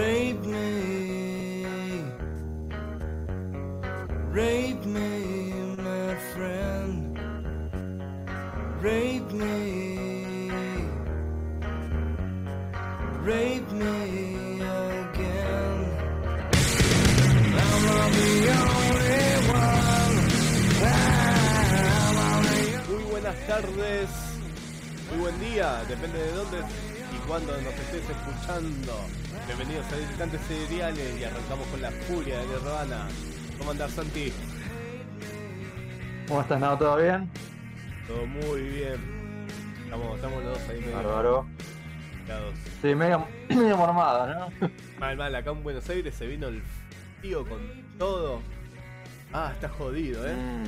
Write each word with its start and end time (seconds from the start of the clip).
Rape 0.00 0.46
me, 0.46 1.62
rape 4.32 4.86
me, 4.86 5.12
my 5.76 6.14
friend. 6.32 7.18
Rape 8.80 9.30
me, 9.30 9.58
rape 13.28 13.72
me 13.72 14.62
again. 14.62 15.80
I'm 17.60 17.82
not 17.84 18.10
the 18.16 18.30
only 18.56 19.20
one. 19.52 20.16
I'm 20.82 22.16
only 22.24 22.64
Muy 22.88 23.04
buenas 23.10 23.38
tardes, 23.46 24.08
muy 25.10 25.18
buen 25.20 25.38
día, 25.40 25.84
depende 25.86 26.18
de 26.18 26.32
dónde 26.32 26.58
y 26.58 27.18
cuándo 27.28 27.52
nos 27.60 27.74
estés 27.74 28.08
escuchando. 28.08 29.19
Bienvenidos 29.56 29.92
a 29.92 29.96
Visitantes 29.96 30.40
Seriales 30.42 31.20
y 31.20 31.24
arrancamos 31.24 31.66
con 31.66 31.82
la 31.82 31.90
furia 31.90 32.38
de 32.38 32.46
Nirvana. 32.46 33.08
¿Cómo 33.58 33.72
andás, 33.72 33.90
Santi? 33.90 34.32
¿Cómo 36.28 36.42
estás, 36.42 36.60
Nao? 36.60 36.78
¿Todo 36.78 36.96
bien? 36.98 37.28
Todo 38.06 38.26
muy 38.26 38.60
bien. 38.60 39.46
Estamos, 39.82 40.14
estamos 40.14 40.44
los 40.44 40.56
dos 40.56 40.68
ahí 40.68 40.80
medio 40.80 40.96
Bárbaro. 40.96 41.46
Sí, 42.80 42.94
medio, 42.94 43.26
medio 43.48 43.76
mormado, 43.76 44.28
¿no? 44.28 44.68
Mal, 45.00 45.16
mal, 45.16 45.34
acá 45.34 45.50
en 45.50 45.64
Buenos 45.64 45.90
Aires 45.90 46.14
se 46.14 46.28
vino 46.28 46.46
el 46.46 46.62
frío 47.18 47.44
con 47.44 47.58
todo. 47.98 48.40
Ah, 49.32 49.50
está 49.52 49.68
jodido, 49.68 50.28
¿eh? 50.28 50.36
Mm. 50.36 50.64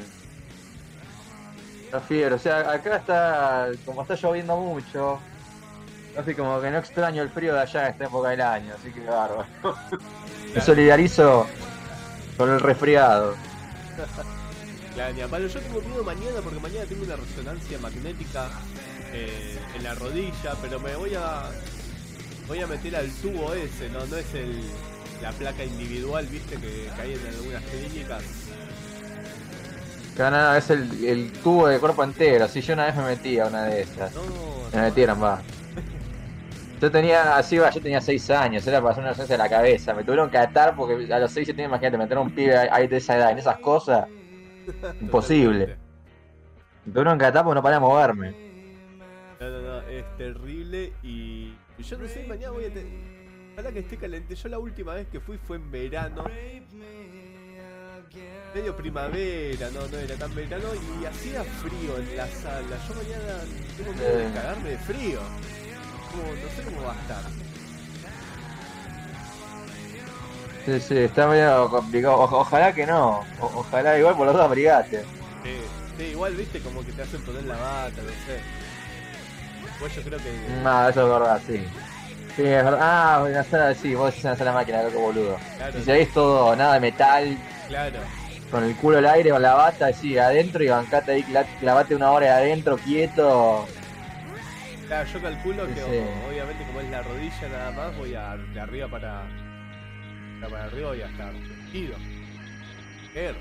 Está 1.84 2.00
fiebre, 2.00 2.34
o 2.34 2.39
sea, 2.39 2.72
acá 2.72 2.96
está, 2.96 3.69
como 3.86 4.02
está 4.02 4.17
lloviendo 4.17 4.56
mucho, 4.56 5.20
así 6.16 6.34
como 6.34 6.60
que 6.60 6.70
no 6.70 6.78
extraño 6.78 7.22
el 7.22 7.30
frío 7.30 7.55
de 7.55 7.60
allá 7.60 7.86
en 7.86 7.92
esta 7.92 8.05
época 8.05 8.30
del 8.30 8.41
año, 8.41 8.74
así 8.78 8.92
que 8.92 9.00
bárbaro. 9.00 9.46
Me 10.55 10.60
solidarizo 10.60 11.46
con 12.36 12.50
el 12.50 12.60
resfriado. 12.60 13.34
Vale, 15.30 15.48
yo 15.48 15.60
tengo 15.60 15.80
miedo 15.80 16.05
mañana 16.05 16.40
porque 16.42 16.60
mañana 16.60 16.84
tengo 16.86 17.05
una 17.05 17.16
resonancia 17.16 17.78
magnética 17.78 18.50
eh, 19.12 19.58
en 19.74 19.84
la 19.84 19.94
rodilla, 19.94 20.55
pero 20.60 20.78
me 20.80 20.94
voy 20.96 21.14
a 21.14 21.44
voy 22.46 22.60
a 22.60 22.66
meter 22.66 22.96
al 22.96 23.10
tubo 23.10 23.55
ese, 23.55 23.88
no, 23.88 24.05
no 24.06 24.16
es 24.16 24.34
el 24.34 24.62
la 25.22 25.30
placa 25.30 25.64
individual, 25.64 26.27
viste, 26.27 26.56
que, 26.56 26.90
que 26.94 27.00
hay 27.00 27.14
en 27.14 27.27
algunas 27.28 27.62
clínicas. 27.62 28.22
Acá 30.14 30.30
nada, 30.30 30.58
es 30.58 30.68
el, 30.68 31.05
el 31.05 31.33
tubo 31.33 31.68
de 31.68 31.78
cuerpo 31.78 32.02
entero, 32.05 32.48
si 32.48 32.60
yo 32.60 32.74
una 32.74 32.86
vez 32.86 32.96
me 32.96 33.05
metí 33.05 33.38
a 33.38 33.46
una 33.46 33.64
de 33.64 33.83
esas. 33.83 34.12
No, 34.14 34.22
Me 34.74 34.83
metieron, 34.83 35.22
va. 35.22 35.40
Yo 36.83 36.91
tenía, 36.91 37.36
así 37.36 37.58
va, 37.58 37.70
yo 37.70 37.80
tenía 37.80 38.00
6 38.00 38.30
años, 38.30 38.66
era 38.66 38.80
para 38.80 38.91
hacer 38.91 39.02
una 39.02 39.11
resonancia 39.11 39.36
de 39.36 39.42
la 39.44 39.48
cabeza. 39.48 39.94
Me 39.94 40.02
tuvieron 40.02 40.28
que 40.28 40.36
atar 40.38 40.75
porque 40.75 41.12
a 41.14 41.19
los 41.20 41.30
6 41.30 41.47
7 41.47 41.62
imagínate, 41.62 41.97
meter 41.97 42.16
a 42.16 42.20
un 42.20 42.34
pibe 42.34 42.56
ahí 42.58 42.89
de 42.89 42.97
esa 42.97 43.16
edad 43.16 43.30
en 43.30 43.39
esas 43.39 43.58
cosas. 43.58 44.08
Imposible. 45.00 45.77
Me 46.84 46.92
tuvieron 46.92 47.16
que 47.20 47.24
atar 47.24 47.44
porque 47.44 47.55
no 47.55 47.62
paré 47.62 47.77
de 47.77 47.80
moverme. 47.80 48.34
No, 49.41 49.48
no, 49.48 49.61
no, 49.61 49.80
es 49.83 50.05
terrible 50.16 50.92
y 51.05 51.55
y 51.78 51.83
yo 51.84 51.98
no 51.98 52.08
sé, 52.08 52.24
mañana 52.27 52.50
voy 52.50 52.64
a 52.64 52.69
tener... 52.72 52.92
Ojalá 53.52 53.70
que 53.70 53.78
esté 53.78 53.96
caliente. 53.96 54.34
Yo 54.34 54.48
la 54.48 54.58
última 54.58 54.94
vez 54.94 55.06
que 55.06 55.20
fui 55.20 55.39
fue 55.39 55.58
en 55.58 55.70
verano. 55.70 56.24
Medio 58.55 58.77
primavera, 58.77 59.70
no, 59.72 59.86
no 59.86 59.98
era 59.98 60.17
tan 60.17 60.34
verano 60.34 60.67
y 60.74 61.05
hacía 61.05 61.44
frío 61.44 61.96
en 61.98 62.17
la 62.17 62.27
sala. 62.27 62.77
Yo 62.89 62.94
mañana 62.94 63.41
tengo 63.77 63.92
de 63.92 64.24
Eh. 64.27 64.30
cagarme 64.35 64.70
de 64.70 64.79
frío. 64.79 65.20
No 66.14 66.48
sé 66.50 66.62
cómo 66.62 66.83
va 66.83 66.92
a 66.92 67.00
estar. 67.00 67.24
Sí, 70.64 70.80
sí, 70.80 70.96
está 70.98 71.27
medio 71.27 71.68
complicado. 71.70 72.17
O- 72.18 72.40
ojalá 72.40 72.73
que 72.74 72.86
no. 72.86 73.20
O- 73.36 73.61
ojalá 73.61 73.98
igual 73.98 74.17
por 74.17 74.27
los 74.27 74.34
dos 74.36 74.45
abrigate. 74.45 75.05
Sí, 75.42 75.50
sí, 75.96 76.02
igual 76.05 76.36
viste 76.36 76.61
como 76.61 76.84
que 76.84 76.92
te 76.92 77.02
hacen 77.02 77.20
poner 77.23 77.45
la 77.45 77.56
bata, 77.56 78.02
no 78.02 78.11
sé. 78.27 78.40
Pues 79.78 79.95
yo 79.96 80.02
creo 80.02 80.18
que... 80.18 80.48
No, 80.62 80.89
eso 80.89 81.02
es 81.02 81.08
verdad, 81.08 81.42
sí. 81.46 81.55
Sí, 82.36 82.42
es 82.44 82.64
verdad. 82.64 82.79
Ah, 82.80 83.23
una 83.24 83.44
sala, 83.44 83.74
sí, 83.74 83.94
vos 83.94 84.11
decís 84.11 84.24
una 84.24 84.36
sala 84.36 84.52
máquina, 84.52 84.83
loco 84.83 85.00
boludo. 85.00 85.39
Claro, 85.56 85.79
Si 85.79 85.84
seguís 85.84 86.12
todo, 86.12 86.55
nada 86.56 86.74
de 86.74 86.80
metal, 86.80 87.39
claro. 87.67 88.00
con 88.48 88.64
el 88.64 88.77
culo 88.77 88.98
al 88.98 89.06
aire, 89.06 89.30
con 89.30 89.42
la 89.42 89.55
bata, 89.55 89.92
sí, 89.92 90.17
adentro 90.17 90.62
y 90.62 90.68
bancate 90.68 91.12
ahí, 91.12 91.24
cla- 91.24 91.48
clavate 91.58 91.94
una 91.96 92.12
hora 92.12 92.27
de 92.27 92.33
adentro, 92.33 92.79
quieto. 92.80 93.68
Claro, 94.92 95.08
yo 95.11 95.23
calculo 95.23 95.67
que 95.75 95.83
o- 95.83 96.29
obviamente 96.29 96.64
como 96.67 96.80
es 96.83 96.91
la 96.91 97.01
rodilla 97.01 97.48
nada 97.48 97.70
más, 97.70 97.97
voy 97.97 98.14
a 98.14 98.36
de 98.36 98.61
arriba 98.61 98.89
para, 98.89 99.23
para 100.42 100.64
arriba 100.64 100.89
voy 100.89 101.01
a 101.01 101.07
estar 101.07 101.33
vestido. 101.33 101.97
Ver. 103.14 103.35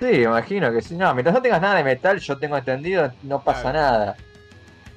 Sí, 0.00 0.22
imagino 0.22 0.72
que 0.72 0.82
si 0.82 0.96
no, 0.96 1.14
mientras 1.14 1.32
no 1.36 1.40
tengas 1.40 1.60
nada 1.62 1.76
de 1.76 1.84
metal, 1.84 2.18
yo 2.18 2.36
tengo 2.40 2.56
entendido, 2.56 3.12
no 3.22 3.40
pasa 3.44 3.70
Claro. 3.70 3.78
nada. 3.78 4.16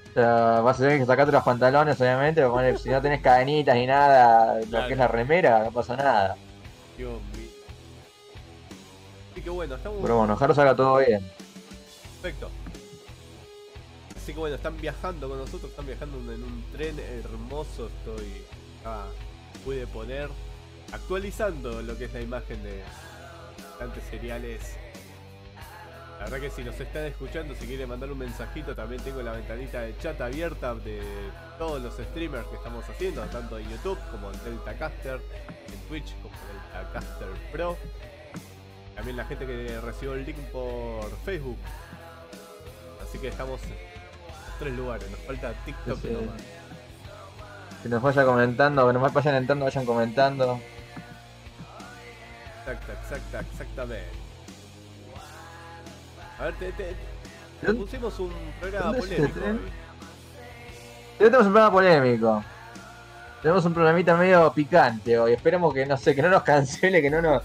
O 0.09 0.13
sea, 0.15 0.61
vas 0.61 0.77
a 0.79 0.81
tener 0.81 0.97
que 0.99 1.05
sacarte 1.05 1.31
los 1.31 1.43
pantalones, 1.43 2.01
obviamente, 2.01 2.41
poner- 2.47 2.79
si 2.79 2.89
no 2.89 2.99
tenés 3.03 3.21
cadenitas 3.21 3.75
ni 3.75 3.85
nada, 3.85 4.55
lo 4.61 4.65
Claro. 4.67 4.87
que 4.87 4.93
es 4.93 4.97
la 4.99 5.07
remera, 5.07 5.63
no 5.63 5.71
pasa 5.71 5.95
nada. 5.95 6.35
Dios 6.97 7.21
mío. 7.37 7.49
Así 9.31 9.41
que 9.43 9.49
bueno, 9.51 9.75
estamos 9.75 9.99
Pero 10.01 10.17
bueno, 10.17 10.33
ojalá 10.33 10.55
salga 10.55 10.75
todo 10.75 10.97
bien. 10.97 11.21
perfecto. 12.23 12.49
Así 14.25 14.33
que 14.33 14.39
bueno, 14.39 14.55
están 14.55 14.75
viajando 14.81 15.29
con 15.29 15.37
nosotros, 15.37 15.69
están 15.69 15.85
viajando 15.85 16.17
en 16.33 16.43
un 16.43 16.65
tren 16.71 16.97
hermoso. 16.97 17.91
Estoy. 17.99 18.41
Pude 19.63 19.85
poner. 19.85 20.31
Actualizando 20.91 21.83
lo 21.83 21.95
que 21.95 22.05
es 22.05 22.13
la 22.13 22.21
imagen 22.21 22.63
de 22.63 22.81
tantos 23.77 24.03
seriales. 24.05 24.77
La 26.17 26.23
verdad 26.23 26.39
que 26.39 26.49
si 26.49 26.63
nos 26.63 26.79
están 26.79 27.03
escuchando, 27.03 27.53
si 27.53 27.67
quieren 27.67 27.87
mandar 27.87 28.11
un 28.11 28.17
mensajito, 28.17 28.75
también 28.75 28.99
tengo 29.03 29.21
la 29.21 29.33
ventanita 29.33 29.81
de 29.81 29.95
chat 29.99 30.19
abierta 30.19 30.73
de 30.73 31.03
todos 31.59 31.79
los 31.79 31.93
streamers 31.93 32.47
que 32.47 32.55
estamos 32.55 32.83
haciendo, 32.89 33.21
tanto 33.25 33.59
en 33.59 33.69
YouTube 33.69 33.99
como 34.09 34.31
en 34.31 34.43
Deltacaster, 34.43 35.21
en 35.71 35.87
Twitch 35.87 36.15
como 36.23 36.33
en 36.33 36.81
Deltacaster 36.81 37.27
Pro. 37.51 37.77
También 38.95 39.17
la 39.17 39.25
gente 39.25 39.45
que 39.45 39.79
recibió 39.81 40.15
el 40.15 40.25
link 40.25 40.37
por 40.51 41.15
Facebook. 41.25 41.59
Así 43.03 43.19
que 43.19 43.27
estamos 43.27 43.61
tres 44.59 44.73
lugares, 44.73 45.09
nos 45.11 45.19
falta 45.21 45.53
TikTok 45.65 45.99
Sí, 46.01 46.07
sí. 46.07 46.13
nomás. 46.13 46.41
Que 47.83 47.89
nos 47.89 48.01
vaya 48.01 48.25
comentando, 48.25 48.87
que 48.87 48.93
nos 48.93 49.13
vayan 49.13 49.35
entrando, 49.35 49.65
vayan 49.65 49.85
comentando. 49.85 50.59
Exacta, 52.61 52.93
exacta, 52.93 53.39
exactamente. 53.51 54.07
A 56.39 56.43
ver, 56.45 56.53
te, 56.55 56.71
te- 56.73 56.95
te 57.61 57.73
pusimos 57.73 58.19
un 58.19 58.31
programa 58.59 58.85
¿Dónde 58.87 58.99
es 58.99 59.05
ese 59.11 59.27
polémico 59.29 59.45
hoy. 59.45 59.71
Hoy 61.19 61.25
tenemos 61.29 61.45
un 61.45 61.51
programa 61.53 61.71
polémico. 61.71 62.43
Tenemos 63.41 63.65
un 63.65 63.73
programita 63.75 64.15
medio 64.17 64.51
picante 64.51 65.19
hoy. 65.19 65.33
Esperemos 65.33 65.73
que 65.73 65.85
no 65.85 65.95
sé, 65.97 66.15
que 66.15 66.21
no 66.23 66.29
nos 66.29 66.41
cancele, 66.43 67.01
que 67.01 67.09
no 67.11 67.21
nos, 67.21 67.43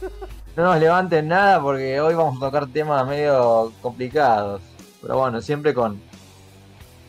no 0.56 0.64
nos 0.64 0.78
levanten 0.80 1.28
nada, 1.28 1.60
porque 1.60 2.00
hoy 2.00 2.14
vamos 2.14 2.38
a 2.38 2.46
tocar 2.46 2.66
temas 2.68 3.06
medio 3.06 3.70
complicados. 3.82 4.62
Pero 5.02 5.18
bueno, 5.18 5.40
siempre 5.42 5.74
con. 5.74 6.00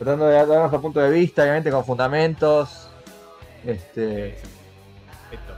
Tratando 0.02 0.26
de 0.26 0.34
dar 0.34 0.48
nuestro 0.48 0.80
punto 0.80 0.98
de 0.98 1.10
vista, 1.12 1.42
obviamente 1.42 1.70
con 1.70 1.84
fundamentos. 1.84 2.88
Este. 3.64 4.30
Esto, 4.30 5.54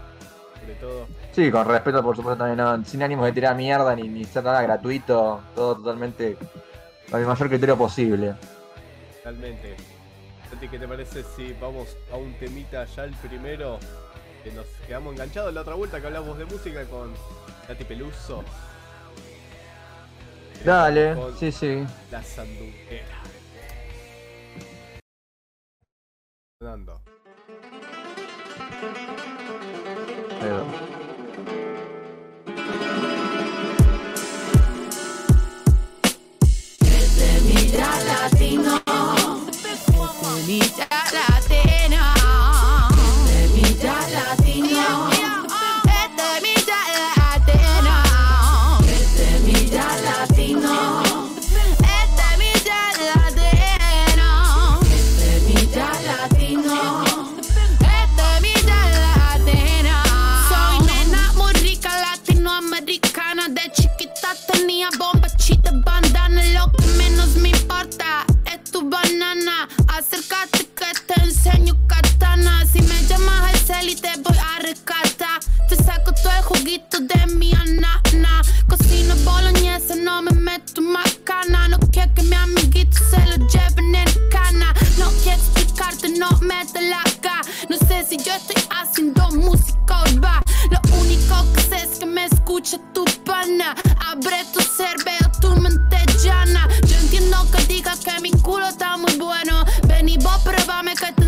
sobre 0.60 0.74
todo. 0.74 1.06
Sí, 1.32 1.50
con 1.50 1.66
respeto, 1.66 2.02
por 2.02 2.14
supuesto, 2.14 2.44
también, 2.44 2.58
no, 2.58 2.84
sin 2.84 3.02
ánimos 3.02 3.24
de 3.24 3.32
tirar 3.32 3.56
mierda 3.56 3.96
ni, 3.96 4.06
ni 4.06 4.26
ser 4.26 4.44
nada 4.44 4.60
gratuito. 4.60 5.40
Todo 5.54 5.76
totalmente 5.76 6.36
con 7.10 7.20
el 7.20 7.26
mayor 7.26 7.48
criterio 7.48 7.78
posible. 7.78 8.34
Realmente. 9.24 9.76
Santi, 10.50 10.68
¿qué 10.68 10.78
te 10.78 10.88
parece 10.88 11.22
si 11.22 11.54
vamos 11.54 11.96
a 12.12 12.16
un 12.16 12.34
temita 12.34 12.84
ya 12.84 13.04
el 13.04 13.14
primero? 13.14 13.78
Que 14.42 14.52
nos 14.52 14.66
quedamos 14.86 15.14
enganchados 15.14 15.54
la 15.54 15.62
otra 15.62 15.72
vuelta 15.72 16.02
que 16.02 16.06
hablamos 16.06 16.36
de 16.36 16.44
música 16.44 16.84
con 16.84 17.14
Nati 17.66 17.84
Peluso. 17.84 18.44
Dale, 20.62 21.14
Con 21.14 21.34
sí, 21.38 21.50
sí. 21.50 21.86
La 22.10 22.22
sandunguera. 22.22 23.13
Ahí 30.40 30.50
va. 30.50 30.64
Semilla 37.16 37.90
latino. 38.06 38.80
Semilla 40.22 40.88
latina. 41.12 41.53
Alcata. 73.86 75.40
Te 75.68 75.76
saco 75.76 76.12
todo 76.12 76.32
el 76.36 76.42
juguito 76.42 76.98
de 77.00 77.34
mi 77.34 77.52
anana. 77.52 78.42
Cocino 78.68 79.14
boloñesa, 79.24 79.94
no 79.96 80.22
me 80.22 80.32
meto 80.32 80.80
macana. 80.80 81.68
No 81.68 81.78
quiero 81.92 82.12
que 82.14 82.22
mi 82.22 82.34
amiguito 82.34 82.96
se 83.10 83.20
lo 83.26 83.46
lleven 83.48 83.94
en 83.94 84.08
cana. 84.30 84.72
No 84.98 85.10
quiero 85.22 85.40
explicarte, 85.42 86.08
no 86.18 86.30
mete 86.40 86.80
la 86.82 87.00
acá. 87.00 87.42
No 87.68 87.76
sé 87.76 88.06
si 88.08 88.16
yo 88.16 88.32
estoy 88.34 88.62
haciendo 88.70 89.28
música 89.32 90.02
urbana. 90.12 90.42
Lo 90.70 90.80
único 91.00 91.52
que 91.52 91.60
sé 91.60 91.76
es 91.82 91.98
que 91.98 92.06
me 92.06 92.24
escucha 92.24 92.78
tu 92.94 93.04
pana. 93.24 93.74
Abre 94.06 94.44
tu 94.52 94.60
cerveza, 94.60 95.30
tu 95.40 95.54
mente 95.56 95.98
llana. 96.22 96.68
Yo 96.86 96.96
entiendo 96.96 97.46
que 97.50 97.64
digas 97.66 98.00
que 98.00 98.18
mi 98.20 98.30
culo 98.30 98.66
está 98.66 98.96
muy 98.96 99.16
bueno. 99.16 99.64
Ven 99.86 100.08
y 100.08 100.16
vos 100.18 100.38
pruébame 100.42 100.94
que 100.94 101.12
te 101.12 101.23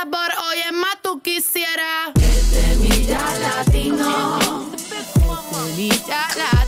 Sabor, 0.00 0.30
oye, 0.52 0.70
más 0.70 1.02
tú 1.02 1.20
quisiera. 1.20 2.12
Este 2.14 2.76
mi 2.76 3.04
ya 3.04 3.18
latino. 3.40 4.70
Este 4.72 4.96
mi 5.76 5.88
ya 5.88 6.28
latina. 6.36 6.67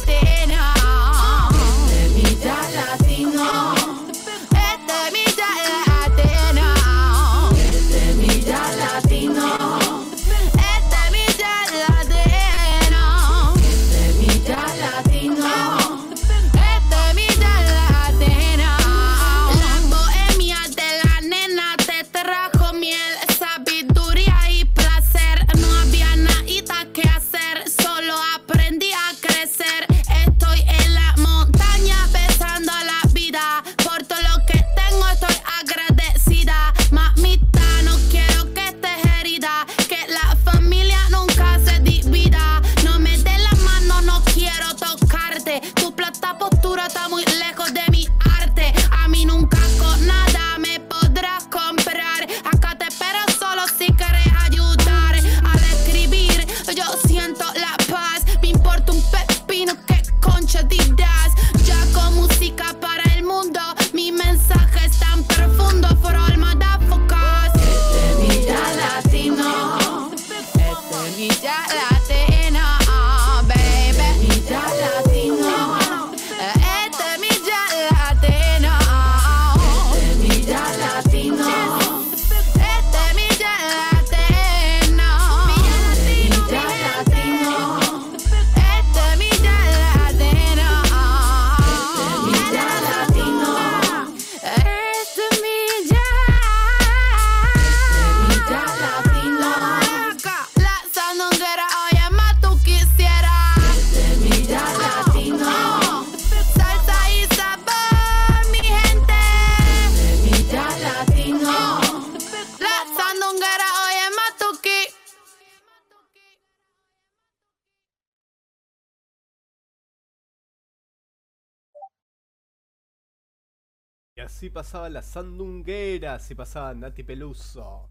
La 124.90 125.02
sandunguera, 125.02 126.14
así 126.14 126.34
pasaba 126.34 126.74
Nati 126.74 127.04
Peluso. 127.04 127.90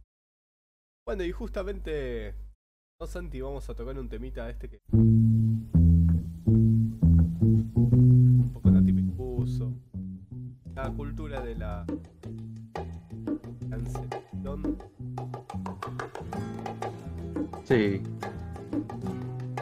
Bueno, 1.06 1.24
y 1.24 1.32
justamente, 1.32 2.36
no 3.00 3.08
Santi, 3.08 3.40
vamos 3.42 3.70
a 3.70 3.74
tocar 3.74 3.98
un 3.98 4.10
temita 4.10 4.50
este 4.50 4.70
que... 4.70 4.80
Un 4.92 5.70
poco 8.54 8.70
Nati 8.70 8.92
Peluso. 8.92 9.74
La 10.76 10.92
cultura 10.92 11.42
de 11.42 11.56
la 11.56 11.86
cancelación. 13.70 14.78
Sí. 17.64 18.04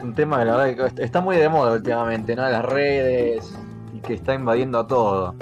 Un 0.02 0.14
tema 0.14 0.44
la 0.44 0.56
verdad 0.56 1.00
está 1.00 1.20
muy 1.20 1.36
de 1.36 1.48
moda 1.48 1.74
últimamente, 1.74 2.34
¿no? 2.34 2.42
Las 2.42 2.64
redes 2.64 3.56
y 3.94 4.00
que 4.00 4.14
está 4.14 4.34
invadiendo 4.34 4.78
a 4.78 4.86
todo. 4.86 5.34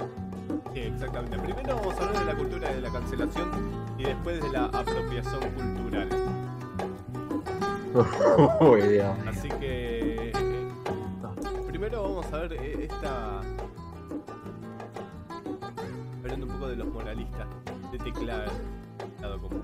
Exactamente. 1.17 1.55
Primero 1.55 1.77
vamos 1.77 1.99
a 1.99 2.05
hablar 2.05 2.19
de 2.19 2.33
la 2.33 2.39
cultura 2.39 2.75
de 2.75 2.81
la 2.83 2.91
cancelación 2.91 3.51
y 3.97 4.05
después 4.05 4.43
de 4.43 4.51
la 4.51 4.65
apropiación 4.67 5.41
cultural. 5.55 6.09
Así 9.27 9.49
que 9.49 10.33
primero 11.67 12.03
vamos 12.03 12.31
a 12.31 12.39
ver 12.41 12.53
eh, 12.53 12.85
esta 12.85 13.41
hablando 16.21 16.47
un 16.47 16.53
poco 16.53 16.69
de 16.69 16.77
los 16.77 16.89
moralistas 16.89 17.47
de 17.93 17.99
teclado 17.99 18.51
común. 19.41 19.63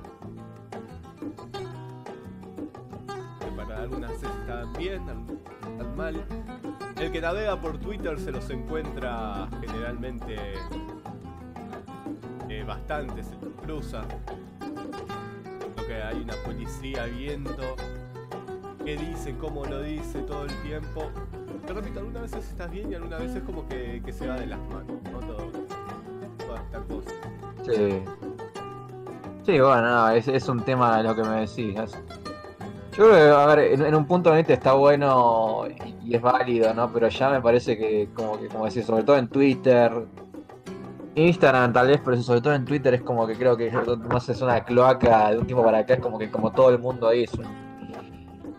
Que 3.40 3.46
para 3.54 3.82
algunas 3.82 4.12
están 4.12 4.72
bien, 4.78 5.06
algunas 5.06 5.28
están 5.70 5.96
mal. 5.96 6.24
El 6.98 7.12
que 7.12 7.20
navega 7.20 7.60
por 7.60 7.76
Twitter 7.78 8.18
se 8.18 8.30
los 8.32 8.48
encuentra 8.48 9.48
generalmente 9.60 10.54
bastante, 12.64 13.22
se 13.22 13.36
cruza. 13.62 14.02
Lo 15.76 15.86
que 15.86 15.94
hay 15.94 16.20
una 16.20 16.34
policía 16.44 17.06
viendo 17.06 17.76
qué 18.84 18.96
dice, 18.96 19.34
cómo 19.38 19.64
lo 19.64 19.80
dice 19.82 20.20
todo 20.20 20.44
el 20.44 20.62
tiempo. 20.62 21.10
Te 21.66 21.72
repito, 21.72 22.00
algunas 22.00 22.22
veces 22.22 22.48
estás 22.48 22.70
bien 22.70 22.90
y 22.90 22.94
algunas 22.94 23.20
veces 23.20 23.42
como 23.44 23.66
que, 23.68 24.02
se 24.12 24.26
va 24.26 24.36
de 24.36 24.46
las 24.46 24.58
manos, 24.68 25.00
¿no? 25.10 25.20
Todo, 25.20 25.50
toda 26.38 26.60
esta 26.60 26.80
cosa. 26.80 27.10
Sí. 27.64 28.02
Sí, 29.44 29.58
bueno, 29.58 29.82
no, 29.82 30.10
es, 30.10 30.28
es 30.28 30.48
un 30.48 30.60
tema 30.60 30.98
de 30.98 31.02
lo 31.04 31.16
que 31.16 31.22
me 31.22 31.40
decís. 31.40 31.74
Yo 32.96 33.08
creo 33.08 33.38
a 33.38 33.54
ver, 33.54 33.80
en, 33.80 33.94
un 33.94 34.06
punto 34.06 34.32
vista 34.32 34.52
está 34.52 34.74
bueno 34.74 35.64
y, 36.04 36.10
y 36.10 36.14
es 36.14 36.22
válido, 36.22 36.72
¿no? 36.74 36.92
Pero 36.92 37.08
ya 37.08 37.30
me 37.30 37.40
parece 37.40 37.76
que, 37.76 38.08
como 38.14 38.38
que, 38.38 38.48
como 38.48 38.66
decís, 38.66 38.84
sobre 38.84 39.02
todo 39.02 39.16
en 39.16 39.28
Twitter, 39.28 39.90
Instagram 41.14 41.72
tal 41.72 41.88
vez, 41.88 42.00
pero 42.04 42.20
sobre 42.22 42.40
todo 42.40 42.54
en 42.54 42.64
Twitter 42.64 42.94
es 42.94 43.02
como 43.02 43.26
que 43.26 43.36
creo 43.36 43.56
que 43.56 43.70
sé, 44.20 44.32
es 44.32 44.42
una 44.42 44.64
cloaca 44.64 45.30
de 45.30 45.38
un 45.38 45.46
tiempo 45.46 45.64
para 45.64 45.78
acá, 45.78 45.94
es 45.94 46.00
como 46.00 46.18
que 46.18 46.30
como 46.30 46.52
todo 46.52 46.70
el 46.70 46.78
mundo 46.78 47.08
ahí 47.08 47.24
es 47.24 47.34
un, 47.34 47.46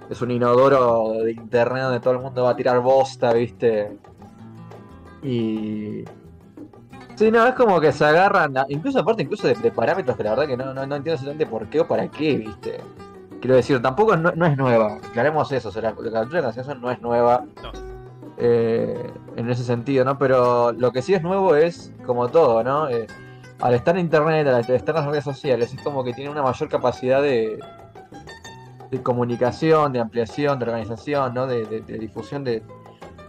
es 0.10 0.22
un 0.22 0.32
inodoro 0.32 1.24
de 1.24 1.32
internet 1.32 1.84
donde 1.84 2.00
todo 2.00 2.14
el 2.14 2.20
mundo 2.20 2.44
va 2.44 2.52
a 2.52 2.56
tirar 2.56 2.80
bosta, 2.80 3.34
¿viste? 3.34 3.98
Y... 5.24 6.04
Sí, 7.16 7.30
no, 7.30 7.46
es 7.46 7.54
como 7.54 7.80
que 7.80 7.92
se 7.92 8.06
agarran, 8.06 8.56
incluso 8.70 9.00
aparte 9.00 9.24
incluso 9.24 9.48
de, 9.48 9.72
parámetros 9.72 10.18
que 10.18 10.24
la 10.24 10.32
verdad 10.32 10.48
que 10.48 10.58
no, 10.58 10.66
no, 10.66 10.74
no 10.74 10.82
entiendo 10.96 11.14
exactamente 11.14 11.46
por 11.46 11.68
qué 11.68 11.82
o 11.82 11.88
para 11.88 12.08
qué, 12.08 12.38
¿viste? 12.38 12.82
Quiero 13.40 13.56
decir, 13.56 13.82
tampoco 13.82 14.16
no, 14.16 14.32
no 14.32 14.46
es 14.46 14.58
nueva, 14.58 14.96
aclaremos 14.96 15.52
eso, 15.52 15.70
o 15.70 15.72
sea, 15.72 15.82
la, 15.82 15.90
la 15.90 15.96
cultura 15.96 16.22
de 16.24 16.32
la 16.32 16.42
cancelación 16.42 16.82
no 16.82 16.92
es 16.92 17.02
nueva. 17.02 17.46
Eh, 18.38 19.12
en 19.36 19.50
ese 19.50 19.64
sentido, 19.64 20.06
¿no? 20.06 20.18
Pero 20.18 20.72
lo 20.72 20.92
que 20.92 21.02
sí 21.02 21.14
es 21.14 21.22
nuevo 21.24 21.56
es, 21.56 21.92
como 22.06 22.28
todo, 22.30 22.64
¿no? 22.64 22.90
Eh, 22.90 23.08
al 23.62 23.74
estar 23.76 23.96
en 23.96 24.02
internet, 24.06 24.48
al 24.48 24.60
estar 24.62 24.96
en 24.96 25.02
las 25.02 25.06
redes 25.12 25.24
sociales, 25.24 25.74
es 25.74 25.82
como 25.82 26.04
que 26.04 26.14
tiene 26.14 26.30
una 26.30 26.42
mayor 26.42 26.68
capacidad 26.70 27.22
de, 27.22 27.60
de 28.92 29.02
comunicación, 29.04 29.94
de 29.94 30.00
ampliación, 30.00 30.60
de 30.60 30.66
organización, 30.66 31.34
¿no? 31.34 31.48
De, 31.48 31.66
de- 31.66 31.82
de 31.82 31.98
difusión 32.00 32.44
de, 32.44 32.62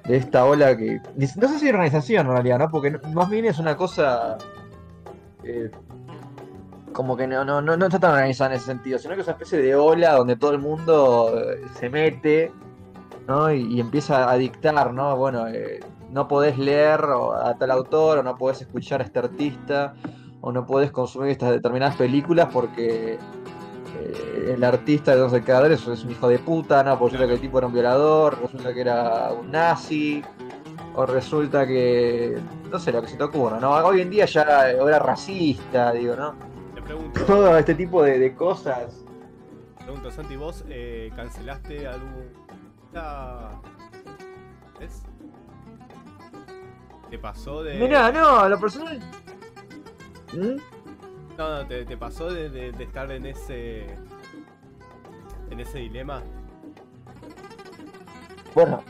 esta 0.09 0.45
ola 0.45 0.77
que. 0.77 1.01
No 1.37 1.49
sé 1.49 1.59
si 1.59 1.69
organización 1.69 2.27
en 2.27 2.33
realidad, 2.33 2.59
¿no? 2.59 2.71
Porque 2.71 2.99
más 3.13 3.29
bien 3.31 3.45
es 3.47 3.59
una 3.59 3.77
cosa. 3.77 4.37
eh, 5.45 5.71
como 6.93 7.17
que 7.17 7.27
no, 7.27 7.45
no, 7.45 7.61
no, 7.61 7.77
no 7.77 7.87
está 7.87 7.99
tan 7.99 8.13
organizada 8.13 8.51
en 8.51 8.57
ese 8.57 8.67
sentido, 8.67 8.99
sino 9.01 9.15
que 9.15 9.23
es 9.23 9.27
una 9.27 9.33
especie 9.33 9.59
de 9.59 9.75
ola 9.75 10.13
donde 10.13 10.37
todo 10.37 10.53
el 10.53 10.59
mundo 10.61 11.35
se 11.79 11.91
mete, 11.91 12.53
¿no? 13.27 13.53
Y, 13.53 13.75
y 13.75 13.81
empieza 13.81 14.31
a 14.31 14.35
dictar, 14.37 14.93
¿no? 14.93 15.17
Bueno, 15.17 15.47
eh, 15.49 15.81
no 16.11 16.29
podés 16.29 16.59
leer 16.59 17.01
a 17.43 17.55
tal 17.59 17.71
autor, 17.71 18.19
o 18.19 18.23
no 18.23 18.37
podés 18.37 18.63
escuchar 18.63 19.01
a 19.01 19.05
este 19.05 19.19
artista, 19.19 19.95
o 20.41 20.53
no 20.53 20.67
podés 20.67 20.91
consumir 20.93 21.31
estas 21.31 21.51
determinadas 21.51 21.97
películas 21.97 22.49
porque 22.53 23.15
eh, 23.15 24.53
el 24.55 24.63
artista 24.63 25.13
de 25.13 25.19
Dos 25.19 25.33
Decadores 25.33 25.87
es 25.87 26.05
un 26.05 26.11
hijo 26.11 26.29
de 26.29 26.39
puta, 26.39 26.83
¿no? 26.85 26.99
Porque 26.99 27.17
resulta 27.17 27.29
que 27.29 27.35
el 27.35 27.41
tipo 27.41 27.59
era 27.59 27.67
un 27.67 27.73
violador, 27.73 28.39
resulta 28.41 28.75
que 28.75 28.81
era 28.81 29.33
un 29.33 29.51
nazi, 29.51 30.23
o 30.95 31.07
resulta 31.07 31.67
que. 31.67 32.39
no 32.71 32.79
sé 32.79 32.93
lo 32.93 33.03
que 33.03 33.09
se 33.09 33.17
te 33.17 33.25
ocurra, 33.25 33.59
¿no? 33.59 33.73
Hoy 33.73 34.01
en 34.03 34.11
día 34.11 34.27
ya 34.27 34.71
era 34.71 34.99
racista, 34.99 35.93
digo, 35.93 36.15
¿no? 36.15 36.35
Te 36.75 36.83
pregunto, 36.83 37.25
Todo 37.25 37.57
este 37.59 37.75
tipo 37.75 38.03
de, 38.03 38.19
de 38.19 38.35
cosas. 38.35 39.05
pregunto, 39.79 40.11
Santi, 40.11 40.37
¿vos 40.37 40.65
eh, 40.69 41.11
cancelaste 41.17 41.89
algún. 41.89 42.44
Ah, 42.97 43.51
¿Es? 44.81 45.03
¿Te 47.11 47.19
pasó 47.19 47.63
de.? 47.63 47.75
Mirá, 47.79 48.11
no, 48.13 48.39
a 48.41 48.49
lo 48.49 48.59
personal. 48.59 48.99
¿Mm? 50.33 50.57
No, 51.39 51.49
no, 51.59 51.67
te, 51.67 51.85
te 51.85 51.97
pasó 51.97 52.31
de, 52.33 52.49
de- 52.51 52.73
de 52.73 52.85
estar 52.85 53.11
en 53.11 53.27
ese. 53.27 53.87
en 55.51 55.61
ese 55.61 55.79
dilema. 55.79 56.23
Bueno, 58.55 58.83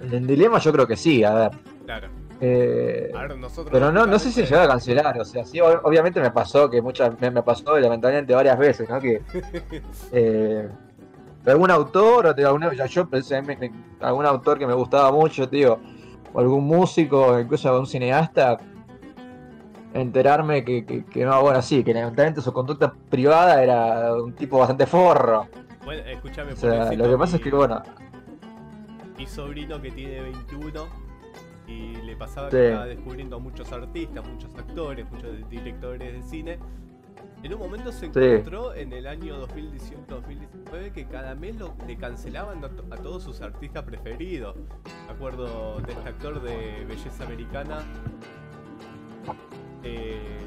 el 0.00 0.26
dilema 0.26 0.58
yo 0.58 0.72
creo 0.72 0.86
que 0.86 0.96
sí, 0.96 1.22
a 1.24 1.34
ver. 1.34 1.50
Claro. 1.84 2.08
Eh, 2.42 3.12
A 3.14 3.22
ver, 3.22 3.36
nosotros. 3.36 3.68
pero 3.70 3.92
no, 3.92 4.06
no 4.06 4.18
sé 4.18 4.32
si 4.32 4.40
va 4.50 4.62
a 4.62 4.68
cancelar, 4.68 5.20
o 5.20 5.24
sea, 5.26 5.44
sí, 5.44 5.58
ob- 5.58 5.80
obviamente 5.84 6.22
me 6.22 6.30
pasó 6.30 6.70
que 6.70 6.80
muchas, 6.80 7.20
me, 7.20 7.30
me 7.30 7.42
pasó 7.42 7.78
lamentablemente 7.78 8.34
varias 8.34 8.58
veces, 8.58 8.88
¿no? 8.88 8.98
Que 8.98 9.20
eh, 10.12 10.66
de 11.44 11.50
algún 11.52 11.70
autor, 11.70 12.26
o 12.26 12.34
de 12.34 12.44
alguna, 12.44 12.72
yo, 12.74 12.84
yo 12.86 13.08
pensé, 13.08 13.40
me- 13.42 13.58
algún 14.00 14.26
autor 14.26 14.58
que 14.58 14.66
me 14.66 14.74
gustaba 14.74 15.10
mucho, 15.12 15.46
digo, 15.46 15.78
o 16.32 16.40
algún 16.40 16.64
músico, 16.66 17.38
incluso 17.40 17.68
algún 17.68 17.86
cineasta, 17.86 18.58
enterarme 19.94 20.64
que, 20.64 20.84
que, 20.84 21.04
que 21.04 21.24
no, 21.24 21.40
bueno, 21.42 21.60
sí, 21.62 21.82
que 21.82 21.92
lamentablemente 21.94 22.40
su 22.40 22.52
conducta 22.52 22.92
privada 23.08 23.62
era 23.62 24.14
un 24.14 24.32
tipo 24.34 24.58
bastante 24.58 24.86
forro. 24.86 25.48
Bueno, 25.84 26.02
escúchame, 26.08 26.52
O 26.52 26.56
sea, 26.56 26.92
lo 26.92 27.08
que 27.10 27.16
pasa 27.16 27.36
es 27.36 27.42
que, 27.42 27.50
bueno, 27.50 27.82
Mi 29.18 29.26
sobrino 29.26 29.80
que 29.82 29.90
tiene 29.90 30.20
21 30.22 30.86
y 31.66 31.96
le 31.96 32.16
pasaba 32.16 32.50
Sí. 32.50 32.56
que 32.56 32.68
estaba 32.68 32.86
descubriendo 32.86 33.40
muchos 33.40 33.70
artistas, 33.72 34.26
muchos 34.26 34.54
actores, 34.54 35.10
muchos 35.10 35.30
directores 35.50 36.12
de 36.14 36.22
cine. 36.22 36.58
En 37.42 37.54
un 37.54 37.58
momento 37.58 37.90
se 37.90 38.12
Sí. 38.12 38.20
encontró 38.22 38.74
en 38.74 38.92
el 38.92 39.06
año 39.06 39.40
2018-2019 39.46 40.92
que 40.92 41.06
cada 41.06 41.34
mes 41.34 41.56
lo, 41.56 41.74
le 41.86 41.96
cancelaban 41.96 42.62
a, 42.64 42.68
to- 42.68 42.84
a 42.90 42.96
todos 42.96 43.22
sus 43.22 43.40
artistas 43.40 43.82
preferidos. 43.84 44.56
Me 45.06 45.12
acuerdo 45.14 45.80
de 45.80 45.92
este 45.92 46.08
actor 46.08 46.42
de 46.42 46.84
belleza 46.86 47.24
americana, 47.24 47.78
eh, 49.82 50.38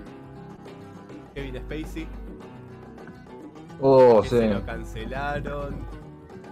Kevin 1.34 1.56
Spacey, 1.58 2.08
oh, 3.82 4.22
que 4.22 4.30
sí. 4.30 4.38
se 4.38 4.54
lo 4.54 4.64
cancelaron. 4.66 5.76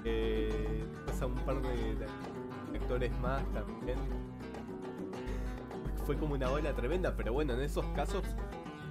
Eh, 0.04 0.84
después 0.92 1.22
a 1.22 1.26
un 1.28 1.36
par 1.36 1.62
de, 1.62 1.96
de 1.96 2.78
actores 2.80 3.12
más 3.20 3.44
también. 3.54 4.00
Fue 6.06 6.18
como 6.18 6.34
una 6.34 6.50
ola 6.50 6.74
tremenda, 6.74 7.14
pero 7.16 7.32
bueno, 7.32 7.54
en 7.54 7.62
esos 7.62 7.86
casos 7.96 8.24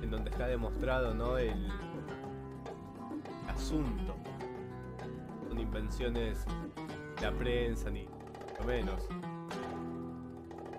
en 0.03 0.11
donde 0.11 0.31
está 0.31 0.47
demostrado 0.47 1.15
¿no? 1.15 1.39
el 1.39 1.69
asunto. 3.49 4.15
Son 5.49 5.59
invenciones 5.59 6.45
de 7.19 7.23
la 7.31 7.33
prensa, 7.33 7.91
ni 7.91 8.07
lo 8.59 8.65
menos. 8.67 9.07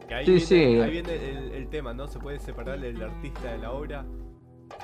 Que 0.08 0.16
ahí 0.16 0.26
Sí, 0.26 0.32
viene, 0.32 0.46
sí. 0.46 0.80
ahí 0.82 0.92
viene 0.92 1.16
el, 1.30 1.52
el 1.54 1.68
tema, 1.70 1.94
¿no? 1.94 2.08
Se 2.08 2.20
puede 2.20 2.40
separar 2.40 2.84
el 2.84 3.02
artista 3.02 3.52
de 3.52 3.58
la 3.60 3.72
obra. 3.72 4.06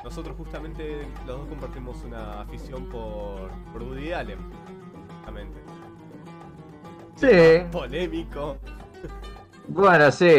Nosotros 0.04 0.36
justamente 0.38 1.08
los 1.26 1.40
dos 1.40 1.48
compartimos 1.48 2.04
una 2.04 2.42
afición 2.42 2.86
por, 2.88 3.50
por 3.72 3.84
Woody 3.84 4.12
Allen. 4.12 4.40
Justamente. 5.18 5.58
Sí, 7.16 7.66
Polémico. 7.72 8.58
Bueno, 9.70 10.12
sí, 10.12 10.30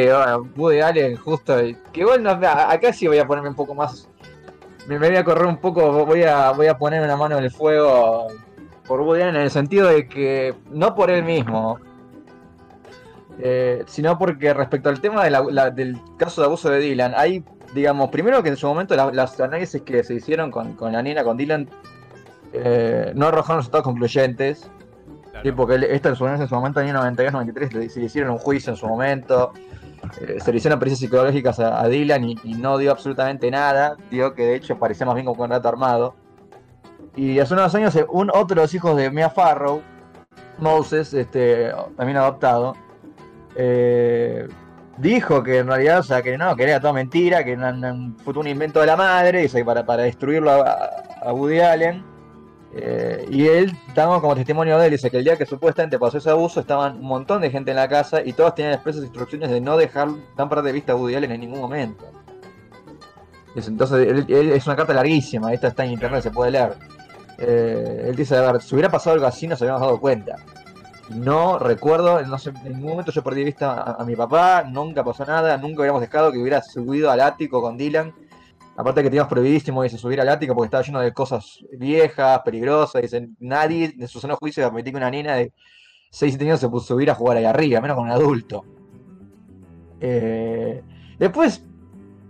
Woody 0.57 0.81
Allen, 0.81 1.17
justo. 1.17 1.57
Que 1.93 2.01
igual 2.01 2.23
no, 2.23 2.31
acá 2.31 2.93
sí 2.93 3.07
voy 3.07 3.19
a 3.19 3.27
ponerme 3.27 3.51
un 3.51 3.55
poco 3.55 3.75
más. 3.75 4.09
Me, 4.87 4.99
voy 4.99 5.15
a 5.17 5.25
correr 5.25 5.47
un 5.47 5.59
poco, 5.59 6.07
voy 6.07 6.23
a, 6.23 6.51
voy 6.53 6.67
a 6.67 6.79
poner 6.79 7.03
una 7.03 7.17
mano 7.17 7.37
en 7.37 7.45
el 7.45 7.51
fuego 7.51 8.29
por 8.87 9.03
Woody 9.03 9.21
Allen 9.23 9.37
en 9.37 9.43
el 9.43 9.51
sentido 9.51 9.89
de 9.89 10.09
que, 10.09 10.55
no 10.71 10.95
por 10.95 11.11
él 11.11 11.23
mismo, 11.25 11.79
eh, 13.39 13.85
sino 13.87 14.19
porque 14.19 14.55
respecto 14.55 14.89
al 14.89 15.01
tema 15.01 15.25
del 15.25 16.01
caso 16.17 16.41
de 16.41 16.47
abuso 16.47 16.71
de 16.71 16.79
Dylan, 16.79 17.13
hay, 17.15 17.45
digamos, 17.75 18.09
primero 18.09 18.43
que 18.43 18.49
en 18.49 18.57
su 18.57 18.67
momento 18.67 18.97
la- 18.97 19.13
las 19.13 19.39
análisis 19.41 19.83
que 19.83 20.03
se 20.05 20.15
hicieron 20.15 20.51
con, 20.51 20.73
con 20.73 20.93
la 20.93 21.03
nena, 21.03 21.23
con 21.23 21.37
Dylan, 21.37 21.69
eh, 22.55 23.13
no 23.15 23.27
arrojaron 23.27 23.59
resultados 23.61 23.85
concluyentes. 23.85 24.71
Sí, 25.43 25.53
porque 25.53 25.87
esto 25.91 26.09
en 26.11 26.17
su, 26.17 26.27
en 26.27 26.49
su 26.49 26.55
momento, 26.55 26.81
año 26.81 26.95
92-93, 26.95 27.73
le- 27.73 27.89
se 27.89 28.01
le 28.01 28.07
hicieron 28.07 28.31
un 28.33 28.39
juicio 28.39 28.73
en 28.73 28.77
su 28.77 28.87
momento, 28.87 29.53
eh, 30.21 30.39
se 30.41 30.51
le 30.53 30.59
hicieron 30.59 30.79
pericias 30.79 31.01
psicológicas 31.01 31.59
a, 31.61 31.81
a 31.81 31.89
Dylan 31.89 32.25
y, 32.25 32.35
no 32.55 32.79
dio 32.79 32.91
absolutamente 32.91 33.51
nada, 33.51 33.97
dio 34.11 34.35
que 34.35 34.47
de 34.47 34.55
hecho 34.57 34.79
parecía 34.79 35.07
más 35.07 35.15
bien 35.15 35.27
como 35.27 35.43
un 35.45 35.51
rato 35.51 35.69
armado. 35.69 36.15
Y 37.17 37.39
hace 37.41 37.55
unos 37.55 37.75
años, 37.75 37.95
eh, 37.97 38.07
un 38.09 38.31
otro 38.31 38.55
de 38.57 38.63
los 38.63 38.75
hijos 38.75 38.97
de 38.97 39.11
Mia 39.11 39.31
Farrow, 39.31 39.83
Moses, 40.59 41.15
este, 41.15 41.73
también 41.97 42.17
adoptado, 42.19 42.75
eh, 43.57 44.47
dijo 44.99 45.43
que 45.43 45.59
en 45.59 45.67
realidad, 45.69 46.01
o 46.01 46.03
sea, 46.03 46.23
que 46.23 46.37
no, 46.39 46.55
que 46.57 46.65
era 46.65 46.81
todo 46.81 46.93
mentira, 46.93 47.45
que 47.45 47.53
era 47.53 47.71
un- 47.71 48.17
fue 48.19 48.35
un 48.39 48.47
invento 48.47 48.81
de 48.81 48.87
la 48.87 48.97
madre, 48.97 49.45
y, 49.45 49.65
para 49.65 50.03
destruirlo 50.03 50.51
a, 50.51 50.91
a 51.23 51.33
Woody 51.33 51.61
Allen. 51.61 52.05
Eh, 52.75 53.27
y 53.31 53.47
él, 53.47 53.75
damos 53.95 54.21
como 54.21 54.35
testimonio 54.35 54.79
de 54.79 54.87
él, 54.87 54.93
dice 54.93 55.11
que 55.11 55.19
el 55.19 55.25
día 55.25 55.37
que 55.37 55.47
supuestamente 55.47 55.99
pasó 55.99 56.19
ese 56.19 56.31
abuso, 56.31 56.61
estaban 56.61 56.97
un 56.97 57.07
montón 57.07 57.41
de 57.41 57.51
gente 57.51 57.71
en 57.71 57.77
la 57.77 57.89
casa 57.89 58.21
y 58.23 58.33
todos 58.33 58.55
tenían 58.55 58.75
expresas 58.75 59.03
instrucciones 59.03 59.51
de 59.51 59.61
no 59.61 59.77
dejar 59.77 60.09
tan 60.37 60.49
de 60.49 60.73
vista 60.73 60.93
a 60.93 60.97
Woody 60.97 61.15
en 61.15 61.41
ningún 61.41 61.61
momento. 61.61 62.05
Entonces, 63.55 64.27
es 64.29 64.67
una 64.67 64.77
carta 64.77 64.93
larguísima, 64.93 65.53
esta 65.53 65.69
está 65.69 65.85
en 65.85 65.93
internet, 65.93 66.23
se 66.23 66.31
puede 66.31 66.51
leer. 66.53 66.75
Eh, 67.39 68.07
él 68.09 68.17
dice, 68.17 68.37
a 68.37 68.53
ver, 68.53 68.63
si 68.63 68.75
hubiera 68.75 68.91
pasado 68.91 69.15
algo 69.15 69.27
así, 69.27 69.49
nos 69.49 69.61
habíamos 69.63 69.81
dado 69.81 69.99
cuenta. 70.01 70.37
No 71.09 71.59
recuerdo, 71.59 72.21
no 72.23 72.39
sé, 72.39 72.51
en 72.51 72.75
ningún 72.75 72.91
momento 72.91 73.11
yo 73.13 73.25
perdí 73.25 73.43
vista 73.43 73.73
a, 73.73 74.03
a 74.03 74.05
mi 74.05 74.15
papá, 74.15 74.65
nunca 74.65 75.03
pasó 75.03 75.25
nada, 75.25 75.57
nunca 75.57 75.81
hubiéramos 75.81 76.03
dejado 76.03 76.31
que 76.31 76.39
hubiera 76.39 76.63
subido 76.63 77.11
al 77.11 77.21
ático 77.21 77.63
con 77.63 77.79
Dylan. 77.79 78.13
Aparte 78.79 79.03
que 79.03 79.11
teníamos 79.11 79.29
prohibidísimo 79.29 79.83
que 79.83 79.89
se 79.89 79.99
subiera 79.99 80.23
al 80.23 80.29
ático 80.29 80.55
porque 80.55 80.67
estaba 80.67 80.85
lleno 80.85 81.01
de 81.01 81.13
cosas 81.13 81.65
viejas, 81.73 82.41
peligrosas. 82.45 83.03
Dicen, 83.03 83.37
nadie 83.41 83.93
de 83.97 84.07
su 84.07 84.21
sano 84.21 84.37
juicio 84.37 84.61
iba 84.61 84.69
a 84.69 84.71
permitir 84.71 84.93
que 84.93 84.99
una 84.99 85.11
niña 85.11 85.35
de 85.35 85.53
6 86.11 86.35
7 86.35 86.45
años 86.45 86.61
se 86.61 86.69
puso 86.69 86.95
subir 86.95 87.11
a 87.11 87.17
jugar 87.17 87.39
ahí 87.39 87.45
arriba, 87.45 87.81
menos 87.81 87.97
con 87.97 88.05
un 88.05 88.13
adulto. 88.13 88.65
Eh, 90.01 90.81
después, 91.19 91.67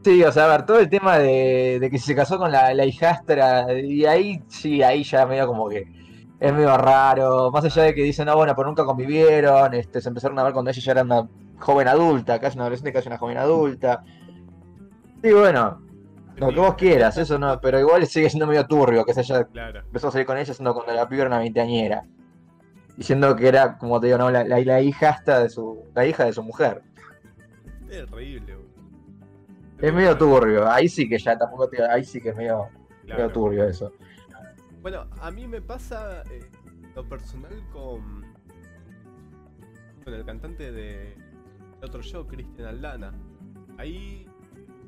sí, 0.03 0.25
o 0.25 0.33
sea, 0.33 0.47
a 0.47 0.49
ver, 0.49 0.65
todo 0.65 0.79
el 0.79 0.89
tema 0.89 1.19
de, 1.19 1.81
de 1.83 1.91
que 1.91 1.99
se 1.99 2.15
casó 2.15 2.39
con 2.39 2.51
la, 2.51 2.73
la 2.73 2.87
hijastra, 2.87 3.67
y 3.79 4.07
ahí 4.07 4.43
sí, 4.49 4.83
ahí 4.83 5.05
ya 5.05 5.27
medio 5.27 5.47
como 5.47 5.69
que 5.69 5.87
es 6.41 6.53
medio 6.55 6.75
raro. 6.79 7.51
Más 7.51 7.67
allá 7.67 7.83
de 7.83 7.95
que 7.95 8.03
dicen, 8.05 8.25
no, 8.25 8.37
bueno, 8.37 8.55
pero 8.57 8.69
nunca 8.69 8.87
convivieron, 8.87 9.75
este, 9.75 10.01
se 10.01 10.09
empezaron 10.09 10.39
a 10.39 10.45
ver 10.45 10.55
cuando 10.55 10.71
ella 10.71 10.81
ya 10.81 10.93
era 10.93 11.03
una 11.03 11.29
joven 11.59 11.89
adulta, 11.89 12.41
casi 12.41 12.57
una 12.57 12.65
adolescente, 12.65 12.95
casi 12.95 13.09
una 13.09 13.19
joven 13.19 13.37
adulta. 13.37 14.03
Sí, 15.23 15.31
bueno, 15.31 15.88
lo 16.39 16.49
que 16.51 16.61
vos 16.61 16.75
quieras, 16.75 17.17
eso 17.19 17.39
no, 17.39 17.61
pero 17.61 17.79
igual 17.81 18.07
sigue 18.07 18.29
siendo 18.31 18.47
medio 18.47 18.67
turbio 18.67 19.05
que 19.05 19.15
se 19.15 19.21
haya 19.21 19.45
Claro. 19.45 19.81
empezó 19.81 20.09
a 20.09 20.13
salir 20.13 20.27
con 20.27 20.37
ella 20.39 20.53
siendo 20.55 20.75
cuando 20.75 20.93
la 20.93 21.09
piba 21.09 21.23
era 21.23 21.29
una 21.31 21.39
veinteañera. 21.39 22.05
Diciendo 22.97 23.37
que 23.37 23.47
era, 23.49 23.79
como 23.79 24.01
te 24.01 24.07
digo, 24.09 24.19
no, 24.19 24.31
la, 24.31 24.43
la, 24.45 24.59
la 24.61 24.81
hijastra 24.81 25.41
de 25.41 25.51
su. 25.51 25.85
la 25.95 26.05
hija 26.07 26.25
de 26.25 26.33
su 26.33 26.43
mujer. 26.43 26.83
Es 27.89 28.07
terrible. 28.07 28.57
boludo. 28.57 28.69
Es 29.81 29.93
medio 29.95 30.19
turbio, 30.19 30.69
ahí 30.69 30.89
sí 30.89 31.09
que 31.09 31.19
ya 31.19 31.39
tampoco 31.39 31.69
te 31.69 31.81
ahí 31.83 32.05
sí 32.05 32.21
que 32.21 32.31
es 32.31 32.37
medio, 32.37 32.69
Claro. 33.05 33.21
medio 33.23 33.33
turbio 33.33 33.65
eso. 33.69 33.93
Bueno, 34.83 35.07
a 35.21 35.31
mí 35.31 35.47
me 35.47 35.61
pasa 35.61 36.23
eh, 36.31 36.41
lo 36.97 37.09
personal 37.09 37.53
con, 37.73 38.25
con 40.05 40.15
el 40.15 40.25
cantante 40.25 40.73
de 40.73 41.17
otro 41.83 42.03
show, 42.03 42.27
Cristian 42.27 42.67
Aldana. 42.69 43.13
Ahí, 43.77 44.27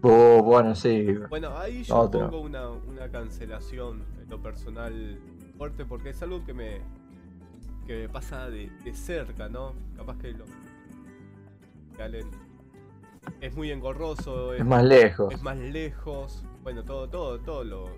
Oh, 0.03 0.43
bueno, 0.43 0.75
sí. 0.75 1.07
bueno, 1.29 1.57
ahí 1.59 1.83
yo 1.83 1.97
Otro. 1.97 2.21
pongo 2.31 2.41
una, 2.41 2.69
una 2.71 3.11
cancelación 3.11 4.03
en 4.23 4.31
lo 4.31 4.41
personal 4.41 5.19
fuerte 5.59 5.85
porque 5.85 6.11
es 6.11 6.23
algo 6.23 6.43
que 6.45 6.55
me, 6.55 6.81
que 7.87 8.03
me 8.03 8.09
pasa 8.09 8.49
de, 8.49 8.71
de 8.83 8.95
cerca, 8.95 9.49
¿no? 9.49 9.75
Capaz 9.97 10.17
que 10.19 10.33
lo... 10.33 10.45
es 13.41 13.55
muy 13.55 13.71
engorroso, 13.71 14.55
Es 14.55 14.65
más 14.65 14.85
lejos. 14.85 15.35
es 15.35 15.43
más 15.43 15.57
lejos. 15.59 16.45
Bueno, 16.63 16.83
todo, 16.85 17.09
todo, 17.09 17.39
todo 17.41 17.65
lo, 17.65 17.89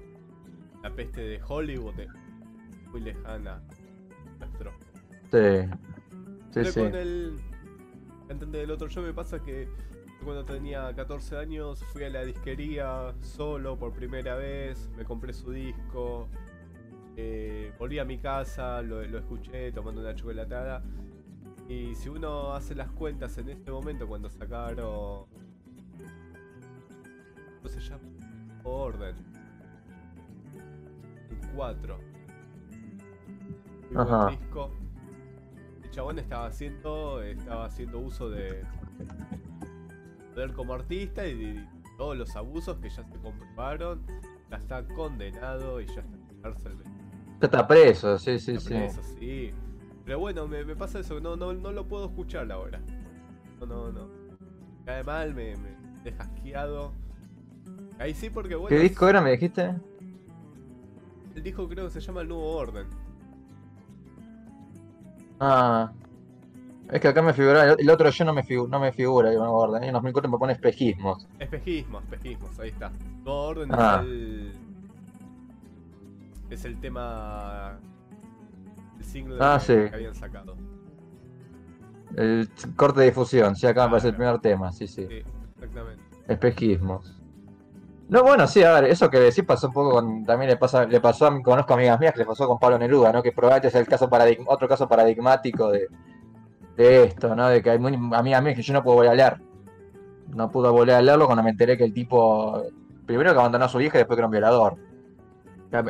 la 0.83 0.91
peste 0.91 1.21
de 1.21 1.41
Hollywood 1.47 1.99
es 2.01 2.09
muy 2.91 3.01
lejana 3.01 3.63
nuestro. 4.41 4.73
Sí. 5.31 5.69
Sí, 6.51 6.61
Pero 6.61 6.73
sí. 6.73 6.81
con 6.81 6.95
el 6.95 7.37
cantante 8.29 8.59
del 8.59 8.71
otro 8.73 8.89
show 8.89 9.03
me 9.05 9.15
pasa 9.15 9.39
que 9.41 9.69
cuando 10.23 10.45
tenía 10.45 10.95
14 10.95 11.37
años 11.37 11.83
fui 11.93 12.05
a 12.05 12.11
la 12.11 12.25
disquería 12.25 13.13
solo 13.21 13.79
por 13.79 13.93
primera 13.93 14.35
vez, 14.37 14.89
me 14.97 15.05
compré 15.05 15.33
su 15.33 15.51
disco, 15.51 16.29
eh, 17.17 17.73
volví 17.79 17.99
a 17.99 18.05
mi 18.05 18.19
casa, 18.19 18.83
lo, 18.83 19.03
lo 19.03 19.19
escuché 19.19 19.73
tomando 19.73 20.01
una 20.01 20.15
chocolatada. 20.15 20.83
Y 21.69 21.95
si 21.95 22.09
uno 22.09 22.55
hace 22.55 22.75
las 22.75 22.91
cuentas 22.91 23.37
en 23.39 23.49
este 23.49 23.71
momento 23.71 24.07
cuando 24.07 24.29
sacaron... 24.29 25.27
¿Cómo 27.57 27.69
se 27.69 27.81
llama? 27.81 28.03
Orden. 28.65 29.17
El 31.31 31.49
4. 31.55 31.99
Muy 33.91 33.95
buen 33.95 34.09
Ajá. 34.09 34.31
disco. 34.31 34.71
El 35.83 35.91
chabón 35.91 36.19
estaba 36.19 36.47
haciendo, 36.47 37.23
estaba 37.23 37.67
haciendo 37.67 37.99
uso 38.01 38.31
de 38.31 38.63
poder 40.33 40.53
como 40.53 40.75
artista 40.75 41.27
y 41.27 41.67
todos 41.97 42.17
los 42.17 42.35
abusos 42.37 42.77
que 42.79 42.91
ya 42.91 43.05
se 43.05 43.19
comprobaron. 43.19 44.03
Ya 44.51 44.57
está 44.57 44.87
condenado 44.87 45.81
y 45.81 45.87
ya 45.87 46.01
está 46.01 46.17
en 46.17 46.41
cárcel. 46.43 46.73
Ya 47.41 47.47
está 47.47 47.67
preso, 47.67 48.19
sí, 48.19 48.39
sí, 48.39 48.53
Está 48.53 49.03
sí. 49.19 49.53
Pero 50.05 50.19
bueno, 50.19 50.47
me, 50.47 50.65
me 50.65 50.75
pasa 50.77 50.99
eso, 50.99 51.21
no, 51.21 51.37
no, 51.37 51.53
no 51.53 51.73
lo 51.73 51.87
puedo 51.87 52.07
escuchar 52.07 52.51
ahora. 52.51 52.81
No, 53.61 53.67
no, 53.67 53.93
no. 53.93 54.07
Me 54.07 54.85
cae 54.85 55.05
mal, 55.05 55.35
me, 55.35 55.57
me 55.57 55.77
deja 56.03 56.25
asqueado. 56.25 56.93
Ahí 57.99 58.15
sí, 58.15 58.31
porque 58.31 58.57
bueno. 58.57 58.77
¿Qué 58.77 58.83
disco 58.83 59.09
era, 59.09 59.21
me 59.21 59.31
dijiste? 59.31 59.75
El 61.35 61.43
disco 61.43 61.69
creo 61.69 61.87
que 61.87 61.93
se 61.93 62.01
llama 62.01 62.23
El 62.23 62.29
Nuevo 62.29 62.51
Orden. 62.53 62.87
Ah. 65.41 65.93
Es 66.91 67.01
que 67.01 67.09
acá 67.09 67.23
me 67.23 67.33
figura, 67.33 67.73
el 67.73 67.89
otro 67.91 68.11
yo 68.11 68.25
no 68.25 68.35
me, 68.35 68.43
figu- 68.45 68.69
no 68.69 68.79
me 68.79 68.93
figura, 68.93 69.31
me 69.31 69.37
acuerdo. 69.37 69.77
En 69.81 69.93
2004 69.93 70.31
me 70.31 70.37
pone 70.39 70.53
espejismos. 70.53 71.27
Espejismos, 71.39 72.03
espejismos, 72.05 72.59
ahí 72.59 72.69
está. 72.71 72.91
Orden 73.25 73.71
Ah. 73.73 74.01
es 74.03 74.09
el. 74.11 74.53
Es 76.51 76.65
el 76.67 76.81
tema. 76.81 77.79
El 78.99 79.05
single 79.05 79.39
Ah, 79.41 79.59
que, 79.59 79.65
sí. 79.85 79.91
que 79.91 79.95
habían 79.95 80.15
sacado. 80.15 80.55
El 82.17 82.51
corte 82.77 83.01
de 83.01 83.07
difusión, 83.07 83.57
sí, 83.57 83.67
acá 83.67 83.83
me 83.83 83.87
aparece 83.87 84.09
el 84.09 84.17
primer 84.17 84.39
tema, 84.41 84.71
sí, 84.71 84.87
sí. 84.87 85.07
Sí, 85.09 85.23
exactamente. 85.55 86.03
Espejismos. 86.29 87.19
No, 88.11 88.23
bueno, 88.23 88.47
sí, 88.47 88.63
a 88.63 88.75
ver, 88.75 88.85
eso 88.85 89.09
que 89.09 89.19
decís 89.19 89.45
pasó 89.45 89.69
un 89.69 89.73
poco 89.73 89.93
con. 89.93 90.25
También 90.27 90.51
le 90.51 90.57
pasa, 90.59 90.85
le 90.85 91.01
pasó 91.01 91.27
a 91.27 91.43
conozco 91.43 91.73
amigas 91.73 91.99
mías 91.99 92.13
que 92.13 92.19
le 92.19 92.27
pasó 92.27 92.47
con 92.47 92.59
Pablo 92.59 92.79
Neruda, 92.79 93.11
¿no? 93.13 93.23
Que 93.23 93.33
probablemente 93.33 93.69
es 93.69 93.75
el 93.77 93.87
caso 93.89 94.11
paradig- 94.11 94.45
otro 94.47 94.69
caso 94.69 94.87
paradigmático 94.87 95.71
de, 95.71 95.89
de 96.77 97.05
esto, 97.05 97.35
¿no? 97.35 97.49
De 97.49 97.63
que 97.63 97.71
hay 97.71 97.79
muy, 97.79 97.95
amigas 97.95 98.43
mías 98.43 98.57
que 98.57 98.63
yo 98.63 98.73
no 98.73 98.83
puedo 98.83 98.97
volver 98.97 99.13
a 99.13 99.15
leer. 99.15 99.41
No 100.29 100.51
pude 100.51 100.71
volver 100.71 100.95
a 100.95 101.03
leerlo 101.03 101.27
cuando 101.27 101.43
me 101.43 101.51
enteré 101.51 101.77
que 101.77 101.85
el 101.85 101.93
tipo. 101.93 102.63
Primero 103.07 103.33
que 103.33 103.39
abandonó 103.39 103.65
a 103.67 103.69
su 103.69 103.81
hija 103.81 103.99
y 103.99 104.01
después 104.01 104.17
que 104.17 104.21
era 104.21 104.27
un 104.27 104.33
violador. 104.33 104.77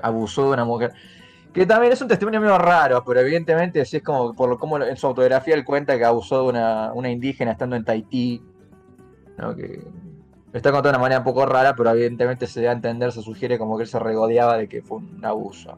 Abusó 0.02 0.46
de 0.46 0.50
una 0.50 0.64
mujer. 0.64 0.92
Que 1.52 1.66
también 1.66 1.92
es 1.92 2.00
un 2.00 2.08
testimonio 2.08 2.40
medio 2.40 2.56
raro, 2.56 3.04
pero 3.04 3.20
evidentemente 3.20 3.84
sí 3.84 3.98
es 3.98 4.02
como 4.02 4.34
por 4.34 4.58
como 4.58 4.78
en 4.78 4.96
su 4.96 5.06
autobiografía 5.06 5.54
él 5.54 5.64
cuenta 5.64 5.98
que 5.98 6.04
abusó 6.04 6.44
de 6.44 6.48
una, 6.48 6.92
una 6.94 7.10
indígena 7.10 7.52
estando 7.52 7.76
en 7.76 7.84
Tahití. 7.84 8.42
¿no? 9.36 9.54
Que 9.54 9.84
está 10.52 10.70
contado 10.70 10.82
de 10.84 10.96
una 10.96 10.98
manera 10.98 11.18
un 11.18 11.24
poco 11.24 11.44
rara, 11.44 11.74
pero 11.76 11.90
evidentemente 11.90 12.46
se 12.46 12.62
da 12.62 12.70
a 12.70 12.74
entender, 12.74 13.12
se 13.12 13.22
sugiere 13.22 13.58
como 13.58 13.76
que 13.76 13.82
él 13.82 13.88
se 13.88 13.98
regodeaba 13.98 14.56
de 14.56 14.68
que 14.68 14.82
fue 14.82 14.98
un 14.98 15.24
abuso. 15.24 15.76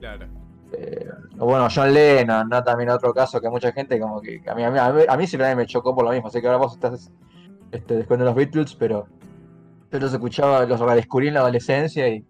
Claro. 0.00 0.26
Eh, 0.72 1.06
bueno, 1.36 1.68
John 1.74 1.92
Lennon, 1.92 2.48
¿no? 2.48 2.62
También 2.64 2.90
otro 2.90 3.14
caso 3.14 3.40
que 3.40 3.48
mucha 3.48 3.72
gente 3.72 4.00
como 4.00 4.20
que 4.20 4.42
a 4.46 4.54
mí, 4.54 4.64
a 4.64 4.70
mí, 4.70 4.78
a 5.08 5.16
mí, 5.16 5.26
siempre 5.26 5.54
me 5.54 5.66
chocó 5.66 5.94
por 5.94 6.04
lo 6.04 6.10
mismo. 6.10 6.30
Sé 6.30 6.40
que 6.40 6.46
ahora 6.46 6.58
vos 6.58 6.74
estás 6.74 7.10
este, 7.72 7.94
descubriendo 7.94 8.24
los 8.26 8.34
Beatles, 8.34 8.74
pero 8.74 9.06
yo 9.92 9.98
los 10.00 10.12
escuchaba, 10.12 10.64
los 10.66 10.80
redescubrí 10.80 11.28
en 11.28 11.34
la 11.34 11.40
adolescencia 11.40 12.08
y 12.08 12.24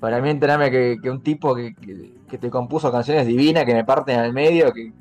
para 0.00 0.20
mí 0.20 0.30
enterarme 0.30 0.70
que, 0.70 1.10
un 1.10 1.22
tipo 1.22 1.54
que, 1.54 1.74
que- 1.74 2.38
te 2.38 2.48
compuso 2.48 2.92
canciones 2.92 3.26
divinas 3.26 3.64
que 3.64 3.74
me 3.74 3.84
parten 3.84 4.18
al 4.20 4.32
medio, 4.32 4.72
que 4.72 4.92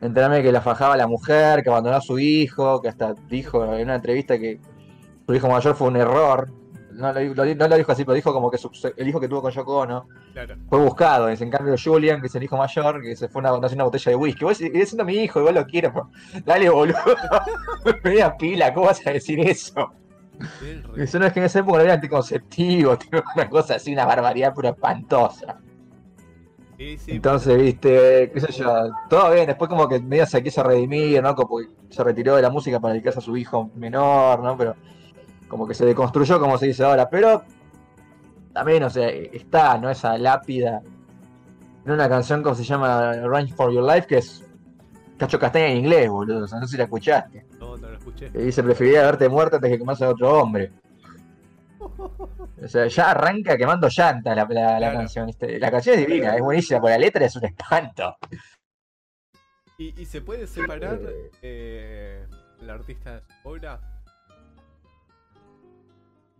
enterarme 0.00 0.42
que 0.42 0.50
la 0.50 0.60
fajaba 0.60 0.96
la 0.96 1.06
mujer, 1.06 1.62
que 1.62 1.70
abandonó 1.70 1.96
a 1.96 2.00
su 2.00 2.18
hijo, 2.18 2.82
que 2.82 2.88
hasta 2.88 3.14
dijo 3.30 3.64
en 3.74 3.84
una 3.84 3.94
entrevista 3.94 4.36
que 4.38 4.60
su 5.26 5.34
hijo 5.34 5.48
mayor 5.48 5.74
fue 5.76 5.88
un 5.88 5.96
error. 5.96 6.50
No 6.96 7.12
lo, 7.12 7.20
lo- 7.34 7.54
no 7.54 7.68
lo 7.68 7.76
dijo 7.76 7.92
así, 7.92 8.04
pero 8.04 8.14
dijo 8.14 8.32
como 8.32 8.50
que 8.50 8.58
su- 8.58 8.70
el 8.96 9.08
hijo 9.08 9.20
que 9.20 9.28
tuvo 9.28 9.42
con 9.42 9.52
Yoko 9.52 9.78
Ono 9.80 10.08
Claro. 10.32 10.54
fue 10.68 10.78
buscado. 10.80 11.26
dice, 11.28 11.44
En 11.44 11.50
cambio, 11.50 11.74
Julian, 11.82 12.20
que 12.20 12.26
es 12.28 12.34
el 12.34 12.42
hijo 12.42 12.56
mayor, 12.56 13.00
que 13.02 13.14
se 13.16 13.28
fue 13.28 13.40
a 13.46 13.52
una, 13.54 13.68
una 13.68 13.84
botella 13.84 14.10
de 14.10 14.16
whisky. 14.16 14.44
Vos 14.44 14.56
sigue 14.56 14.86
siendo 14.86 15.04
mi 15.04 15.14
hijo, 15.14 15.40
igual 15.40 15.54
lo 15.56 15.66
quiero. 15.66 15.92
pero 15.92 16.08
Dale, 16.44 16.68
boludo. 16.70 16.96
Media 18.04 18.36
pila, 18.36 18.72
¿cómo 18.72 18.86
vas 18.86 19.06
a 19.06 19.10
decir 19.10 19.38
eso? 19.40 19.92
Eso 20.96 21.18
no 21.18 21.26
es 21.26 21.32
que 21.32 21.40
en 21.40 21.46
esa 21.46 21.58
época 21.60 21.78
no 21.78 21.84
era 21.84 21.94
anticonceptivo, 21.94 22.96
tío, 22.98 23.22
una 23.34 23.48
cosa 23.48 23.74
así, 23.76 23.92
una 23.92 24.04
barbaridad 24.06 24.54
pura 24.54 24.70
espantosa. 24.70 25.58
Sí, 26.78 26.98
sí, 26.98 27.12
Entonces, 27.12 27.56
viste, 27.56 28.30
qué 28.34 28.40
sé 28.40 28.52
yo, 28.52 28.90
todo 29.08 29.30
bien, 29.32 29.46
después 29.46 29.68
como 29.70 29.88
que 29.88 29.98
medio 29.98 30.26
se 30.26 30.42
quiso 30.42 30.62
redimir, 30.62 31.22
¿no? 31.22 31.34
Como 31.34 31.58
que 31.58 31.68
se 31.88 32.04
retiró 32.04 32.36
de 32.36 32.42
la 32.42 32.50
música 32.50 32.78
para 32.80 32.92
dedicarse 32.92 33.18
a 33.18 33.22
su 33.22 33.34
hijo 33.36 33.70
menor, 33.76 34.40
¿no? 34.42 34.58
Pero 34.58 34.76
como 35.48 35.66
que 35.66 35.74
se 35.74 35.84
deconstruyó, 35.86 36.40
como 36.40 36.58
se 36.58 36.66
dice 36.66 36.84
ahora, 36.84 37.08
pero 37.08 37.42
también, 38.52 38.82
o 38.84 38.90
sea, 38.90 39.08
está, 39.08 39.78
¿no? 39.78 39.90
Esa 39.90 40.16
lápida 40.18 40.82
en 41.84 41.92
una 41.92 42.08
canción 42.08 42.42
como 42.42 42.54
se 42.54 42.64
llama 42.64 43.12
Run 43.14 43.48
for 43.50 43.72
Your 43.72 43.84
Life, 43.84 44.06
que 44.06 44.18
es 44.18 44.42
Cacho 45.18 45.38
Castaña 45.38 45.66
en 45.68 45.78
inglés, 45.78 46.08
boludo, 46.10 46.44
o 46.44 46.48
sea, 46.48 46.58
no 46.58 46.66
sé 46.66 46.72
si 46.72 46.76
la 46.78 46.84
escuchaste. 46.84 47.46
no, 47.60 47.76
no 47.76 47.88
lo 47.90 47.96
escuché. 47.96 48.30
Que 48.30 48.38
dice, 48.38 48.62
preferiría 48.62 49.02
verte 49.02 49.28
muerta 49.28 49.56
antes 49.56 49.70
que 49.70 49.78
comerse 49.78 50.04
a 50.04 50.10
otro 50.10 50.32
hombre. 50.40 50.72
O 52.62 52.68
sea, 52.68 52.86
ya 52.86 53.10
arranca 53.12 53.56
quemando 53.56 53.88
llantas 53.88 54.34
la, 54.36 54.44
la- 54.44 54.70
la 54.72 54.78
Claro. 54.78 54.98
canción. 54.98 55.26
¿viste? 55.26 55.58
La 55.58 55.70
canción 55.70 55.98
es 55.98 56.06
divina, 56.06 56.34
es 56.34 56.42
buenísima, 56.42 56.80
pero 56.80 56.90
la 56.90 56.98
letra 56.98 57.24
es 57.26 57.36
un 57.36 57.44
espanto. 57.44 58.16
¿Y, 59.78 60.00
y 60.00 60.06
se 60.06 60.22
puede 60.22 60.46
separar 60.46 60.98
eh, 61.42 62.26
el 62.62 62.70
artista 62.70 63.14
de 63.16 63.20
su 63.42 63.48
obra? 63.48 63.78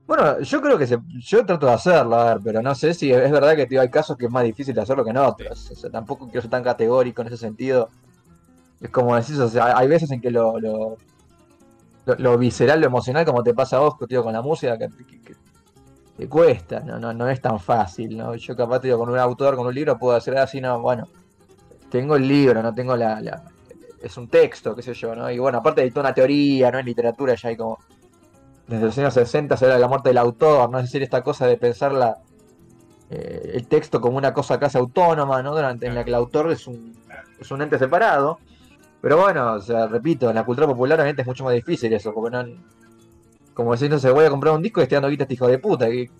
Bueno, 0.07 0.41
yo 0.41 0.61
creo 0.63 0.79
que 0.79 0.87
se, 0.87 0.99
yo 1.19 1.45
trato 1.45 1.67
de 1.67 1.73
hacerlo, 1.73 2.15
a 2.17 2.35
ver, 2.35 2.39
pero 2.45 2.63
no 2.63 2.75
sé 2.77 2.95
si 2.95 3.11
es 3.13 3.31
verdad 3.31 3.57
que 3.57 3.67
tío, 3.67 3.81
hay 3.81 3.91
casos 3.91 4.17
que 4.17 4.27
es 4.27 4.31
más 4.31 4.45
difícil 4.45 4.75
de 4.75 4.81
hacerlo 4.83 5.03
que 5.05 5.11
en 5.11 5.17
otros. 5.17 5.71
O 5.71 5.75
sea, 5.75 5.91
tampoco 5.91 6.27
quiero 6.27 6.43
ser 6.43 6.51
tan 6.51 6.63
categórico 6.63 7.23
en 7.23 7.29
ese 7.29 7.37
sentido. 7.39 7.89
Es 8.81 8.91
como 8.91 9.17
decís, 9.17 9.39
o 9.39 9.49
sea, 9.49 9.77
hay 9.77 9.89
veces 9.89 10.11
en 10.13 10.21
que 10.21 10.31
lo, 10.31 10.61
lo, 10.61 10.97
lo, 12.07 12.15
lo 12.17 12.39
visceral, 12.39 12.81
lo 12.81 12.87
emocional, 12.87 13.25
como 13.25 13.43
te 13.43 13.53
pasa 13.55 13.79
a 13.79 13.81
vos, 13.81 13.95
tío, 14.09 14.23
con 14.23 14.33
la 14.33 14.43
música, 14.43 14.79
que, 14.79 14.89
que- 14.89 15.21
que 15.23 15.35
te 16.17 16.29
cuesta, 16.29 16.81
no, 16.81 16.99
no, 16.99 17.13
no 17.13 17.29
es 17.29 17.41
tan 17.43 17.59
fácil, 17.59 18.17
¿no? 18.17 18.35
Yo 18.37 18.57
capaz, 18.57 18.81
tío, 18.81 18.97
con 18.99 19.09
un 19.11 19.19
autor, 19.19 19.57
con 19.57 19.67
un 19.67 19.75
libro, 19.75 19.99
puedo 19.99 20.17
hacer 20.17 20.39
así, 20.39 20.61
no, 20.61 20.81
bueno, 20.81 21.09
tengo 21.91 22.17
el 22.17 22.27
libro, 22.29 22.63
no 22.63 22.73
tengo 22.73 22.97
la, 22.97 23.21
la- 23.21 23.43
es 24.01 24.17
un 24.17 24.29
texto, 24.29 24.75
qué 24.77 24.83
sé 24.83 24.95
yo, 24.95 25.15
¿no? 25.17 25.31
Y 25.31 25.39
bueno, 25.39 25.59
aparte 25.59 25.81
hay 25.83 25.91
toda 25.91 26.03
una 26.07 26.15
teoría, 26.15 26.71
¿no? 26.71 26.79
En 26.79 26.87
literatura 26.87 27.35
ya 27.35 27.49
hay 27.49 27.57
como 27.57 27.79
desde 28.69 28.85
los 28.85 28.99
años 28.99 29.15
60 29.15 29.57
se 29.57 29.65
habla 29.65 29.77
de 29.77 29.81
la 29.81 29.89
muerte 29.89 30.09
del 30.09 30.19
autor, 30.19 30.71
¿no? 30.71 30.79
Es 30.79 30.87
decir, 30.87 31.03
esta 31.03 31.23
cosa 31.23 31.47
de 31.47 31.57
pensar 31.57 31.93
la, 31.93 32.19
eh, 33.11 33.53
el 33.55 33.69
texto 33.69 34.01
como 34.01 34.19
una 34.19 34.35
cosa 34.35 34.59
casi 34.59 34.79
autónoma, 34.79 35.43
¿no? 35.43 35.55
Durante, 35.55 35.87
en 35.87 35.95
la 35.95 36.05
que 36.05 36.11
el 36.11 36.17
autor 36.17 36.51
es 36.51 36.67
un, 36.67 36.93
es 37.39 37.51
un 37.51 37.63
ente 37.63 37.79
separado. 37.79 38.39
Pero 39.01 39.19
bueno, 39.19 39.55
o 39.55 39.61
sea, 39.61 39.87
repito, 39.87 40.29
en 40.29 40.35
la 40.35 40.45
cultura 40.45 40.67
popular 40.67 40.99
obviamente 40.99 41.23
es 41.23 41.29
mucho 41.29 41.45
más 41.45 41.55
difícil 41.55 41.93
eso, 41.93 42.13
porque 42.13 42.37
no... 42.37 42.45
Como 43.55 43.73
decir, 43.73 43.89
no 43.89 43.99
sé, 43.99 44.11
voy 44.11 44.25
a 44.25 44.31
comprar 44.31 44.55
un 44.55 44.63
disco 44.63 44.81
y 44.81 44.83
estoy 44.83 44.97
dando 44.97 45.09
guita 45.09 45.23
a 45.23 45.25
este 45.25 45.35
hijo 45.35 45.49
de 45.49 45.59
puta. 45.59 45.87
¿Qué, 45.87 46.11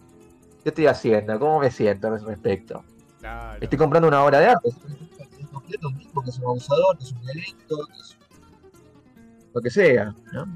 qué 0.63 0.69
estoy 0.71 0.87
haciendo? 0.87 1.39
¿Cómo 1.39 1.61
me 1.61 1.71
siento 1.71 2.09
al 2.09 2.25
respecto? 2.25 2.83
Claro. 3.19 3.59
Estoy 3.61 3.79
comprando 3.79 4.09
una 4.09 4.25
obra 4.25 4.41
de 4.41 4.47
arte. 4.47 4.69
Es 4.69 5.47
completo 5.49 5.89
un 5.89 5.99
tipo 5.99 6.23
que 6.23 6.31
es 6.31 6.39
un 6.39 6.45
abusador, 6.45 6.97
que 6.97 7.05
es 7.05 7.13
un 7.13 7.21
violento, 7.21 7.87
que 7.89 7.99
es 8.01 8.17
lo 9.53 9.61
que 9.61 9.71
sea, 9.71 10.15
¿no? 10.33 10.47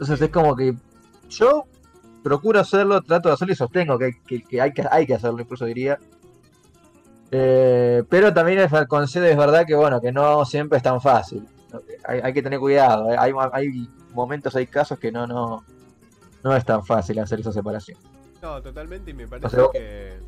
Entonces 0.00 0.20
es 0.22 0.30
como 0.30 0.54
que 0.54 0.74
yo 1.28 1.64
procuro 2.22 2.60
hacerlo, 2.60 3.02
trato 3.02 3.28
de 3.28 3.34
hacerlo 3.34 3.52
y 3.52 3.56
sostengo 3.56 3.98
que, 3.98 4.12
que- 4.26 4.42
que 4.42 4.60
hay, 4.60 4.72
que 4.72 4.84
hay 4.88 5.06
que 5.06 5.14
hacerlo, 5.14 5.40
incluso 5.40 5.64
diría. 5.64 5.98
Eh, 7.30 8.04
pero 8.08 8.32
también 8.32 8.60
es, 8.60 8.70
concedo, 8.86 9.26
es 9.26 9.36
verdad 9.36 9.66
que 9.66 9.74
bueno, 9.74 10.00
que 10.00 10.12
no 10.12 10.44
siempre 10.44 10.78
es 10.78 10.82
tan 10.82 11.00
fácil. 11.00 11.46
Hay, 12.06 12.20
hay 12.20 12.32
que 12.32 12.42
tener 12.42 12.58
cuidado. 12.60 13.12
¿eh? 13.12 13.16
Hay, 13.18 13.32
hay 13.52 13.88
momentos, 14.14 14.54
hay 14.56 14.66
casos 14.66 14.98
que 14.98 15.12
no, 15.12 15.26
no, 15.26 15.64
no 16.42 16.56
es 16.56 16.64
tan 16.64 16.84
fácil 16.84 17.18
hacer 17.18 17.40
esa 17.40 17.52
separación. 17.52 17.98
No, 18.40 18.62
totalmente, 18.62 19.10
y 19.10 19.14
me 19.14 19.26
parece 19.26 19.50
sea, 19.50 19.64
que. 19.72 20.18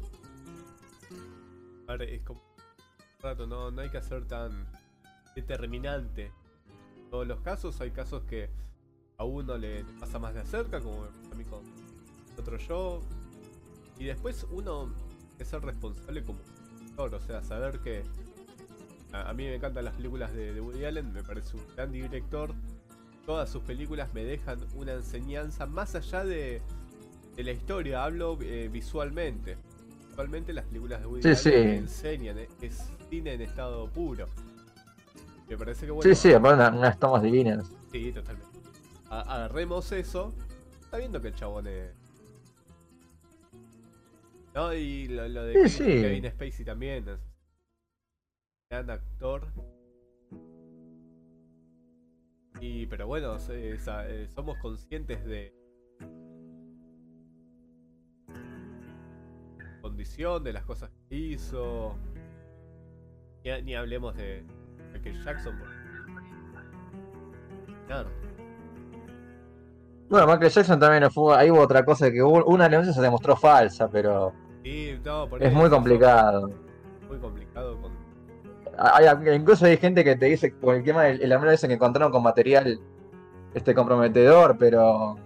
Es 2.00 2.22
como. 2.22 2.40
un 2.40 3.22
Rato, 3.22 3.46
no, 3.46 3.70
no 3.70 3.80
hay 3.82 3.88
que 3.90 4.00
ser 4.02 4.26
tan 4.26 4.66
determinante. 5.34 6.26
En 6.26 7.10
todos 7.10 7.26
los 7.26 7.40
casos, 7.40 7.80
hay 7.80 7.90
casos 7.90 8.22
que 8.24 8.50
a 9.20 9.24
uno 9.24 9.58
le, 9.58 9.82
le 9.84 9.92
pasa 10.00 10.18
más 10.18 10.34
de 10.34 10.42
cerca, 10.46 10.80
como 10.80 11.04
a 11.04 11.34
mí 11.34 11.44
con 11.44 11.60
otro 12.38 12.56
yo. 12.56 13.02
Y 13.98 14.04
después 14.06 14.46
uno 14.50 14.88
es 15.38 15.46
ser 15.48 15.60
responsable 15.62 16.24
como 16.24 16.38
actor, 16.88 17.14
o 17.14 17.20
sea, 17.20 17.42
saber 17.42 17.80
que 17.80 18.02
a, 19.12 19.28
a 19.28 19.34
mí 19.34 19.44
me 19.44 19.56
encantan 19.56 19.84
las 19.84 19.94
películas 19.94 20.32
de, 20.32 20.54
de 20.54 20.60
Woody 20.62 20.86
Allen, 20.86 21.12
me 21.12 21.22
parece 21.22 21.54
un 21.58 21.62
gran 21.76 21.92
director. 21.92 22.54
Todas 23.26 23.50
sus 23.50 23.62
películas 23.62 24.08
me 24.14 24.24
dejan 24.24 24.58
una 24.74 24.94
enseñanza 24.94 25.66
más 25.66 25.94
allá 25.94 26.24
de, 26.24 26.62
de 27.36 27.44
la 27.44 27.52
historia, 27.52 28.02
hablo 28.04 28.38
eh, 28.40 28.70
visualmente. 28.72 29.58
Visualmente 30.08 30.54
las 30.54 30.64
películas 30.64 31.00
de 31.02 31.06
Woody 31.06 31.22
Sí, 31.22 31.28
Allen 31.28 31.36
sí. 31.36 31.50
me 31.50 31.76
enseñan, 31.76 32.38
eh, 32.38 32.48
es 32.62 32.90
cine 33.10 33.34
en 33.34 33.42
estado 33.42 33.86
puro. 33.90 34.24
Me 35.46 35.58
parece 35.58 35.84
que 35.84 35.92
bueno. 35.92 36.08
Sí, 36.08 36.18
sí, 36.18 36.32
aparte 36.32 36.54
unas, 36.62 36.72
unas 36.72 36.98
tomas 36.98 37.22
divinas. 37.22 37.70
Sí, 37.92 38.12
totalmente. 38.12 38.49
A- 39.10 39.34
agarremos 39.34 39.90
eso. 39.92 40.34
Está 40.80 40.96
viendo 40.98 41.20
que 41.20 41.28
el 41.28 41.34
chabón 41.34 41.66
es. 41.66 41.92
¿No? 44.54 44.72
Y 44.74 45.06
lo, 45.08 45.28
lo 45.28 45.44
de 45.44 45.68
Sí, 45.68 45.78
Kevin, 45.78 45.94
sí. 45.96 46.02
Kevin 46.02 46.30
Spacey 46.30 46.64
también. 46.64 47.08
Es 47.08 47.18
gran 48.70 48.90
actor. 48.90 49.46
Y, 52.60 52.86
pero 52.86 53.06
bueno, 53.06 53.36
eh, 53.50 53.78
somos 54.34 54.58
conscientes 54.58 55.24
de. 55.24 55.54
Condición, 59.80 60.44
de 60.44 60.52
las 60.52 60.64
cosas 60.64 60.90
que 61.08 61.16
hizo. 61.16 61.96
Ni, 63.44 63.62
ni 63.62 63.74
hablemos 63.74 64.14
de 64.16 64.44
Michael 64.92 65.24
Jackson. 65.24 65.58
porque- 65.58 65.80
Claro. 67.86 68.10
Bueno, 70.10 70.26
Michael 70.26 70.50
Jackson 70.50 70.80
también 70.80 71.08
fue. 71.10 71.36
Ahí 71.36 71.50
hubo 71.50 71.60
otra 71.60 71.84
cosa 71.84 72.10
que 72.10 72.20
hubo, 72.20 72.44
una 72.44 72.68
denuncia 72.68 72.92
se 72.92 73.00
demostró 73.00 73.36
falsa, 73.36 73.88
pero 73.88 74.32
Sí, 74.64 74.98
no, 75.04 75.28
por 75.28 75.42
es 75.42 75.52
muy 75.52 75.70
complicado. 75.70 76.50
Muy 77.08 77.18
complicado 77.18 77.80
con. 77.80 77.92
Hay, 78.76 79.06
incluso 79.34 79.66
hay 79.66 79.76
gente 79.76 80.02
que 80.02 80.16
te 80.16 80.26
dice, 80.26 80.52
por 80.60 80.74
el 80.74 80.82
tema 80.82 81.04
del 81.04 81.22
el 81.22 81.32
amigo 81.32 81.50
dice 81.50 81.68
que 81.68 81.74
encontraron 81.74 82.10
con 82.10 82.22
material 82.22 82.80
este 83.54 83.74
comprometedor, 83.74 84.56
pero 84.58 85.16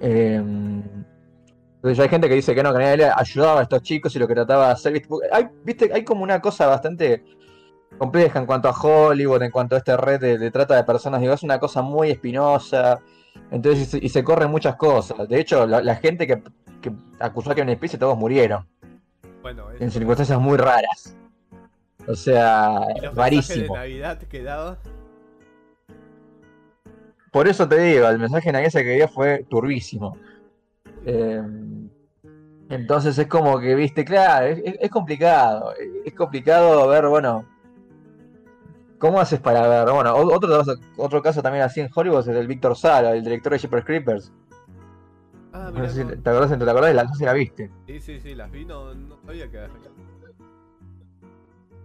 eh, 0.00 0.36
entonces 0.36 1.98
hay 1.98 2.08
gente 2.08 2.28
que 2.28 2.34
dice 2.34 2.54
que 2.54 2.62
no, 2.62 2.72
que 2.72 2.78
nadie 2.78 2.98
le 2.98 3.10
ayudaba 3.14 3.60
a 3.60 3.62
estos 3.64 3.82
chicos 3.82 4.14
y 4.14 4.20
lo 4.20 4.28
que 4.28 4.34
trataba 4.34 4.66
de 4.66 4.72
hacer. 4.72 4.92
¿viste? 4.92 5.08
Porque 5.08 5.28
Hay, 5.32 5.48
viste, 5.64 5.90
hay 5.92 6.04
como 6.04 6.22
una 6.22 6.40
cosa 6.40 6.66
bastante 6.66 7.24
compleja 7.98 8.38
en 8.38 8.46
cuanto 8.46 8.68
a 8.68 8.72
Hollywood, 8.72 9.42
en 9.42 9.50
cuanto 9.50 9.74
a 9.74 9.78
esta 9.78 9.96
red 9.96 10.20
de, 10.20 10.38
de 10.38 10.50
trata 10.50 10.76
de 10.76 10.84
personas, 10.84 11.20
digo, 11.20 11.32
es 11.32 11.42
una 11.42 11.58
cosa 11.58 11.82
muy 11.82 12.10
espinosa. 12.10 13.00
Entonces, 13.52 13.82
y 13.82 13.84
se, 14.00 14.06
y 14.06 14.08
se 14.08 14.24
corren 14.24 14.50
muchas 14.50 14.74
cosas. 14.76 15.28
De 15.28 15.38
hecho, 15.38 15.66
la, 15.66 15.80
la 15.82 15.94
gente 15.96 16.26
que, 16.26 16.42
que 16.80 16.90
acusó 17.20 17.50
a 17.52 17.54
Kevin 17.54 17.76
Spacey 17.76 17.98
todos 18.00 18.16
murieron 18.18 18.66
Bueno, 19.42 19.66
en 19.78 19.90
circunstancias 19.90 20.40
muy 20.40 20.56
raras. 20.56 21.14
O 22.08 22.14
sea, 22.16 22.80
Y 22.96 23.00
los 23.02 23.14
rarísimo. 23.14 23.74
de 23.74 23.80
Navidad 23.80 24.18
que 24.18 24.42
daba. 24.42 24.78
Por 27.30 27.48
eso 27.48 27.68
te 27.68 27.78
digo, 27.78 28.08
el 28.08 28.18
mensaje 28.18 28.50
en 28.50 28.56
ese 28.56 28.82
que 28.82 28.94
dio 28.94 29.08
fue 29.08 29.44
turbísimo. 29.48 30.16
Eh, 31.06 31.42
entonces 32.68 33.16
es 33.18 33.26
como 33.26 33.58
que, 33.60 33.74
viste, 33.74 34.04
claro, 34.04 34.46
es 34.46 34.90
complicado. 34.90 35.72
Es 36.04 36.14
complicado 36.14 36.88
ver, 36.88 37.06
bueno, 37.06 37.46
¿cómo 39.02 39.20
haces 39.20 39.40
para 39.40 39.66
ver? 39.66 39.92
Bueno, 39.92 40.14
otro, 40.14 40.62
otro 40.96 41.22
caso 41.22 41.42
también 41.42 41.64
así 41.64 41.80
en 41.80 41.90
Hollywood 41.92 42.20
es 42.20 42.28
el 42.28 42.34
del 42.34 42.46
Víctor 42.46 42.76
Sala, 42.76 43.10
el 43.12 43.24
director 43.24 43.52
de 43.52 43.58
Jeepers 43.58 43.84
Creepers. 43.84 44.32
Ah, 45.52 45.70
No 45.74 45.80
mira, 45.80 45.88
sé 45.88 45.96
si 45.96 46.04
no. 46.04 46.22
te 46.22 46.30
acordás, 46.30 46.56
¿te 46.56 46.70
acordás 46.70 46.94
la, 46.94 47.02
no 47.02 47.10
sé 47.12 47.18
si 47.18 47.24
la 47.24 47.32
viste? 47.32 47.68
Sí, 47.88 47.98
sí, 48.00 48.20
sí, 48.20 48.34
las 48.36 48.48
vi, 48.52 48.64
no, 48.64 48.94
no 48.94 49.18
sabía 49.26 49.50
que 49.50 49.58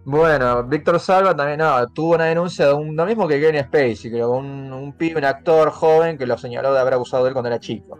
Bueno, 0.04 0.62
Víctor 0.62 1.00
Salva 1.00 1.34
también 1.34 1.58
no, 1.58 1.88
tuvo 1.88 2.14
una 2.14 2.26
denuncia 2.26 2.68
de 2.68 2.74
un, 2.74 2.94
lo 2.94 3.04
mismo 3.04 3.26
que 3.26 3.40
Kevin 3.40 3.64
Spacey, 3.64 4.12
creo, 4.12 4.30
un, 4.30 4.72
un 4.72 4.92
pibe, 4.92 5.18
un 5.18 5.24
actor 5.24 5.70
joven 5.72 6.16
que 6.16 6.24
lo 6.24 6.38
señaló 6.38 6.72
de 6.72 6.78
haber 6.78 6.94
abusado 6.94 7.24
de 7.24 7.30
él 7.30 7.34
cuando 7.34 7.48
era 7.48 7.58
chico. 7.58 7.98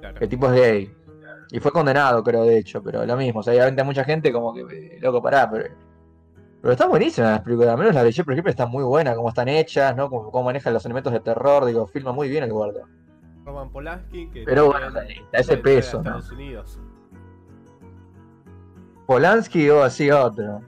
Claro. 0.00 0.18
El 0.20 0.28
tipo 0.28 0.48
es 0.48 0.54
gay. 0.60 0.94
Y 1.52 1.60
fue 1.60 1.70
condenado, 1.70 2.24
creo, 2.24 2.44
de 2.44 2.58
hecho, 2.58 2.82
pero 2.82 3.06
lo 3.06 3.16
mismo. 3.16 3.38
O 3.40 3.42
sea, 3.44 3.52
obviamente 3.54 3.84
mucha 3.84 4.02
gente 4.02 4.32
como 4.32 4.52
que, 4.52 4.62
eh, 4.62 4.98
loco, 5.00 5.22
pará, 5.22 5.48
pero. 5.48 5.91
Pero 6.62 6.72
están 6.72 6.90
buenísimas 6.90 7.32
las 7.32 7.40
películas. 7.40 7.72
Al 7.72 7.78
menos 7.78 7.94
la 7.94 8.04
de 8.04 8.12
Jeepers 8.12 8.36
Creepers 8.36 8.52
están 8.52 8.70
muy 8.70 8.84
buenas, 8.84 9.16
cómo 9.16 9.28
están 9.28 9.48
hechas, 9.48 9.96
¿no? 9.96 10.08
Cómo, 10.08 10.30
cómo 10.30 10.44
manejan 10.44 10.72
los 10.72 10.84
elementos 10.84 11.12
de 11.12 11.18
terror, 11.18 11.64
digo, 11.64 11.88
filma 11.88 12.12
muy 12.12 12.28
bien 12.28 12.44
el 12.44 12.52
gordo. 12.52 12.82
Roman 13.44 13.70
Polanski, 13.70 14.28
que 14.28 14.44
Pero 14.44 14.66
bueno, 14.66 14.86
está 14.86 15.38
ese 15.38 15.56
peso, 15.56 15.96
¿no? 15.96 16.10
Estados 16.10 16.30
Unidos. 16.30 16.78
Polanski 19.06 19.68
o 19.70 19.82
así 19.82 20.08
otro. 20.12 20.62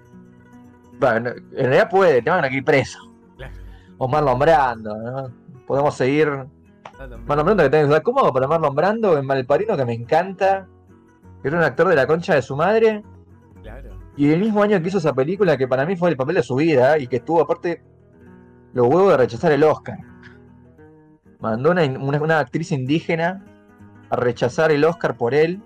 Bueno, 0.99 1.31
en 1.31 1.51
realidad 1.53 1.89
puede, 1.89 2.23
te 2.23 2.31
van 2.31 2.45
a 2.45 2.49
ir 2.49 2.65
preso. 2.65 2.99
Claro. 3.37 3.55
O 3.99 4.09
Marlon 4.09 4.39
Brando, 4.41 4.97
¿no? 4.97 5.31
Podemos 5.65 5.95
seguir. 5.95 6.29
Ah. 6.29 7.07
Marlon 7.25 7.47
Brando 7.47 7.63
que 7.63 7.71
tenés 7.71 7.95
que 7.95 8.03
cómo 8.03 8.19
hago 8.21 8.33
para 8.33 8.49
Marlon 8.49 8.75
Brando 8.75 9.17
en 9.17 9.27
Malparino 9.27 9.77
que 9.77 9.85
me 9.85 9.95
encanta. 9.95 10.67
Que 11.41 11.49
era 11.49 11.59
un 11.59 11.65
actor 11.65 11.87
de 11.87 11.95
la 11.95 12.09
concha 12.09 12.35
de 12.35 12.43
su 12.43 12.57
madre. 12.57 13.05
Y 14.17 14.31
el 14.31 14.41
mismo 14.41 14.63
año 14.63 14.81
que 14.81 14.89
hizo 14.89 14.99
esa 14.99 15.13
película, 15.13 15.57
que 15.57 15.67
para 15.67 15.85
mí 15.87 15.97
fue 15.97 16.11
el 16.11 16.17
papel 16.17 16.37
de 16.37 16.43
su 16.43 16.55
vida, 16.57 16.99
y 16.99 17.07
que 17.07 17.17
estuvo 17.17 17.41
aparte 17.41 17.83
los 18.73 18.87
huevos 18.87 19.11
de 19.11 19.17
rechazar 19.17 19.53
el 19.53 19.63
Oscar. 19.65 19.99
Mandó 21.41 21.71
una, 21.73 21.83
una- 21.85 22.21
una 22.23 22.39
actriz 22.39 22.73
indígena 22.73 23.45
a 24.11 24.17
rechazar 24.17 24.71
el 24.71 24.85
Oscar 24.85 25.17
por 25.17 25.35
él, 25.35 25.61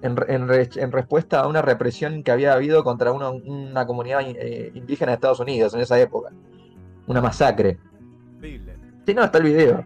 en, 0.00 0.16
re- 0.16 0.32
en 0.34 0.48
re- 0.48 0.68
en 0.76 0.92
respuesta 0.92 1.40
a 1.40 1.46
una 1.48 1.60
represión 1.60 2.22
que 2.22 2.30
había 2.30 2.52
habido 2.54 2.84
contra 2.84 3.12
una, 3.12 3.30
una 3.30 3.86
comunidad 3.86 4.20
eh, 4.24 4.70
indígena 4.74 5.10
de 5.10 5.14
Estados 5.16 5.40
Unidos 5.40 5.74
en 5.74 5.80
esa 5.80 5.98
época. 6.00 6.30
Una 7.06 7.20
masacre. 7.20 7.78
Sí, 9.06 9.14
no, 9.14 9.24
está 9.24 9.38
el 9.38 9.44
video. 9.44 9.84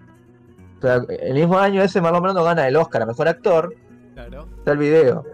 O 0.78 0.82
sea, 0.82 1.00
el 1.08 1.34
mismo 1.34 1.58
año 1.58 1.82
ese 1.82 2.00
Marlon 2.00 2.22
Brando 2.22 2.44
gana 2.44 2.66
el 2.68 2.76
Oscar 2.76 3.02
a 3.02 3.06
Mejor 3.06 3.28
Actor, 3.28 3.74
Claro. 4.14 4.46
Está 4.58 4.72
el 4.72 4.78
video. 4.78 5.24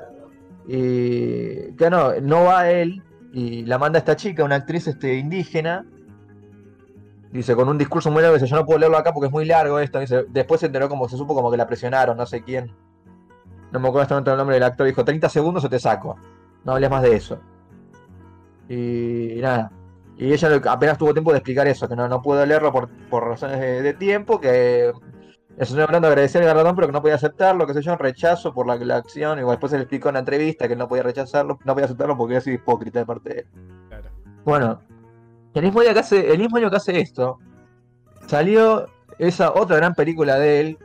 Y 0.69 1.73
que 1.77 1.89
no, 1.89 2.13
no 2.21 2.45
va 2.45 2.71
él 2.71 3.03
y 3.33 3.65
la 3.65 3.79
manda 3.79 3.99
esta 3.99 4.17
chica, 4.17 4.45
una 4.45 4.57
actriz 4.57 4.87
este, 4.87 5.15
indígena. 5.15 5.87
Dice, 7.33 7.57
con 7.57 7.71
un 7.71 7.79
discurso 7.79 8.11
muy 8.11 8.21
largo, 8.21 8.35
dice, 8.35 8.47
yo 8.47 8.57
no 8.57 8.67
puedo 8.67 8.79
leerlo 8.79 8.99
acá 8.99 9.15
porque 9.15 9.27
es 9.27 9.33
muy 9.33 9.47
largo 9.47 9.79
esto. 9.79 9.99
Dice, 9.99 10.27
después 10.29 10.61
se 10.61 10.67
enteró 10.67 10.91
como, 10.91 11.09
se 11.09 11.17
supo 11.17 11.35
como 11.35 11.51
que 11.51 11.57
la 11.57 11.67
presionaron, 11.67 12.19
no 12.19 12.27
sé 12.27 12.43
quién. 12.43 12.71
No 13.73 13.81
me 13.81 13.89
acuerdo 13.89 14.15
hasta 14.17 14.31
el 14.31 14.37
nombre 14.37 14.57
del 14.57 14.63
actor, 14.63 14.87
dijo, 14.87 15.05
30 15.05 15.29
segundos 15.31 15.65
o 15.65 15.71
te 15.71 15.79
saco. 15.79 16.17
No 16.65 16.73
hables 16.73 16.91
más 16.91 17.03
de 17.03 17.17
eso. 17.17 17.39
Y, 18.69 19.41
nada. 19.41 19.73
Y 20.19 20.33
ella 20.33 20.61
apenas 20.69 20.99
tuvo 20.99 21.15
tiempo 21.15 21.33
de 21.33 21.39
explicar 21.39 21.67
eso, 21.67 21.89
que 21.89 21.97
no, 21.97 22.09
no 22.09 22.21
puedo 22.21 22.45
leerlo 22.45 22.73
por, 22.73 22.91
por 23.09 23.27
razones 23.27 23.59
de, 23.59 23.83
de 23.83 23.95
tiempo, 23.95 24.39
que 24.39 24.93
el 25.59 25.67
señor 25.67 25.89
Brando 25.89 26.07
agradecer 26.07 26.41
el 26.41 26.47
galardón, 26.47 26.77
pero 26.77 26.87
que 26.87 26.93
no 26.93 27.03
podía 27.03 27.17
aceptarlo, 27.17 27.67
qué 27.67 27.75
sé 27.75 27.83
yo, 27.83 27.97
rechazo 27.97 28.55
por 28.55 28.67
la, 28.67 28.77
la 28.77 28.97
acción. 28.97 29.41
Y 29.41 29.43
después 29.43 29.71
se 29.71 29.77
le 29.77 29.83
explicó 29.83 30.09
en 30.09 30.15
la 30.15 30.21
entrevista 30.21 30.69
que 30.69 30.75
él 30.75 30.79
no 30.79 30.87
podía 30.87 31.03
rechazarlo, 31.03 31.59
no 31.65 31.73
podía 31.75 31.87
aceptarlo 31.87 32.17
porque 32.17 32.35
era 32.35 32.39
así 32.39 32.53
hipócrita 32.53 33.01
de 33.01 33.07
parte 33.07 33.35
de 33.35 33.41
él. 33.41 33.47
Claro. 33.89 34.11
Bueno, 34.45 34.81
el 35.55 35.63
mismo, 35.63 35.81
día 35.81 35.93
que 35.93 36.01
hace, 36.01 36.33
el 36.33 36.39
mismo 36.39 36.59
año 36.59 36.71
que 36.71 36.77
hace 36.77 37.01
esto, 37.01 37.41
salió 38.27 38.87
esa 39.19 39.53
otra 39.53 39.77
gran 39.77 39.95
película 39.95 40.39
de 40.39 40.61
él, 40.61 40.79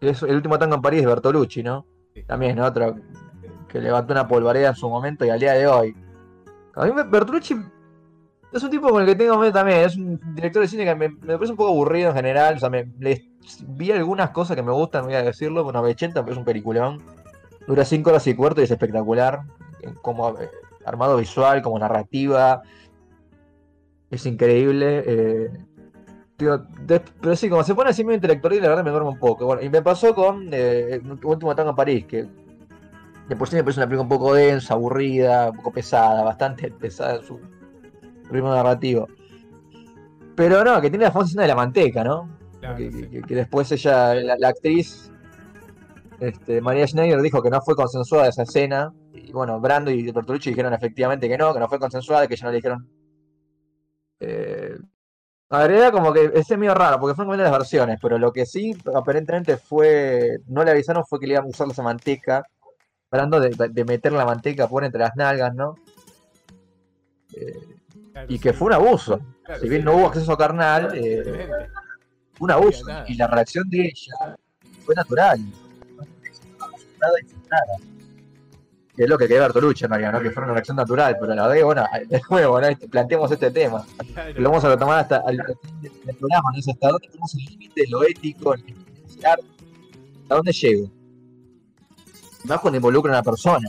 que 0.00 0.10
es 0.10 0.22
El 0.22 0.36
último 0.36 0.58
tango 0.58 0.76
en 0.76 0.82
París 0.82 1.02
de 1.02 1.06
Bertolucci, 1.06 1.62
¿no? 1.62 1.84
Sí. 2.14 2.22
También 2.22 2.58
otro 2.58 2.96
que 3.68 3.80
levantó 3.80 4.14
una 4.14 4.26
polvareda 4.26 4.70
en 4.70 4.74
su 4.76 4.88
momento 4.88 5.26
y 5.26 5.28
al 5.28 5.38
día 5.38 5.52
de 5.52 5.66
hoy. 5.66 5.94
A 6.74 6.86
mí 6.86 6.92
Bertolucci 7.06 7.54
es 8.52 8.62
un 8.62 8.70
tipo 8.70 8.88
con 8.88 9.02
el 9.02 9.08
que 9.08 9.14
tengo 9.14 9.38
medio 9.38 9.52
también, 9.52 9.80
es 9.80 9.96
un 9.96 10.20
director 10.34 10.62
de 10.62 10.68
cine 10.68 10.84
que 10.84 10.94
me, 10.94 11.10
parece 11.10 11.52
un 11.52 11.56
poco 11.56 11.70
aburrido 11.70 12.10
en 12.10 12.16
general, 12.16 12.56
o 12.56 12.58
sea, 12.58 12.70
me, 12.70 12.90
vi 13.68 13.92
algunas 13.92 14.30
cosas 14.30 14.56
que 14.56 14.62
me 14.62 14.72
gustan, 14.72 15.04
voy 15.04 15.14
a 15.14 15.22
decirlo, 15.22 15.64
bueno, 15.64 15.80
80 15.80 16.22
pero 16.22 16.32
es 16.32 16.38
un 16.38 16.44
peliculón. 16.44 17.02
Dura 17.66 17.84
5 17.84 18.10
horas 18.10 18.26
y 18.26 18.34
cuarto 18.34 18.60
y 18.60 18.64
es 18.64 18.70
espectacular, 18.70 19.42
eh, 19.82 19.92
como 20.02 20.30
eh, 20.40 20.50
armado 20.84 21.16
visual, 21.16 21.62
como 21.62 21.78
narrativa. 21.78 22.62
Es 24.10 24.26
increíble. 24.26 25.04
eh, 25.06 25.50
pero 27.20 27.36
sí, 27.36 27.50
como 27.50 27.62
se 27.62 27.74
pone 27.74 27.90
así 27.90 28.02
medio 28.02 28.16
intelectual 28.16 28.54
y 28.54 28.60
la 28.60 28.68
verdad 28.68 28.82
me 28.82 28.90
duermo 28.90 29.10
un 29.10 29.18
poco. 29.18 29.44
Bueno, 29.44 29.62
y 29.62 29.68
me 29.68 29.82
pasó 29.82 30.14
con 30.14 30.48
eh, 30.52 31.00
Último 31.22 31.54
Tango 31.54 31.70
en 31.70 31.76
París, 31.76 32.06
que 32.06 32.26
de 33.28 33.36
por 33.36 33.48
sí 33.48 33.56
me 33.56 33.62
parece 33.62 33.80
una 33.80 33.86
película 33.86 34.02
un 34.02 34.08
poco 34.08 34.34
densa, 34.34 34.74
aburrida, 34.74 35.50
un 35.50 35.56
poco 35.56 35.72
pesada, 35.72 36.24
bastante 36.24 36.70
pesada 36.70 37.16
en 37.16 37.24
su 37.24 37.38
ritmo 38.30 38.54
narrativo. 38.54 39.08
Pero 40.36 40.64
no, 40.64 40.80
que 40.80 40.90
tiene 40.90 41.04
la 41.04 41.12
famosa 41.12 41.28
escena 41.28 41.42
de 41.42 41.48
la 41.48 41.54
manteca, 41.56 42.04
¿no? 42.04 42.28
Claro, 42.60 42.76
que, 42.76 42.90
sí. 42.92 43.06
que- 43.08 43.22
que 43.22 43.34
después 43.34 43.70
ella, 43.72 44.14
la, 44.14 44.36
la 44.38 44.48
actriz, 44.48 45.10
este, 46.18 46.60
María 46.60 46.86
Schneider, 46.86 47.20
dijo 47.20 47.42
que 47.42 47.50
no 47.50 47.60
fue 47.60 47.74
consensuada 47.74 48.28
esa 48.28 48.42
escena. 48.42 48.92
Y 49.12 49.32
bueno, 49.32 49.60
Brando 49.60 49.90
y 49.90 50.10
Bertolucci 50.10 50.50
dijeron 50.50 50.72
efectivamente 50.72 51.28
que 51.28 51.36
no, 51.36 51.52
que 51.52 51.60
no 51.60 51.68
fue 51.68 51.78
consensuada, 51.78 52.26
que 52.26 52.36
ya 52.36 52.44
no 52.46 52.50
le 52.52 52.56
dijeron. 52.56 52.88
Eh, 54.20 54.76
a 55.50 55.58
ver, 55.62 55.70
era 55.72 55.90
como 55.90 56.12
que 56.12 56.30
es 56.34 56.48
medio 56.56 56.74
raro, 56.74 57.00
porque 57.00 57.14
fueron 57.16 57.36
las 57.36 57.50
versiones, 57.50 57.98
pero 58.00 58.18
lo 58.18 58.32
que 58.32 58.46
sí 58.46 58.76
aparentemente 58.94 59.56
fue, 59.56 60.38
no 60.46 60.62
le 60.62 60.70
avisaron 60.70 61.04
fue 61.04 61.18
que 61.18 61.26
le 61.26 61.32
iban 61.34 61.46
a 61.46 61.48
usar 61.48 61.68
esa 61.68 61.82
manteca 61.82 62.44
hablando 63.10 63.40
de, 63.40 63.50
de 63.70 63.84
meter 63.84 64.12
la 64.12 64.24
manteca 64.24 64.68
por 64.68 64.84
entre 64.84 65.00
las 65.00 65.16
nalgas, 65.16 65.52
¿no? 65.54 65.74
Eh, 67.34 67.79
Claro, 68.20 68.32
y 68.32 68.36
sí. 68.36 68.42
que 68.42 68.52
fue 68.52 68.66
un 68.68 68.72
abuso. 68.74 69.20
Claro, 69.44 69.60
Si 69.60 69.68
bien 69.68 69.82
sí. 69.82 69.84
no 69.86 69.96
hubo 69.96 70.06
acceso 70.06 70.36
carnal, 70.36 70.90
eh, 70.94 71.22
fue 72.34 72.44
un 72.46 72.50
abuso. 72.50 72.84
Y 73.08 73.14
la 73.14 73.26
reacción 73.26 73.68
de 73.68 73.80
ella 73.86 74.36
fue 74.84 74.94
natural. 74.94 75.40
Que 78.96 79.04
es 79.04 79.08
lo 79.08 79.16
que 79.16 79.26
quería 79.28 79.42
Bertolucci 79.42 79.84
en 79.84 79.90
realidad, 79.90 80.12
¿no? 80.12 80.20
Que 80.20 80.30
fue 80.30 80.42
una 80.42 80.52
reacción 80.52 80.76
natural, 80.76 81.16
pero 81.18 81.34
la 81.34 81.42
verdad 81.46 81.56
que, 81.56 81.62
bueno, 81.64 81.84
de 82.08 82.20
nuevo, 82.28 82.60
¿no? 82.60 82.66
Este- 82.66 82.88
planteemos 82.88 83.30
este 83.30 83.50
tema. 83.50 83.84
Lo 84.34 84.50
vamos 84.50 84.64
a 84.64 84.68
retomar 84.68 84.98
hasta 84.98 85.22
del 85.22 85.38
programa, 86.18 86.50
¿no? 86.52 86.58
Es 86.58 86.68
hasta 86.68 86.88
dónde 86.88 87.08
tenemos 87.08 87.34
el 87.34 87.44
límite 87.44 87.80
de 87.82 87.88
lo 87.88 88.02
ético, 88.04 88.54
el 88.54 88.60
arte, 89.24 89.44
hasta 90.22 90.34
dónde 90.34 90.52
llego. 90.52 90.90
Más 92.44 92.60
cuando 92.60 92.76
involucra 92.76 93.12
a 93.12 93.16
una 93.16 93.22
persona. 93.22 93.68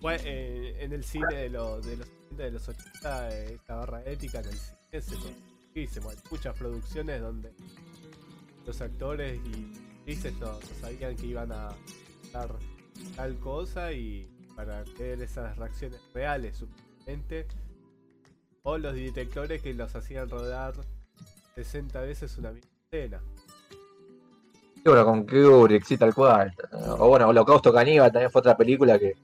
Bueno, 0.00 0.22
eh, 0.26 0.76
en 0.80 0.92
el 0.92 1.04
cine 1.04 1.34
de, 1.34 1.48
los 1.50 1.84
de 1.86 1.96
los 1.96 2.06
70, 2.06 2.13
de 2.42 2.50
los 2.50 2.68
80, 2.68 3.30
eh, 3.30 3.54
esta 3.54 3.76
barra 3.76 4.02
ética 4.04 4.40
en 4.40 4.46
el 4.46 5.00
cine 5.00 5.00
se 5.00 5.34
muchísimo. 5.68 6.10
Muchas 6.30 6.56
producciones 6.56 7.20
donde 7.20 7.52
los 8.66 8.80
actores 8.80 9.40
y 9.44 9.72
actrices 9.98 10.34
no, 10.38 10.58
sabían 10.80 11.16
que 11.16 11.26
iban 11.26 11.52
a 11.52 11.70
dar 12.32 12.50
tal 13.16 13.36
cosa 13.38 13.92
y 13.92 14.28
para 14.54 14.84
ver 14.98 15.22
esas 15.22 15.56
reacciones 15.56 16.00
reales, 16.12 16.56
supuestamente. 16.56 17.46
O 18.62 18.78
los 18.78 18.94
directores 18.94 19.60
que 19.62 19.74
los 19.74 19.94
hacían 19.94 20.28
rodar 20.28 20.74
60 21.54 22.00
veces 22.00 22.36
una 22.38 22.50
misma 22.50 22.70
escena. 22.90 23.22
Bueno, 24.84 25.04
con 25.04 25.26
Kubrick, 25.26 25.84
sí, 25.84 25.96
tal 25.96 26.14
cual. 26.14 26.54
O 26.98 27.08
bueno, 27.08 27.28
Holocausto 27.28 27.72
Caníbal 27.72 28.12
también 28.12 28.30
fue 28.30 28.40
otra 28.40 28.56
película 28.56 28.98
que 28.98 29.14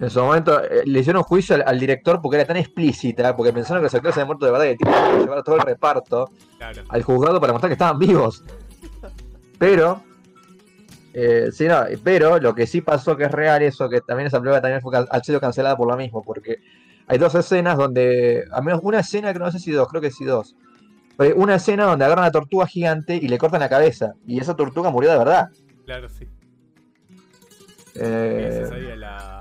en 0.00 0.10
su 0.10 0.20
momento 0.20 0.62
eh, 0.64 0.82
le 0.86 1.00
hicieron 1.00 1.22
juicio 1.22 1.54
al, 1.56 1.62
al 1.66 1.78
director 1.78 2.20
porque 2.22 2.36
era 2.38 2.46
tan 2.46 2.56
explícita, 2.56 3.36
porque 3.36 3.52
pensaron 3.52 3.80
que 3.82 3.84
los 3.84 3.94
actores 3.94 4.16
habían 4.16 4.26
muerto 4.28 4.46
de 4.46 4.52
verdad 4.52 4.64
y 4.66 4.68
el 4.70 4.78
tipo 4.78 4.90
que 4.90 5.20
llevar 5.20 5.42
todo 5.44 5.56
el 5.56 5.62
reparto 5.62 6.30
Claro. 6.58 6.82
al 6.88 7.02
juzgado 7.02 7.40
para 7.40 7.52
mostrar 7.52 7.68
que 7.70 7.74
estaban 7.74 7.98
vivos. 7.98 8.42
Pero, 9.58 10.02
eh, 11.12 11.50
sí, 11.52 11.66
no, 11.66 11.84
pero 12.02 12.38
lo 12.38 12.54
que 12.54 12.66
sí 12.66 12.80
pasó 12.80 13.16
que 13.16 13.24
es 13.24 13.30
real, 13.32 13.62
eso 13.62 13.88
que 13.88 14.00
también 14.00 14.26
esa 14.28 14.40
prueba 14.40 14.60
también 14.60 14.80
fue, 14.80 14.96
ha 15.08 15.20
sido 15.22 15.40
cancelada 15.40 15.76
por 15.76 15.88
lo 15.88 15.96
mismo, 15.96 16.22
porque 16.22 16.56
hay 17.06 17.18
dos 17.18 17.34
escenas 17.34 17.76
donde, 17.76 18.44
al 18.52 18.62
menos 18.64 18.80
una 18.82 19.00
escena 19.00 19.32
que 19.32 19.38
no 19.38 19.50
sé 19.52 19.58
si 19.58 19.70
dos, 19.72 19.88
creo 19.88 20.00
que 20.00 20.10
sí 20.10 20.24
dos. 20.24 20.54
Pero 21.18 21.36
una 21.36 21.56
escena 21.56 21.84
donde 21.84 22.04
agarran 22.06 22.24
a 22.24 22.28
una 22.28 22.32
tortuga 22.32 22.66
gigante 22.66 23.16
y 23.16 23.28
le 23.28 23.36
cortan 23.36 23.60
la 23.60 23.68
cabeza, 23.68 24.14
y 24.26 24.40
esa 24.40 24.54
tortuga 24.56 24.90
murió 24.90 25.10
de 25.10 25.18
verdad. 25.18 25.48
Claro, 25.84 26.08
sí. 26.08 26.26
Eh, 27.96 28.60
Esos 28.62 28.70
ahí 28.72 28.90
a 28.90 28.96
la- 28.96 29.39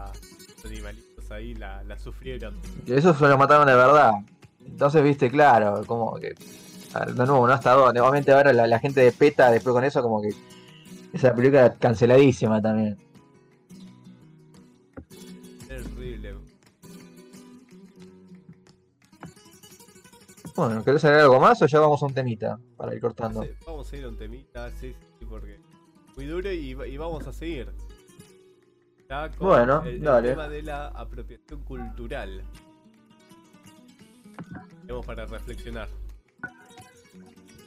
ahí 1.40 1.56
la, 1.56 1.84
la 1.84 1.98
sufrieron. 1.98 2.60
eso 2.86 3.14
se 3.14 3.28
lo 3.28 3.38
mataron 3.38 3.68
de 3.68 3.76
verdad. 3.76 4.12
Entonces, 4.66 5.04
viste, 5.04 5.30
claro, 5.30 5.84
como 5.86 6.16
que. 6.16 6.36
De 6.36 7.14
nuevo, 7.14 7.46
¿no? 7.48 7.54
Hasta 7.54 7.74
dónde. 7.74 8.00
Obviamente 8.02 8.32
ahora 8.32 8.52
la, 8.52 8.66
la 8.66 8.80
gente 8.80 9.02
de 9.02 9.12
PETA 9.12 9.52
después 9.52 9.74
con 9.74 9.84
eso, 9.84 10.02
como 10.02 10.22
que. 10.22 10.30
Esa 11.14 11.34
película 11.34 11.74
canceladísima 11.76 12.62
también. 12.62 12.98
Terrible. 15.68 16.36
Bueno, 20.56 20.84
¿querés 20.84 21.02
saber 21.02 21.22
algo 21.22 21.40
más 21.40 21.62
o 21.62 21.66
ya 21.66 21.80
vamos 21.80 22.02
a 22.04 22.06
un 22.06 22.14
temita 22.14 22.60
para 22.78 22.94
ir 22.94 23.02
cortando? 23.02 23.46
Vamos 23.66 23.92
a 23.92 23.98
ir 23.98 24.04
a 24.04 24.10
un 24.10 24.18
temita, 24.18 24.70
sí, 24.72 24.94
sí, 25.18 25.26
porque 25.26 25.60
muy 26.16 26.26
duro 26.26 26.52
y, 26.52 26.72
y 26.72 26.98
vamos 26.98 27.26
a 27.28 27.34
seguir. 27.34 27.72
Con 29.10 29.32
Bueno, 29.40 29.82
el, 29.86 29.96
el 29.96 30.02
dale. 30.02 30.30
tema 30.30 30.48
de 30.48 30.62
la 30.62 30.88
apropiación 30.90 31.64
cultural. 31.64 32.44
Tenemos 34.82 35.04
para 35.04 35.26
reflexionar. 35.26 35.90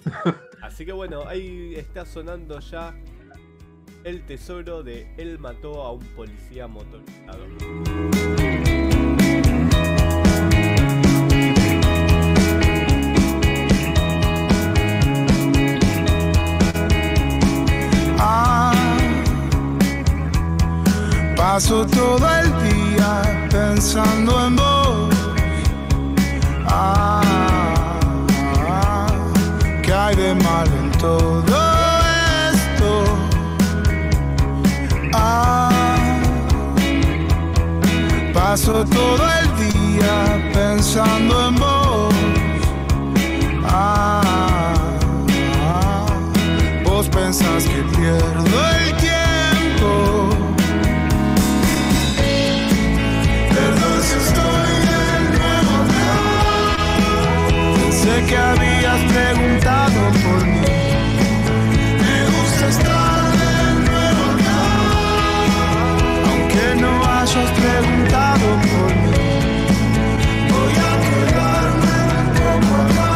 Así 0.62 0.86
que 0.86 0.92
bueno, 0.92 1.24
ahí 1.26 1.74
está 1.74 2.06
sonando 2.06 2.60
ya 2.60 2.94
el 4.04 4.24
tesoro 4.24 4.84
de 4.84 5.12
Él 5.16 5.40
mató 5.40 5.82
a 5.82 5.90
un 5.90 6.06
policía 6.14 6.68
motorizado. 6.68 7.44
Paso 21.54 21.86
todo 21.86 22.26
el 22.40 22.48
día 22.64 23.46
pensando 23.50 24.46
en 24.46 24.56
vos. 24.56 25.14
Ah, 26.66 27.20
¿qué 29.82 29.92
hay 29.92 30.16
de 30.16 30.34
malo 30.34 30.72
en 30.82 30.90
todo 30.92 31.56
esto? 32.54 32.90
Ah, 35.12 35.68
paso 38.32 38.82
todo 38.86 39.22
el 39.40 39.46
día 39.66 40.50
pensando 40.54 41.48
en 41.48 41.54
vos. 41.56 42.14
Ah, 43.66 44.22
vos 46.82 47.06
pensás 47.10 47.64
que 47.64 47.82
pierdo 47.94 48.56
el 48.76 48.81
Que 58.28 58.36
habías 58.36 59.00
preguntado 59.12 60.00
por 60.22 60.46
mí. 60.46 60.78
Me 62.02 62.18
gusta 62.34 62.64
estar 62.68 63.22
de 63.42 63.56
nuevo 63.86 64.22
acá. 64.32 64.62
Aunque 66.30 66.64
no 66.80 66.92
hayas 67.04 67.50
preguntado 67.50 68.46
por 68.70 68.90
mí. 69.10 69.28
Voy 70.50 70.74
a 70.88 70.92
quedarme 71.06 71.98
poco 72.38 72.72
acá. 72.84 73.12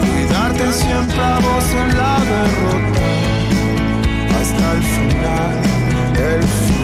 Cuidarte 0.00 0.66
siempre 0.72 1.20
a 1.20 1.38
vos 1.40 1.66
en 1.82 1.88
la 1.98 2.14
derrota. 2.32 3.06
Hasta 4.40 4.64
el 4.72 4.82
final, 4.82 5.54
el 6.16 6.42
final. 6.42 6.79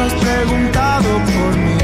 Hayas 0.00 0.14
preguntado 0.14 1.08
por 1.18 1.56
mí. 1.56 1.78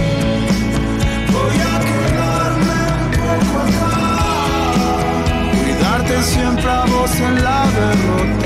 Voy 1.33 1.57
a 1.61 1.81
quedarme 1.88 2.79
un 3.02 3.11
poco 3.20 3.59
acá. 3.61 3.94
Cuidarte 5.52 6.22
siempre 6.22 6.70
a 6.70 6.85
vos 6.87 7.20
en 7.20 7.44
la 7.44 7.66
derrota. 7.66 8.46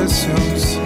blessings. 0.00 0.79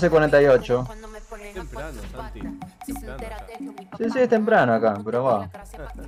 11.48. 0.00 0.86
Temprano, 1.52 2.00
Santi. 2.12 2.40
Temprano 2.86 3.14
acá. 3.26 3.46
Sí, 3.98 4.10
sí, 4.10 4.18
es 4.20 4.28
temprano 4.28 4.74
acá, 4.74 4.98
pero 5.04 5.24
va. 5.24 5.50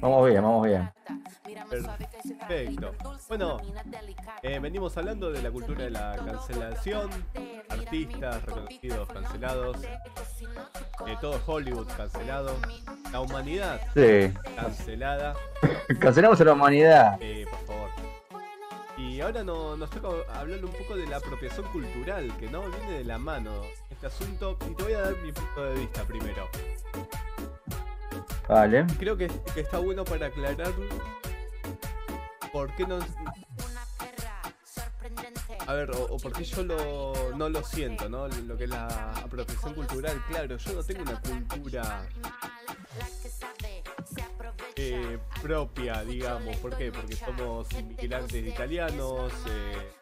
Vamos 0.00 0.28
bien, 0.28 0.42
vamos 0.42 0.66
bien. 0.66 0.90
Perfecto. 1.68 2.92
Bueno, 3.28 3.58
eh, 4.42 4.58
venimos 4.58 4.96
hablando 4.96 5.30
de 5.30 5.42
la 5.42 5.50
cultura 5.50 5.84
de 5.84 5.90
la 5.90 6.16
cancelación, 6.24 7.10
artistas 7.68 8.42
reconocidos 8.44 9.08
cancelados, 9.08 9.76
eh, 11.06 11.16
todo 11.20 11.40
Hollywood 11.46 11.86
cancelado, 11.96 12.56
la 13.10 13.20
humanidad 13.20 13.80
Sí. 13.94 14.32
cancelada, 14.56 15.34
Cancelamos 16.00 16.40
a 16.40 16.44
la 16.44 16.52
humanidad. 16.52 17.16
eh, 17.20 17.46
por 17.50 17.61
ahora 19.22 19.42
no- 19.44 19.76
nos 19.76 19.90
toca 19.90 20.08
hablar 20.38 20.64
un 20.64 20.72
poco 20.72 20.96
de 20.96 21.06
la 21.06 21.16
apropiación 21.16 21.66
cultural, 21.72 22.36
que 22.38 22.48
no 22.48 22.62
viene 22.68 22.98
de 22.98 23.04
la 23.04 23.18
mano 23.18 23.50
este 23.90 24.06
asunto, 24.06 24.58
y 24.68 24.74
te 24.74 24.82
voy 24.82 24.92
a 24.92 25.02
dar 25.02 25.16
mi 25.18 25.32
punto 25.32 25.64
de 25.64 25.74
vista 25.80 26.04
primero. 26.04 26.48
Vale. 28.48 28.86
Creo 28.98 29.16
que, 29.16 29.28
que 29.54 29.60
está 29.60 29.78
bueno 29.78 30.04
para 30.04 30.26
aclarar 30.26 30.72
por 32.52 32.74
qué 32.76 32.86
no. 32.86 32.98
A 35.66 35.74
ver, 35.74 35.90
o, 35.92 36.04
o 36.04 36.16
por 36.18 36.32
qué 36.32 36.44
yo 36.44 36.64
lo, 36.64 37.12
no 37.36 37.48
lo 37.48 37.62
siento, 37.64 38.08
¿no? 38.08 38.26
Lo 38.28 38.56
que 38.56 38.64
es 38.64 38.70
la 38.70 39.12
apropiación 39.12 39.74
cultural. 39.74 40.22
Claro, 40.28 40.56
yo 40.56 40.72
no 40.72 40.82
tengo 40.82 41.02
una 41.02 41.20
cultura 41.20 42.06
eh, 44.76 45.18
propia, 45.40 46.02
digamos. 46.04 46.56
¿Por 46.56 46.76
qué? 46.76 46.90
Porque 46.92 47.16
somos 47.16 47.70
inmigrantes 47.72 48.46
italianos, 48.46 49.32
eh, 49.48 49.92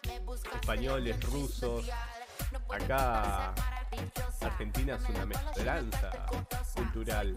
españoles, 0.54 1.22
rusos. 1.24 1.88
Acá 2.68 3.54
Argentina 4.40 4.96
es 4.96 5.08
una 5.08 5.26
mezclanza 5.26 6.10
cultural. 6.74 7.36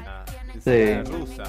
Una 0.00 0.24
ensalada 0.54 1.02
rusa. 1.04 1.44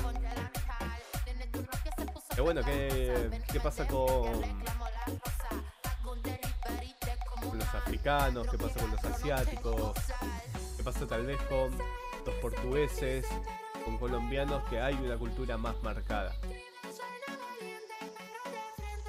Pero 2.29 2.43
bueno, 2.45 2.61
¿qué, 2.63 3.29
qué 3.51 3.59
pasa 3.59 3.85
con, 3.87 4.41
con 7.41 7.59
los 7.59 7.75
africanos? 7.75 8.47
¿Qué 8.47 8.57
pasa 8.57 8.79
con 8.79 8.91
los 8.91 9.03
asiáticos? 9.05 9.93
¿Qué 10.77 10.83
pasa 10.83 11.05
tal 11.07 11.25
vez 11.25 11.39
con 11.43 11.77
los 12.25 12.35
portugueses? 12.41 13.25
Con 13.85 13.97
colombianos 13.97 14.63
que 14.69 14.79
hay 14.79 14.93
una 14.95 15.17
cultura 15.17 15.57
más 15.57 15.75
marcada. 15.83 16.35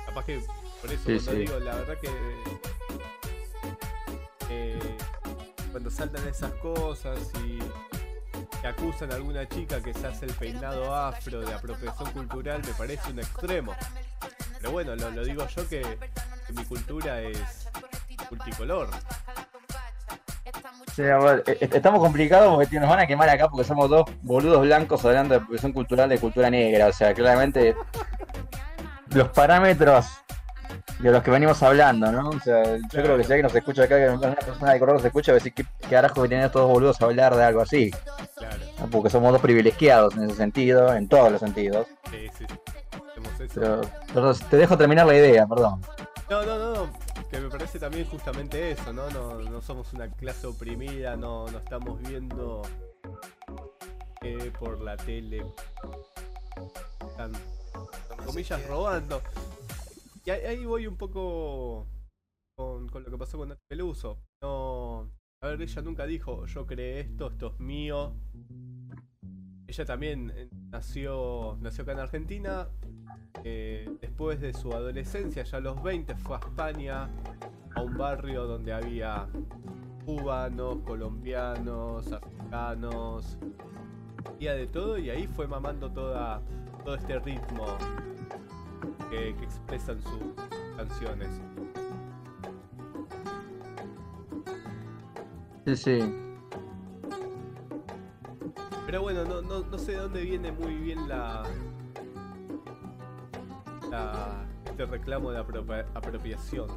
Capaz 0.06 0.24
que 0.24 0.40
por 0.80 0.92
eso 0.92 1.02
Sí, 1.06 1.12
cuando 1.14 1.30
sí. 1.32 1.36
digo 1.38 1.58
la 1.60 1.74
verdad 1.76 1.98
que 2.00 2.10
eh, 4.50 4.96
cuando 5.70 5.90
saltan 5.90 6.26
esas 6.28 6.52
cosas 6.54 7.18
y 7.44 7.58
acusan 8.66 9.12
a 9.12 9.16
alguna 9.16 9.48
chica 9.48 9.82
que 9.82 9.92
se 9.92 10.06
hace 10.06 10.26
el 10.26 10.32
peinado 10.34 10.94
afro 10.94 11.40
de 11.40 11.52
apropiación 11.52 12.10
cultural 12.12 12.62
me 12.64 12.72
parece 12.74 13.10
un 13.10 13.18
extremo. 13.18 13.74
Pero 14.58 14.70
bueno, 14.72 14.96
lo, 14.96 15.10
lo 15.10 15.24
digo 15.24 15.46
yo 15.48 15.68
que, 15.68 15.82
que 16.46 16.52
mi 16.54 16.64
cultura 16.64 17.20
es 17.20 17.68
multicolor. 18.30 18.88
Ver, 20.96 21.42
eh, 21.46 21.68
estamos 21.72 22.00
complicados 22.00 22.54
porque 22.54 22.78
nos 22.78 22.88
van 22.88 23.00
a 23.00 23.06
quemar 23.06 23.28
acá 23.28 23.48
porque 23.48 23.64
somos 23.64 23.90
dos 23.90 24.04
boludos 24.22 24.62
blancos 24.62 25.04
hablando 25.04 25.34
de 25.34 25.40
profesión 25.40 25.72
cultural 25.72 26.08
de 26.08 26.18
cultura 26.18 26.50
negra. 26.50 26.86
O 26.86 26.92
sea, 26.92 27.14
claramente 27.14 27.74
los 29.10 29.28
parámetros 29.30 30.06
de 30.98 31.10
los 31.10 31.22
que 31.22 31.30
venimos 31.30 31.62
hablando, 31.62 32.10
¿no? 32.12 32.28
O 32.30 32.40
sea, 32.40 32.76
yo 32.76 33.02
creo 33.02 33.16
que 33.16 33.24
si 33.24 33.32
alguien 33.32 33.42
nos 33.42 33.54
escucha 33.54 33.84
acá, 33.84 33.96
que 33.96 34.08
una 34.08 34.34
persona 34.34 34.72
de 34.72 34.78
color 34.78 34.94
nos 34.94 35.04
escucha, 35.04 35.32
va 35.32 35.36
a 35.36 35.40
decir 35.40 35.52
que 35.52 35.64
qué 35.80 35.88
carajo 35.88 36.22
que 36.22 36.28
tienen 36.28 36.46
estos 36.46 36.62
dos 36.62 36.70
boludos 36.70 37.00
a 37.00 37.04
hablar 37.06 37.34
de 37.34 37.44
algo 37.44 37.60
así. 37.60 37.90
Claro, 38.36 38.56
¿no? 38.78 38.86
Porque 38.88 39.10
somos 39.10 39.32
dos 39.32 39.40
privilegiados 39.40 40.14
en 40.16 40.24
ese 40.24 40.36
sentido, 40.36 40.94
en 40.94 41.08
todos 41.08 41.32
los 41.32 41.40
sentidos. 41.40 41.86
sí, 42.10 42.28
sí. 42.38 42.44
Eso. 43.40 43.80
Pero, 44.12 44.34
te 44.34 44.56
dejo 44.56 44.76
terminar 44.76 45.06
la 45.06 45.14
idea, 45.14 45.46
perdón. 45.46 45.80
No, 46.30 46.42
no, 46.44 46.58
no, 46.58 46.74
no, 46.74 46.90
que 47.30 47.40
me 47.40 47.48
parece 47.48 47.78
también 47.78 48.06
justamente 48.06 48.70
eso, 48.70 48.92
¿no? 48.92 49.10
No, 49.10 49.40
no 49.40 49.60
somos 49.62 49.92
una 49.92 50.10
clase 50.10 50.46
oprimida, 50.46 51.16
no, 51.16 51.46
no 51.48 51.58
estamos 51.58 52.00
viendo 52.02 52.62
eh, 54.22 54.52
por 54.58 54.80
la 54.80 54.96
tele, 54.96 55.44
están, 57.00 57.32
comillas, 58.24 58.66
robando. 58.66 59.22
Y 60.24 60.30
ahí, 60.30 60.64
voy 60.64 60.86
un 60.86 60.96
poco 60.96 61.86
con, 62.56 62.88
con 62.88 63.02
lo 63.02 63.10
que 63.10 63.18
pasó 63.18 63.36
con 63.36 63.50
Nati 63.50 63.62
Peluso. 63.68 64.18
No, 64.42 65.10
a 65.42 65.48
ver, 65.48 65.60
ella 65.60 65.82
nunca 65.82 66.06
dijo, 66.06 66.46
yo 66.46 66.66
creé 66.66 67.00
esto, 67.00 67.28
esto 67.28 67.48
es 67.48 67.60
mío. 67.60 68.14
Ella 69.66 69.84
también 69.84 70.32
eh, 70.34 70.48
nació, 70.70 71.58
nació 71.60 71.82
acá 71.82 71.92
en 71.92 71.98
Argentina, 71.98 72.68
eh, 73.42 73.90
después 74.00 74.40
de 74.40 74.52
su 74.52 74.72
adolescencia, 74.72 75.42
ya 75.42 75.58
a 75.58 75.60
los 75.60 75.82
20, 75.82 76.14
fue 76.16 76.36
a 76.36 76.38
España, 76.38 77.08
a 77.74 77.82
un 77.82 77.96
barrio 77.96 78.46
donde 78.46 78.72
había 78.72 79.26
cubanos, 80.04 80.78
colombianos, 80.84 82.12
africanos, 82.12 83.38
había 84.24 84.54
de 84.54 84.66
todo 84.66 84.98
y 84.98 85.10
ahí 85.10 85.26
fue 85.26 85.46
mamando 85.46 85.90
toda, 85.90 86.40
todo 86.84 86.94
este 86.94 87.18
ritmo 87.18 87.76
que, 89.10 89.34
que 89.34 89.44
expresan 89.44 90.00
sus 90.02 90.76
canciones. 90.76 91.28
Sí, 95.66 95.76
sí. 95.76 96.14
Pero 98.86 99.02
bueno, 99.02 99.24
no, 99.24 99.40
no, 99.40 99.60
no 99.60 99.78
sé 99.78 99.92
de 99.92 99.98
dónde 99.98 100.22
viene 100.22 100.52
muy 100.52 100.74
bien 100.74 101.08
la, 101.08 101.42
este 104.66 104.86
reclamo 104.86 105.30
de 105.30 105.38
apropia- 105.38 105.86
apropiación. 105.94 106.68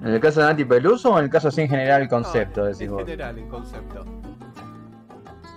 ¿En 0.00 0.08
el 0.08 0.20
caso 0.20 0.40
de 0.40 0.46
Nati 0.46 0.64
Peluso 0.64 1.12
o 1.12 1.18
en 1.18 1.24
el 1.24 1.30
caso 1.30 1.48
así 1.48 1.60
en 1.60 1.68
general 1.68 2.02
el 2.02 2.08
concepto? 2.08 2.62
No, 2.62 2.68
en 2.68 2.74
general, 2.98 3.38
en 3.38 3.48
concepto. 3.48 4.04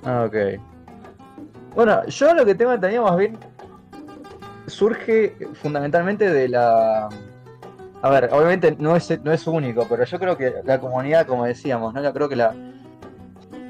Ah, 0.03 0.25
ok. 0.27 0.35
Bueno, 1.73 2.05
yo 2.05 2.33
lo 2.35 2.45
que 2.45 2.53
tengo 2.53 2.71
entendido 2.73 3.03
más 3.03 3.17
bien 3.17 3.37
surge 4.67 5.35
fundamentalmente 5.55 6.29
de 6.31 6.47
la... 6.49 7.09
A 8.01 8.09
ver, 8.09 8.29
obviamente 8.31 8.75
no 8.77 8.95
es, 8.95 9.19
no 9.23 9.31
es 9.31 9.47
único, 9.47 9.87
pero 9.89 10.03
yo 10.05 10.19
creo 10.19 10.37
que 10.37 10.53
la 10.63 10.79
comunidad, 10.79 11.25
como 11.25 11.45
decíamos, 11.45 11.93
¿no? 11.93 12.03
Yo 12.03 12.13
creo 12.13 12.29
que 12.29 12.35
la... 12.35 12.53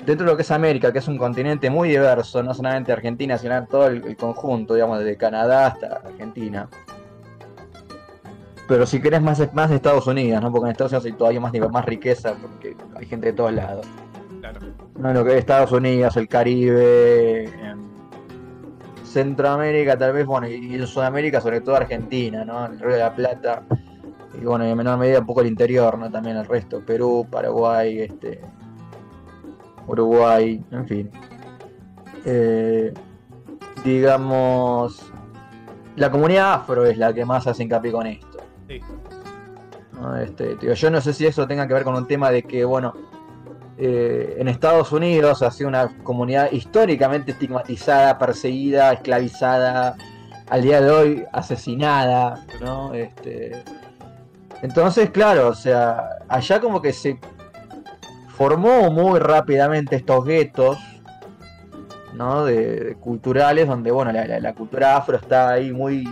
Dentro 0.05 0.25
de 0.25 0.31
lo 0.31 0.37
que 0.37 0.43
es 0.43 0.51
América, 0.51 0.93
que 0.93 0.99
es 0.99 1.07
un 1.07 1.17
continente 1.17 1.69
muy 1.69 1.89
diverso, 1.89 2.43
no 2.43 2.53
solamente 2.53 2.91
Argentina, 2.91 3.37
sino 3.37 3.65
todo 3.65 3.87
el, 3.87 4.05
el 4.05 4.15
conjunto, 4.15 4.75
digamos, 4.75 4.99
desde 4.99 5.17
Canadá 5.17 5.67
hasta 5.67 6.01
Argentina. 6.05 6.69
Pero 8.67 8.85
si 8.85 8.99
querés 8.99 9.21
más, 9.21 9.41
más 9.53 9.69
de 9.69 9.75
Estados 9.75 10.07
Unidos, 10.07 10.41
¿no? 10.41 10.51
Porque 10.51 10.65
en 10.65 10.71
Estados 10.71 10.91
Unidos 10.91 11.05
hay 11.05 11.13
todavía 11.13 11.39
más, 11.39 11.53
más 11.71 11.85
riqueza, 11.85 12.33
porque 12.33 12.75
hay 12.95 13.05
gente 13.05 13.27
de 13.27 13.33
todos 13.33 13.53
lados. 13.53 13.85
Claro. 14.39 14.59
No, 14.97 15.13
lo 15.13 15.23
que 15.23 15.31
es 15.31 15.37
Estados 15.37 15.71
Unidos, 15.71 16.17
el 16.17 16.27
Caribe, 16.27 17.51
Centroamérica 19.03 19.97
tal 19.97 20.13
vez, 20.13 20.25
bueno, 20.25 20.47
y 20.47 20.75
en 20.75 20.87
Sudamérica 20.87 21.39
sobre 21.41 21.61
todo 21.61 21.75
Argentina, 21.75 22.43
¿no? 22.43 22.65
El 22.65 22.79
Río 22.79 22.93
de 22.93 22.99
la 22.99 23.15
Plata, 23.15 23.63
y 24.39 24.43
bueno, 24.43 24.67
y 24.67 24.71
en 24.71 24.77
menor 24.77 24.97
medida 24.97 25.19
un 25.19 25.25
poco 25.25 25.41
el 25.41 25.47
interior, 25.47 25.97
¿no? 25.97 26.11
También 26.11 26.37
el 26.37 26.45
resto, 26.45 26.81
Perú, 26.85 27.25
Paraguay, 27.29 28.01
este, 28.01 28.41
Uruguay, 29.87 30.63
en 30.71 30.87
fin. 30.87 31.11
Eh, 32.25 32.93
digamos, 33.83 35.11
la 35.95 36.09
comunidad 36.09 36.53
afro 36.53 36.85
es 36.85 36.97
la 36.97 37.13
que 37.13 37.25
más 37.25 37.45
hace 37.47 37.63
hincapié 37.63 37.91
con 37.91 38.07
esto. 38.07 38.37
Sí. 38.67 38.81
Este, 40.21 40.55
digo, 40.57 40.73
yo 40.73 40.91
no 40.91 41.01
sé 41.01 41.13
si 41.13 41.25
eso 41.25 41.47
tenga 41.47 41.67
que 41.67 41.73
ver 41.73 41.83
con 41.83 41.95
un 41.95 42.07
tema 42.07 42.29
de 42.31 42.43
que, 42.43 42.65
bueno, 42.65 42.93
eh, 43.77 44.35
en 44.37 44.47
Estados 44.47 44.91
Unidos 44.91 45.41
ha 45.41 45.51
sido 45.51 45.69
una 45.69 45.87
comunidad 46.03 46.51
históricamente 46.51 47.31
estigmatizada, 47.31 48.17
perseguida, 48.17 48.93
esclavizada, 48.93 49.95
al 50.49 50.61
día 50.61 50.81
de 50.81 50.91
hoy 50.91 51.23
asesinada, 51.31 52.45
¿no? 52.61 52.93
Este, 52.93 53.63
entonces, 54.61 55.09
claro, 55.09 55.49
o 55.49 55.53
sea, 55.53 56.17
allá 56.27 56.59
como 56.59 56.81
que 56.81 56.93
se 56.93 57.19
formó 58.35 58.91
muy 58.91 59.19
rápidamente 59.19 59.95
estos 59.95 60.25
guetos, 60.25 60.77
¿no? 62.13 62.45
De, 62.45 62.79
de 62.83 62.95
culturales 62.95 63.67
donde, 63.67 63.91
bueno, 63.91 64.11
la, 64.11 64.25
la- 64.27 64.39
la 64.39 64.53
cultura 64.53 64.97
afro 64.97 65.17
está 65.17 65.49
ahí 65.51 65.71
muy, 65.71 66.07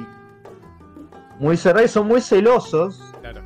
muy 1.39 1.57
cerrada 1.57 1.85
y 1.85 1.87
son 1.87 2.07
muy 2.07 2.21
celosos 2.21 3.01
Claro. 3.21 3.41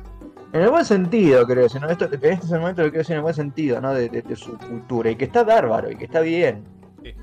En 0.52 0.62
el 0.62 0.70
buen 0.70 0.84
sentido, 0.84 1.46
creo. 1.46 1.66
¿no? 1.80 1.88
Esto, 1.90 2.06
este 2.06 2.32
es 2.32 2.50
el 2.50 2.60
momento 2.60 2.82
lo 2.82 2.88
quiero 2.88 2.98
decir 3.00 3.12
en 3.12 3.18
el 3.18 3.22
buen 3.22 3.34
sentido, 3.34 3.80
¿no? 3.80 3.92
De, 3.92 4.08
de- 4.08 4.22
de 4.22 4.36
su 4.36 4.56
cultura. 4.58 5.10
Y 5.10 5.16
que 5.16 5.26
está 5.26 5.44
bárbaro, 5.44 5.90
y 5.90 5.96
que 5.96 6.04
está 6.06 6.20
bien. 6.20 6.64
Sí. 7.02 7.14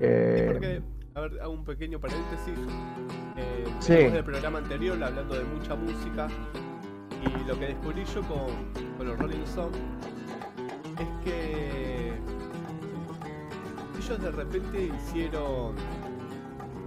Eh, 0.00 0.48
Porque, 0.52 0.82
a 1.14 1.20
ver, 1.20 1.40
hago 1.42 1.52
un 1.52 1.64
pequeño 1.64 2.00
paréntesis. 2.00 2.54
Eh, 3.36 3.64
Sí. 3.78 3.94
del 3.94 4.24
programa 4.24 4.58
anterior 4.58 5.02
hablando 5.02 5.34
de 5.34 5.44
mucha 5.44 5.74
música. 5.74 6.28
Y 7.24 7.48
lo 7.48 7.58
que 7.58 7.66
descubrí 7.66 8.04
yo 8.04 8.20
con, 8.22 8.46
con 8.96 9.06
los 9.06 9.18
Rolling 9.18 9.42
Stones 9.44 9.78
es 10.98 11.08
que 11.24 12.12
ellos 13.98 14.20
de 14.20 14.30
repente 14.30 14.90
hicieron 14.96 15.74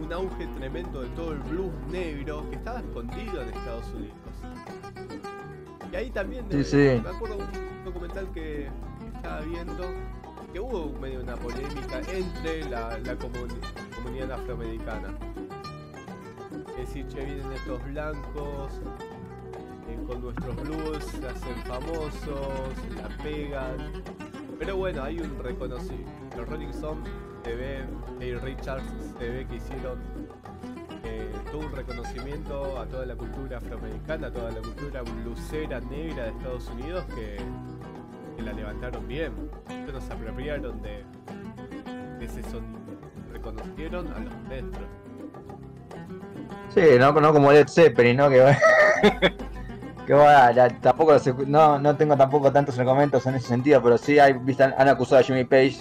un 0.04 0.14
auge 0.14 0.48
tremendo 0.58 1.02
de 1.02 1.08
todo 1.10 1.32
el 1.34 1.40
blues 1.40 1.72
negro 1.90 2.48
que 2.50 2.58
estaba 2.58 2.80
escondido 2.80 3.42
en 3.42 3.50
Estados 3.50 3.86
Unidos. 3.94 4.16
Y 5.92 5.96
ahí 5.96 6.10
también 6.12 6.46
Sí, 6.52 6.58
eh, 6.60 6.64
sí. 6.64 7.02
me 7.04 7.16
acuerdo 7.16 7.38
un 7.38 7.86
documental 7.86 8.28
que 8.34 8.68
estaba 9.16 9.40
viendo 9.42 9.84
que 10.52 10.60
hubo 10.60 10.92
medio 11.00 11.22
una 11.22 11.36
polémica 11.36 12.00
entre 12.12 12.70
la, 12.70 12.98
la 13.00 13.18
comuni- 13.18 13.60
comunidad 13.96 14.32
afroamericana. 14.34 15.10
Es 16.78 16.88
decir, 16.90 17.08
che, 17.08 17.24
vienen 17.26 17.52
estos 17.54 17.84
blancos 17.86 18.72
con 20.08 20.22
nuestros 20.22 20.56
blues, 20.58 21.04
se 21.06 21.28
hacen 21.28 21.56
famosos, 21.66 22.74
la 22.96 23.08
pegan. 23.24 23.78
Pero 24.60 24.78
bueno, 24.78 25.04
hay 25.04 25.20
un 25.20 25.38
reconocimiento. 25.44 26.12
Los 26.38 26.48
Rolling 26.50 26.68
Stones 26.70 27.10
se 27.44 27.56
ve, 27.56 27.86
Richards 28.42 28.84
se 29.18 29.30
ve 29.30 29.46
que 29.48 29.56
hicieron 29.56 30.00
eh, 31.04 31.30
todo 31.52 31.62
un 31.68 31.72
reconocimiento 31.72 32.80
a 32.80 32.86
toda 32.86 33.06
la 33.06 33.16
cultura 33.16 33.58
afroamericana, 33.58 34.28
a 34.28 34.32
toda 34.32 34.52
la 34.52 34.60
cultura 34.62 35.02
blusera 35.02 35.80
negra 35.82 36.24
de 36.26 36.30
Estados 36.32 36.68
Unidos 36.70 37.06
que, 37.16 37.38
que 38.38 38.42
la 38.44 38.54
levantaron 38.54 39.08
bien. 39.08 39.34
Que 39.68 39.92
nos 39.92 40.10
apropiaron 40.10 40.82
de, 40.82 41.04
de 42.20 42.26
ese 42.26 42.42
sonido. 42.44 42.80
Reconocieron 43.32 44.08
a 44.08 44.20
los 44.20 44.34
maestros. 44.48 44.88
Sí, 46.74 46.82
no, 47.00 47.12
no 47.14 47.34
como 47.34 47.52
Led 47.52 47.68
Zeppelin, 47.68 48.18
¿no? 48.18 48.30
Que, 48.30 48.40
va- 48.40 48.58
que 50.06 50.14
la- 50.14 50.70
tampoco 50.82 51.16
no, 51.48 51.80
no 51.80 51.96
tengo 51.96 52.16
tampoco 52.16 52.52
tantos 52.52 52.78
argumentos 52.80 53.26
en 53.26 53.36
ese 53.36 53.48
sentido, 53.48 53.82
pero 53.82 53.98
sí 53.98 54.20
hay, 54.20 54.36
han, 54.78 54.88
acusado 54.88 55.22
a 55.22 55.24
Jimmy 55.24 55.44
Page 55.46 55.78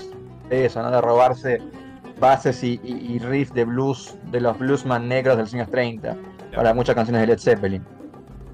de 0.48 0.66
eso, 0.66 0.82
¿no? 0.82 0.90
De 0.90 1.00
robarse 1.00 1.60
bases 2.18 2.62
y, 2.62 2.80
y, 2.82 3.14
y 3.14 3.18
riffs 3.18 3.52
de 3.52 3.64
blues, 3.64 4.16
de 4.30 4.40
los 4.40 4.58
bluesman 4.58 5.08
negros 5.08 5.36
de 5.36 5.42
los 5.42 5.54
años 5.54 5.68
30, 5.70 6.16
para 6.54 6.72
muchas 6.72 6.94
canciones 6.94 7.22
de 7.22 7.26
Led 7.26 7.38
Zeppelin. 7.38 7.84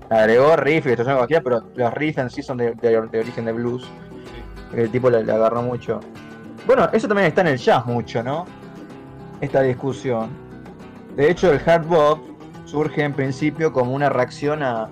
Agregó 0.09 0.57
riff 0.57 0.87
y 0.87 0.89
distorsión 0.89 1.17
cualquiera, 1.19 1.43
pero 1.43 1.63
los 1.77 1.95
riffs 1.95 2.19
en 2.19 2.31
sí 2.31 2.43
son 2.43 2.57
de, 2.59 2.73
de- 2.75 3.01
de 3.09 3.19
origen 3.21 3.45
de 3.45 3.53
blues. 3.53 3.85
Sí. 3.85 4.77
El 4.81 4.91
tipo 4.91 5.09
le, 5.11 5.23
le 5.23 5.33
agarró 5.33 5.63
mucho. 5.63 6.01
Bueno, 6.67 6.89
eso 6.93 7.07
también 7.07 7.29
está 7.29 7.43
en 7.43 7.49
el 7.49 7.59
jazz 7.59 7.87
mucho, 7.87 8.23
¿no? 8.23 8.45
Esta 9.41 9.63
discusión. 9.63 10.31
De 11.17 11.31
hecho, 11.31 11.53
el 11.53 11.61
hard 11.69 11.87
bop 11.87 12.19
surge 12.65 13.03
en 13.05 13.13
principio 13.13 13.73
como 13.73 13.93
una 13.95 14.09
reacción 14.09 14.63
a, 14.63 14.89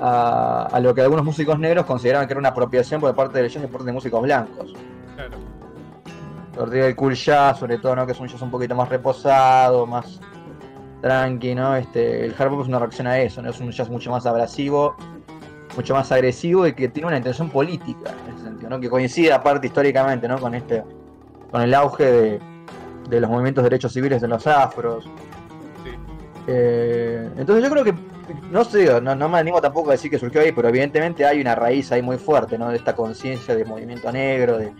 a, 0.00 0.68
a 0.70 0.80
lo 0.80 0.94
que 0.94 1.00
algunos 1.00 1.24
músicos 1.24 1.58
negros 1.58 1.86
consideraban 1.86 2.26
que 2.26 2.32
era 2.32 2.40
una 2.40 2.50
apropiación 2.50 3.00
por 3.00 3.14
parte 3.14 3.38
del 3.38 3.48
jazz 3.48 3.62
y 3.62 3.66
por 3.66 3.72
parte 3.72 3.86
de 3.86 3.92
músicos 3.92 4.22
blancos. 4.22 4.74
Claro. 5.14 6.70
Del 6.70 6.96
cool 6.96 7.14
jazz, 7.14 7.58
sobre 7.58 7.78
todo, 7.78 7.94
¿no? 7.96 8.06
Que 8.06 8.12
es 8.12 8.20
un 8.20 8.28
jazz 8.28 8.40
un 8.40 8.50
poquito 8.50 8.74
más 8.74 8.88
reposado, 8.88 9.86
más 9.86 10.20
tranqui, 11.02 11.54
¿no? 11.54 11.76
Este, 11.76 12.24
el 12.24 12.34
hard 12.38 12.50
bop 12.50 12.62
es 12.62 12.68
una 12.68 12.78
reacción 12.78 13.06
a 13.06 13.18
eso, 13.18 13.42
¿no? 13.42 13.50
Es 13.50 13.60
un 13.60 13.70
jazz 13.70 13.90
mucho 13.90 14.10
más 14.10 14.24
abrasivo, 14.24 14.96
mucho 15.76 15.94
más 15.94 16.10
agresivo 16.10 16.66
y 16.66 16.72
que 16.72 16.88
tiene 16.88 17.08
una 17.08 17.18
intención 17.18 17.50
política 17.50 18.14
en 18.26 18.34
ese 18.34 18.44
sentido, 18.44 18.70
¿no? 18.70 18.80
Que 18.80 18.88
coincide 18.88 19.32
aparte 19.32 19.66
históricamente, 19.66 20.26
¿no? 20.26 20.38
Con 20.38 20.54
este, 20.54 20.82
con 21.50 21.60
el 21.60 21.74
auge 21.74 22.04
de, 22.04 22.40
de 23.10 23.20
los 23.20 23.28
movimientos 23.28 23.62
de 23.62 23.70
derechos 23.70 23.92
civiles 23.92 24.22
de 24.22 24.28
los 24.28 24.46
afros. 24.46 25.08
Eh, 26.46 27.28
entonces 27.36 27.64
yo 27.64 27.70
creo 27.70 27.84
que, 27.84 27.94
no 28.50 28.64
sé, 28.64 29.00
no, 29.00 29.14
no 29.14 29.28
me 29.28 29.38
animo 29.38 29.60
tampoco 29.60 29.90
a 29.90 29.92
decir 29.92 30.10
que 30.10 30.18
surgió 30.18 30.40
ahí, 30.40 30.52
pero 30.52 30.68
evidentemente 30.68 31.26
hay 31.26 31.40
una 31.40 31.54
raíz 31.54 31.90
ahí 31.92 32.02
muy 32.02 32.18
fuerte, 32.18 32.56
¿no? 32.56 32.68
De 32.68 32.76
esta 32.76 32.94
conciencia 32.94 33.54
de 33.54 33.64
movimiento 33.64 34.10
negro, 34.12 34.58
de, 34.58 34.72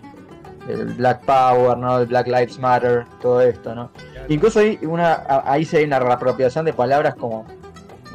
del 0.67 0.95
Black 0.95 1.25
Power, 1.25 1.77
¿no? 1.77 1.99
Del 1.99 2.09
Black 2.09 2.27
Lives 2.27 2.59
Matter, 2.59 3.05
todo 3.21 3.41
esto, 3.41 3.75
¿no? 3.75 3.91
Incluso 4.29 4.61
hay 4.61 4.79
una, 4.83 5.23
ahí 5.45 5.65
sí 5.65 5.77
hay 5.77 5.85
una 5.85 5.99
reapropiación 5.99 6.65
de 6.65 6.73
palabras 6.73 7.15
como, 7.15 7.45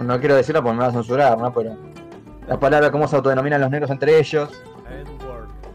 no 0.02 0.20
quiero 0.20 0.36
decirlo 0.36 0.62
porque 0.62 0.78
me 0.78 0.84
va 0.84 0.90
a 0.90 0.94
censurar, 0.94 1.38
¿no? 1.38 1.54
Pero 1.54 1.76
las 2.48 2.58
palabras 2.58 2.92
cómo 2.92 3.08
se 3.08 3.16
autodenominan 3.16 3.62
los 3.62 3.70
negros 3.70 3.90
entre 3.92 4.18
ellos. 4.20 4.50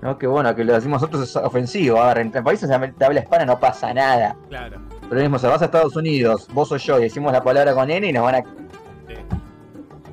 ¿no? 0.03 0.19
Que 0.19 0.27
bueno, 0.27 0.55
que 0.55 0.63
lo 0.63 0.75
decimos 0.75 1.01
nosotros 1.01 1.23
es 1.23 1.37
ofensivo. 1.37 2.01
A 2.01 2.15
ver, 2.15 2.19
en 2.19 2.45
países 2.45 2.69
de 2.69 2.75
habla 2.75 3.21
hispana 3.21 3.47
no 3.47 3.59
pasa 3.59 3.93
nada. 3.95 4.37
Claro. 4.49 4.79
Pero 5.09 5.21
mismo, 5.21 5.39
si 5.39 5.47
vas 5.47 5.63
a 5.63 5.67
Estados 5.67 5.97
Unidos, 5.97 6.49
vos 6.53 6.71
o 6.73 6.77
yo, 6.77 6.99
y 6.99 7.03
decimos 7.03 7.33
la 7.33 7.43
palabra 7.43 7.75
con 7.75 7.91
N 7.91 8.07
y 8.07 8.13
nos 8.13 8.25
van 8.25 8.35
a. 8.37 8.39
Sí. 8.39 9.15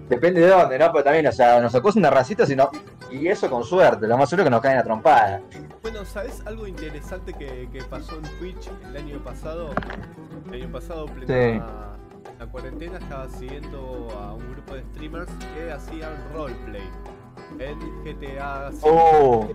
Depende 0.09 0.41
de 0.41 0.47
dónde, 0.47 0.77
¿no? 0.77 0.91
Pero 0.91 1.03
también, 1.03 1.27
o 1.27 1.31
sea, 1.31 1.59
nos 1.59 1.73
acusan 1.73 2.03
de 2.03 2.09
racistas 2.09 2.49
y 2.49 2.55
no. 2.55 2.69
Y 3.11 3.27
eso 3.27 3.49
con 3.49 3.63
suerte, 3.63 4.07
lo 4.07 4.17
más 4.17 4.29
seguro 4.29 4.43
es 4.43 4.47
que 4.47 4.51
nos 4.51 4.61
caen 4.61 4.77
a 4.79 4.83
trompada. 4.83 5.41
Bueno, 5.81 6.03
¿sabes 6.05 6.41
algo 6.45 6.67
interesante 6.67 7.33
que, 7.33 7.69
que 7.71 7.83
pasó 7.83 8.15
en 8.15 8.39
Twitch 8.39 8.69
el 8.89 8.97
año 8.97 9.23
pasado? 9.23 9.69
El 10.47 10.61
año 10.61 10.71
pasado, 10.71 11.05
plena 11.05 11.93
la 12.39 12.47
cuarentena, 12.47 12.97
estaba 12.97 13.29
siguiendo 13.29 14.09
a 14.19 14.33
un 14.33 14.51
grupo 14.51 14.75
de 14.75 14.81
streamers 14.93 15.31
que 15.55 15.71
hacían 15.71 16.11
roleplay 16.33 16.83
en 17.59 17.79
GTA. 18.03 18.71
Oh, 18.81 19.47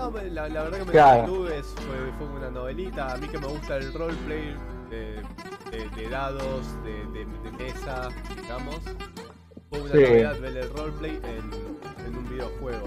No, 0.00 0.10
la, 0.32 0.48
la 0.48 0.62
verdad 0.62 0.78
que 0.78 0.84
me 0.86 0.92
Claro. 0.92 1.48
es- 1.48 1.66
fue, 1.66 2.12
fue 2.18 2.26
una 2.28 2.50
novelita. 2.50 3.12
A 3.12 3.16
mí 3.18 3.28
que 3.28 3.38
me 3.38 3.46
gusta 3.46 3.76
el 3.76 3.92
roleplay 3.92 4.56
de, 4.88 5.22
de- 5.70 5.88
de 5.94 6.08
dados, 6.08 6.66
de, 6.84 6.92
de- 7.18 7.26
de 7.26 7.64
mesa, 7.64 8.08
digamos. 8.40 8.76
Fue 9.68 9.80
una 9.82 9.92
Sí. 9.92 9.98
novedad 10.00 10.40
ver 10.40 10.56
el 10.56 10.70
roleplay 10.74 11.20
en, 11.24 12.06
en 12.06 12.16
un 12.16 12.28
videojuego. 12.30 12.86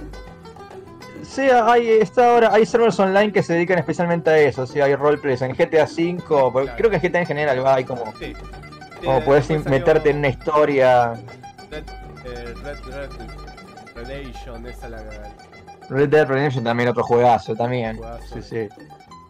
Sí, 1.21 1.41
hay, 1.43 1.87
está 1.89 2.33
ahora, 2.33 2.53
hay 2.53 2.65
servers 2.65 2.99
online 2.99 3.31
que 3.31 3.43
se 3.43 3.53
dedican 3.53 3.77
especialmente 3.79 4.29
a 4.31 4.37
eso. 4.39 4.65
Sí, 4.65 4.81
hay 4.81 4.95
roleplays 4.95 5.41
en 5.43 5.55
GTA 5.55 5.85
V, 5.85 6.17
Claro. 6.25 6.67
creo 6.77 6.89
que 6.89 6.95
en 6.97 7.01
GTA 7.01 7.19
en 7.19 7.25
general 7.27 7.65
hay 7.67 7.85
como. 7.85 8.11
Sí. 8.19 8.33
Como 9.03 9.19
Eh, 9.19 9.21
puedes 9.23 9.49
meterte 9.65 10.09
en 10.09 10.17
una 10.17 10.29
historia. 10.29 11.13
Red, 11.69 11.83
eh, 12.25 12.53
Red, 12.63 12.77
Red 12.85 13.09
Redemption, 13.95 14.65
esa 14.65 14.89
la 14.89 15.03
Red 15.89 16.09
Dead 16.09 16.27
Redemption 16.27 16.63
también 16.63 16.89
otro 16.89 17.03
juegazo 17.03 17.55
también. 17.55 17.97
Juegazo. 17.97 18.35
Sí, 18.35 18.41
sí. 18.41 18.69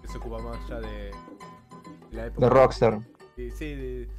que 0.02 0.08
se 0.08 0.18
ocupa 0.18 0.40
más 0.42 0.58
ya 0.68 0.80
de, 0.80 0.88
de 2.12 2.16
la 2.18 2.26
época. 2.28 2.46
De 2.46 2.50
Rockstar. 2.52 3.00
Sí, 3.36 3.52
sí, 3.52 3.66
de, 3.76 4.10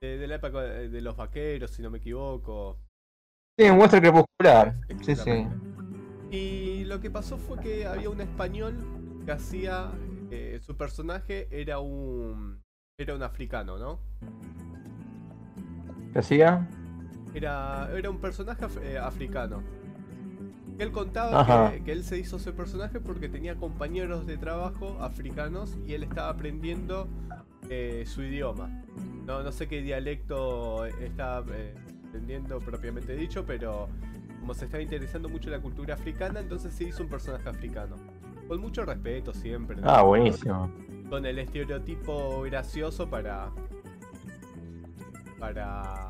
de- 0.00 0.18
de 0.18 0.26
la 0.28 0.36
época 0.36 0.60
de 0.62 0.88
de 0.88 1.00
los 1.00 1.16
vaqueros, 1.16 1.70
si 1.72 1.82
no 1.82 1.90
me 1.90 1.98
equivoco. 1.98 2.78
Sí, 3.58 3.68
un 3.68 3.78
western 3.80 4.02
crepuscular. 4.02 4.74
Sí, 5.02 5.16
sí. 5.16 5.46
Y 6.30 6.84
lo 6.84 7.00
que 7.00 7.10
pasó 7.10 7.36
fue 7.38 7.58
que 7.58 7.86
había 7.86 8.10
un 8.10 8.20
español 8.20 8.76
que 9.24 9.32
hacía. 9.32 9.90
eh, 10.30 10.60
su 10.62 10.76
personaje 10.76 11.48
era 11.50 11.78
un. 11.80 12.62
Era 13.00 13.14
un 13.14 13.22
africano, 13.22 13.78
¿no? 13.78 13.98
¿Qué 16.12 16.18
hacía? 16.20 16.68
Era, 17.34 17.88
era 17.94 18.10
un 18.10 18.18
personaje 18.20 18.64
af- 18.64 18.82
eh, 18.82 18.98
africano. 18.98 19.62
Él 20.78 20.92
contaba 20.92 21.72
que, 21.72 21.82
que 21.82 21.92
él 21.92 22.04
se 22.04 22.18
hizo 22.18 22.36
ese 22.36 22.52
personaje 22.52 23.00
porque 23.00 23.28
tenía 23.28 23.56
compañeros 23.56 24.26
de 24.26 24.36
trabajo 24.36 24.96
africanos 25.00 25.76
y 25.86 25.94
él 25.94 26.04
estaba 26.04 26.28
aprendiendo 26.28 27.08
eh, 27.68 28.04
su 28.06 28.22
idioma. 28.22 28.82
No, 29.26 29.42
no 29.42 29.52
sé 29.52 29.68
qué 29.68 29.82
dialecto 29.82 30.86
estaba 30.86 31.44
eh, 31.54 31.74
aprendiendo 32.08 32.60
propiamente 32.60 33.14
dicho, 33.14 33.44
pero 33.44 33.88
como 34.40 34.54
se 34.54 34.66
estaba 34.66 34.82
interesando 34.82 35.28
mucho 35.28 35.48
en 35.48 35.56
la 35.56 35.60
cultura 35.60 35.94
africana, 35.94 36.40
entonces 36.40 36.72
se 36.72 36.84
hizo 36.84 37.02
un 37.02 37.08
personaje 37.08 37.48
africano. 37.48 37.96
Con 38.46 38.60
mucho 38.60 38.84
respeto 38.84 39.34
siempre. 39.34 39.76
¿no? 39.76 39.90
Ah, 39.90 40.02
buenísimo. 40.02 40.70
con 41.10 41.26
el 41.26 41.38
estereotipo 41.38 42.42
gracioso 42.42 43.10
para 43.10 43.50
para 45.38 46.08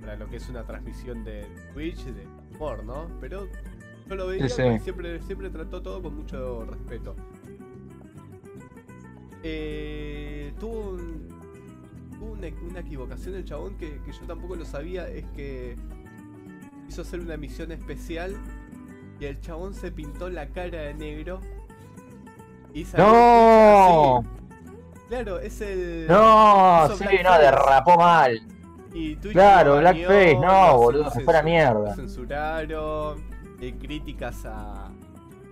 para 0.00 0.16
lo 0.16 0.28
que 0.28 0.36
es 0.36 0.48
una 0.48 0.62
transmisión 0.64 1.24
de 1.24 1.46
Twitch 1.72 2.04
de 2.04 2.26
humor, 2.54 2.84
¿no? 2.84 3.08
Pero 3.20 3.48
yo 4.08 4.14
lo 4.14 4.26
veía 4.28 4.48
Sí, 4.48 4.62
siempre 4.82 5.20
siempre 5.22 5.50
trató 5.50 5.82
todo 5.82 6.02
con 6.02 6.16
mucho 6.16 6.64
respeto. 6.64 7.14
Eh, 9.42 10.52
tuvo 10.58 10.90
un- 10.90 11.28
tuvo 12.18 12.32
una, 12.32 12.48
una 12.68 12.80
equivocación 12.80 13.34
el 13.36 13.44
chabón 13.44 13.76
que, 13.76 14.00
que 14.02 14.12
yo 14.12 14.20
tampoco 14.26 14.56
lo 14.56 14.64
sabía, 14.64 15.08
es 15.08 15.24
que 15.36 15.76
quiso 16.86 17.02
hacer 17.02 17.20
una 17.20 17.36
misión 17.36 17.70
especial 17.72 18.34
y 19.20 19.24
el 19.26 19.40
chabón 19.40 19.74
se 19.74 19.92
pintó 19.92 20.28
la 20.30 20.48
cara 20.48 20.78
de 20.82 20.94
negro 20.94 21.40
y 22.74 22.84
salió 22.84 23.06
¡No! 23.06 24.18
así. 24.18 24.28
Claro, 25.08 25.38
es 25.38 25.60
el. 25.60 26.06
No, 26.08 26.86
Hizo 26.86 26.96
sí, 26.96 27.04
no, 27.22 27.38
derrapó 27.38 27.96
mal. 27.96 28.40
Y 28.92 29.14
Twitch 29.16 29.34
Claro, 29.34 29.76
blackface, 29.78 30.36
no, 30.38 30.76
boludo, 30.78 31.10
se 31.10 31.20
fue 31.20 31.32
a 31.34 31.36
la 31.36 31.42
censu- 31.42 31.44
mierda. 31.44 31.72
lo 31.90 31.94
Censuraron, 31.94 33.24
eh, 33.60 33.74
críticas 33.78 34.44
a, 34.46 34.90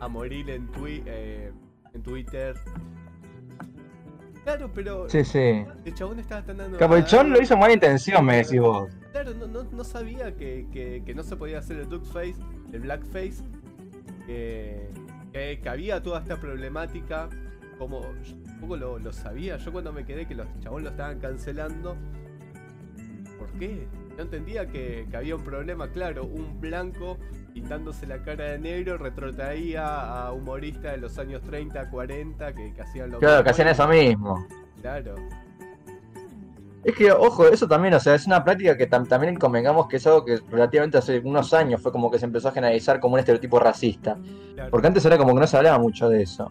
a 0.00 0.08
morir 0.08 0.50
en, 0.50 0.70
twi- 0.72 1.02
eh, 1.06 1.52
en 1.92 2.02
Twitter. 2.02 2.56
Claro, 4.44 4.70
pero 4.74 5.08
Sí, 5.08 5.24
sí. 5.24 5.64
el 5.86 5.94
chabón 5.94 6.18
estaba 6.18 6.42
tan 6.42 6.58
dando. 6.58 6.76
Capuchón 6.78 7.30
lo 7.30 7.40
hizo 7.40 7.54
con 7.54 7.60
mala 7.60 7.72
intención, 7.72 8.24
me 8.26 8.36
decís 8.36 8.60
vos. 8.60 8.90
Claro, 9.12 9.32
no, 9.34 9.46
no, 9.46 9.62
no 9.64 9.84
sabía 9.84 10.36
que, 10.36 10.66
que, 10.70 11.02
que 11.06 11.14
no 11.14 11.22
se 11.22 11.36
podía 11.36 11.60
hacer 11.60 11.78
el 11.78 11.88
duckface, 11.88 12.34
el 12.72 12.80
blackface, 12.80 13.42
que, 14.26 14.90
que, 15.32 15.60
que 15.62 15.68
había 15.68 16.02
toda 16.02 16.20
esta 16.20 16.36
problemática, 16.38 17.30
como 17.78 18.02
yo 18.22 18.36
tampoco 18.44 18.76
lo, 18.76 18.98
lo 18.98 19.12
sabía, 19.12 19.56
yo 19.56 19.72
cuando 19.72 19.92
me 19.92 20.04
quedé 20.04 20.26
que 20.26 20.34
los 20.34 20.46
chabones 20.60 20.84
lo 20.84 20.90
estaban 20.90 21.20
cancelando, 21.20 21.96
¿por 23.38 23.48
qué? 23.52 23.86
No 24.16 24.24
entendía 24.24 24.66
que, 24.66 25.06
que 25.10 25.16
había 25.16 25.36
un 25.36 25.44
problema, 25.44 25.88
claro, 25.88 26.24
un 26.26 26.60
blanco 26.60 27.16
pintándose 27.64 28.04
la 28.06 28.18
cara 28.18 28.44
de 28.50 28.58
negro 28.58 28.98
retrotraía 28.98 30.24
a 30.26 30.32
humoristas 30.32 30.90
de 30.92 30.98
los 30.98 31.16
años 31.18 31.40
30, 31.42 31.88
40 31.88 32.52
que, 32.52 32.74
que 32.74 32.82
hacían 32.82 33.12
lo 33.12 33.18
Claro, 33.20 33.36
mismo 33.36 33.44
que 33.44 33.50
hacían 33.50 33.68
eso 33.68 33.86
mismo. 33.88 34.46
Claro, 34.82 35.14
Es 36.82 36.94
que, 36.96 37.12
ojo, 37.12 37.46
eso 37.48 37.66
también, 37.68 37.94
o 37.94 38.00
sea, 38.00 38.14
es 38.16 38.26
una 38.26 38.42
práctica 38.44 38.76
que 38.76 38.90
tam- 38.90 39.06
también 39.08 39.36
convengamos 39.36 39.86
que 39.86 39.96
es 39.96 40.06
algo 40.06 40.24
que 40.24 40.38
relativamente 40.50 40.98
hace 40.98 41.20
unos 41.20 41.54
años 41.54 41.80
fue 41.80 41.92
como 41.92 42.10
que 42.10 42.18
se 42.18 42.26
empezó 42.26 42.48
a 42.48 42.52
generalizar 42.52 42.98
como 43.00 43.14
un 43.14 43.20
estereotipo 43.20 43.58
racista. 43.60 44.18
claro. 44.54 44.70
Porque 44.70 44.88
antes 44.88 45.04
era 45.06 45.16
como 45.16 45.32
que 45.32 45.40
no 45.40 45.46
se 45.46 45.56
hablaba 45.56 45.78
mucho 45.78 46.08
de 46.10 46.22
eso. 46.22 46.50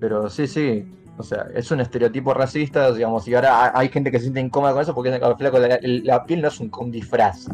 Pero 0.00 0.28
sí, 0.28 0.46
sí. 0.48 0.84
O 1.16 1.22
sea, 1.22 1.46
es 1.54 1.70
un 1.70 1.80
estereotipo 1.80 2.34
racista, 2.34 2.90
digamos, 2.92 3.28
y 3.28 3.34
ahora 3.34 3.66
ha- 3.66 3.78
hay 3.78 3.88
gente 3.90 4.10
que 4.10 4.18
se 4.18 4.24
siente 4.24 4.40
incómoda 4.40 4.72
con 4.72 4.82
eso 4.82 4.94
porque 4.94 5.10
al 5.14 5.36
flaco 5.36 5.58
la, 5.60 5.76
el- 5.76 6.02
la 6.04 6.24
piel 6.24 6.42
no 6.42 6.48
es 6.48 6.58
un, 6.58 6.70
un 6.76 6.90
disfraz. 6.90 7.46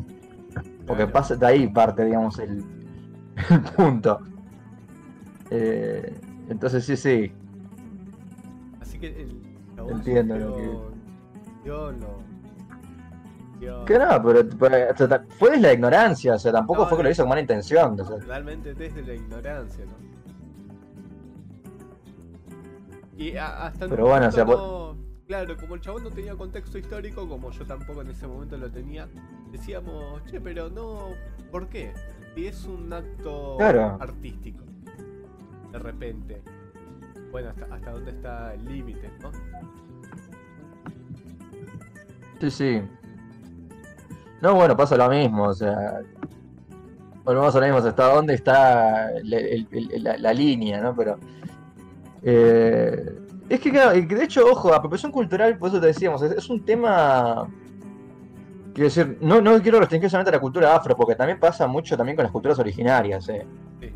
Porque 0.88 1.02
Claro. 1.04 1.12
pasa 1.12 1.36
de 1.36 1.46
ahí 1.46 1.68
parte, 1.68 2.04
digamos, 2.04 2.38
el, 2.40 2.64
el 3.50 3.60
punto. 3.76 4.20
Eh, 5.50 6.18
entonces 6.48 6.84
sí, 6.84 6.96
sí. 6.96 7.32
Así 8.80 8.98
que 8.98 9.06
el 9.22 9.38
Entiendo 9.90 10.36
lo 10.38 10.48
sufrió- 10.48 10.90
Yo 11.64 11.92
no. 11.92 12.18
Yo 13.60 13.84
Que 13.84 13.98
no, 13.98 14.22
pero, 14.22 14.48
pero, 14.58 14.92
o 14.92 14.96
sea, 14.96 15.08
ta- 15.08 15.24
fue 15.38 15.50
desde 15.50 15.62
la 15.62 15.72
ignorancia, 15.72 16.34
o 16.34 16.38
sea, 16.38 16.52
tampoco 16.52 16.82
No, 16.82 16.88
fue 16.88 16.98
que 16.98 17.04
lo 17.04 17.10
hizo 17.10 17.22
con 17.22 17.28
mala 17.30 17.40
intención. 17.40 18.00
o 18.00 18.04
sea. 18.04 18.16
realmente 18.18 18.74
desde 18.74 19.02
la 19.02 19.14
ignorancia, 19.14 19.84
¿no? 19.84 19.92
Y 23.16 23.36
hasta 23.36 23.88
Pero 23.88 24.06
bueno, 24.06 24.28
o 24.28 24.30
sea, 24.30 24.44
Claro, 25.28 25.58
como 25.58 25.74
el 25.74 25.82
chabón 25.82 26.04
no 26.04 26.10
tenía 26.10 26.34
contexto 26.34 26.78
histórico, 26.78 27.28
como 27.28 27.50
yo 27.50 27.66
tampoco 27.66 28.00
en 28.00 28.08
ese 28.08 28.26
momento 28.26 28.56
lo 28.56 28.70
tenía, 28.70 29.06
decíamos, 29.52 30.24
che, 30.24 30.40
pero 30.40 30.70
no, 30.70 31.10
¿por 31.52 31.68
qué? 31.68 31.92
Si 32.34 32.46
es 32.46 32.64
un 32.64 32.90
acto 32.90 33.56
Claro. 33.58 33.98
artístico, 34.00 34.64
de 35.70 35.78
repente. 35.80 36.40
Bueno, 37.30 37.50
hasta, 37.50 37.74
hasta 37.74 37.90
dónde 37.90 38.10
está 38.12 38.54
el 38.54 38.64
límite, 38.64 39.10
¿no? 39.20 39.30
Sí, 42.40 42.50
sí. 42.50 42.82
No, 44.40 44.54
bueno, 44.54 44.74
pasa 44.78 44.96
lo 44.96 45.10
mismo, 45.10 45.42
o 45.48 45.54
sea. 45.54 46.00
Volvemos 47.24 47.54
a 47.54 47.58
lo 47.60 47.66
mismo, 47.66 47.86
hasta 47.86 48.14
dónde 48.14 48.32
está 48.32 49.12
el- 49.12 49.34
el- 49.34 49.68
el- 49.72 50.02
la, 50.04 50.16
la 50.16 50.32
línea, 50.32 50.80
¿no? 50.80 50.96
Pero. 50.96 51.18
eh, 52.22 53.14
es 53.48 53.60
que, 53.60 53.70
claro, 53.70 53.92
de 53.92 54.24
hecho, 54.24 54.46
ojo, 54.46 54.74
apropiación 54.74 55.12
cultural, 55.12 55.56
por 55.58 55.70
eso 55.70 55.80
te 55.80 55.88
decíamos, 55.88 56.22
es, 56.22 56.32
es 56.32 56.50
un 56.50 56.64
tema. 56.64 57.48
Quiero 58.74 58.88
decir, 58.88 59.18
no, 59.20 59.40
no 59.40 59.60
quiero 59.60 59.80
restringir 59.80 60.10
solamente 60.10 60.30
a 60.30 60.34
la 60.34 60.40
cultura 60.40 60.76
afro, 60.76 60.96
porque 60.96 61.14
también 61.14 61.40
pasa 61.40 61.66
mucho 61.66 61.96
también 61.96 62.16
con 62.16 62.22
las 62.24 62.32
culturas 62.32 62.58
originarias, 62.58 63.28
eh. 63.28 63.46
Sí. 63.80 63.90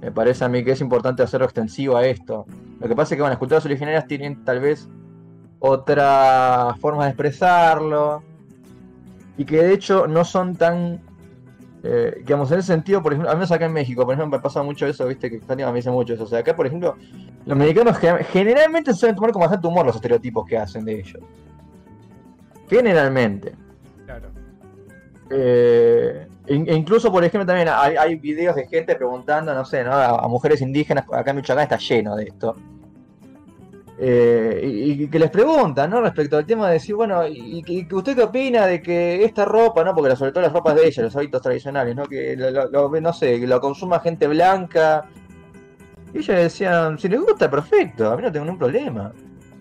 Me 0.00 0.12
parece 0.12 0.44
a 0.44 0.48
mí 0.48 0.62
que 0.62 0.72
es 0.72 0.80
importante 0.80 1.22
hacerlo 1.22 1.46
extensivo 1.46 1.96
a 1.96 2.06
esto. 2.06 2.44
Lo 2.80 2.88
que 2.88 2.94
pasa 2.94 3.14
es 3.14 3.16
que 3.16 3.22
bueno, 3.22 3.30
las 3.30 3.38
culturas 3.38 3.64
originarias 3.64 4.06
tienen 4.06 4.44
tal 4.44 4.60
vez 4.60 4.88
otras 5.58 6.78
formas 6.80 7.06
de 7.06 7.10
expresarlo 7.10 8.22
y 9.38 9.44
que 9.44 9.62
de 9.62 9.72
hecho 9.72 10.06
no 10.06 10.24
son 10.24 10.54
tan, 10.56 11.00
eh, 11.88 12.14
digamos, 12.18 12.50
en 12.52 12.58
ese 12.58 12.68
sentido, 12.68 13.02
por 13.02 13.12
ejemplo, 13.12 13.30
al 13.30 13.36
menos 13.36 13.52
acá 13.52 13.66
en 13.66 13.72
México, 13.72 14.04
por 14.04 14.14
ejemplo, 14.14 14.36
me 14.38 14.42
pasa 14.42 14.62
mucho 14.62 14.86
eso, 14.86 15.06
viste, 15.06 15.30
que 15.30 15.40
Fátima 15.40 15.70
me 15.70 15.76
dice 15.76 15.90
mucho 15.90 16.14
eso. 16.14 16.24
O 16.24 16.26
sea, 16.26 16.40
acá, 16.40 16.56
por 16.56 16.66
ejemplo, 16.66 16.96
los 17.44 17.56
mexicanos 17.56 17.96
gen- 17.98 18.24
generalmente 18.32 18.92
suelen 18.92 19.14
tomar 19.14 19.30
como 19.32 19.44
bastante 19.44 19.66
humor 19.68 19.86
los 19.86 19.94
estereotipos 19.96 20.44
que 20.46 20.58
hacen 20.58 20.84
de 20.84 20.98
ellos. 21.00 21.22
Generalmente. 22.68 23.54
Claro. 24.04 24.28
Eh, 25.30 26.26
e 26.46 26.54
incluso, 26.54 27.10
por 27.10 27.24
ejemplo, 27.24 27.46
también 27.46 27.68
hay, 27.70 27.96
hay 27.96 28.14
videos 28.16 28.54
de 28.56 28.66
gente 28.68 28.94
preguntando, 28.94 29.52
no 29.54 29.64
sé, 29.64 29.82
¿no? 29.84 29.92
a, 29.92 30.24
a 30.24 30.28
mujeres 30.28 30.60
indígenas, 30.60 31.04
acá 31.12 31.30
en 31.30 31.36
Michoacán 31.36 31.64
está 31.64 31.76
lleno 31.78 32.14
de 32.16 32.24
esto. 32.24 32.56
Eh, 33.98 34.60
y, 34.62 35.04
y 35.04 35.08
que 35.08 35.18
les 35.18 35.30
preguntan, 35.30 35.88
¿no? 35.88 36.02
Respecto 36.02 36.36
al 36.36 36.44
tema 36.44 36.66
de 36.66 36.74
decir, 36.74 36.94
bueno, 36.94 37.26
y, 37.26 37.62
y 37.66 37.86
que 37.86 37.94
usted 37.94 38.14
qué 38.14 38.24
opina 38.24 38.66
de 38.66 38.82
que 38.82 39.24
esta 39.24 39.46
ropa, 39.46 39.82
¿no? 39.84 39.94
Porque 39.94 40.14
sobre 40.16 40.32
todo 40.32 40.42
las 40.42 40.52
ropas 40.52 40.74
de 40.74 40.86
ella, 40.86 41.04
los 41.04 41.16
hábitos 41.16 41.40
tradicionales, 41.40 41.96
¿no? 41.96 42.04
Que 42.04 42.36
lo, 42.36 43.00
no 43.00 43.12
sé, 43.12 43.40
que 43.40 43.46
lo 43.46 43.60
consuma 43.60 44.00
gente 44.00 44.26
blanca. 44.26 45.06
Y 46.12 46.18
ellos 46.18 46.36
decían, 46.36 46.98
si 46.98 47.08
les 47.08 47.20
gusta, 47.20 47.50
perfecto, 47.50 48.10
a 48.10 48.16
mí 48.16 48.22
no 48.22 48.30
tengo 48.30 48.44
ningún 48.44 48.58
problema. 48.58 49.12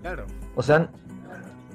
Claro. 0.01 0.25
O 0.55 0.61
sea, 0.61 0.89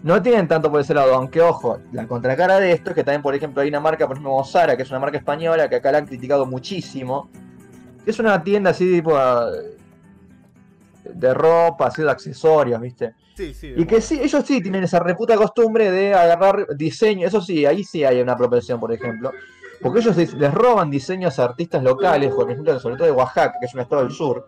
no 0.03 0.23
tienen 0.23 0.47
tanto 0.47 0.71
por 0.71 0.81
ese 0.81 0.93
lado, 0.93 1.15
aunque 1.15 1.41
ojo, 1.41 1.79
la 1.93 2.07
contracara 2.07 2.61
de 2.61 2.73
esto 2.73 2.91
es 2.91 2.97
que 2.97 3.05
también, 3.05 3.23
por 3.23 3.35
ejemplo, 3.35 3.63
hay 3.63 3.69
una 3.69 3.81
marca, 3.81 4.07
por 4.07 4.17
ejemplo, 4.17 4.43
Zara, 4.45 4.77
que 4.77 4.83
es 4.83 4.91
una 4.91 5.01
marca 5.01 5.17
española, 5.17 5.69
que 5.69 5.77
acá 5.77 5.93
la 5.93 5.99
han 5.99 6.07
criticado 6.07 6.45
muchísimo. 6.45 7.31
que 8.05 8.11
Es 8.11 8.19
una 8.19 8.43
tienda 8.45 8.71
así 8.71 8.91
tipo 8.91 9.17
de 11.15 11.35
ropa, 11.35 11.87
así 11.87 12.03
de 12.03 12.11
accesorios, 12.11 12.81
¿viste? 12.81 13.15
Sí, 13.35 13.55
sí. 13.55 13.73
Y 13.77 13.87
que 13.87 14.01
sí, 14.01 14.21
ellos 14.23 14.45
sí 14.47 14.61
tienen 14.63 14.85
esa 14.85 14.99
reputa 14.99 15.37
costumbre 15.37 15.91
de 15.91 16.15
agarrar 16.15 16.67
diseño, 16.77 17.27
eso 17.27 17.41
sí, 17.41 17.65
ahí 17.67 17.85
sí 17.85 18.05
hay 18.05 18.21
una 18.21 18.37
propensión, 18.37 18.79
por 18.79 18.93
ejemplo. 18.93 19.33
Porque 19.81 20.01
ellos 20.01 20.17
les 20.17 20.55
roban 20.55 20.91
diseños 20.91 21.39
a 21.39 21.45
artistas 21.45 21.83
locales, 21.83 22.35
por 22.35 22.51
ejemplo, 22.51 22.79
sobre 22.79 22.97
todo 22.97 23.07
de 23.07 23.13
Oaxaca, 23.13 23.55
que 23.59 23.67
es 23.67 23.75
un 23.75 23.81
estado 23.81 24.03
del 24.03 24.13
sur. 24.13 24.47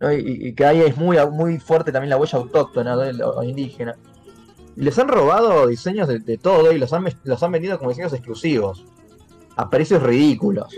¿no? 0.00 0.12
Y, 0.12 0.48
y 0.48 0.54
que 0.54 0.64
ahí 0.64 0.80
es 0.82 0.96
muy, 0.96 1.16
muy 1.30 1.58
fuerte 1.58 1.90
también 1.90 2.10
la 2.10 2.16
huella 2.18 2.38
autóctona 2.38 2.96
o 2.96 3.42
indígena. 3.42 3.96
Y 4.76 4.82
les 4.82 4.98
han 4.98 5.08
robado 5.08 5.66
diseños 5.66 6.08
de, 6.08 6.18
de 6.18 6.36
todo 6.36 6.72
y 6.72 6.78
los 6.78 6.92
han, 6.92 7.04
los 7.24 7.42
han 7.42 7.52
vendido 7.52 7.78
como 7.78 7.90
diseños 7.90 8.12
exclusivos. 8.12 8.84
A 9.56 9.68
precios 9.68 10.02
ridículos. 10.02 10.68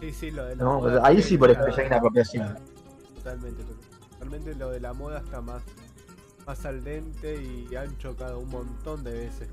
Sí, 0.00 0.12
sí, 0.12 0.30
lo 0.30 0.44
de 0.44 0.56
la 0.56 0.64
¿no? 0.64 0.80
moda 0.80 1.00
Ahí 1.04 1.22
sí, 1.22 1.36
por 1.36 1.50
ejemplo, 1.50 1.74
ya 1.74 1.82
hay 1.82 1.88
una 1.88 1.96
apropiación. 1.96 2.58
Totalmente, 3.28 3.62
totalmente 4.10 4.54
lo 4.54 4.70
de 4.70 4.80
la 4.80 4.94
moda 4.94 5.18
está 5.18 5.42
más, 5.42 5.62
más 6.46 6.64
al 6.64 6.82
dente 6.82 7.42
y 7.42 7.76
han 7.76 7.96
chocado 7.98 8.38
un 8.38 8.48
montón 8.48 9.04
de 9.04 9.12
veces. 9.12 9.48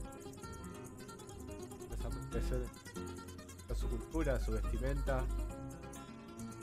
A 3.69 3.75
su 3.75 3.89
cultura, 3.89 4.35
a 4.35 4.39
su 4.39 4.51
vestimenta, 4.53 5.23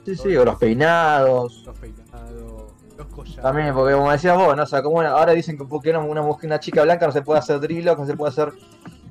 Sí, 0.06 0.16
sí, 0.16 0.36
o 0.36 0.44
los 0.44 0.56
peinados. 0.56 1.62
los 1.66 1.76
peinados, 1.78 2.72
los 2.96 3.06
collares. 3.08 3.42
También, 3.42 3.74
porque 3.74 3.94
como 3.94 4.10
decías 4.10 4.36
vos, 4.36 4.56
¿no? 4.56 4.62
O 4.62 4.66
sea, 4.66 4.82
como 4.82 4.96
una- 4.98 5.10
ahora 5.10 5.32
dicen 5.32 5.58
que 5.58 5.64
porque 5.64 5.90
una, 5.90 6.00
una, 6.00 6.60
chica 6.60 6.82
blanca 6.82 7.06
no 7.06 7.12
se 7.12 7.22
puede 7.22 7.40
hacer 7.40 7.60
dreadlocks, 7.60 8.00
no 8.00 8.06
se 8.06 8.16
puede 8.16 8.30
hacer 8.30 8.52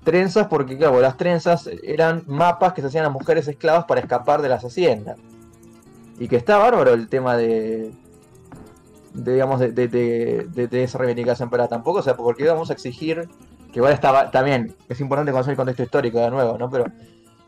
trenzas, 0.03 0.47
porque 0.47 0.75
claro, 0.75 0.99
las 1.01 1.17
trenzas 1.17 1.69
eran 1.83 2.23
mapas 2.25 2.73
que 2.73 2.81
se 2.81 2.87
hacían 2.87 3.05
a 3.05 3.09
mujeres 3.09 3.47
esclavas 3.47 3.85
para 3.85 4.01
escapar 4.01 4.41
de 4.41 4.49
las 4.49 4.63
haciendas. 4.65 5.17
Y 6.21 6.27
que 6.27 6.35
está 6.35 6.59
bárbaro 6.59 6.93
el 6.93 7.09
tema 7.09 7.35
de, 7.35 7.91
digamos, 9.15 9.59
de, 9.59 9.71
de, 9.71 9.87
de- 9.87 10.83
esa 10.83 10.99
reivindicación, 10.99 11.49
pero 11.49 11.67
tampoco, 11.67 11.97
o 11.97 12.03
sea, 12.03 12.15
porque 12.15 12.43
vamos 12.47 12.69
a 12.69 12.73
exigir, 12.73 13.27
que 13.73 13.79
igual 13.79 13.91
está 13.91 14.29
también, 14.29 14.75
es 14.87 14.99
importante 15.01 15.31
conocer 15.31 15.53
el 15.53 15.57
contexto 15.57 15.81
histórico 15.81 16.19
de 16.19 16.29
nuevo, 16.29 16.59
¿no? 16.59 16.69
Pero, 16.69 16.85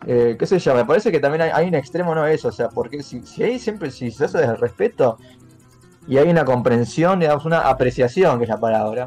eh, 0.07 0.37
qué 0.39 0.47
sé 0.47 0.57
yo, 0.57 0.73
me 0.73 0.85
parece 0.85 1.11
que 1.11 1.19
también 1.19 1.51
hay, 1.53 1.67
un 1.67 1.75
extremo, 1.75 2.15
¿no? 2.15 2.25
Eso, 2.25 2.47
o 2.47 2.51
sea, 2.51 2.69
porque 2.69 3.03
si, 3.03 3.21
hay 3.43 3.59
siempre, 3.59 3.91
si 3.91 4.09
se 4.09 4.25
hace 4.25 4.39
desde 4.39 4.53
el 4.53 4.57
respeto, 4.57 5.19
y 6.07 6.17
hay 6.17 6.27
una 6.27 6.43
comprensión, 6.43 7.19
digamos, 7.19 7.45
una 7.45 7.69
apreciación, 7.69 8.39
que 8.39 8.45
es 8.45 8.49
la 8.49 8.59
palabra. 8.59 9.05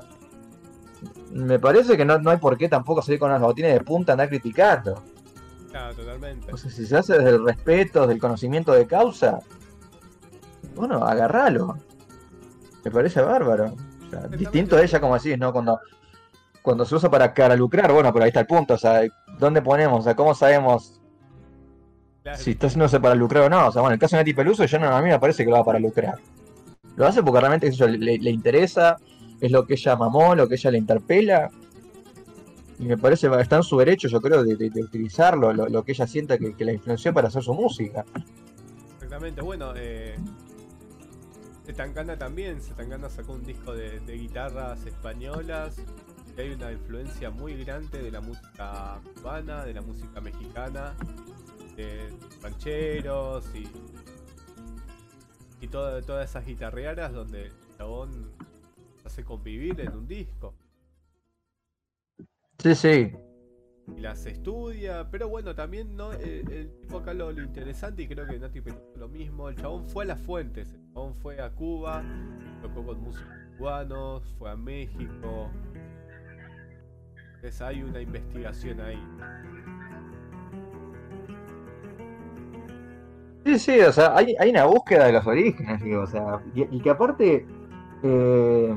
Me 1.33 1.59
parece 1.59 1.97
que 1.97 2.05
no, 2.05 2.21
no 2.21 2.31
hay 2.31 2.37
por 2.37 2.57
qué 2.57 2.69
tampoco 2.69 3.03
salir 3.03 3.19
con 3.19 3.31
unas 3.31 3.43
botines 3.43 3.73
de 3.73 3.81
punta 3.81 4.13
andar 4.13 4.29
criticando. 4.29 5.03
Claro, 5.77 5.95
totalmente. 5.95 6.53
O 6.53 6.57
sea, 6.57 6.71
si 6.71 6.87
se 6.87 6.97
hace 6.97 7.19
desde 7.19 7.31
el 7.31 7.45
respeto, 7.45 8.01
desde 8.01 8.15
el 8.15 8.21
conocimiento 8.21 8.73
de 8.73 8.87
causa, 8.87 9.41
bueno, 10.75 11.05
agarralo. 11.05 11.77
Me 12.83 12.91
parece 12.91 13.21
bárbaro. 13.21 13.75
O 14.07 14.11
sea, 14.11 14.21
distinto 14.29 14.77
a 14.77 14.83
ella, 14.83 15.01
como 15.01 15.19
decís, 15.19 15.39
¿no? 15.39 15.53
Cuando, 15.53 15.79
cuando 16.63 16.85
se 16.87 16.95
usa 16.95 17.11
para 17.11 17.35
cara 17.35 17.57
lucrar, 17.57 17.93
bueno, 17.93 18.11
pero 18.13 18.25
ahí 18.25 18.29
está 18.29 18.41
el 18.41 18.47
punto, 18.47 18.75
o 18.75 18.79
sea, 18.79 19.03
¿dónde 19.39 19.61
ponemos? 19.61 20.01
O 20.01 20.03
sea, 20.03 20.17
¿cómo 20.17 20.35
sabemos 20.35 21.01
Claro, 22.23 22.39
si 22.39 22.53
está 22.53 22.69
haciéndose 22.69 22.99
para 22.99 23.15
lucrar 23.15 23.45
o 23.45 23.51
no? 23.51 23.67
O 23.67 23.73
sea, 23.73 23.83
bueno, 23.83 23.95
el 23.95 24.01
caso 24.01 24.17
de 24.17 24.23
Nati 24.23 24.33
Peluso, 24.33 24.65
yo 24.65 24.79
no, 24.79 24.89
a 24.89 25.03
mí 25.03 25.11
me 25.11 25.19
parece 25.19 25.45
que 25.45 25.51
lo 25.51 25.57
va 25.57 25.65
para 25.65 25.79
lucrar. 25.79 26.19
Lo 26.97 27.07
hace 27.07 27.23
porque 27.23 27.41
realmente 27.41 27.71
yo, 27.71 27.87
le, 27.87 28.19
le 28.19 28.31
interesa 28.31 28.97
es 29.41 29.51
lo 29.51 29.67
que 29.67 29.75
ella 29.75 29.97
mamó, 29.97 30.35
lo 30.35 30.49
que 30.49 30.55
ella 30.55 30.71
le 30.71 30.79
interpela. 30.79 31.51
Y 32.79 32.85
me 32.85 32.99
parece 32.99 33.31
que 33.31 33.41
está 33.41 33.57
en 33.57 33.63
su 33.63 33.79
derecho, 33.79 34.09
yo 34.09 34.21
creo, 34.21 34.45
de, 34.45 34.83
utilizarlo, 34.83 35.53
lo, 35.53 35.83
que 35.83 35.93
ella 35.93 36.07
sienta 36.07 36.37
que, 36.37 36.55
la 36.65 36.73
influenció 36.73 37.13
para 37.15 37.29
hacer 37.29 37.43
su 37.43 37.55
música. 37.55 38.05
Exactamente, 38.97 39.41
bueno, 39.41 39.73
eh, 39.75 40.17
también, 42.19 42.61
Zetangana 42.61 43.09
sacó 43.09 43.33
un 43.33 43.45
disco 43.45 43.73
de, 43.73 44.01
guitarras 44.07 44.85
españolas, 44.87 45.77
hay 46.37 46.51
una 46.51 46.71
influencia 46.71 47.31
muy 47.31 47.65
grande 47.65 48.03
de 48.03 48.11
la 48.11 48.21
música 48.21 49.01
cubana, 49.15 49.65
de 49.65 49.73
la 49.73 49.81
música 49.81 50.21
mexicana, 50.21 50.95
de 51.77 52.13
rancheros 52.43 53.47
y, 53.55 53.67
y 55.65 55.69
toda- 55.69 56.03
todas 56.03 56.29
esas 56.29 56.45
guitarrearas 56.45 57.13
donde 57.13 57.47
el 57.47 57.53
chabón 57.79 58.31
hace 59.05 59.25
convivir 59.25 59.81
en 59.81 59.97
un 59.97 60.07
disco. 60.07 60.55
Sí, 62.59 62.75
sí. 62.75 63.13
y 63.97 64.01
las 64.01 64.27
estudia, 64.27 65.09
pero 65.11 65.29
bueno, 65.29 65.55
también 65.55 65.97
no 65.97 66.13
el, 66.13 66.51
el 66.51 66.81
tipo 66.81 66.99
acá 66.99 67.15
lo, 67.15 67.33
lo 67.33 67.43
interesante 67.43 68.03
y 68.03 68.09
creo 68.09 68.27
que 68.27 68.39
Nati 68.39 68.61
pensó 68.61 68.83
lo 68.97 69.09
mismo, 69.09 69.49
el 69.49 69.57
chabón 69.57 69.87
fue 69.89 70.05
a 70.05 70.09
las 70.09 70.21
fuentes, 70.21 70.73
el 70.75 70.85
chabón 70.93 71.15
fue 71.17 71.41
a 71.41 71.55
Cuba, 71.55 72.11
tocó 72.61 72.85
con 72.85 73.01
músicos 73.03 73.33
cubanos, 73.57 74.35
fue 74.39 74.51
a 74.51 74.57
México. 74.57 75.55
Entonces 77.37 77.61
hay 77.63 77.83
una 77.83 78.01
investigación 78.03 78.81
ahí. 78.81 79.09
Sí, 83.45 83.59
sí, 83.61 83.81
o 83.81 83.93
sea, 83.93 84.17
hay, 84.17 84.35
hay 84.41 84.51
una 84.51 84.65
búsqueda 84.65 85.07
de 85.07 85.13
los 85.13 85.27
orígenes, 85.27 85.81
digo, 85.81 86.03
o 86.03 86.07
sea, 86.07 86.43
y, 86.53 86.63
y 86.77 86.81
que 86.81 86.91
aparte, 86.91 87.47
eh, 88.03 88.75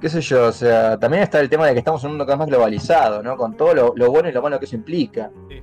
qué 0.00 0.08
sé 0.08 0.20
yo, 0.20 0.46
o 0.48 0.52
sea, 0.52 0.98
también 0.98 1.22
está 1.22 1.40
el 1.40 1.48
tema 1.48 1.66
de 1.66 1.72
que 1.72 1.78
estamos 1.80 2.02
en 2.04 2.08
un 2.08 2.12
mundo 2.14 2.24
cada 2.26 2.36
vez 2.36 2.38
más 2.40 2.48
globalizado, 2.48 3.22
¿no? 3.22 3.36
Con 3.36 3.56
todo 3.56 3.74
lo, 3.74 3.92
lo 3.96 4.10
bueno 4.10 4.28
y 4.28 4.32
lo 4.32 4.42
malo 4.42 4.58
que 4.58 4.64
eso 4.66 4.76
implica. 4.76 5.30
Sí. 5.48 5.62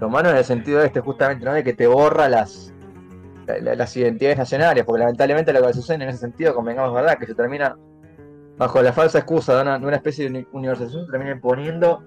Lo 0.00 0.08
malo 0.08 0.30
en 0.30 0.36
el 0.36 0.44
sentido 0.44 0.82
este, 0.82 1.00
justamente, 1.00 1.44
¿no? 1.44 1.52
De 1.52 1.62
que 1.64 1.74
te 1.74 1.86
borra 1.86 2.28
las, 2.28 2.72
la- 3.46 3.58
la- 3.58 3.74
las 3.74 3.96
identidades 3.96 4.38
nacionales, 4.38 4.84
porque 4.84 5.00
lamentablemente 5.00 5.52
lo 5.52 5.62
que 5.66 5.72
sucede 5.72 6.02
en 6.02 6.08
ese 6.10 6.18
sentido, 6.18 6.54
convengamos, 6.54 6.94
¿verdad? 6.94 7.18
Que 7.18 7.26
se 7.26 7.34
termina, 7.34 7.76
bajo 8.56 8.82
la 8.82 8.92
falsa 8.92 9.18
excusa 9.18 9.56
de 9.56 9.62
una, 9.62 9.78
de 9.78 9.86
una 9.86 9.96
especie 9.96 10.24
de 10.24 10.30
uni- 10.38 10.46
universalización, 10.52 11.06
se 11.06 11.10
termina 11.12 11.32
imponiendo 11.32 12.02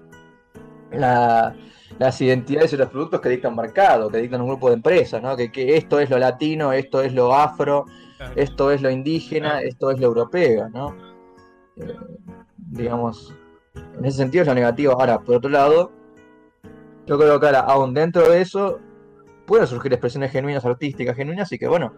la, 0.90 1.54
las 1.98 2.20
identidades 2.20 2.72
y 2.72 2.76
los 2.76 2.88
productos 2.88 3.20
que 3.20 3.28
dicta 3.30 3.48
un 3.48 3.56
mercado, 3.56 4.10
que 4.10 4.18
dictan 4.18 4.40
un 4.42 4.48
grupo 4.48 4.68
de 4.68 4.74
empresas, 4.74 5.22
¿no? 5.22 5.36
Que, 5.36 5.50
que 5.50 5.76
esto 5.76 5.98
es 6.00 6.10
lo 6.10 6.18
latino, 6.18 6.72
esto 6.72 7.02
es 7.02 7.12
lo 7.14 7.34
afro, 7.34 7.86
Claro. 8.18 8.34
esto 8.36 8.70
es 8.70 8.80
lo 8.82 8.88
indígena, 8.90 9.62
esto 9.62 9.90
es 9.90 9.98
lo 9.98 10.06
europeo, 10.06 10.68
¿no? 10.68 10.94
Eh, 11.76 11.96
digamos, 12.56 13.34
en 13.74 14.04
ese 14.04 14.18
sentido 14.18 14.42
es 14.42 14.48
lo 14.48 14.54
negativo. 14.54 14.92
Ahora, 14.92 15.20
por 15.20 15.36
otro 15.36 15.50
lado, 15.50 15.92
yo 17.06 17.18
creo 17.18 17.40
que 17.40 17.46
ahora, 17.46 17.60
aún 17.60 17.94
dentro 17.94 18.28
de 18.28 18.40
eso, 18.40 18.78
pueden 19.46 19.66
surgir 19.66 19.92
expresiones 19.92 20.30
genuinas, 20.30 20.64
artísticas, 20.64 21.16
genuinas, 21.16 21.50
y 21.52 21.58
que 21.58 21.68
bueno, 21.68 21.92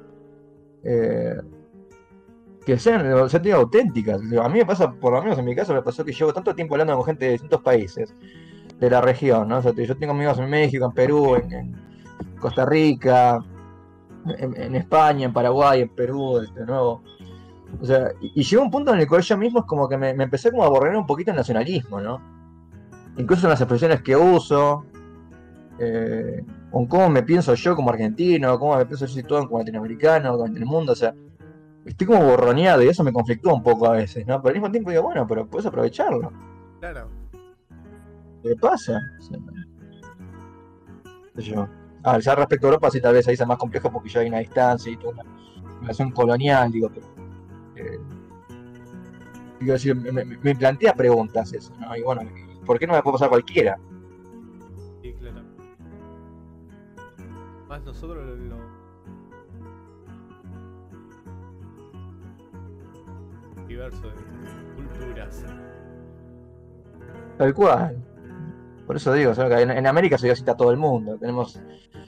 eh, 0.83 1.37
que 2.65 2.79
sean, 2.79 3.07
en 3.07 3.31
sentido, 3.31 3.57
auténticas. 3.59 4.21
A 4.21 4.49
mí 4.49 4.59
me 4.59 4.67
pasa, 4.67 4.91
por 4.93 5.13
lo 5.13 5.23
menos 5.23 5.39
en 5.39 5.45
mi 5.45 5.55
caso, 5.55 5.75
me 5.75 5.83
pasó 5.83 6.05
que 6.05 6.13
llevo 6.13 6.33
tanto 6.33 6.55
tiempo 6.55 6.75
hablando 6.75 6.97
con 6.97 7.05
gente 7.05 7.27
de 7.27 7.33
distintos 7.33 7.61
países 7.63 8.15
de 8.81 8.91
la 8.91 9.01
región, 9.01 9.49
¿no? 9.49 9.59
O 9.59 9.73
yo 9.73 9.97
tengo 9.97 10.13
amigos 10.13 10.39
en 10.39 10.51
México, 10.51 10.87
en 10.87 10.93
Perú, 10.93 11.37
en, 11.37 11.85
Costa 12.41 12.67
Rica, 12.67 13.39
en 14.27 14.75
España, 14.75 15.25
en 15.25 15.33
Paraguay, 15.33 15.81
en 15.81 15.89
Perú, 15.89 16.41
de 16.55 16.67
nuevo. 16.67 17.03
O 17.81 17.85
sea, 17.85 18.13
y, 18.21 18.41
y 18.41 18.43
llegó 18.43 18.63
un 18.63 18.71
punto 18.71 18.93
en 18.95 19.01
el 19.01 19.09
cual 19.09 19.23
yo 19.23 19.37
mismo 19.37 19.61
es 19.61 19.65
como 19.67 19.89
que 19.89 19.97
me, 19.97 20.15
me 20.15 20.25
empecé 20.25 20.51
como 20.51 20.65
a 20.65 20.69
borrar 20.69 20.97
un 20.97 21.07
poquito 21.07 21.31
el 21.31 21.37
nacionalismo, 21.37 22.01
¿no? 22.01 22.21
Incluso 23.17 23.47
en 23.47 23.51
las 23.51 23.61
expresiones 23.61 24.03
que 24.03 24.17
uso, 24.17 24.85
eh, 25.79 26.45
con 26.71 26.87
cómo 26.87 27.09
me 27.09 27.23
pienso 27.23 27.55
yo 27.55 27.77
como 27.77 27.91
argentino, 27.91 28.59
cómo 28.59 28.77
me 28.77 28.87
pienso 28.87 29.07
yo 29.07 29.15
situado 29.15 29.47
como 29.47 29.59
latinoamericano, 29.59 30.33
como 30.33 30.47
en 30.47 30.57
el 30.57 30.67
mundo, 30.67 30.93
o 30.93 30.97
sea, 30.97 31.15
estoy 31.85 32.07
como 32.07 32.25
borroneado 32.25 32.83
y 32.83 32.89
eso 32.89 33.05
me 33.05 33.13
conflictúa 33.13 33.55
un 33.55 33.63
poco 33.63 33.87
a 33.87 33.93
veces, 33.93 34.27
¿no? 34.27 34.41
Pero 34.41 34.49
al 34.49 34.55
mismo 34.55 34.71
tiempo 34.71 34.91
digo, 34.91 35.03
bueno, 35.03 35.27
pero 35.27 35.47
puedes 35.47 35.67
aprovecharlo. 35.67 36.33
Claro. 36.81 37.09
¿Qué 38.43 38.57
pasa? 38.57 39.01
O 39.19 39.23
sea, 39.23 39.39
yo. 41.37 41.69
Ah, 42.03 42.19
ya 42.19 42.35
respecto 42.35 42.67
a 42.67 42.71
Europa, 42.71 42.91
sí, 42.91 43.01
tal 43.01 43.15
vez 43.15 43.27
ahí 43.27 43.37
sea 43.37 43.47
más 43.47 43.57
complejo 43.57 43.91
porque 43.91 44.11
ya 44.11 44.21
hay 44.21 44.29
una 44.29 44.39
distancia 44.39 44.93
y 44.93 44.97
toda 44.97 45.15
una 45.15 45.25
relación 45.81 46.11
colonial, 46.11 46.71
digo, 46.71 46.91
pero. 46.93 47.07
Eh, 47.77 47.99
decir, 49.61 49.95
me, 49.97 50.55
plantea 50.55 50.95
preguntas 50.95 51.53
eso, 51.53 51.73
¿no? 51.81 51.97
Y 51.97 52.03
bueno, 52.03 52.23
¿por 52.67 52.79
qué 52.79 52.87
no 52.87 52.95
me 52.95 53.03
puede 53.03 53.15
pasar 53.15 53.29
cualquiera? 53.29 53.79
Sí, 55.03 55.13
claro. 55.15 55.43
Más 57.69 57.83
nosotros 57.83 58.25
lo, 58.27 58.37
lo- 58.37 58.75
diverso 63.67 64.09
de 64.09 64.15
culturas. 64.77 65.45
Tal 67.39 67.55
cual. 67.55 67.97
Por 68.87 68.97
eso 68.97 69.13
digo, 69.15 69.33
que 69.35 69.63
en, 69.63 69.71
en 69.71 69.87
América 69.87 70.19
se 70.19 70.35
cita 70.37 70.57
todo 70.57 70.71
el 70.71 70.77
mundo. 70.77 71.17
Tenemos 71.19 71.59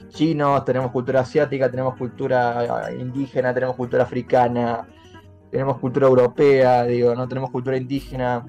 chinos, 0.09 0.63
tenemos 0.63 0.91
cultura 0.91 1.21
asiática, 1.21 1.69
tenemos 1.69 1.95
cultura 1.97 2.89
eh, 2.89 2.97
indígena, 2.99 3.53
tenemos 3.53 3.75
cultura 3.75 4.03
africana, 4.03 4.87
tenemos 5.51 5.77
cultura 5.77 6.07
europea, 6.07 6.83
digo, 6.83 7.15
no 7.15 7.27
tenemos 7.27 7.49
cultura 7.51 7.77
indígena, 7.77 8.45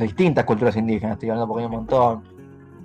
distintas 0.00 0.44
culturas 0.44 0.76
indígenas, 0.76 1.14
estoy 1.14 1.30
hablando 1.30 1.48
porque 1.48 1.62
hay 1.62 1.66
un 1.66 1.76
montón. 1.76 2.22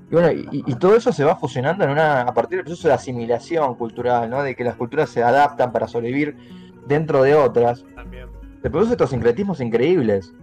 Y 0.10 0.14
bueno, 0.14 0.32
y, 0.32 0.64
y 0.68 0.76
todo 0.76 0.96
eso 0.96 1.14
se 1.14 1.24
va 1.24 1.36
fusionando 1.36 1.84
en 1.84 1.92
una, 1.92 2.22
a 2.22 2.34
partir 2.34 2.58
del 2.58 2.66
proceso 2.66 2.88
de 2.88 2.94
asimilación 2.94 3.76
cultural, 3.76 4.30
¿no? 4.30 4.44
De 4.44 4.56
que 4.56 4.64
las 4.64 4.76
culturas 4.76 5.10
se 5.10 5.24
adaptan 5.24 5.72
para 5.72 5.88
sobrevivir 5.88 6.36
dentro 6.86 7.24
de 7.24 7.34
otras 7.36 7.86
También. 7.96 8.28
se 8.62 8.70
producen 8.70 8.94
estos 8.94 9.10
sincretismos 9.10 9.62
increíbles. 9.62 10.34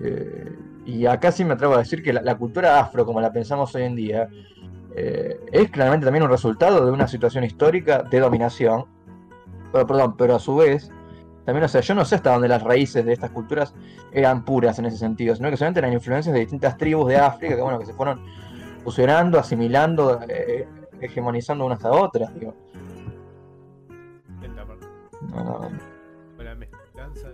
Eh, 0.00 0.56
y 0.86 1.06
acá 1.06 1.30
sí 1.30 1.44
me 1.44 1.54
atrevo 1.54 1.74
a 1.74 1.78
decir 1.78 2.02
que 2.02 2.12
la, 2.12 2.22
la 2.22 2.36
cultura 2.36 2.80
afro, 2.80 3.04
como 3.06 3.20
la 3.20 3.32
pensamos 3.32 3.74
hoy 3.74 3.82
en 3.82 3.94
día, 3.94 4.28
eh, 4.96 5.38
es 5.52 5.70
claramente 5.70 6.06
también 6.06 6.24
un 6.24 6.30
resultado 6.30 6.84
de 6.84 6.90
una 6.90 7.06
situación 7.06 7.44
histórica 7.44 8.02
de 8.02 8.18
dominación. 8.18 8.86
Pero, 9.70 9.86
perdón, 9.86 10.16
pero 10.16 10.34
a 10.34 10.40
su 10.40 10.56
vez, 10.56 10.90
también, 11.48 11.64
o 11.64 11.68
sea, 11.68 11.80
yo 11.80 11.94
no 11.94 12.04
sé 12.04 12.16
hasta 12.16 12.32
dónde 12.32 12.46
las 12.46 12.62
raíces 12.62 13.06
de 13.06 13.14
estas 13.14 13.30
culturas 13.30 13.74
eran 14.12 14.44
puras 14.44 14.78
en 14.78 14.84
ese 14.84 14.98
sentido, 14.98 15.34
sino 15.34 15.48
que 15.48 15.56
solamente 15.56 15.80
eran 15.80 15.94
influencias 15.94 16.34
de 16.34 16.40
distintas 16.40 16.76
tribus 16.76 17.08
de 17.08 17.16
África 17.16 17.56
que, 17.56 17.62
bueno, 17.62 17.78
que 17.78 17.86
se 17.86 17.94
fueron 17.94 18.20
fusionando, 18.84 19.38
asimilando, 19.38 20.20
eh, 20.28 20.68
hegemonizando 21.00 21.64
unas 21.64 21.82
a 21.86 21.90
otras. 21.90 22.34
Digo. 22.34 22.54
No, 25.22 25.42
no, 25.42 25.70
con 26.36 26.44
la 26.44 26.54
mezclanza 26.54 27.28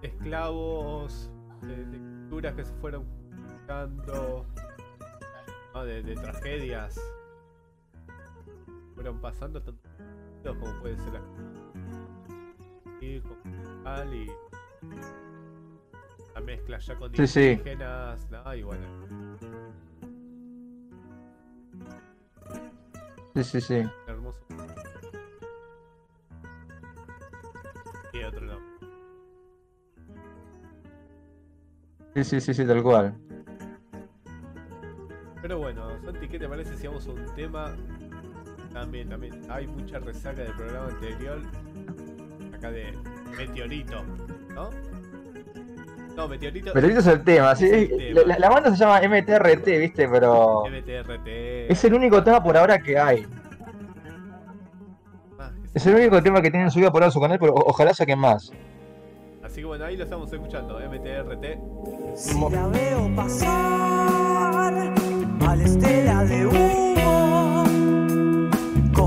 de 0.00 0.06
esclavos, 0.06 1.32
de, 1.62 1.84
de 1.84 1.98
culturas 1.98 2.54
que 2.54 2.64
se 2.64 2.74
fueron 2.74 3.06
juntando, 3.48 4.46
¿no? 5.74 5.84
de, 5.84 6.00
de 6.00 6.14
tragedias 6.14 6.96
fueron 8.94 9.20
pasando 9.20 9.60
tanto 9.60 9.93
como 10.52 10.72
puede 10.80 10.96
ser 10.98 11.12
la 11.14 11.20
y 13.00 14.26
la 16.34 16.40
mezcla 16.40 16.78
ya 16.78 16.96
con 16.96 17.14
Sí, 17.14 17.26
sí. 17.26 17.40
indígenas 17.52 18.28
¿no? 18.30 18.54
y 18.54 18.62
bueno 18.62 18.86
Sí, 23.34 23.44
sí, 23.44 23.60
sí. 23.60 23.82
hermoso 24.06 24.38
y 28.12 28.22
otro 28.22 28.46
no 28.46 28.58
Sí, 32.14 32.22
sí, 32.22 32.40
sí, 32.40 32.54
sí, 32.54 32.64
tal 32.64 32.80
cual. 32.80 33.12
Pero 35.42 35.58
bueno, 35.58 36.00
Santi, 36.04 36.28
¿qué 36.28 36.38
te 36.38 36.48
parece 36.48 36.76
si 36.76 36.86
vamos 36.86 37.08
a 37.08 37.10
un 37.10 37.26
tema? 37.34 37.74
También, 38.74 39.08
también. 39.08 39.40
Hay 39.48 39.66
mucha 39.66 39.98
resaca 40.00 40.42
del 40.42 40.52
programa 40.52 40.88
anterior. 40.88 41.40
Acá 42.54 42.70
de 42.70 42.92
Meteorito, 43.38 44.02
¿no? 44.54 44.68
No, 46.16 46.28
Meteorito. 46.28 46.66
Meteorito 46.74 47.00
es 47.00 47.06
el 47.06 47.24
tema, 47.24 47.54
sí. 47.56 47.66
Es 47.66 47.72
el 47.72 47.88
tema. 48.14 48.20
La, 48.26 48.38
la- 48.38 48.48
banda 48.50 48.70
se 48.70 48.76
llama 48.76 49.00
MTRT, 49.00 49.66
¿viste? 49.78 50.08
Pero 50.08 50.64
MTRT. 50.66 51.70
es 51.70 51.84
el 51.84 51.94
único 51.94 52.22
tema 52.22 52.42
por 52.42 52.56
ahora 52.56 52.78
que 52.78 52.98
hay. 52.98 53.26
Ah, 55.38 55.50
Es 55.72 55.86
el 55.86 55.94
único 55.94 56.22
tema 56.22 56.40
que 56.42 56.50
tienen 56.50 56.70
subido 56.70 56.92
por 56.92 57.02
ahora 57.02 57.10
su 57.12 57.20
canal, 57.20 57.38
pero 57.38 57.54
ojalá 57.54 57.94
saquen 57.94 58.18
más. 58.18 58.52
Así 59.42 59.60
que 59.60 59.64
bueno, 59.66 59.84
ahí 59.84 59.96
lo 59.96 60.04
estamos 60.04 60.32
escuchando. 60.32 60.78
MTRT. 60.80 62.16
Si 62.16 62.38
la 62.50 62.66
veo 62.68 63.14
pasar 63.14 64.72
a 65.46 65.56
la 65.56 65.64
estela 65.64 66.24
de 66.24 66.46
humo, 66.46 66.93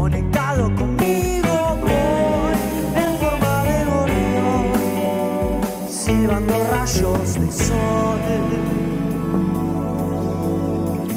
conectado 0.01 0.63
conmigo 0.75 1.53
voy 1.81 2.53
en 3.03 3.11
forma 3.21 3.53
de 3.63 3.77
gorrión, 3.91 4.65
silbando 5.89 6.53
rayos 6.71 7.33
de 7.33 7.51
sol, 7.51 8.19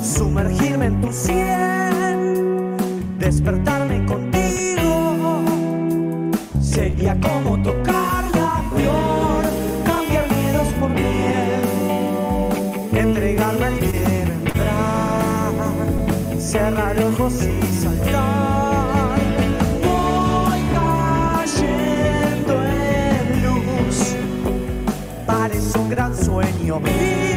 sumergirme 0.03 0.87
en 0.87 1.01
tu 1.03 1.13
cien, 1.13 2.77
despertarme 3.19 4.07
contigo, 4.07 5.43
sería 6.63 7.15
como 7.21 7.63
tocar 7.63 8.25
la 8.35 8.65
flor, 8.71 9.45
cambiar 9.85 10.25
miedos 10.37 10.69
por 10.81 10.91
miel, 10.91 11.63
entregarme 12.95 13.67
al 13.67 13.79
que 13.79 13.93
vendrá, 13.93 15.53
cerrar 16.39 16.97
ojos 17.05 17.35
y 17.43 17.80
sueño. 26.71 27.30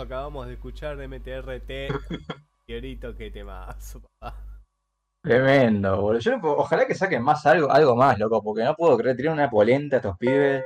Temazo. 0.00 0.14
Acabamos 0.14 0.46
de 0.46 0.54
escuchar 0.54 0.96
MTRT. 0.96 1.70
Fiorito, 2.66 3.14
qué 3.16 3.30
temazo, 3.30 4.00
papá. 4.02 4.36
Tremendo, 5.22 6.00
boludo. 6.00 6.20
Yo 6.20 6.30
no 6.32 6.40
puedo- 6.40 6.56
ojalá 6.56 6.86
que 6.86 6.94
saquen 6.94 7.22
más 7.22 7.44
algo, 7.46 7.70
algo 7.70 7.94
más, 7.94 8.18
loco, 8.18 8.42
porque 8.42 8.64
no 8.64 8.74
puedo 8.74 8.96
creer, 8.96 9.16
tienen 9.16 9.34
una 9.34 9.50
polenta 9.50 9.96
estos 9.96 10.16
pibes. 10.16 10.64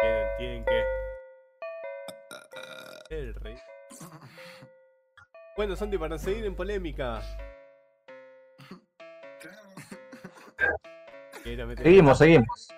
Tienen, 0.00 0.28
tienen 0.38 0.64
que. 0.64 0.82
El 3.10 3.34
rey. 3.34 3.56
Bueno, 5.56 5.76
Santi, 5.76 5.96
para 5.98 6.18
seguir 6.18 6.44
en 6.46 6.54
polémica. 6.54 7.20
Seguimos, 11.76 12.18
seguimos. 12.18 12.68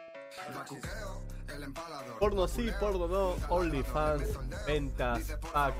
Porno 2.19 2.49
sí, 2.49 2.71
porno 2.81 3.07
no, 3.07 3.37
OnlyFans, 3.49 4.29
ventas, 4.67 5.37
pack, 5.53 5.75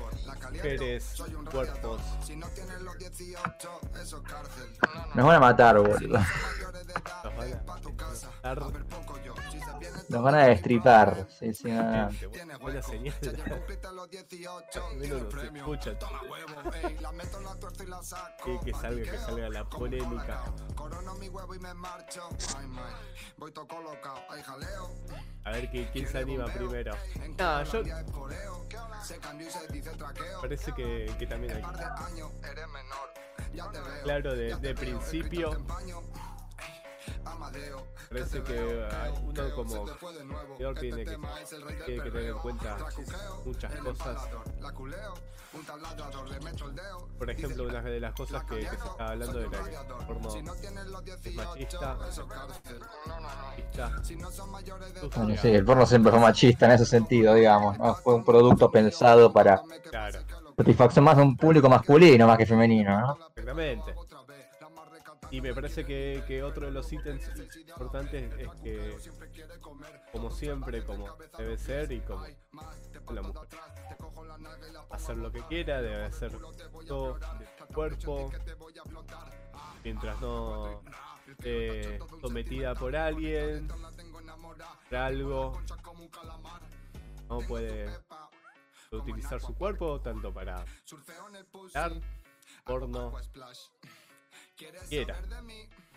mujeres, 0.51 1.21
cuerpos. 1.51 2.01
Nos 5.15 5.25
van 5.25 5.35
a 5.35 5.39
matar, 5.39 5.77
boludo. 5.77 6.19
Nos 6.19 7.35
van 7.35 7.53
a 8.43 8.55
dar 8.55 8.59
Nos 10.09 10.23
van 10.23 10.35
a 10.35 10.45
destripar. 10.47 11.27
Sí, 11.29 11.53
sí, 11.53 11.69
no, 11.71 11.83
no. 11.83 12.11
gente, 12.11 12.57
buena, 12.57 12.81
señal. 12.81 13.13
Escuchan. 15.59 15.97
Que, 18.43 18.59
que 18.65 18.73
salga, 18.73 19.03
que 19.11 19.17
salga 19.17 19.49
la 19.49 19.63
polémica. 19.69 20.43
A 25.43 25.51
ver 25.51 25.69
que- 25.71 25.89
quién 25.91 26.07
se 26.07 26.17
anima 26.17 26.45
primero. 26.45 26.93
No, 27.37 27.63
yo. 27.63 27.83
Parece 30.41 30.73
que, 30.73 31.15
que 31.19 31.27
también 31.27 31.53
hay. 31.55 31.61
Claro, 34.03 34.35
de, 34.35 34.55
de 34.55 34.75
principio. 34.75 35.51
Parece 38.09 38.43
que 38.43 38.53
hay- 38.91 39.13
uno 39.23 39.55
como 39.55 39.85
tiene 40.79 41.05
que, 41.05 41.17
tiene 41.85 42.03
que 42.03 42.11
tener 42.11 42.29
en 42.29 42.37
cuenta 42.39 42.77
muchas 43.45 43.75
cosas. 43.75 44.27
Por 47.17 47.29
ejemplo, 47.29 47.63
una 47.65 47.81
de 47.81 47.99
las 47.99 48.13
cosas 48.13 48.43
que, 48.45 48.59
que 48.59 48.69
se 48.69 48.75
está 48.75 49.07
hablando 49.09 49.39
el 49.39 49.49
porno 50.07 50.29
es 50.35 50.43
machista. 51.35 51.97
machista 51.97 51.97
Bueno, 55.15 55.35
sí, 55.41 55.47
el 55.49 55.65
porno 55.65 55.85
siempre 55.85 56.11
fue 56.11 56.19
machista 56.19 56.65
en 56.65 56.71
ese 56.73 56.85
sentido, 56.85 57.33
digamos. 57.33 57.77
¿no? 57.79 57.95
Fue 57.95 58.13
un 58.15 58.23
producto 58.23 58.69
pensado 58.69 59.31
para 59.33 59.61
Claro, 59.89 60.19
satisfacción 60.57 61.05
más 61.05 61.17
de 61.17 61.23
un 61.23 61.35
público 61.37 61.69
masculino 61.69 62.27
más 62.27 62.37
que 62.37 62.45
femenino, 62.45 62.99
¿no? 62.99 63.17
exactamente. 63.35 63.93
Y 65.31 65.41
me 65.41 65.53
parece 65.53 65.85
que, 65.85 66.23
que 66.27 66.41
otro 66.43 66.65
de 66.65 66.71
los 66.71 66.91
ítems 66.91 67.29
importantes 67.67 68.33
es 68.37 68.49
que, 68.61 68.97
como 70.11 70.31
siempre, 70.31 70.83
como 70.83 71.15
debe 71.37 71.57
ser 71.57 71.91
y 71.91 72.01
como 72.01 72.25
la 73.13 73.21
mujer, 73.21 73.47
hacer 74.89 75.17
lo 75.17 75.31
que 75.31 75.41
quiera, 75.43 75.81
debe 75.81 76.05
hacer 76.05 76.31
todo 76.87 77.19
de 77.19 77.47
su 77.57 77.65
cuerpo, 77.73 78.31
mientras 79.83 80.19
no 80.19 80.81
esté 81.27 81.99
sometida 82.21 82.73
por 82.73 82.95
alguien, 82.95 83.67
por 83.67 84.97
algo, 84.97 85.61
no 87.29 87.39
puede 87.39 87.89
utilizar 88.91 89.39
su 89.39 89.53
cuerpo 89.53 90.01
tanto 90.01 90.33
para 90.33 90.65
dar 91.73 91.93
porno 92.65 93.13
quiera 94.87 95.15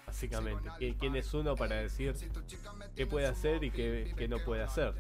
básicamente. 0.07 0.69
¿Qui- 0.79 0.97
quién 0.99 1.17
es 1.17 1.33
uno 1.35 1.55
para 1.57 1.77
decir 1.77 2.15
qué 2.97 3.07
puede 3.07 3.27
hacer 3.27 3.63
y 3.65 3.71
qué, 3.71 4.13
qué 4.17 4.29
no 4.29 4.39
puede 4.39 4.63
hacer 4.63 4.95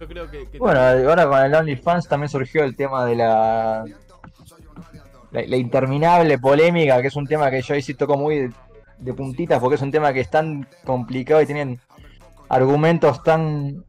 yo 0.00 0.06
creo 0.06 0.30
que, 0.30 0.48
que 0.48 0.58
Bueno, 0.58 0.80
ahora 0.80 1.26
con 1.28 1.38
el 1.42 1.54
OnlyFans 1.54 2.06
también 2.08 2.28
surgió 2.28 2.62
el 2.62 2.76
tema 2.76 3.04
de 3.04 3.16
la, 3.16 3.84
la, 5.32 5.42
la 5.46 5.56
interminable 5.56 6.38
polémica, 6.38 7.00
que 7.02 7.08
es 7.08 7.16
un 7.16 7.26
tema 7.26 7.50
que 7.50 7.60
yo 7.62 7.74
ahí 7.74 7.82
sí 7.82 7.94
toco 7.94 8.16
muy 8.16 8.38
de, 8.38 8.52
de 8.98 9.14
puntitas, 9.14 9.58
porque 9.60 9.74
es 9.74 9.82
un 9.82 9.90
tema 9.90 10.12
que 10.12 10.20
es 10.20 10.30
tan 10.30 10.68
complicado 10.84 11.42
y 11.42 11.46
tienen 11.46 11.80
argumentos 12.48 13.22
tan 13.24 13.84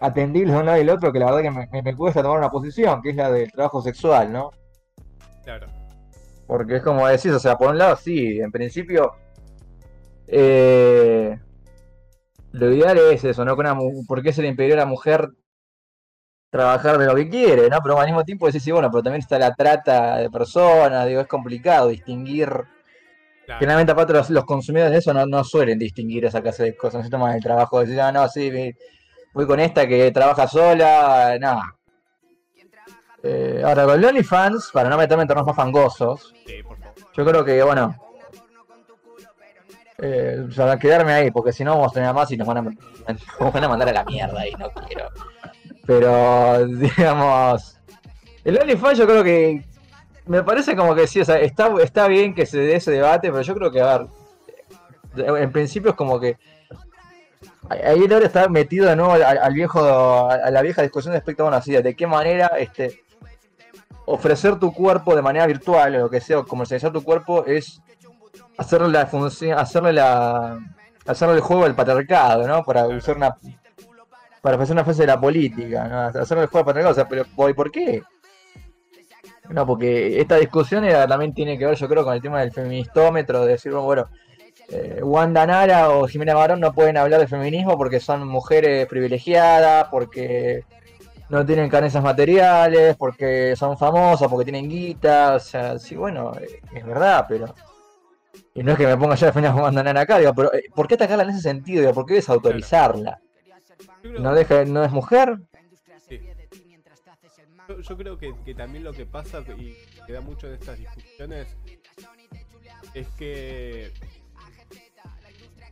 atendibles 0.00 0.52
de 0.54 0.60
un 0.60 0.66
lado 0.66 0.78
y 0.78 0.80
del 0.80 0.90
otro 0.90 1.12
que 1.12 1.18
la 1.18 1.26
verdad 1.26 1.42
que 1.42 1.50
me, 1.50 1.66
me- 1.70 1.82
me 1.82 1.94
cuesta 1.96 2.22
tomar 2.22 2.38
una 2.38 2.50
posición, 2.50 3.02
que 3.02 3.10
es 3.10 3.16
la 3.16 3.30
del 3.30 3.52
trabajo 3.52 3.82
sexual, 3.82 4.32
¿no? 4.32 4.50
claro 5.44 5.66
Porque 6.50 6.78
es 6.78 6.82
como 6.82 7.06
decís, 7.06 7.30
o 7.30 7.38
sea, 7.38 7.56
por 7.56 7.70
un 7.70 7.78
lado 7.78 7.94
sí, 7.94 8.40
en 8.40 8.50
principio 8.50 9.12
eh, 10.26 11.38
lo 12.50 12.72
ideal 12.72 12.98
es 13.12 13.22
eso, 13.22 13.44
¿no? 13.44 13.54
Una 13.54 13.72
mu- 13.72 14.04
¿Por 14.04 14.20
qué 14.20 14.32
se 14.32 14.42
le 14.42 14.48
impediría 14.48 14.74
a 14.74 14.78
la 14.80 14.86
mujer 14.86 15.28
trabajar 16.50 16.98
de 16.98 17.06
lo 17.06 17.14
que 17.14 17.28
quiere, 17.28 17.68
¿no? 17.70 17.78
Pero 17.80 18.00
al 18.00 18.06
mismo 18.06 18.24
tiempo 18.24 18.46
decís, 18.46 18.64
sí, 18.64 18.72
bueno, 18.72 18.90
pero 18.90 19.00
también 19.04 19.20
está 19.20 19.38
la 19.38 19.54
trata 19.54 20.16
de 20.16 20.28
personas, 20.28 21.06
digo, 21.06 21.20
es 21.20 21.28
complicado 21.28 21.86
distinguir. 21.86 22.48
claro 22.48 23.60
Generalmente 23.60 23.92
aparte 23.92 24.12
los, 24.12 24.28
los 24.30 24.44
consumidores 24.44 24.90
de 24.90 24.98
eso 24.98 25.14
no, 25.14 25.26
no 25.26 25.44
suelen 25.44 25.78
distinguir 25.78 26.24
esa 26.24 26.42
clase 26.42 26.64
de 26.64 26.76
cosas, 26.76 26.98
no 26.98 27.04
se 27.04 27.10
toman 27.10 27.36
el 27.36 27.42
trabajo 27.44 27.78
de 27.78 27.86
decir, 27.86 28.00
ah, 28.00 28.10
no, 28.10 28.28
sí, 28.28 28.50
voy 29.32 29.46
con 29.46 29.60
esta 29.60 29.86
que 29.86 30.10
trabaja 30.10 30.48
sola, 30.48 31.36
nada. 31.40 31.76
Eh, 33.22 33.62
ahora, 33.64 33.84
con 33.84 33.94
el 33.98 34.04
OnlyFans, 34.04 34.70
para 34.72 34.88
no 34.88 34.96
meterme 34.96 35.22
en 35.22 35.28
terrenos 35.28 35.46
más 35.46 35.56
fangosos, 35.56 36.34
sí 36.46 36.62
por 36.62 36.78
favor 36.78 36.90
yo 37.12 37.24
creo 37.24 37.44
que, 37.44 37.62
bueno, 37.62 37.94
eh, 39.98 40.46
o 40.48 40.52
sea, 40.52 40.78
quedarme 40.78 41.12
ahí, 41.12 41.30
porque 41.30 41.52
si 41.52 41.64
no 41.64 41.74
vamos 41.74 41.92
a 41.92 41.94
tener 41.94 42.14
más 42.14 42.30
y 42.30 42.36
nos 42.36 42.46
van 42.46 42.58
a, 42.58 42.62
nos 43.40 43.52
van 43.52 43.64
a 43.64 43.68
mandar 43.68 43.88
a 43.88 43.92
la 43.92 44.04
mierda 44.04 44.46
y 44.46 44.52
no 44.52 44.70
quiero. 44.70 45.08
Pero, 45.86 46.66
digamos, 46.66 47.78
el 48.44 48.58
OnlyFans 48.58 48.98
yo 48.98 49.06
creo 49.06 49.24
que 49.24 49.64
me 50.26 50.42
parece 50.42 50.76
como 50.76 50.94
que 50.94 51.06
sí, 51.06 51.20
o 51.20 51.24
sea, 51.24 51.38
está, 51.40 51.70
está 51.82 52.06
bien 52.06 52.34
que 52.34 52.46
se 52.46 52.58
dé 52.58 52.76
ese 52.76 52.92
debate, 52.92 53.30
pero 53.30 53.42
yo 53.42 53.54
creo 53.54 53.70
que, 53.70 53.80
a 53.80 53.98
ver, 53.98 55.36
en 55.36 55.52
principio 55.52 55.90
es 55.90 55.96
como 55.96 56.20
que 56.20 56.38
ahí 57.68 58.00
ahora 58.10 58.26
está 58.26 58.48
metido 58.48 58.88
de 58.88 58.96
nuevo 58.96 59.12
al, 59.12 59.22
al 59.22 59.52
viejo, 59.54 60.30
a 60.30 60.50
la 60.50 60.62
vieja 60.62 60.82
discusión 60.82 61.14
respecto 61.14 61.42
bueno, 61.42 61.56
así, 61.58 61.72
de 61.72 61.96
qué 61.96 62.06
manera 62.06 62.46
este 62.58 63.02
ofrecer 64.12 64.58
tu 64.58 64.72
cuerpo 64.72 65.14
de 65.14 65.22
manera 65.22 65.46
virtual 65.46 65.94
o 65.96 65.98
lo 66.00 66.10
que 66.10 66.20
sea, 66.20 66.38
o 66.40 66.46
comercializar 66.46 66.92
tu 66.92 67.02
cuerpo 67.02 67.44
es 67.46 67.80
hacerle 68.58 68.88
la 68.88 69.06
función, 69.06 69.58
hacerle 69.58 69.92
la 69.92 70.58
hacerle 71.06 71.36
el 71.36 71.40
juego 71.40 71.64
al 71.64 71.74
patriarcado, 71.74 72.46
¿no? 72.46 72.62
Para 72.64 72.86
usar 72.86 73.16
una 73.16 73.34
para 74.42 74.56
hacer 74.62 74.72
una 74.74 74.84
fase 74.84 75.02
de 75.02 75.06
la 75.08 75.20
política, 75.20 75.88
¿no? 75.88 76.20
Hacerle 76.20 76.44
el 76.44 76.48
juego 76.50 76.58
al 76.60 76.64
patriarcado, 76.66 76.92
o 76.92 76.94
sea, 76.94 77.08
pero 77.08 77.24
¿por 77.36 77.54
por 77.54 77.70
qué? 77.70 78.02
No, 79.48 79.66
porque 79.66 80.20
esta 80.20 80.36
discusión 80.36 80.84
era- 80.84 81.06
también 81.08 81.34
tiene 81.34 81.58
que 81.58 81.66
ver, 81.66 81.74
yo 81.76 81.88
creo, 81.88 82.04
con 82.04 82.14
el 82.14 82.22
tema 82.22 82.40
del 82.40 82.52
feministómetro, 82.52 83.44
de 83.44 83.52
decir, 83.52 83.72
bueno, 83.72 83.84
bueno, 83.86 84.08
eh, 84.68 85.00
Wanda 85.02 85.44
Nara 85.46 85.90
o 85.90 86.06
Jimena 86.06 86.34
Barón 86.34 86.60
no 86.60 86.72
pueden 86.72 86.96
hablar 86.96 87.18
de 87.20 87.26
feminismo 87.26 87.76
porque 87.76 87.98
son 87.98 88.28
mujeres 88.28 88.86
privilegiadas, 88.86 89.88
porque 89.90 90.62
no 91.30 91.46
tienen 91.46 91.70
carencias 91.70 92.02
materiales, 92.02 92.96
porque 92.96 93.54
son 93.56 93.78
famosas, 93.78 94.28
porque 94.28 94.44
tienen 94.44 94.68
guita, 94.68 95.36
o 95.36 95.40
sea, 95.40 95.78
sí, 95.78 95.94
bueno, 95.94 96.32
eh, 96.40 96.60
es 96.74 96.84
verdad, 96.84 97.24
pero... 97.28 97.54
Y 98.52 98.64
no 98.64 98.72
es 98.72 98.78
que 98.78 98.86
me 98.86 98.96
ponga 98.96 99.14
yo 99.14 99.26
a 99.26 99.28
defender 99.28 99.52
a 99.52 99.54
Wanda 99.54 99.82
Nara 99.82 100.00
acá, 100.00 100.18
digo, 100.18 100.34
pero 100.34 100.52
eh, 100.52 100.64
¿por 100.74 100.88
qué 100.88 100.94
atacarla 100.94 101.22
en 101.22 101.30
ese 101.30 101.40
sentido? 101.40 101.82
Digo, 101.82 101.94
¿Por 101.94 102.04
qué 102.04 102.14
desautorizarla? 102.14 103.20
¿No, 104.02 104.34
deja, 104.34 104.64
¿No 104.64 104.84
es 104.84 104.90
mujer? 104.90 105.38
sí. 106.08 106.20
Yo, 107.68 107.80
yo 107.80 107.96
creo 107.96 108.18
que, 108.18 108.34
que 108.44 108.54
también 108.54 108.82
lo 108.82 108.92
que 108.92 109.06
pasa 109.06 109.42
y 109.56 109.76
que 110.04 110.12
da 110.12 110.20
mucho 110.20 110.48
de 110.48 110.54
estas 110.54 110.78
discusiones 110.78 111.56
es 112.94 113.06
que 113.10 113.92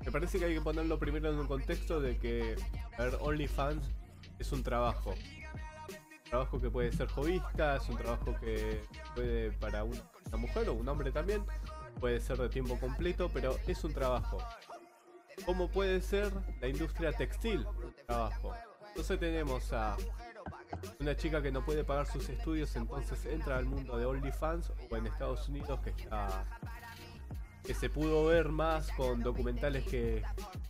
me 0.04 0.12
parece 0.12 0.38
que 0.38 0.44
hay 0.44 0.54
que 0.54 0.60
ponerlo 0.60 0.98
primero 0.98 1.30
en 1.30 1.38
un 1.38 1.46
contexto 1.46 2.00
de 2.00 2.16
que, 2.16 2.54
a 2.96 3.02
ver, 3.02 3.18
OnlyFans 3.20 3.90
es 4.38 4.52
un 4.52 4.62
trabajo. 4.62 5.14
Trabajo 6.28 6.60
que 6.60 6.70
puede 6.70 6.92
ser 6.92 7.08
jovista, 7.08 7.76
es 7.76 7.88
un 7.88 7.96
trabajo 7.96 8.34
que 8.40 8.82
puede 9.14 9.52
para 9.52 9.84
un- 9.84 10.00
una 10.26 10.36
mujer 10.36 10.68
o 10.68 10.74
un 10.74 10.88
hombre 10.88 11.10
también, 11.10 11.42
puede 12.00 12.20
ser 12.20 12.36
de 12.38 12.48
tiempo 12.48 12.78
completo, 12.78 13.30
pero 13.32 13.56
es 13.66 13.82
un 13.84 13.92
trabajo. 13.94 14.38
Como 15.46 15.68
puede 15.70 16.00
ser 16.02 16.32
la 16.60 16.68
industria 16.68 17.12
textil, 17.12 17.66
un 17.66 17.94
trabajo. 18.06 18.54
Entonces 18.88 19.18
tenemos 19.20 19.72
a 19.72 19.96
una 21.00 21.16
chica 21.16 21.40
que 21.40 21.50
no 21.52 21.64
puede 21.64 21.84
pagar 21.84 22.06
sus 22.06 22.28
estudios, 22.28 22.74
entonces 22.76 23.24
entra 23.26 23.56
al 23.56 23.64
mundo 23.64 23.96
de 23.96 24.04
OnlyFans 24.04 24.72
o 24.90 24.96
en 24.96 25.06
Estados 25.06 25.48
Unidos 25.48 25.80
que 25.80 25.90
está 25.90 26.44
que 27.68 27.74
se 27.74 27.90
pudo 27.90 28.24
ver 28.24 28.48
más 28.48 28.90
con 28.92 29.22
documentales 29.22 29.84
que, 29.84 30.22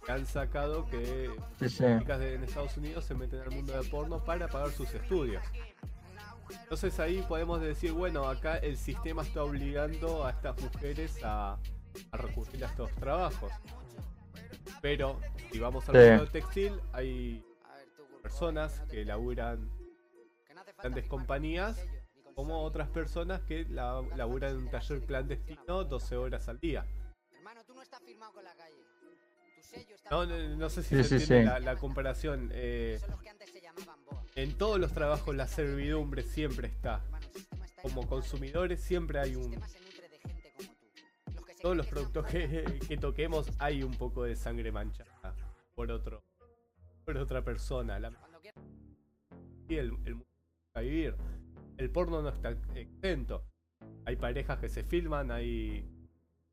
han 0.09 0.27
sacado 0.27 0.85
que 0.91 1.31
Sí, 1.61 1.69
sí. 1.69 1.85
chicas 2.01 2.19
de- 2.19 2.35
en 2.35 2.43
Estados 2.43 2.77
Unidos 2.77 3.05
se 3.05 3.15
meten 3.15 3.41
al 3.41 3.53
mundo 3.53 3.73
del 3.73 3.89
porno 3.89 4.25
para 4.25 4.49
pagar 4.49 4.71
sus 4.73 4.93
estudios. 4.93 5.41
Entonces 6.51 6.99
ahí 6.99 7.25
podemos 7.29 7.61
decir, 7.61 7.93
bueno, 7.93 8.25
acá 8.29 8.57
el 8.59 8.77
sistema 8.77 9.23
está 9.23 9.45
obligando 9.45 10.25
a 10.27 10.31
estas 10.31 10.61
mujeres 10.61 11.23
a, 11.23 11.53
a 12.11 12.17
recurrir 12.17 12.65
a 12.65 12.67
estos 12.67 12.91
trabajos. 12.97 13.53
Pero 14.83 15.21
si 15.53 15.61
vamos 15.61 15.89
al 15.89 15.95
Sí. 16.03 16.09
mundo 16.11 16.27
textil, 16.27 16.81
hay 16.93 17.45
personas 18.23 18.81
que 18.91 19.05
laburan 19.05 19.71
grandes 20.83 21.07
compañías 21.07 21.79
como 22.39 22.63
otras 22.63 22.89
personas 22.91 23.41
que 23.43 23.65
la- 23.69 24.01
laburan 24.15 24.53
en 24.53 24.59
un 24.59 24.71
taller 24.71 25.01
clandestino 25.05 25.83
12 25.83 26.17
horas 26.17 26.49
al 26.49 26.61
día. 26.61 26.87
Hermano, 27.33 27.65
tú 27.65 27.75
no 27.75 27.83
estás 27.83 28.01
firmado 28.01 28.33
con 28.33 28.45
la 28.45 28.55
calle. 28.55 28.77
No, 30.09 30.25
no, 30.25 30.57
no 30.57 30.71
sé 30.71 30.85
si 30.85 30.91
Sí, 30.91 31.03
se 31.03 31.09
sí, 31.09 31.15
entiende 31.25 31.43
sí. 31.43 31.47
La, 31.49 31.59
la 31.59 31.77
comparación. 31.81 32.51
eh, 32.53 33.01
en 34.37 34.57
todos 34.57 34.79
los 34.79 34.93
trabajos 34.93 35.35
la 35.35 35.49
servidumbre 35.49 36.23
siempre 36.23 36.69
está. 36.69 37.03
Como 37.83 38.07
consumidores 38.07 38.81
siempre 38.85 39.19
hay 39.19 39.35
un... 39.35 39.61
Todos 41.61 41.77
los 41.77 41.89
productos 41.89 42.25
que, 42.27 42.79
que 42.87 42.97
toquemos 42.99 43.49
hay 43.59 43.83
un 43.83 43.95
poco 43.95 44.23
de 44.23 44.37
sangre 44.37 44.71
manchada 44.71 45.35
por 45.75 45.91
otro 45.91 46.23
por 47.05 47.17
otra 47.17 47.43
persona. 47.43 47.99
La, 47.99 48.13
y 49.69 49.75
el, 49.75 49.87
el 50.05 50.15
mundo 50.15 50.27
a 50.75 50.81
vivir. 50.83 51.17
El 51.79 51.91
porno 51.91 52.21
no 52.21 52.29
está 52.29 52.51
exento. 52.75 53.45
Hay 54.05 54.17
parejas 54.17 54.59
que 54.59 54.69
se 54.69 54.83
filman, 54.83 55.31
hay 55.31 55.85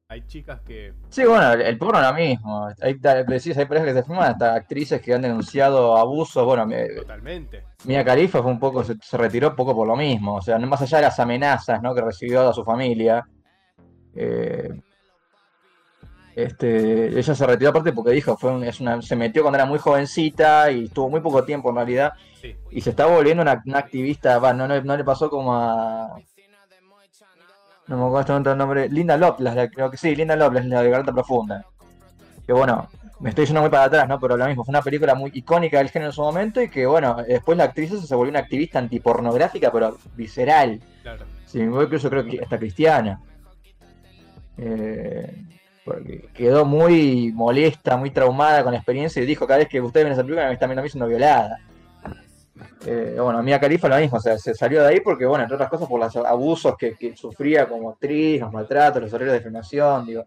hay 0.08 0.22
chicas 0.28 0.62
que 0.62 0.94
Sí, 1.10 1.26
bueno, 1.26 1.54
el, 1.54 1.62
el 1.62 1.78
porno 1.80 2.00
es 2.00 2.08
lo 2.08 2.14
mismo. 2.14 2.68
Hay, 2.80 2.94
decís, 2.94 3.58
hay 3.58 3.66
parejas 3.66 3.88
que 3.90 3.94
se 3.96 4.04
filman, 4.04 4.32
hasta 4.32 4.54
actrices 4.54 5.02
que 5.02 5.14
han 5.16 5.24
denunciado 5.24 5.98
abusos. 5.98 6.46
Bueno, 6.46 6.66
me- 6.68 6.88
totalmente. 6.90 7.64
Mia 7.86 8.04
Khalifa 8.06 8.42
fue 8.44 8.52
un 8.52 8.60
poco, 8.60 8.84
se, 8.84 8.96
se 9.02 9.18
retiró 9.18 9.50
un 9.50 9.56
poco 9.56 9.74
por 9.76 9.88
lo 9.88 9.96
mismo. 9.96 10.36
O 10.36 10.42
sea, 10.42 10.60
no 10.60 10.68
más 10.68 10.82
allá 10.84 10.98
de 10.98 11.04
las 11.06 11.20
amenazas 11.20 11.82
¿no? 11.82 11.96
que 11.96 12.02
recibió 12.02 12.48
de 12.48 12.54
su 12.54 12.64
familia. 12.64 13.28
eh, 14.14 14.70
este, 16.36 17.18
ella 17.18 17.34
se 17.34 17.48
retiró 17.48 17.70
aparte 17.70 17.94
porque 17.94 18.12
dijo, 18.12 18.36
fue 18.38 18.52
un- 18.52 18.64
es 18.64 18.80
una, 18.82 19.02
se 19.02 19.16
metió 19.16 19.42
cuando 19.42 19.58
era 19.58 19.66
muy 19.66 19.80
jovencita 19.80 20.70
y 20.70 20.86
estuvo 20.86 21.10
muy 21.10 21.22
poco 21.22 21.44
tiempo 21.46 21.70
en 21.70 21.76
realidad. 21.78 22.12
Sí. 22.46 22.56
Y 22.72 22.82
se 22.82 22.92
está 22.92 23.06
volviendo 23.06 23.42
una, 23.42 23.64
una 23.66 23.80
activista, 23.80 24.40
va, 24.40 24.54
no, 24.54 24.68
no, 24.68 24.82
no 24.82 24.98
le 24.98 25.04
pasó 25.04 25.30
como 25.30 25.56
a... 25.56 26.16
No 27.88 27.98
me 27.98 28.06
acuerdo 28.06 28.52
el 28.52 28.58
nombre. 28.58 28.90
Linda 28.90 29.16
la- 29.18 29.70
creo 29.70 29.92
que 29.92 29.98
sí, 29.98 30.16
Linda 30.16 30.36
Lovelace, 30.36 30.68
la 30.68 30.82
de 30.82 30.90
Garganta 30.90 31.14
Profunda. 31.14 31.64
Que 32.46 32.52
bueno, 32.52 32.88
me 33.20 33.30
estoy 33.30 33.46
yendo 33.46 33.62
muy 33.62 33.70
para 33.70 33.84
atrás, 33.84 34.08
¿no? 34.08 34.20
Pero 34.20 34.38
lo 34.38 34.46
mismo, 34.48 34.64
fue 34.64 34.72
una 34.72 34.82
película 34.82 35.14
muy 35.14 35.32
icónica 35.34 35.78
del 35.78 35.90
género 35.90 36.10
en 36.10 36.16
su 36.16 36.22
momento 36.22 36.62
y 36.62 36.70
que 36.70 36.86
bueno, 36.88 37.18
después 37.28 37.58
la 37.58 37.66
actriz 37.66 37.92
se 37.92 38.16
volvió 38.16 38.32
una 38.32 38.40
activista 38.40 38.80
antipornográfica, 38.80 39.72
pero 39.72 39.98
visceral. 40.16 40.80
Claro. 41.04 41.26
Voy, 41.54 41.88
yo 41.98 42.10
creo 42.10 42.26
que 42.26 42.40
hasta 42.42 42.58
cristiana. 42.58 43.22
Eh, 44.58 45.44
porque 45.84 46.28
quedó 46.34 46.66
muy 46.66 47.32
molesta, 47.34 47.98
muy 47.98 48.10
traumada 48.10 48.64
con 48.64 48.72
la 48.72 48.80
experiencia 48.80 49.22
y 49.22 49.26
dijo 49.28 49.46
cada 49.46 49.60
vez 49.60 49.70
que 49.70 49.80
ustedes 49.80 50.06
ven 50.06 50.14
esa 50.14 50.24
película 50.24 50.48
me 50.48 50.54
están 50.54 50.70
viendo 50.70 50.82
a 50.82 50.84
mí 50.84 50.90
siendo 50.90 51.08
violada. 51.08 51.60
Eh, 52.86 53.18
bueno, 53.20 53.44
Mia 53.44 53.60
Khalifa 53.60 53.90
lo 53.90 53.98
mismo, 53.98 54.18
o 54.18 54.22
sea, 54.22 54.38
se 54.38 54.54
salió 54.54 54.82
de 54.82 54.90
ahí 54.90 55.00
porque, 55.02 55.26
bueno, 55.26 55.44
entre 55.44 55.56
otras 55.56 55.70
cosas 55.70 55.88
por 55.88 56.00
los 56.00 56.16
abusos 56.16 56.76
que, 56.78 57.16
sufría 57.16 57.68
como 57.68 57.90
actriz, 57.90 58.40
los 58.40 58.52
maltratos, 58.52 59.02
los 59.02 59.14
horarios 59.14 59.34
de 59.34 59.42
filmación, 59.42 60.06
digo. 60.06 60.26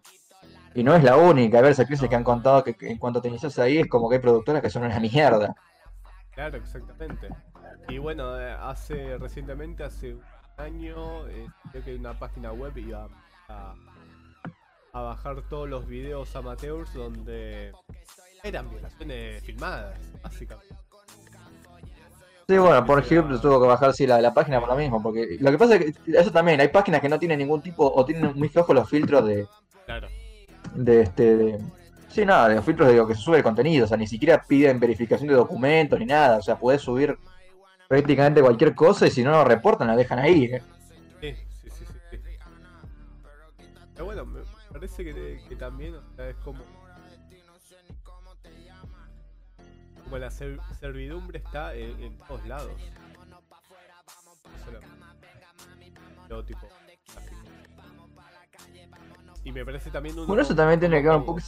Y 0.75 0.85
no 0.85 0.95
es 0.95 1.03
la 1.03 1.17
única, 1.17 1.59
a 1.59 1.63
ver, 1.63 1.73
actrices 1.79 2.09
que 2.09 2.15
han 2.15 2.25
contado 2.25 2.63
que, 2.63 2.75
que 2.75 2.91
en 2.91 2.99
cuanto 2.99 3.23
te 3.23 3.29
inicias 3.29 3.59
ahí 3.59 3.79
es 3.79 3.89
como 3.89 4.09
que 4.09 4.17
hay 4.17 4.23
productoras 4.23 4.63
que 4.63 4.71
son 4.71 4.85
una 4.85 5.01
mierda. 5.01 5.55
Claro, 6.33 6.59
exactamente. 6.59 7.29
Y 7.89 7.99
bueno, 7.99 8.39
eh, 8.39 8.53
hace 8.53 9.17
recientemente, 9.17 9.83
hace 9.83 10.15
un 10.15 10.23
año, 10.59 11.27
eh, 11.29 11.47
creo 11.73 11.85
que 11.85 11.97
una 11.97 12.19
página 12.19 12.53
web 12.53 12.77
iba 12.77 13.09
a, 13.49 13.75
a 14.93 15.01
bajar 15.01 15.43
todos 15.49 15.69
los 15.69 15.87
videos 15.87 16.37
amateurs 16.37 16.93
donde 16.93 17.73
eran 18.45 18.69
violaciones 18.71 19.43
filmadas, 19.43 19.99
básicamente. 20.23 20.88
Sí, 22.49 22.57
bueno, 22.57 22.83
por 22.87 22.99
ejemplo, 22.99 23.39
tuvo 23.39 23.61
que 23.61 23.67
bajar 23.67 23.93
sí, 23.93 24.07
la, 24.07 24.23
la 24.23 24.33
página 24.33 24.59
por 24.59 24.71
lo 24.71 24.77
mismo, 24.77 25.03
porque 25.03 25.37
lo 25.39 25.51
que 25.51 25.59
pasa 25.59 25.77
es 25.77 25.99
que 25.99 26.19
eso 26.19 26.31
también, 26.31 26.59
hay 26.61 26.69
páginas 26.69 27.03
que 27.03 27.09
no 27.11 27.19
tienen 27.19 27.39
ningún 27.41 27.61
tipo, 27.61 27.87
o 27.87 28.05
tienen 28.07 28.33
muy 28.35 28.49
flojos 28.49 28.75
los 28.75 28.89
filtros 28.89 29.27
de, 29.27 29.47
Claro, 29.85 30.09
de 30.75 31.03
este, 31.03 31.37
de- 31.37 31.59
sí, 32.09 32.25
nada, 32.25 32.49
de 32.49 32.55
los 32.55 32.65
filtros 32.65 32.89
de 32.89 32.95
lo 32.97 33.07
que 33.07 33.15
se 33.15 33.21
sube 33.21 33.37
el 33.37 33.43
contenido, 33.43 33.85
o 33.85 33.89
sea, 33.89 33.99
ni 33.99 34.07
siquiera 34.07 34.43
piden 34.49 34.81
verificación 34.81 35.29
de 35.29 35.35
documentos 35.35 35.99
ni 35.99 36.07
nada, 36.07 36.39
o 36.39 36.43
sea, 36.43 36.57
puedes 36.59 36.81
subir 36.81 37.19
prácticamente 37.87 38.41
cualquier 38.41 38.75
cosa 38.75 39.07
y 39.07 39.11
si 39.11 39.23
no 39.23 39.31
lo 39.33 39.45
reportan 39.45 39.89
la 39.89 39.97
dejan 39.97 40.19
ahí. 40.19 40.45
¿eh? 40.45 40.63
sí, 41.21 41.35
sí, 41.35 41.71
sí, 41.71 41.85
sí. 41.85 41.95
sí. 42.13 42.19
Pero 43.93 44.07
bueno, 44.07 44.25
me 44.25 44.41
parece 44.73 45.05
que, 45.05 45.39
que 45.47 45.57
también 45.57 45.97
o 45.97 46.17
sea, 46.17 46.31
es 46.31 46.37
como. 46.37 46.61
Como 50.09 50.17
la 50.21 50.31
ser- 50.31 50.59
servidumbre 50.81 51.37
está 51.37 51.75
en, 51.75 52.03
en 52.03 52.17
todos 52.17 52.47
lados. 52.47 52.73
Tipo. 56.47 56.67
así. 57.17 57.35
Y 59.45 59.53
me 59.53 59.67
parece 59.67 59.91
también 59.91 60.15
uno. 60.17 60.27
Bueno, 60.27 60.43
eso 60.43 60.55
también 60.55 60.81
tiene 60.81 61.03
que 61.03 61.09
ver 61.09 61.17
un 61.19 61.27
poco. 61.27 61.41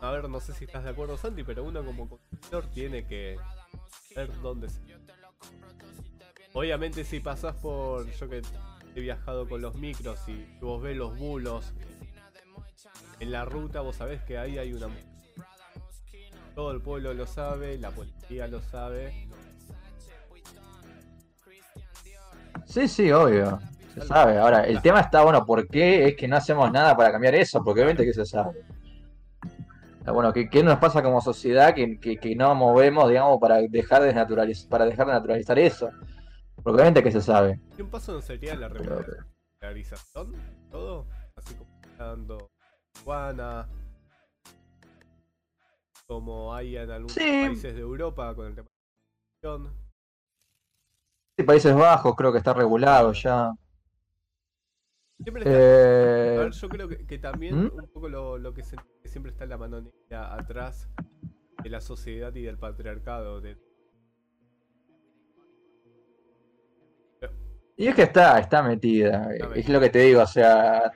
A 0.00 0.10
ver, 0.10 0.26
no 0.28 0.40
sé 0.40 0.54
si 0.54 0.64
estás 0.64 0.84
de 0.84 0.90
acuerdo, 0.90 1.18
Santi, 1.18 1.44
pero 1.44 1.64
uno 1.64 1.84
como 1.84 2.08
consumidor 2.08 2.66
tiene 2.72 3.06
que 3.06 3.36
ver 4.16 4.40
dónde 4.40 4.70
se. 4.70 4.80
Obviamente, 6.54 7.04
si 7.04 7.20
pasas 7.20 7.54
por. 7.56 8.10
Yo 8.10 8.28
que 8.28 8.40
he 8.94 9.00
viajado 9.00 9.46
con 9.46 9.60
los 9.60 9.74
micros 9.74 10.18
y 10.28 10.46
vos 10.62 10.80
ves 10.82 10.96
los 10.96 11.18
bulos 11.18 11.74
en 13.20 13.32
la 13.32 13.44
ruta, 13.44 13.82
vos 13.82 13.96
sabés 13.96 14.22
que 14.22 14.38
ahí 14.38 14.56
hay 14.56 14.72
una. 14.72 14.88
Todo 16.54 16.72
el 16.72 16.80
pueblo 16.80 17.14
lo 17.14 17.26
sabe, 17.26 17.78
la 17.78 17.90
policía 17.90 18.46
lo 18.46 18.60
sabe. 18.60 19.28
Sí, 22.66 22.88
sí, 22.88 23.10
obvio, 23.10 23.58
se 23.94 24.02
sabe. 24.02 24.38
Ahora, 24.38 24.64
el 24.64 24.80
tema 24.82 25.00
está, 25.00 25.22
bueno, 25.22 25.44
¿por 25.44 25.66
qué 25.66 26.08
es 26.08 26.16
que 26.16 26.28
no 26.28 26.36
hacemos 26.36 26.70
nada 26.70 26.96
para 26.96 27.12
cambiar 27.12 27.34
eso? 27.34 27.62
Porque 27.64 27.80
obviamente 27.80 28.04
que 28.04 28.12
se 28.12 28.26
sabe. 28.26 28.64
Bueno, 30.04 30.32
¿qué, 30.32 30.50
qué 30.50 30.62
nos 30.62 30.78
pasa 30.78 31.02
como 31.02 31.20
sociedad 31.20 31.74
que, 31.74 31.98
que, 32.00 32.16
que 32.16 32.34
no 32.34 32.54
movemos, 32.54 33.08
digamos, 33.08 33.38
para 33.40 33.60
dejar 33.60 34.02
de 34.02 34.12
naturalizar, 34.12 34.68
para 34.68 34.84
dejar 34.84 35.06
de 35.06 35.12
naturalizar 35.12 35.58
eso? 35.58 35.90
Porque 36.56 36.76
obviamente 36.76 37.02
que 37.02 37.12
se 37.12 37.20
sabe. 37.20 37.60
¿Y 37.78 37.82
un 37.82 37.90
paso 37.90 38.12
no 38.12 38.20
sería 38.20 38.54
la 38.56 38.68
regularización? 38.68 40.34
Todo, 40.70 41.06
así 41.36 41.54
como 41.54 41.70
dando 41.96 42.50
Juana, 43.04 43.68
como 46.12 46.54
hay 46.54 46.76
en 46.76 46.90
algunos 46.90 47.12
Sí. 47.12 47.42
países 47.46 47.74
de 47.74 47.80
Europa 47.80 48.34
con 48.34 48.46
el 48.46 48.54
tema 48.54 48.68
de 49.42 49.48
la. 49.48 49.72
Sí, 51.36 51.42
Países 51.44 51.74
Bajos 51.74 52.14
creo 52.14 52.30
que 52.30 52.38
está 52.38 52.52
regulado 52.52 53.12
ya. 53.12 53.52
Siempre 55.22 55.42
está- 55.44 55.50
a 55.54 55.56
Eh, 55.56 56.38
ver, 56.38 56.50
yo 56.52 56.68
creo 56.68 56.88
que, 56.88 57.06
que 57.06 57.18
también 57.18 57.54
¿Mm? 57.64 57.70
un 57.74 57.88
poco 57.92 58.08
lo, 58.08 58.36
lo 58.38 58.52
que, 58.52 58.62
se- 58.62 58.76
que 59.02 59.08
siempre 59.08 59.30
está 59.32 59.44
en 59.44 59.50
la 59.50 59.56
mano 59.56 59.80
negra 59.80 60.34
atrás 60.34 60.88
de 61.62 61.70
la 61.70 61.80
sociedad 61.80 62.34
y 62.34 62.42
del 62.42 62.58
patriarcado. 62.58 63.40
De, 63.40 63.56
y 67.76 67.86
es 67.86 67.94
que 67.94 68.02
está, 68.02 68.38
está 68.38 68.62
metida. 68.62 69.32
Está 69.32 69.46
Es 69.46 69.50
metida. 69.56 69.72
lo 69.74 69.80
que 69.80 69.90
te 69.90 69.98
digo, 70.00 70.22
o 70.22 70.26
sea. 70.26 70.92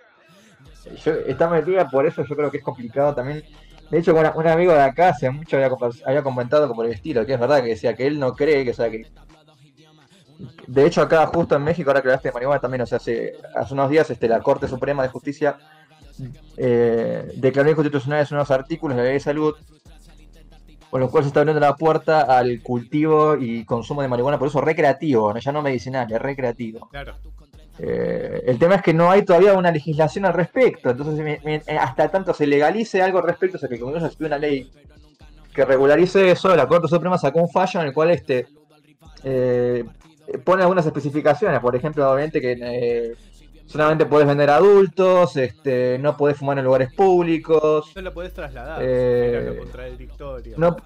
yo- 1.05 1.13
está 1.15 1.49
metida, 1.49 1.89
por 1.89 2.07
eso 2.07 2.23
yo 2.25 2.37
creo 2.37 2.51
que 2.51 2.59
es 2.59 2.65
complicado 2.65 3.15
también. 3.15 3.43
De 3.91 3.99
hecho, 3.99 4.15
un 4.15 4.47
amigo 4.47 4.73
de 4.73 4.83
acá 4.83 5.11
hace 5.11 5.31
mucho 5.31 5.57
había, 5.57 5.71
había 6.05 6.23
comentado 6.23 6.69
como 6.69 6.83
el 6.83 6.93
estilo, 6.93 7.25
que 7.25 7.35
es 7.35 7.41
verdad 7.41 7.63
que 7.63 7.69
decía 7.69 7.95
que 7.95 8.07
él 8.07 8.19
no 8.19 8.33
cree 8.35 8.65
que, 8.65 8.75
sea, 8.75 8.91
que. 8.91 9.07
De 10.67 10.85
hecho, 10.85 11.03
acá 11.03 11.27
justo 11.27 11.55
en 11.57 11.63
México, 11.63 11.91
ahora 11.91 12.03
que 12.03 12.09
hablaste 12.09 12.29
de 12.29 12.35
marihuana 12.35 12.61
también, 12.61 12.83
o 12.83 12.87
sea, 12.87 12.97
hace, 12.97 13.35
hace 13.55 13.75
unos 13.75 13.89
días 13.89 14.11
este, 14.11 14.29
la 14.29 14.41
Corte 14.41 14.69
Suprema 14.69 15.03
de 15.03 15.09
Justicia 15.09 15.57
eh, 16.57 17.33
declaró 17.37 17.71
inconstitucionales 17.71 18.33
unos 18.33 18.51
artículos 18.51 18.97
de 18.97 19.03
la 19.03 19.09
ley 19.09 19.15
de 19.15 19.21
salud 19.21 19.55
con 20.91 21.01
los 21.01 21.11
cuales 21.11 21.27
se 21.27 21.29
está 21.29 21.41
abriendo 21.41 21.61
la 21.61 21.77
puerta 21.77 22.23
al 22.23 22.63
cultivo 22.63 23.37
y 23.37 23.65
consumo 23.65 24.03
de 24.03 24.09
marihuana 24.09 24.39
por 24.39 24.49
uso 24.49 24.61
recreativo, 24.61 25.33
¿no? 25.33 25.39
ya 25.39 25.53
no 25.53 25.63
medicinal, 25.63 26.11
es 26.11 26.21
recreativo. 26.21 26.89
claro, 26.91 27.17
Eh, 27.79 28.43
el 28.47 28.59
tema 28.59 28.77
es 28.77 28.83
que 28.83 28.95
no 28.95 29.11
hay 29.11 29.23
todavía 29.23 29.55
una 29.55 29.71
legislación 29.71 30.25
al 30.25 30.33
respecto, 30.33 30.91
entonces 30.91 31.39
eh, 31.45 31.61
hasta 31.79 32.09
tanto 32.11 32.33
se 32.33 32.47
legalice 32.47 33.03
algo 33.03 33.19
al 33.19 33.27
respecto, 33.27 33.59
o 33.59 33.61
sea 33.61 33.69
que 33.69 33.79
como 33.79 33.99
se 34.01 34.25
una 34.25 34.39
ley 34.39 34.71
que 35.55 35.65
regularice 35.65 36.31
eso, 36.31 36.55
la 36.57 36.67
Corte 36.67 36.89
Suprema 36.89 37.19
sacó 37.19 37.41
un 37.41 37.51
fallo 37.51 37.81
en 37.81 37.89
el 37.89 37.93
cual 37.93 38.11
este 38.11 38.47
eh, 39.25 39.85
pone 40.45 40.63
algunas 40.63 40.87
especificaciones, 40.87 41.61
por 41.61 41.75
ejemplo, 41.77 42.11
obviamente 42.11 42.41
que 42.41 42.57
eh, 42.61 43.15
solamente 43.67 44.07
podés 44.07 44.27
vender 44.27 44.51
a 44.51 44.57
adultos, 44.57 45.37
este, 45.37 45.99
no 45.99 46.17
podés 46.17 46.37
fumar 46.37 46.59
en 46.59 46.65
lugares 46.65 46.93
públicos. 46.93 47.93
No 47.95 48.03
lo 48.03 48.13
podés 48.13 48.33
trasladar. 48.33 48.81
Eh, 48.83 49.57
contradictorio. 49.59 50.55
No, 50.57 50.77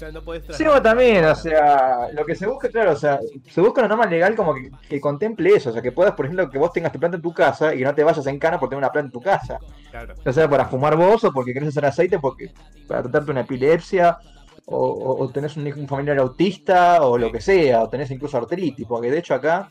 sea, 0.00 0.12
no 0.12 0.22
podés 0.22 0.42
también, 0.82 1.24
o 1.24 1.34
sea, 1.34 2.08
lo 2.12 2.24
que 2.24 2.34
se 2.34 2.46
busca, 2.46 2.68
claro, 2.68 2.92
o 2.92 2.96
sea, 2.96 3.20
se 3.50 3.60
busca 3.60 3.80
una 3.82 3.88
norma 3.88 4.06
legal 4.06 4.34
como 4.34 4.54
que, 4.54 4.70
que 4.88 5.00
contemple 5.00 5.54
eso, 5.54 5.70
o 5.70 5.72
sea, 5.72 5.82
que 5.82 5.92
puedas, 5.92 6.14
por 6.14 6.24
ejemplo, 6.26 6.48
que 6.50 6.58
vos 6.58 6.72
tengas 6.72 6.90
tu 6.92 6.98
planta 6.98 7.16
en 7.16 7.22
tu 7.22 7.32
casa 7.32 7.74
y 7.74 7.78
que 7.78 7.84
no 7.84 7.94
te 7.94 8.02
vayas 8.04 8.26
en 8.26 8.38
cana 8.38 8.58
por 8.58 8.68
tener 8.68 8.78
una 8.78 8.90
planta 8.92 9.06
en 9.08 9.12
tu 9.12 9.20
casa, 9.20 9.58
Claro. 9.90 10.14
ya 10.24 10.32
sea 10.32 10.48
para 10.48 10.64
fumar 10.66 10.96
vos 10.96 11.22
o 11.24 11.32
porque 11.32 11.52
querés 11.52 11.68
hacer 11.70 11.84
aceite, 11.84 12.18
porque 12.18 12.50
para 12.88 13.02
tratarte 13.02 13.30
una 13.30 13.40
epilepsia, 13.42 14.18
o, 14.66 14.76
o- 14.78 15.24
o 15.24 15.28
tenés 15.30 15.56
un, 15.56 15.66
hijo- 15.66 15.80
un 15.80 15.88
familiar 15.88 16.18
autista, 16.18 17.02
o 17.02 17.18
lo 17.18 17.30
que 17.32 17.40
sea, 17.40 17.82
o 17.82 17.88
tenés 17.88 18.10
incluso 18.10 18.36
artritis, 18.38 18.86
porque 18.86 19.10
de 19.10 19.18
hecho 19.18 19.34
acá 19.34 19.68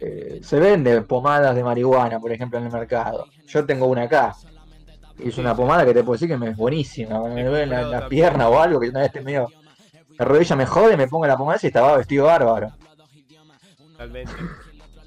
eh, 0.00 0.40
se 0.42 0.58
vende 0.58 1.02
pomadas 1.02 1.54
de 1.54 1.62
marihuana, 1.62 2.18
por 2.18 2.32
ejemplo, 2.32 2.58
en 2.58 2.66
el 2.66 2.72
mercado. 2.72 3.26
Yo 3.46 3.64
tengo 3.66 3.86
una 3.86 4.02
acá. 4.04 4.34
Es 5.22 5.38
una 5.38 5.54
pomada 5.54 5.84
que 5.84 5.92
te 5.94 6.02
puedo 6.02 6.12
decir 6.14 6.28
que 6.28 6.36
me 6.36 6.50
es 6.50 6.56
buenísima. 6.56 7.20
Me 7.28 7.44
duele 7.44 7.66
la, 7.66 7.82
la 7.82 8.08
pierna 8.08 8.48
o 8.48 8.58
algo, 8.60 8.80
que 8.80 8.88
una 8.88 9.00
vez 9.00 9.08
esté 9.08 9.20
medio. 9.20 9.48
La 10.18 10.24
rodilla 10.24 10.56
me 10.56 10.66
jode, 10.66 10.96
me 10.96 11.08
pongo 11.08 11.26
la 11.26 11.36
pomada 11.36 11.58
y 11.62 11.66
estaba 11.66 11.96
vestido 11.96 12.26
bárbaro. 12.26 12.72
Totalmente. 13.92 14.32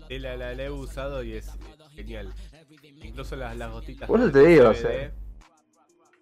La, 0.09 0.38
la, 0.38 0.53
la 0.53 0.64
he 0.64 0.70
usado 0.70 1.24
y 1.24 1.34
es 1.34 1.49
genial. 1.95 2.32
Incluso 3.01 3.36
las, 3.36 3.55
las 3.57 3.72
gotitas. 3.72 4.07
Por 4.07 4.20
eso 4.20 4.32
te 4.32 4.45
digo, 4.45 4.70
o 4.70 4.74
sea. 4.74 5.11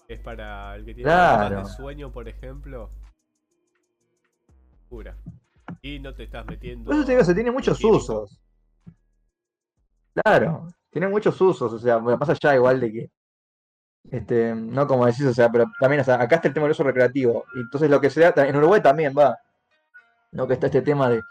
Es 0.07 0.19
para 0.19 0.75
el 0.75 0.85
que 0.85 0.93
tiene 0.93 1.09
Claro. 1.09 1.63
de 1.63 1.65
sueño, 1.69 2.11
por 2.11 2.27
ejemplo. 2.27 2.89
Pura. 4.89 5.15
Y 5.81 5.99
no 5.99 6.13
te 6.13 6.23
estás 6.23 6.45
metiendo. 6.45 6.85
Por 6.85 6.95
eso 6.95 7.05
te 7.05 7.11
digo, 7.13 7.23
se 7.23 7.33
tiene 7.33 7.51
muchos 7.51 7.81
usos. 7.83 8.39
Claro, 10.13 10.67
tiene 10.89 11.07
muchos 11.07 11.39
usos, 11.39 11.71
o 11.71 11.79
sea, 11.79 11.97
bueno, 11.97 12.19
pasa 12.19 12.33
allá 12.33 12.55
igual 12.55 12.79
de 12.81 12.91
que. 12.91 13.11
Este, 14.09 14.55
no 14.55 14.87
como 14.87 15.05
decís, 15.05 15.25
o 15.25 15.33
sea, 15.33 15.49
pero 15.49 15.65
también, 15.79 16.01
o 16.01 16.03
sea, 16.03 16.15
acá 16.15 16.37
está 16.37 16.47
el 16.47 16.53
tema 16.53 16.65
del 16.65 16.71
uso 16.71 16.83
recreativo. 16.83 17.45
Y 17.55 17.59
entonces 17.59 17.89
lo 17.89 18.01
que 18.01 18.09
se 18.09 18.21
da, 18.21 18.33
en 18.45 18.55
Uruguay 18.55 18.81
también 18.81 19.13
va. 19.17 19.37
No 20.31 20.47
que 20.47 20.53
está 20.53 20.67
este 20.67 20.81
tema 20.81 21.09
de. 21.09 21.21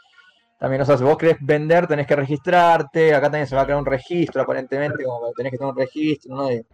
También, 0.59 0.83
o 0.83 0.85
sea, 0.85 0.99
si 0.99 1.05
vos 1.05 1.17
querés 1.19 1.39
vender, 1.41 1.87
tenés 1.87 2.07
que 2.07 2.17
registrarte. 2.17 3.15
Acá 3.15 3.27
también 3.27 3.47
se 3.47 3.57
va 3.57 3.63
a 3.63 3.65
crear 3.65 3.79
un 3.79 3.87
registro, 3.87 4.43
aparentemente, 4.43 5.05
como 5.05 5.33
tenés 5.33 5.53
que 5.53 5.59
tener 5.59 5.73
un 5.73 5.79
registro, 5.79 6.37
¿no? 6.37 6.47
De, 6.47 6.67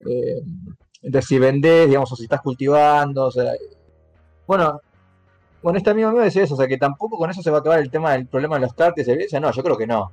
eh, 0.00 0.42
de 1.02 1.22
si 1.22 1.38
vendés, 1.38 1.86
digamos, 1.88 2.10
o 2.12 2.16
si 2.16 2.24
estás 2.24 2.40
cultivando, 2.40 3.26
o 3.26 3.30
sea. 3.30 3.52
Bueno, 4.46 4.80
bueno, 5.62 5.78
este 5.78 5.90
amigo 5.90 6.10
mío 6.12 6.22
decía 6.22 6.42
eso, 6.44 6.54
o 6.54 6.56
sea, 6.56 6.66
que 6.68 6.78
tampoco 6.78 7.18
con 7.18 7.30
eso 7.30 7.42
se 7.42 7.50
va 7.50 7.58
a 7.58 7.60
acabar 7.60 7.80
el 7.80 7.90
tema 7.90 8.12
del 8.12 8.26
problema 8.26 8.56
de 8.56 8.62
los 8.62 8.74
tartes 8.74 9.06
y. 9.08 9.40
No, 9.40 9.52
yo 9.52 9.62
creo 9.62 9.76
que 9.76 9.86
no. 9.86 10.12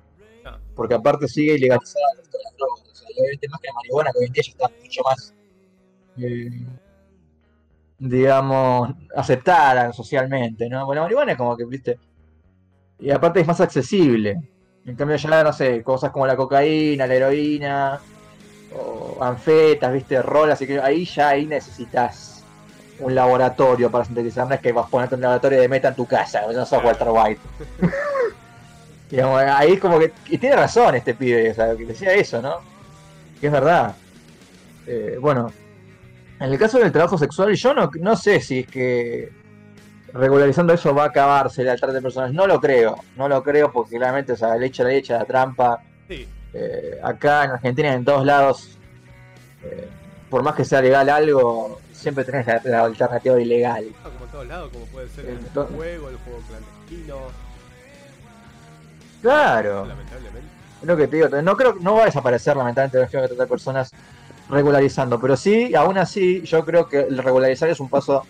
Porque 0.75 0.93
aparte 0.93 1.27
sigue 1.27 1.55
ilegalizada 1.55 2.05
esto 2.21 2.37
de 2.37 2.43
las 2.43 2.57
drogas. 2.57 2.81
O 2.91 2.95
sea, 2.95 3.07
que 3.39 3.47
la 3.47 3.73
marihuana, 3.73 4.11
que 4.11 4.19
hoy 4.19 4.25
en 4.25 4.33
día 4.33 4.43
ya 4.43 4.51
está 4.51 4.69
mucho 4.81 5.01
más, 5.03 5.33
eh, 6.17 6.65
digamos, 7.97 8.89
aceptada 9.15 9.93
socialmente, 9.93 10.69
¿no? 10.69 10.85
Bueno, 10.85 11.01
la 11.01 11.05
marihuana 11.05 11.31
es 11.31 11.37
como 11.37 11.55
que, 11.55 11.65
viste, 11.65 11.97
y 12.99 13.11
aparte 13.11 13.41
es 13.41 13.47
más 13.47 13.61
accesible. 13.61 14.41
En 14.85 14.95
cambio 14.95 15.17
ya, 15.17 15.43
no 15.43 15.53
sé, 15.53 15.81
cosas 15.83 16.11
como 16.11 16.27
la 16.27 16.35
cocaína, 16.35 17.07
la 17.07 17.15
heroína, 17.15 17.99
o 18.73 19.23
anfetas, 19.23 19.91
viste, 19.93 20.21
rolas, 20.21 20.61
y 20.61 20.67
que 20.67 20.79
ahí 20.79 21.05
ya 21.05 21.29
ahí 21.29 21.45
necesitas 21.45 22.43
un 22.99 23.13
laboratorio 23.13 23.91
para 23.91 24.05
sintetizar, 24.05 24.47
no 24.47 24.53
es 24.53 24.61
que 24.61 24.71
vas 24.71 24.85
a 24.85 24.89
ponerte 24.89 25.15
un 25.15 25.21
laboratorio 25.21 25.59
de 25.59 25.67
meta 25.67 25.89
en 25.89 25.95
tu 25.95 26.05
casa, 26.05 26.43
no 26.51 26.65
sos 26.65 26.83
Walter 26.83 27.09
White. 27.09 27.41
Digamos, 29.09 29.41
ahí 29.41 29.73
es 29.73 29.79
como 29.79 29.99
que. 29.99 30.11
Y 30.29 30.37
tiene 30.37 30.55
razón 30.55 30.95
este 30.95 31.13
pibe, 31.13 31.51
o 31.51 31.53
sea, 31.53 31.75
que 31.75 31.85
decía 31.85 32.13
eso, 32.13 32.41
¿no? 32.41 32.59
Que 33.39 33.47
es 33.47 33.53
verdad. 33.53 33.95
Eh, 34.87 35.17
bueno, 35.19 35.51
en 36.39 36.51
el 36.51 36.57
caso 36.59 36.79
del 36.79 36.91
trabajo 36.91 37.17
sexual, 37.17 37.53
yo 37.53 37.73
no, 37.73 37.89
no 37.99 38.15
sé 38.15 38.39
si 38.39 38.59
es 38.59 38.67
que 38.67 39.31
regularizando 40.13 40.73
eso 40.73 40.93
va 40.95 41.03
a 41.03 41.07
acabarse 41.07 41.61
el 41.61 41.69
altar 41.69 41.91
de 41.91 42.01
personas. 42.01 42.31
No 42.33 42.47
lo 42.47 42.59
creo, 42.59 42.95
no 43.15 43.27
lo 43.27 43.43
creo 43.43 43.71
porque 43.71 43.97
claramente, 43.97 44.33
o 44.33 44.35
sea, 44.37 44.55
le 44.55 44.67
echa 44.67 44.83
la 44.83 44.89
leche, 44.89 45.13
la 45.13 45.25
trampa. 45.25 45.81
Sí, 46.07 46.27
Eh, 46.53 46.99
acá 47.03 47.43
en 47.43 47.51
Argentina, 47.51 47.93
en 47.93 48.05
todos 48.05 48.25
lados, 48.25 48.77
eh, 49.63 49.89
por 50.29 50.41
más 50.41 50.55
que 50.55 50.63
sea 50.63 50.81
legal 50.81 51.09
algo, 51.09 51.81
siempre 51.91 52.23
tenés 52.23 52.47
la, 52.47 52.61
la 52.63 52.83
alternativa 52.85 53.39
ilegal. 53.41 53.85
no, 54.03 54.09
como 54.09 54.25
en 54.25 54.31
todos 54.31 54.47
lados, 54.47 54.69
como 54.71 54.85
puede 54.85 55.09
ser 55.09 55.25
el 55.25 55.39
juego, 55.39 56.09
el 56.09 56.15
juego 56.17 56.39
clandestino. 56.47 57.17
Claro. 59.25 59.85
Lamentablemente. 59.87 60.49
Es 60.81 60.87
lo 60.87 60.95
que 60.95 61.07
te 61.07 61.15
digo, 61.15 61.29
no 61.41 61.57
creo 61.57 61.73
no 61.81 61.95
va 61.95 62.03
a 62.03 62.05
desaparecer 62.05 62.55
lamentablemente 62.55 63.17
la 63.17 63.27
tratar 63.27 63.47
personas 63.47 63.91
regularizando, 64.51 65.19
pero 65.19 65.35
sí, 65.35 65.73
aún 65.73 65.97
así, 65.97 66.43
yo 66.43 66.63
creo 66.63 66.87
que 66.87 66.99
el 66.99 67.17
regularizar 67.17 67.67
es 67.69 67.79
un 67.79 67.89
paso 67.89 68.23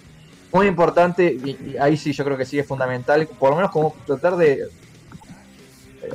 muy 0.53 0.67
importante 0.67 1.25
y, 1.25 1.49
y 1.71 1.77
ahí 1.77 1.97
sí 1.97 2.13
yo 2.13 2.23
creo 2.23 2.37
que 2.37 2.45
sí 2.45 2.57
es 2.57 2.65
fundamental, 2.65 3.27
por 3.37 3.49
lo 3.49 3.57
menos 3.57 3.71
como 3.71 3.93
tratar 4.05 4.37
de 4.37 4.53
eh, 4.53 4.67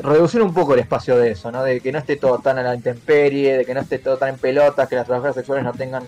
reducir 0.03 0.41
un 0.41 0.55
poco 0.55 0.73
el 0.73 0.81
espacio 0.81 1.19
de 1.19 1.33
eso, 1.33 1.53
¿no? 1.53 1.63
De 1.63 1.79
que 1.83 1.93
no 1.93 1.99
esté 1.99 2.17
todo 2.17 2.39
tan 2.39 2.57
a 2.57 2.63
la 2.63 2.75
intemperie, 2.75 3.59
de 3.59 3.67
que 3.67 3.75
no 3.75 3.81
esté 3.81 3.99
todo 3.99 4.17
tan 4.17 4.31
en 4.31 4.39
pelotas, 4.39 4.89
que 4.89 4.97
las 4.97 5.05
trabajadoras 5.05 5.37
sexuales 5.37 5.63
no 5.63 5.75
tengan 5.75 6.05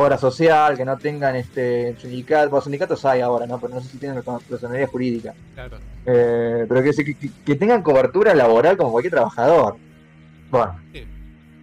obra 0.00 0.16
social, 0.16 0.76
que 0.76 0.84
no 0.84 0.96
tengan 0.96 1.34
este 1.34 1.96
sindicatos, 1.96 2.50
bueno, 2.50 2.62
sindicatos 2.62 3.04
hay 3.04 3.20
ahora, 3.20 3.46
¿no? 3.48 3.58
Pero 3.58 3.74
no 3.74 3.80
sé 3.80 3.88
si 3.88 3.98
tienen 3.98 4.22
personalidad 4.48 4.88
jurídica. 4.88 5.34
Claro. 5.54 5.78
Eh, 6.06 6.66
pero 6.68 6.82
que, 6.84 6.92
que, 6.92 7.30
que- 7.44 7.56
tengan 7.56 7.82
cobertura 7.82 8.32
laboral 8.32 8.76
como 8.76 8.92
cualquier 8.92 9.14
trabajador. 9.14 9.76
Bueno, 10.52 10.78
Sí. 10.92 11.04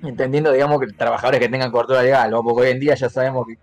entendiendo, 0.04 0.52
digamos, 0.52 0.82
que 0.82 0.88
trabajadores 0.88 1.40
que 1.40 1.48
tengan 1.48 1.72
cobertura 1.72 2.04
legal, 2.04 2.30
¿no? 2.30 2.44
porque 2.44 2.64
hoy 2.64 2.72
en 2.72 2.80
día 2.82 2.96
ya 2.96 3.10
sabemos 3.10 3.48
que 3.48 3.58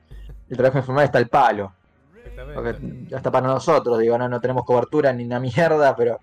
el 0.49 0.57
trabajo 0.57 0.79
informal 0.79 1.05
está 1.05 1.19
al 1.19 1.29
palo. 1.29 1.73
Porque 2.55 2.75
hasta 3.15 3.31
para 3.31 3.47
nosotros, 3.49 3.99
digo, 3.99 4.17
no, 4.17 4.27
no 4.27 4.41
tenemos 4.41 4.65
cobertura 4.65 5.13
ni 5.13 5.25
una 5.25 5.39
mierda, 5.39 5.95
pero 5.95 6.19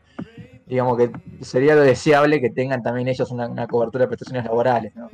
digamos 0.66 0.98
que 0.98 1.12
sería 1.42 1.76
lo 1.76 1.82
deseable 1.82 2.42
que 2.42 2.50
tengan 2.50 2.82
también 2.82 3.08
ellos 3.10 3.30
una, 3.30 3.48
una 3.48 3.68
cobertura 3.68 4.06
de 4.06 4.08
prestaciones 4.08 4.46
laborales, 4.46 4.96
¿no? 4.96 5.10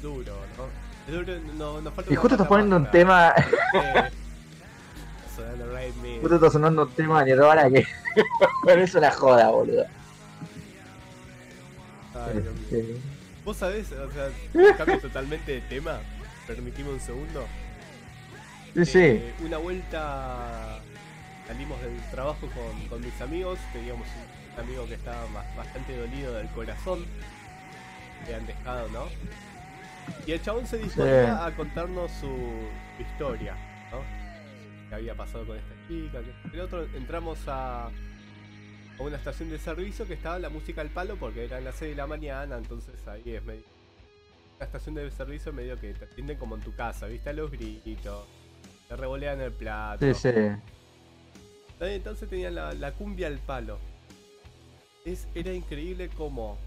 Es 0.00 0.02
duro, 0.02 0.34
¿no? 0.56 1.12
Es 1.12 1.26
duro, 1.26 1.38
no, 1.56 1.80
nos 1.80 1.94
falta 1.94 2.12
Y 2.12 2.16
justo 2.16 2.34
estás 2.34 2.48
poniendo 2.48 2.76
un 2.76 2.90
tema, 2.90 3.34
sonando 5.36 5.72
Raid 5.72 5.94
Me. 6.02 6.18
justo 6.20 6.34
estás 6.36 6.52
sonando 6.52 6.82
un 6.84 6.90
tema 6.92 7.24
de 7.24 7.32
Nirvana 7.32 7.70
que 7.70 7.86
pero 8.64 8.82
es 8.82 8.94
una 8.94 9.10
joda, 9.10 9.48
boludo. 9.50 9.84
Ay. 12.14 12.38
Este, 12.38 12.96
Vos 13.44 13.56
sabés, 13.56 13.86
o 13.92 14.10
sea, 14.12 14.74
cambio 14.76 15.00
totalmente 15.00 15.52
de 15.52 15.60
tema. 15.62 15.98
Permitime 16.46 16.90
un 16.90 17.00
segundo. 17.00 17.46
sí, 18.74 18.84
sí. 18.84 18.98
Eh, 18.98 19.34
una 19.44 19.58
vuelta 19.58 20.80
salimos 21.46 21.80
del 21.80 21.98
trabajo 22.10 22.40
con, 22.48 22.88
con 22.88 23.00
mis 23.00 23.18
amigos. 23.20 23.58
Teníamos 23.72 24.06
un 24.56 24.60
amigo 24.64 24.86
que 24.86 24.94
estaba 24.94 25.22
ba- 25.32 25.44
bastante 25.56 25.96
dolido 25.96 26.34
del 26.34 26.48
corazón. 26.48 27.04
Le 28.26 28.34
han 28.34 28.46
dejado, 28.46 28.88
¿no? 28.88 29.04
Y 30.26 30.32
el 30.32 30.42
chabón 30.42 30.66
se 30.66 30.78
disponía 30.78 31.36
Sí. 31.36 31.52
a 31.52 31.56
contarnos 31.56 32.10
su 32.12 32.30
historia, 33.00 33.54
¿no? 33.90 34.00
¿Qué 34.88 34.94
había 34.94 35.14
pasado 35.14 35.46
con 35.46 35.56
esta 35.56 35.74
chica? 35.88 36.20
El 36.52 36.60
otro 36.60 36.84
entramos 36.94 37.38
a, 37.48 37.86
a 37.86 37.90
una 38.98 39.16
estación 39.16 39.50
de 39.50 39.58
servicio 39.58 40.06
que 40.06 40.14
estaba 40.14 40.38
la 40.38 40.48
música 40.50 40.80
al 40.80 40.90
palo 40.90 41.16
porque 41.16 41.44
eran 41.44 41.64
las 41.64 41.76
6 41.76 41.90
de 41.92 41.96
la 41.96 42.06
mañana, 42.06 42.56
entonces 42.58 43.06
ahí 43.08 43.22
es 43.26 43.44
medio. 43.44 43.64
La 44.58 44.66
estación 44.66 44.94
de 44.94 45.10
servicio 45.10 45.52
medio 45.52 45.78
que 45.80 45.94
te 45.94 46.04
atienden 46.04 46.36
como 46.38 46.54
en 46.56 46.60
tu 46.62 46.74
casa, 46.74 47.06
¿viste? 47.06 47.30
A 47.30 47.32
los 47.32 47.50
gritos, 47.50 48.26
te 48.88 48.96
revolean 48.96 49.40
el 49.40 49.52
plato. 49.52 50.04
Sí, 50.14 50.14
sí. 50.14 50.30
Entonces 51.80 52.28
tenían 52.28 52.54
la, 52.56 52.74
la 52.74 52.92
cumbia 52.92 53.28
al 53.28 53.38
palo. 53.38 53.78
Es, 55.06 55.26
era 55.34 55.52
increíble 55.54 56.10
como 56.10 56.58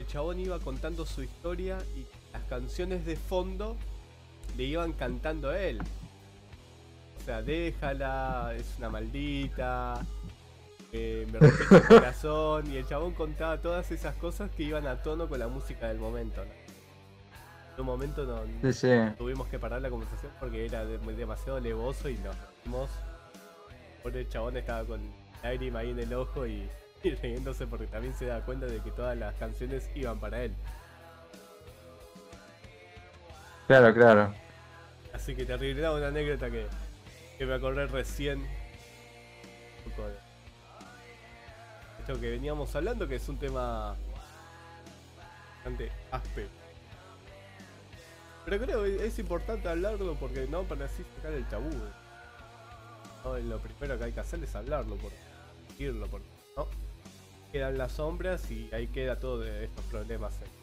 el 0.00 0.06
chabón 0.08 0.40
iba 0.40 0.58
contando 0.58 1.06
su 1.06 1.22
historia 1.22 1.78
y 1.96 2.04
las 2.32 2.42
canciones 2.44 3.04
de 3.04 3.16
fondo 3.16 3.76
le 4.56 4.64
iban 4.64 4.92
cantando 4.92 5.50
a 5.50 5.58
él. 5.60 5.80
O 7.18 7.24
sea, 7.24 7.42
déjala, 7.42 8.54
es 8.56 8.74
una 8.78 8.88
maldita, 8.90 10.04
eh, 10.92 11.26
me 11.32 11.38
rompiste 11.38 11.76
el 11.76 11.82
corazón. 11.88 12.72
Y 12.72 12.76
el 12.78 12.86
chabón 12.86 13.12
contaba 13.14 13.58
todas 13.60 13.90
esas 13.90 14.14
cosas 14.16 14.50
que 14.50 14.62
iban 14.64 14.86
a 14.86 15.02
tono 15.02 15.28
con 15.28 15.38
la 15.38 15.48
música 15.48 15.88
del 15.88 15.98
momento. 15.98 16.44
¿no? 16.44 16.50
En 17.74 17.80
un 17.80 17.86
momento 17.86 18.24
no, 18.24 18.72
Sí, 18.72 18.72
sí. 18.80 18.88
tuvimos 19.16 19.48
que 19.48 19.58
parar 19.58 19.80
la 19.80 19.90
conversación 19.90 20.32
porque 20.40 20.66
era 20.66 20.84
de- 20.84 20.98
demasiado 21.14 21.60
levoso 21.60 22.08
y 22.08 22.14
nos 22.18 22.34
reímos. 22.64 22.90
Por 24.02 24.16
el 24.16 24.28
chabón 24.28 24.56
estaba 24.56 24.84
con 24.84 25.00
lágrima 25.42 25.80
ahí 25.80 25.90
en 25.90 26.00
el 26.00 26.12
ojo 26.14 26.46
y, 26.46 26.68
y 27.04 27.10
riéndose 27.14 27.66
porque 27.66 27.86
también 27.86 28.14
se 28.14 28.26
da 28.26 28.40
cuenta 28.44 28.66
de 28.66 28.80
que 28.80 28.90
todas 28.90 29.16
las 29.16 29.34
canciones 29.36 29.88
iban 29.94 30.18
para 30.18 30.42
él. 30.42 30.52
Claro, 33.70 33.94
claro. 33.94 34.34
Así 35.14 35.36
que 35.36 35.44
terrible, 35.44 35.78
era 35.82 35.92
una 35.92 36.08
anécdota 36.08 36.50
que 36.50 36.66
que 37.38 37.46
me 37.46 37.54
acordé 37.54 37.86
recién. 37.86 38.44
Esto 42.00 42.20
que 42.20 42.30
veníamos 42.30 42.74
hablando, 42.74 43.06
que 43.06 43.14
es 43.14 43.28
un 43.28 43.38
tema 43.38 43.94
bastante 45.54 45.92
áspero. 46.10 46.48
Pero 48.44 48.64
creo 48.64 48.82
que 48.82 49.06
es 49.06 49.18
importante 49.20 49.68
hablarlo 49.68 50.16
porque 50.16 50.48
no 50.48 50.64
para 50.64 50.86
así 50.86 51.04
sacar 51.16 51.32
el 51.32 51.48
tabú. 51.48 51.70
Lo 53.24 53.58
primero 53.58 53.96
que 53.96 54.04
hay 54.04 54.12
que 54.12 54.20
hacer 54.20 54.42
es 54.42 54.52
hablarlo, 54.56 54.96
por 54.96 55.12
decirlo, 55.68 56.08
porque 56.08 56.26
no 56.56 56.66
quedan 57.52 57.78
las 57.78 57.92
sombras 57.92 58.50
y 58.50 58.68
ahí 58.74 58.88
queda 58.88 59.20
todo 59.20 59.38
de 59.38 59.64
estos 59.64 59.84
problemas. 59.84 60.34
eh. 60.42 60.59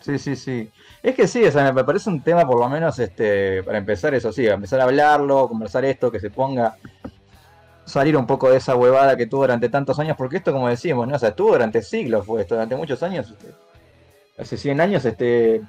Sí, 0.00 0.18
sí, 0.18 0.36
sí. 0.36 0.68
Es 1.02 1.14
que 1.14 1.26
sí, 1.26 1.44
o 1.44 1.50
sea, 1.50 1.72
me 1.72 1.84
parece 1.84 2.10
un 2.10 2.22
tema 2.22 2.46
por 2.46 2.58
lo 2.60 2.68
menos 2.68 2.98
este, 2.98 3.62
para 3.62 3.78
empezar 3.78 4.14
eso, 4.14 4.32
sí, 4.32 4.46
empezar 4.46 4.80
a 4.80 4.84
hablarlo, 4.84 5.48
conversar 5.48 5.84
esto, 5.84 6.10
que 6.10 6.20
se 6.20 6.30
ponga, 6.30 6.76
salir 7.84 8.16
un 8.16 8.26
poco 8.26 8.50
de 8.50 8.56
esa 8.58 8.74
huevada 8.76 9.16
que 9.16 9.26
tuvo 9.26 9.42
durante 9.42 9.68
tantos 9.68 9.98
años, 9.98 10.16
porque 10.16 10.38
esto, 10.38 10.52
como 10.52 10.68
decimos, 10.68 11.06
¿no? 11.08 11.16
O 11.16 11.18
sea, 11.18 11.30
estuvo 11.30 11.52
durante 11.52 11.82
siglos, 11.82 12.26
fue 12.26 12.40
esto, 12.42 12.54
durante 12.54 12.76
muchos 12.76 13.02
años, 13.02 13.30
este, 13.30 13.54
hace 14.38 14.56
100 14.56 14.80
años, 14.80 15.04
este, 15.04 15.62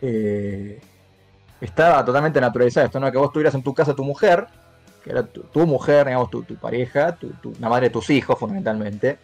eh, 0.00 0.80
estaba 1.60 2.04
totalmente 2.04 2.40
naturalizado 2.40 2.86
esto, 2.86 3.00
¿no? 3.00 3.10
Que 3.10 3.18
vos 3.18 3.32
tuvieras 3.32 3.54
en 3.54 3.62
tu 3.62 3.72
casa 3.72 3.94
tu 3.94 4.04
mujer, 4.04 4.46
que 5.04 5.10
era 5.10 5.22
tu, 5.24 5.66
mujer, 5.66 6.06
digamos, 6.06 6.30
tu, 6.30 6.44
pareja, 6.56 7.12
tu- 7.16 7.54
la 7.60 7.68
madre 7.68 7.86
de 7.86 7.90
tus 7.90 8.10
hijos, 8.10 8.38
fundamentalmente, 8.38 9.18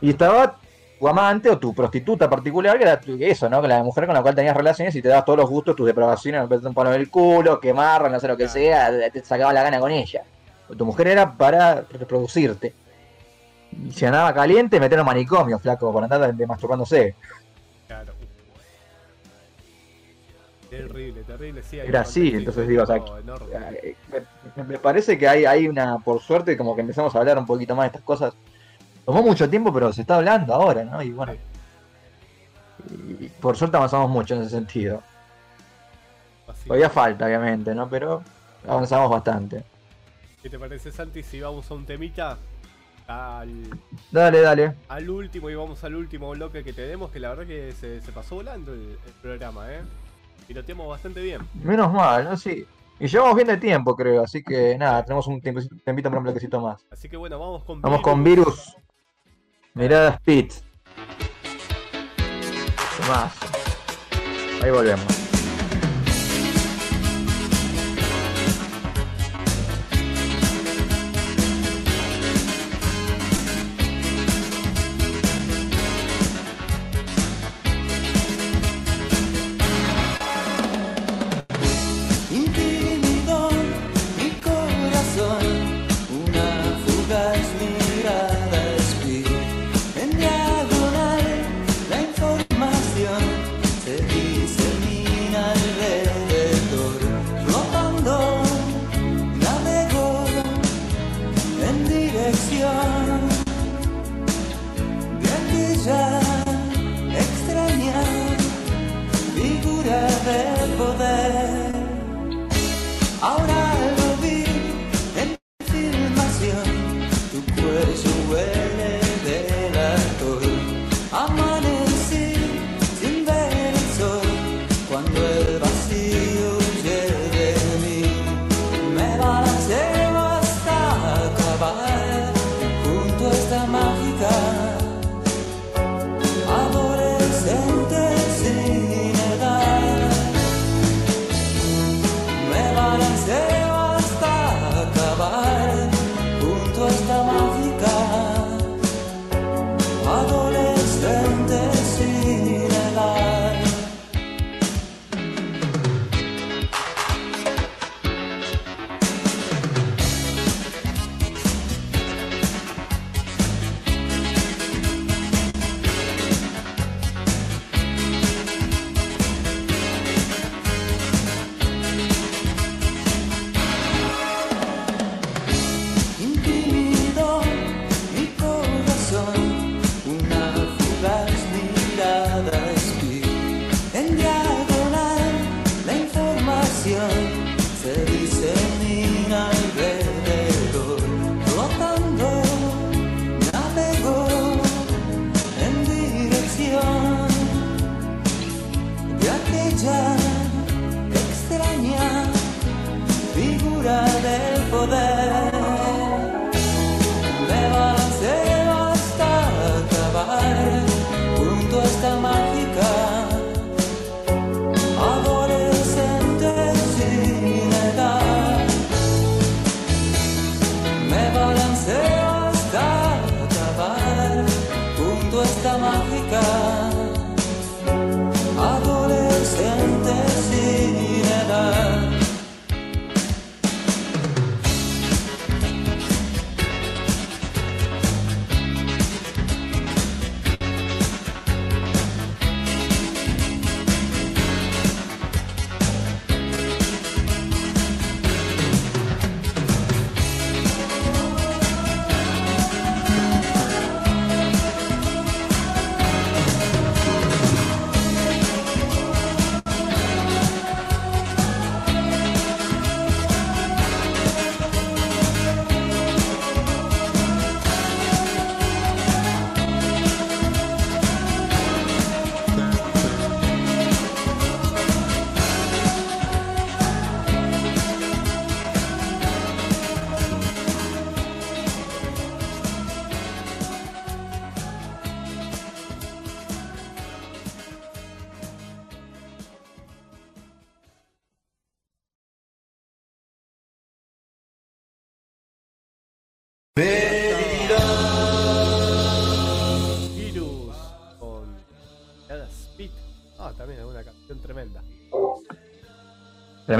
y 0.00 0.10
estaba 0.10 0.56
tu 0.98 1.06
amante 1.08 1.50
o 1.50 1.58
tu 1.58 1.74
prostituta 1.74 2.28
particular, 2.30 2.76
que 2.78 2.84
era 2.84 2.98
tu- 3.00 3.16
eso, 3.20 3.48
¿no? 3.50 3.60
Que 3.60 3.68
la 3.68 3.82
mujer 3.82 4.06
con 4.06 4.14
la 4.14 4.22
cual 4.22 4.34
tenías 4.34 4.56
relaciones 4.56 4.94
y 4.94 5.02
te 5.02 5.08
dabas 5.08 5.24
todos 5.24 5.38
los 5.38 5.50
gustos, 5.50 5.76
tus 5.76 5.86
depravaciones, 5.86 6.48
un 6.64 6.74
palo 6.74 6.92
en 6.94 7.00
el 7.00 7.10
culo, 7.10 7.60
quemarla, 7.60 8.08
no 8.08 8.18
sé 8.20 8.28
lo 8.28 8.36
que 8.36 8.48
sea, 8.48 8.90
te 9.10 9.22
sacaba 9.24 9.52
la 9.52 9.62
gana 9.62 9.78
con 9.78 9.90
ella. 9.90 10.22
Tu 10.76 10.84
mujer 10.84 11.08
era 11.08 11.32
para 11.32 11.82
reproducirte. 11.82 12.74
Y 13.86 13.92
si 13.92 14.06
andaba 14.06 14.32
caliente, 14.32 14.80
meter 14.80 14.98
en 14.98 15.04
manicomio, 15.04 15.58
flaco, 15.58 15.92
por 15.92 16.02
andar 16.02 16.34
de 16.34 16.46
masturbándose. 16.46 17.14
Claro. 17.86 18.14
Terrible, 20.70 21.22
terrible, 21.22 21.62
sí. 21.62 21.78
Era 21.78 21.88
un 21.88 21.96
así, 21.96 22.32
entonces 22.34 22.66
digo, 22.66 22.82
o 22.82 22.86
sea. 22.86 22.96
Eh, 23.82 23.94
Me, 24.56 24.64
me 24.64 24.78
parece 24.78 25.16
que 25.16 25.28
hay, 25.28 25.44
hay 25.44 25.68
una, 25.68 25.98
por 25.98 26.20
suerte, 26.20 26.56
como 26.56 26.74
que 26.74 26.80
empezamos 26.80 27.14
a 27.14 27.18
hablar 27.20 27.38
un 27.38 27.46
poquito 27.46 27.76
más 27.76 27.84
de 27.84 27.86
estas 27.88 28.02
cosas. 28.02 28.34
Tomó 29.06 29.22
mucho 29.22 29.48
tiempo, 29.48 29.72
pero 29.72 29.92
se 29.92 30.02
está 30.02 30.16
hablando 30.16 30.52
ahora, 30.52 30.84
¿no? 30.84 31.00
Y 31.00 31.12
bueno, 31.12 31.32
y 32.90 33.28
por 33.40 33.56
suerte 33.56 33.76
avanzamos 33.76 34.10
mucho 34.10 34.34
en 34.34 34.42
ese 34.42 34.50
sentido. 34.50 35.02
Así 36.48 36.64
Todavía 36.66 36.90
falta, 36.90 37.24
obviamente, 37.26 37.74
¿no? 37.74 37.88
Pero 37.88 38.22
avanzamos 38.66 39.08
bastante. 39.10 39.64
¿Qué 40.42 40.50
te 40.50 40.58
parece, 40.58 40.90
Santi? 40.92 41.22
Si 41.22 41.40
vamos 41.40 41.70
a 41.70 41.74
un 41.74 41.86
temita 41.86 42.36
al, 43.06 43.70
Dale, 44.10 44.40
dale. 44.40 44.74
al 44.88 45.08
último 45.08 45.50
y 45.50 45.54
vamos 45.54 45.82
al 45.84 45.94
último 45.94 46.30
bloque 46.30 46.64
que 46.64 46.72
tenemos, 46.72 47.10
que 47.10 47.20
la 47.20 47.28
verdad 47.30 47.46
que 47.46 47.72
se, 47.72 48.00
se 48.00 48.12
pasó 48.12 48.34
volando 48.36 48.72
el, 48.72 48.80
el 49.06 49.12
programa, 49.22 49.72
¿eh? 49.72 49.82
Y 50.48 50.54
lo 50.54 50.62
tenemos 50.64 50.88
bastante 50.88 51.20
bien. 51.22 51.40
Menos 51.54 51.92
mal, 51.92 52.24
¿no? 52.24 52.36
Sí. 52.36 52.66
Y 52.98 53.06
llevamos 53.08 53.34
bien 53.36 53.48
de 53.48 53.56
tiempo, 53.58 53.94
creo. 53.94 54.22
Así 54.22 54.42
que 54.42 54.76
nada, 54.78 55.04
tenemos 55.04 55.26
un 55.26 55.40
tiempo, 55.40 55.60
tempito 55.84 56.08
para 56.08 56.18
un 56.18 56.24
bloquecito 56.24 56.60
más. 56.60 56.84
Así 56.90 57.08
que 57.08 57.16
bueno, 57.16 57.38
vamos 57.38 57.64
con 57.64 57.80
Vamos 57.82 58.00
con 58.00 58.24
Virus. 58.24 58.76
Mirada 59.76 60.14
Speed. 60.14 60.52
Más. 63.06 63.34
Ahí 64.62 64.70
volvemos. 64.70 65.25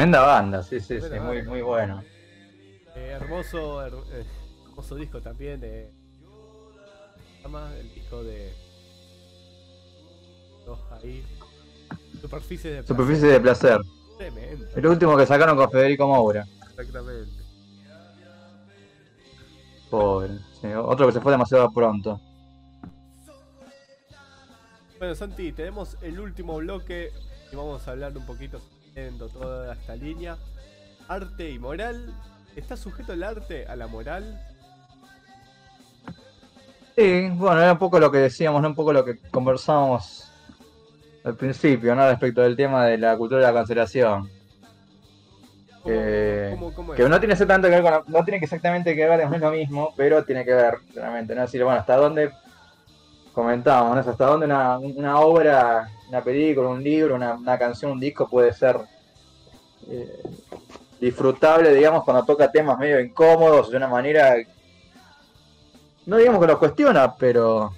Tremenda 0.07 0.21
banda, 0.27 0.63
sí, 0.63 0.79
sí, 0.81 1.01
sí, 1.01 1.19
muy, 1.21 1.43
muy 1.43 1.63
bueno. 1.63 2.01
Eh, 2.95 3.19
hermoso, 3.21 3.85
her- 3.85 4.05
eh, 4.13 4.25
hermoso 4.69 4.95
disco 4.95 5.21
también. 5.21 5.61
Eh, 5.65 5.91
¿cómo 6.23 6.71
se 7.37 7.43
llama? 7.43 7.75
el 7.77 7.93
disco 7.93 8.23
de. 8.23 8.55
Dos 10.65 10.79
ahí. 10.93 11.25
Superficie 12.21 12.71
de 12.71 12.77
placer. 12.83 12.97
Superficie 12.97 13.29
de 13.29 13.41
placer. 13.41 13.81
Tremendo. 14.17 14.67
El 14.77 14.87
último 14.87 15.17
que 15.17 15.27
sacaron 15.27 15.57
con 15.57 15.71
Federico 15.73 16.07
Moura. 16.07 16.47
Exactamente. 16.71 17.43
Pobre. 19.91 20.39
sí, 20.61 20.69
otro 20.69 21.07
que 21.07 21.13
se 21.15 21.21
fue 21.21 21.33
demasiado 21.33 21.71
pronto. 21.73 22.21
Bueno, 24.99 25.15
Santi, 25.17 25.51
tenemos 25.53 25.97
el 26.01 26.21
último 26.21 26.57
bloque 26.59 27.11
y 27.53 27.57
vamos 27.57 27.87
a 27.87 27.91
hablar 27.91 28.17
un 28.17 28.25
poquito 28.25 28.61
toda 29.33 29.75
esta 29.75 29.95
línea. 29.97 30.37
Arte 31.09 31.51
y 31.51 31.59
moral. 31.59 32.13
¿Está 32.57 32.77
sujeto 32.77 33.13
el 33.13 33.23
arte 33.23 33.67
a 33.67 33.77
la 33.77 33.87
moral? 33.87 34.41
Sí, 36.97 37.29
bueno, 37.35 37.61
era 37.61 37.73
un 37.73 37.79
poco 37.79 38.01
lo 38.01 38.11
que 38.11 38.19
decíamos, 38.19 38.63
¿no? 38.63 38.69
un 38.69 38.75
poco 38.75 38.93
lo 38.95 39.05
que 39.05 39.19
conversábamos 39.31 40.33
al 41.25 41.37
principio, 41.37 41.95
¿no? 41.95 42.09
Respecto 42.09 42.41
del 42.41 42.57
tema 42.57 42.87
de 42.87 42.97
la 42.97 43.17
cultura 43.19 43.41
de 43.43 43.47
la 43.53 43.59
cancelación. 43.59 44.31
¿Cómo, 45.83 45.95
Que- 45.95 46.51
cómo- 46.59 46.73
cómo 46.75 46.95
es? 46.95 46.97
Que 46.97 47.09
no 47.09 47.19
tiene 47.21 47.35
exactamente 47.35 47.69
que 47.69 47.81
ver 47.81 47.83
con 47.83 48.13
no 48.13 48.25
tiene 48.25 48.39
exactamente 48.43 48.97
que 48.97 49.07
ver, 49.07 49.21
es 49.21 49.41
lo 49.41 49.51
mismo, 49.51 49.93
pero 49.97 50.25
tiene 50.25 50.45
que 50.47 50.55
ver, 50.55 50.79
realmente, 50.95 51.35
¿no? 51.35 51.43
Es 51.45 51.49
decir, 51.53 51.63
bueno, 51.65 51.79
hasta 51.79 51.97
dónde 51.97 52.31
comentábamos, 53.37 53.95
¿no? 53.95 54.11
Hasta 54.11 54.27
dónde 54.27 54.47
una, 54.47 54.79
una 54.79 55.21
obra, 55.21 55.91
una 56.09 56.25
película, 56.25 56.69
un 56.69 56.83
libro, 56.83 57.15
una, 57.15 57.35
una 57.35 57.59
canción, 57.59 57.93
un 57.93 58.01
disco 58.01 58.27
puede 58.27 58.51
ser 58.55 58.81
eh, 59.91 60.23
disfrutable, 60.99 61.75
digamos, 61.75 62.03
cuando 62.03 62.25
toca 62.25 62.51
temas 62.51 62.79
medio 62.79 62.99
incómodos, 62.99 63.71
de 63.71 63.77
una 63.77 63.89
manera, 63.89 64.37
no 66.07 66.17
digamos 66.17 66.41
que 66.41 66.47
los 66.47 66.59
cuestiona, 66.59 67.15
pero, 67.15 67.75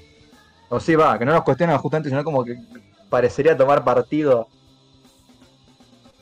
o 0.69 0.79
sí 0.79 0.95
va, 0.95 1.19
que 1.19 1.25
no 1.25 1.33
los 1.33 1.43
cuestiona 1.43 1.77
justamente, 1.77 2.09
sino 2.09 2.23
como 2.23 2.45
que 2.45 2.57
parecería 3.11 3.57
tomar 3.57 3.83
partido 3.83 4.47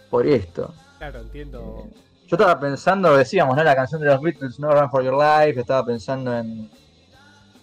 por 0.08 0.26
esto. 0.26 0.72
Claro, 0.96 1.20
entiendo. 1.20 1.86
Yo 2.26 2.36
estaba 2.36 2.58
pensando, 2.58 3.14
decíamos, 3.14 3.54
¿no? 3.54 3.62
La 3.62 3.76
canción 3.76 4.00
de 4.00 4.06
los 4.06 4.22
Beatles, 4.22 4.58
No 4.58 4.72
Run 4.72 4.90
for 4.90 5.04
Your 5.04 5.12
Life, 5.12 5.60
estaba 5.60 5.84
pensando 5.84 6.34
en 6.34 6.70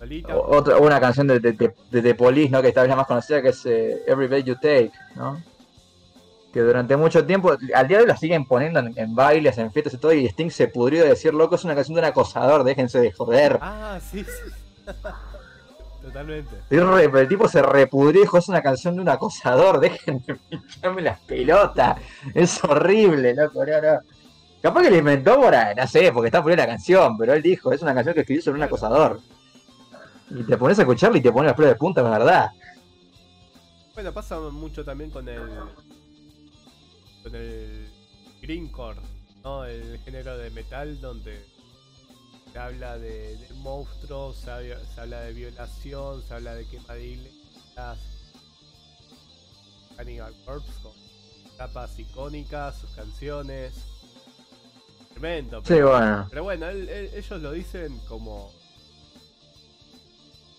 Solita. 0.04 0.36
otra, 0.36 0.78
una 0.78 1.00
canción 1.00 1.28
de, 1.28 1.40
de, 1.40 1.54
de, 1.54 1.74
de 1.92 2.02
The 2.02 2.16
Police, 2.16 2.50
¿no? 2.50 2.62
Que 2.62 2.68
esta 2.68 2.82
vez 2.82 2.90
la 2.90 2.96
más 2.96 3.08
conocida, 3.08 3.42
que 3.42 3.50
es 3.50 3.66
eh, 3.66 4.04
Every 4.06 4.28
Breath 4.28 4.46
You 4.46 4.56
Take, 4.56 4.92
¿no? 5.16 5.42
Que 6.52 6.60
durante 6.60 6.98
mucho 6.98 7.26
tiempo, 7.26 7.56
al 7.74 7.88
día 7.88 7.98
de 7.98 8.04
hoy 8.04 8.08
la 8.10 8.18
siguen 8.18 8.46
poniendo 8.46 8.80
en, 8.80 8.94
en 8.98 9.16
bailes, 9.16 9.58
en 9.58 9.72
fiestas 9.72 9.94
y 9.94 9.98
todo, 9.98 10.14
y 10.14 10.26
Sting 10.28 10.50
se 10.50 10.68
pudrió 10.68 11.04
de 11.04 11.10
decir, 11.10 11.34
loco, 11.34 11.56
es 11.56 11.64
una 11.64 11.74
canción 11.74 11.96
de 11.96 12.02
un 12.02 12.06
acosador, 12.06 12.64
déjense 12.64 13.00
de 13.00 13.12
joder. 13.12 13.58
Ah, 13.62 14.00
sí, 14.12 14.24
sí. 14.24 14.52
Totalmente. 16.04 16.58
El 16.70 17.28
tipo 17.30 17.48
se 17.48 17.62
dijo, 18.12 18.38
es 18.38 18.50
una 18.50 18.62
canción 18.62 18.96
de 18.96 19.02
un 19.02 19.10
acosador, 19.10 19.80
dejen 19.80 20.22
de 20.28 20.36
pincharme 20.36 21.02
las 21.02 21.20
pelotas. 21.22 21.98
Es 22.34 22.62
horrible, 22.62 23.34
loco, 23.34 23.66
no, 23.66 23.82
no. 23.82 24.00
Capaz 24.62 24.82
que 24.84 24.92
le 24.92 24.98
inventó 24.98 25.40
por 25.40 25.56
ahí, 25.56 25.74
no 25.76 25.88
sé, 25.88 26.12
porque 26.12 26.28
está 26.28 26.44
ahí 26.44 26.56
la 26.58 26.68
canción, 26.68 27.18
pero 27.18 27.34
él 27.34 27.42
dijo, 27.42 27.72
es 27.72 27.82
una 27.82 27.94
canción 27.94 28.14
que 28.14 28.22
escribió 28.22 28.44
sobre 28.44 28.58
un 28.58 28.64
acosador. 28.64 29.20
Y 30.36 30.44
te 30.44 30.58
pones 30.58 30.80
a 30.80 30.82
escucharla 30.84 31.18
y 31.18 31.22
te 31.22 31.32
pones 31.32 31.50
los 31.50 31.56
pelos 31.56 31.72
de 31.72 31.76
punta, 31.76 32.02
es 32.02 32.10
verdad. 32.10 32.52
Bueno, 33.94 34.12
pasa 34.14 34.40
mucho 34.40 34.84
también 34.84 35.10
con 35.12 35.28
el. 35.30 35.42
con 37.24 37.36
el. 37.36 37.88
Greencore, 38.42 39.00
¿no? 39.44 39.64
El 39.66 40.00
género 40.00 40.38
de 40.38 40.50
metal 40.50 41.00
donde 41.00 41.46
se 42.52 42.60
habla 42.60 42.98
de, 42.98 43.38
de 43.38 43.54
monstruos, 43.56 44.36
se, 44.38 44.52
habla- 44.52 44.80
se 44.94 45.00
habla 45.02 45.22
de 45.22 45.34
violación, 45.34 46.22
se 46.28 46.34
habla 46.34 46.54
de 46.56 46.66
quema 46.68 46.94
de 46.96 47.06
iglesias. 47.08 48.00
Cannibal 49.96 50.34
Corpse 50.46 50.72
con 50.82 50.92
tapas 51.58 51.98
icónicas, 52.00 52.78
sus 52.80 52.90
canciones. 52.92 53.74
Tremendo. 55.12 55.62
Sí, 55.64 55.76
bueno. 55.82 56.28
Pero 56.30 56.44
bueno, 56.44 56.68
él- 56.68 56.90
él- 56.90 57.12
ellos 57.14 57.42
lo 57.42 57.52
dicen 57.52 57.98
como. 58.10 58.52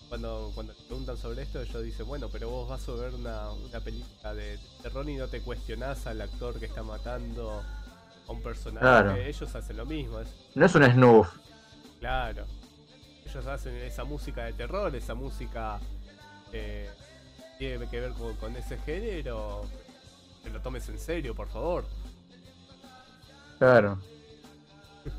Cuando, 0.09 0.51
cuando 0.53 0.73
te 0.73 0.83
preguntan 0.83 1.17
sobre 1.17 1.41
esto, 1.41 1.61
ellos 1.61 1.83
dicen: 1.83 2.05
Bueno, 2.07 2.29
pero 2.31 2.49
vos 2.49 2.69
vas 2.69 2.87
a 2.87 2.91
ver 2.93 3.13
una, 3.13 3.51
una 3.51 3.79
película 3.79 4.33
de 4.33 4.59
terror 4.81 5.09
y 5.09 5.15
no 5.15 5.27
te 5.27 5.41
cuestionás 5.41 6.05
al 6.07 6.21
actor 6.21 6.59
que 6.59 6.65
está 6.67 6.83
matando 6.83 7.63
a 8.27 8.31
un 8.31 8.41
personaje. 8.41 8.81
Claro. 8.81 9.15
Ellos 9.15 9.55
hacen 9.55 9.77
lo 9.77 9.85
mismo, 9.85 10.19
es 10.19 10.29
No 10.55 10.65
es 10.65 10.75
un 10.75 10.83
snuff. 10.85 11.29
claro. 11.99 12.45
Ellos 13.25 13.45
hacen 13.47 13.75
esa 13.77 14.03
música 14.05 14.45
de 14.45 14.53
terror, 14.53 14.95
esa 14.95 15.13
música 15.15 15.79
eh, 16.53 16.89
tiene 17.57 17.89
que 17.89 17.99
ver 17.99 18.11
con, 18.13 18.35
con 18.37 18.55
ese 18.55 18.77
género. 18.77 19.63
Que 20.43 20.51
lo 20.51 20.61
tomes 20.61 20.87
en 20.89 20.99
serio, 20.99 21.33
por 21.35 21.49
favor. 21.49 21.85
Claro. 23.57 23.99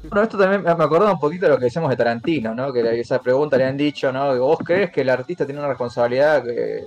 Bueno, 0.08 0.22
esto 0.22 0.38
también 0.38 0.62
me 0.62 0.70
acordaba 0.70 1.12
un 1.12 1.18
poquito 1.18 1.46
de 1.46 1.52
lo 1.52 1.58
que 1.58 1.64
decíamos 1.64 1.90
de 1.90 1.96
Tarantino, 1.96 2.54
¿no? 2.54 2.72
Que 2.72 3.00
esa 3.00 3.20
pregunta 3.20 3.56
le 3.56 3.64
han 3.64 3.76
dicho, 3.76 4.12
¿no? 4.12 4.36
¿Vos 4.38 4.58
crees 4.64 4.90
que 4.90 5.00
el 5.02 5.10
artista 5.10 5.44
tiene 5.44 5.60
una 5.60 5.68
responsabilidad 5.68 6.44
que- 6.44 6.84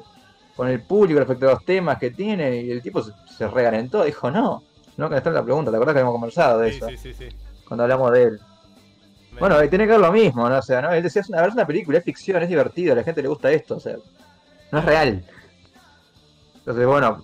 con 0.55 0.67
el 0.67 0.81
público 0.81 1.19
respecto 1.19 1.47
a 1.47 1.51
los 1.53 1.65
temas 1.65 1.97
que 1.97 2.11
tiene? 2.11 2.57
Y 2.61 2.71
el 2.71 2.81
tipo 2.81 3.01
se, 3.01 3.11
se 3.37 3.47
regalentó, 3.47 4.03
dijo, 4.03 4.29
no. 4.31 4.63
No, 4.97 5.09
que 5.09 5.17
está 5.17 5.29
en 5.29 5.35
la 5.35 5.43
pregunta, 5.43 5.71
¿te 5.71 5.77
acuerdas 5.77 5.93
que 5.93 5.99
habíamos 5.99 6.15
conversado 6.15 6.59
de 6.59 6.71
Sí, 6.71 6.77
eso? 6.77 6.89
sí, 6.89 6.97
sí, 6.97 7.13
sí. 7.13 7.27
Cuando 7.65 7.83
hablamos 7.83 8.11
de 8.11 8.23
él. 8.23 8.39
Me- 9.33 9.39
Bueno, 9.39 9.63
y 9.63 9.69
tiene 9.69 9.85
que 9.85 9.91
ver 9.91 10.01
lo 10.01 10.11
mismo, 10.11 10.49
¿no? 10.49 10.57
O 10.57 10.61
sea, 10.61 10.81
¿no? 10.81 10.91
Él 10.91 11.03
decía, 11.03 11.21
es 11.21 11.29
una, 11.29 11.45
es 11.45 11.53
una 11.53 11.65
película, 11.67 11.99
es 11.99 12.03
ficción, 12.03 12.41
es 12.43 12.49
divertido, 12.49 12.93
a 12.93 12.95
la 12.97 13.03
gente 13.03 13.21
le 13.21 13.27
gusta 13.29 13.51
esto, 13.51 13.75
o 13.75 13.79
sea, 13.79 13.95
no 14.71 14.79
es 14.79 14.85
real. 14.85 15.23
Entonces, 16.59 16.85
bueno, 16.85 17.23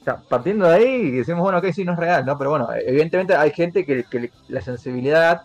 o 0.00 0.04
sea, 0.04 0.22
partiendo 0.22 0.66
de 0.66 0.74
ahí, 0.74 1.10
decimos, 1.10 1.42
bueno, 1.42 1.58
ok, 1.58 1.66
sí, 1.72 1.84
no 1.84 1.92
es 1.92 1.98
real, 1.98 2.24
¿no? 2.24 2.38
Pero 2.38 2.50
bueno, 2.50 2.68
evidentemente 2.86 3.34
hay 3.34 3.50
gente 3.52 3.84
que, 3.84 4.04
que 4.04 4.30
la 4.48 4.60
sensibilidad 4.60 5.42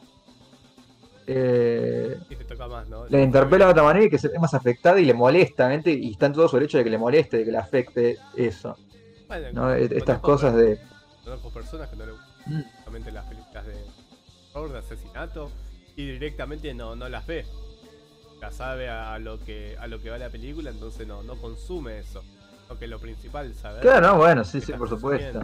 eh, 1.28 2.18
y 2.30 2.36
te 2.36 2.46
toca 2.46 2.68
más, 2.68 2.88
¿no? 2.88 3.08
le 3.08 3.24
interpela 3.24 3.66
de 3.66 3.72
otra 3.72 3.84
manera 3.84 4.06
y 4.06 4.10
que 4.10 4.20
se 4.20 4.28
ve 4.28 4.38
más 4.38 4.54
afectada 4.54 5.00
y 5.00 5.06
le 5.06 5.14
molesta, 5.14 5.68
¿mente? 5.68 5.92
y 5.92 6.12
está 6.12 6.28
en 6.28 6.34
todo 6.34 6.48
su 6.48 6.56
derecho 6.56 6.78
de 6.78 6.84
que 6.84 6.90
le 6.92 6.98
moleste, 6.98 7.38
de 7.38 7.46
que 7.46 7.52
le 7.52 7.58
afecte 7.58 8.18
eso, 8.36 8.78
Bueno, 9.28 9.48
¿no? 9.54 9.74
E- 9.74 9.90
Estas 9.92 10.20
cosas 10.20 10.56
de... 10.56 10.80
Conozco 11.24 11.50
personas 11.50 11.90
que 11.90 11.96
no 11.96 12.06
le 12.06 12.12
gustan 12.12 12.36
Mm. 12.48 12.62
las 13.12 13.26
películas 13.26 13.66
de 13.66 13.74
terror, 14.54 14.72
de 14.72 14.78
asesinato, 14.78 15.52
y 15.96 16.12
directamente 16.12 16.72
no, 16.76 16.96
no 16.96 17.10
las 17.10 17.26
ve. 17.26 17.44
Ya 18.40 18.52
sabe 18.52 18.88
a 18.88 19.18
lo 19.18 19.40
que 19.40 19.76
a 19.80 19.88
lo 19.88 20.00
que 20.00 20.12
va 20.12 20.20
la 20.20 20.30
película, 20.30 20.70
entonces 20.70 21.08
no, 21.08 21.24
no 21.24 21.36
consume 21.38 21.98
eso. 21.98 22.24
Lo 22.70 22.78
que 22.80 22.88
lo 22.88 23.00
principal, 23.00 23.54
saber. 23.56 23.82
Claro, 23.82 24.08
no, 24.08 24.18
bueno, 24.18 24.44
sí, 24.44 24.60
sí, 24.62 24.74
por 24.74 24.90
supuesto. 24.90 25.40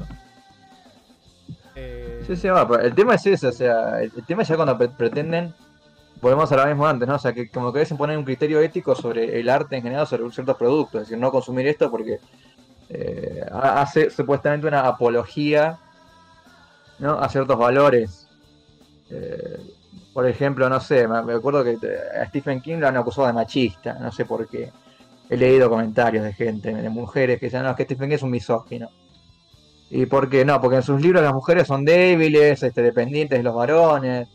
Eh, 1.76 2.23
Sí, 2.27 2.35
sí, 2.35 2.48
va, 2.49 2.68
pero 2.68 2.81
el 2.84 2.93
tema 2.93 3.15
es 3.15 3.26
ese, 3.26 3.48
o 3.48 3.52
sea, 3.52 4.02
el, 4.02 4.11
el 4.15 4.26
tema 4.26 4.41
es 4.43 4.48
ya 4.48 4.56
cuando 4.56 4.77
pre- 4.77 4.89
pretenden, 4.89 5.53
volvemos 6.22 6.52
a 6.52 6.56
lo 6.57 6.65
mismo 6.68 6.85
antes, 6.88 7.07
¿no? 7.07 7.15
O 7.15 7.19
sea, 7.19 7.34
que 7.34 7.49
como 7.49 7.72
que 7.73 7.80
deben 7.80 7.98
poner 7.98 8.18
un 8.18 8.23
criterio 8.26 8.60
ético 8.60 8.95
sobre 8.95 9.39
el 9.39 9.49
arte 9.49 9.77
en 9.77 9.84
general, 9.84 10.06
sobre 10.07 10.30
ciertos 10.31 10.57
productos, 10.57 11.02
es 11.02 11.07
decir, 11.07 11.18
no 11.19 11.31
consumir 11.31 11.68
esto 11.68 11.89
porque 11.89 12.19
eh, 12.89 13.45
ha- 13.52 13.81
hace 13.81 14.10
supuestamente 14.10 14.68
una 14.68 14.81
apología, 14.88 15.77
¿no? 16.99 17.14
A 17.14 17.30
ciertos 17.30 17.57
valores. 17.57 18.27
Eh, 19.10 19.60
por 20.14 20.27
ejemplo, 20.27 20.69
no 20.69 20.80
sé, 20.80 21.07
me, 21.07 21.34
acuerdo 21.34 21.64
que 21.64 21.72
eh, 21.72 22.19
a 22.22 22.26
Stephen 22.27 22.61
King 22.61 22.77
lo 22.77 22.88
han 22.88 22.98
acusado 22.98 23.27
de 23.27 23.34
machista, 23.34 23.93
no 23.93 24.11
sé 24.11 24.26
por 24.26 24.48
qué. 24.48 24.72
He 25.31 25.37
leído 25.37 25.69
comentarios 25.69 26.25
de 26.25 26.33
gente, 26.33 26.75
de 26.75 26.89
mujeres 26.89 27.39
que 27.39 27.45
dicen, 27.45 27.63
no, 27.63 27.69
es 27.69 27.77
que 27.77 27.85
Stephen 27.85 28.09
King 28.09 28.15
es 28.15 28.21
un 28.21 28.31
misógino. 28.31 28.89
¿Y 29.89 30.05
por 30.05 30.29
qué 30.29 30.43
no? 30.43 30.59
Porque 30.59 30.75
en 30.75 30.83
sus 30.83 31.01
libros 31.01 31.23
las 31.23 31.33
mujeres 31.33 31.67
son 31.67 31.85
débiles, 31.85 32.61
este, 32.61 32.81
dependientes 32.81 33.39
de 33.39 33.43
los 33.43 33.55
varones. 33.55 34.27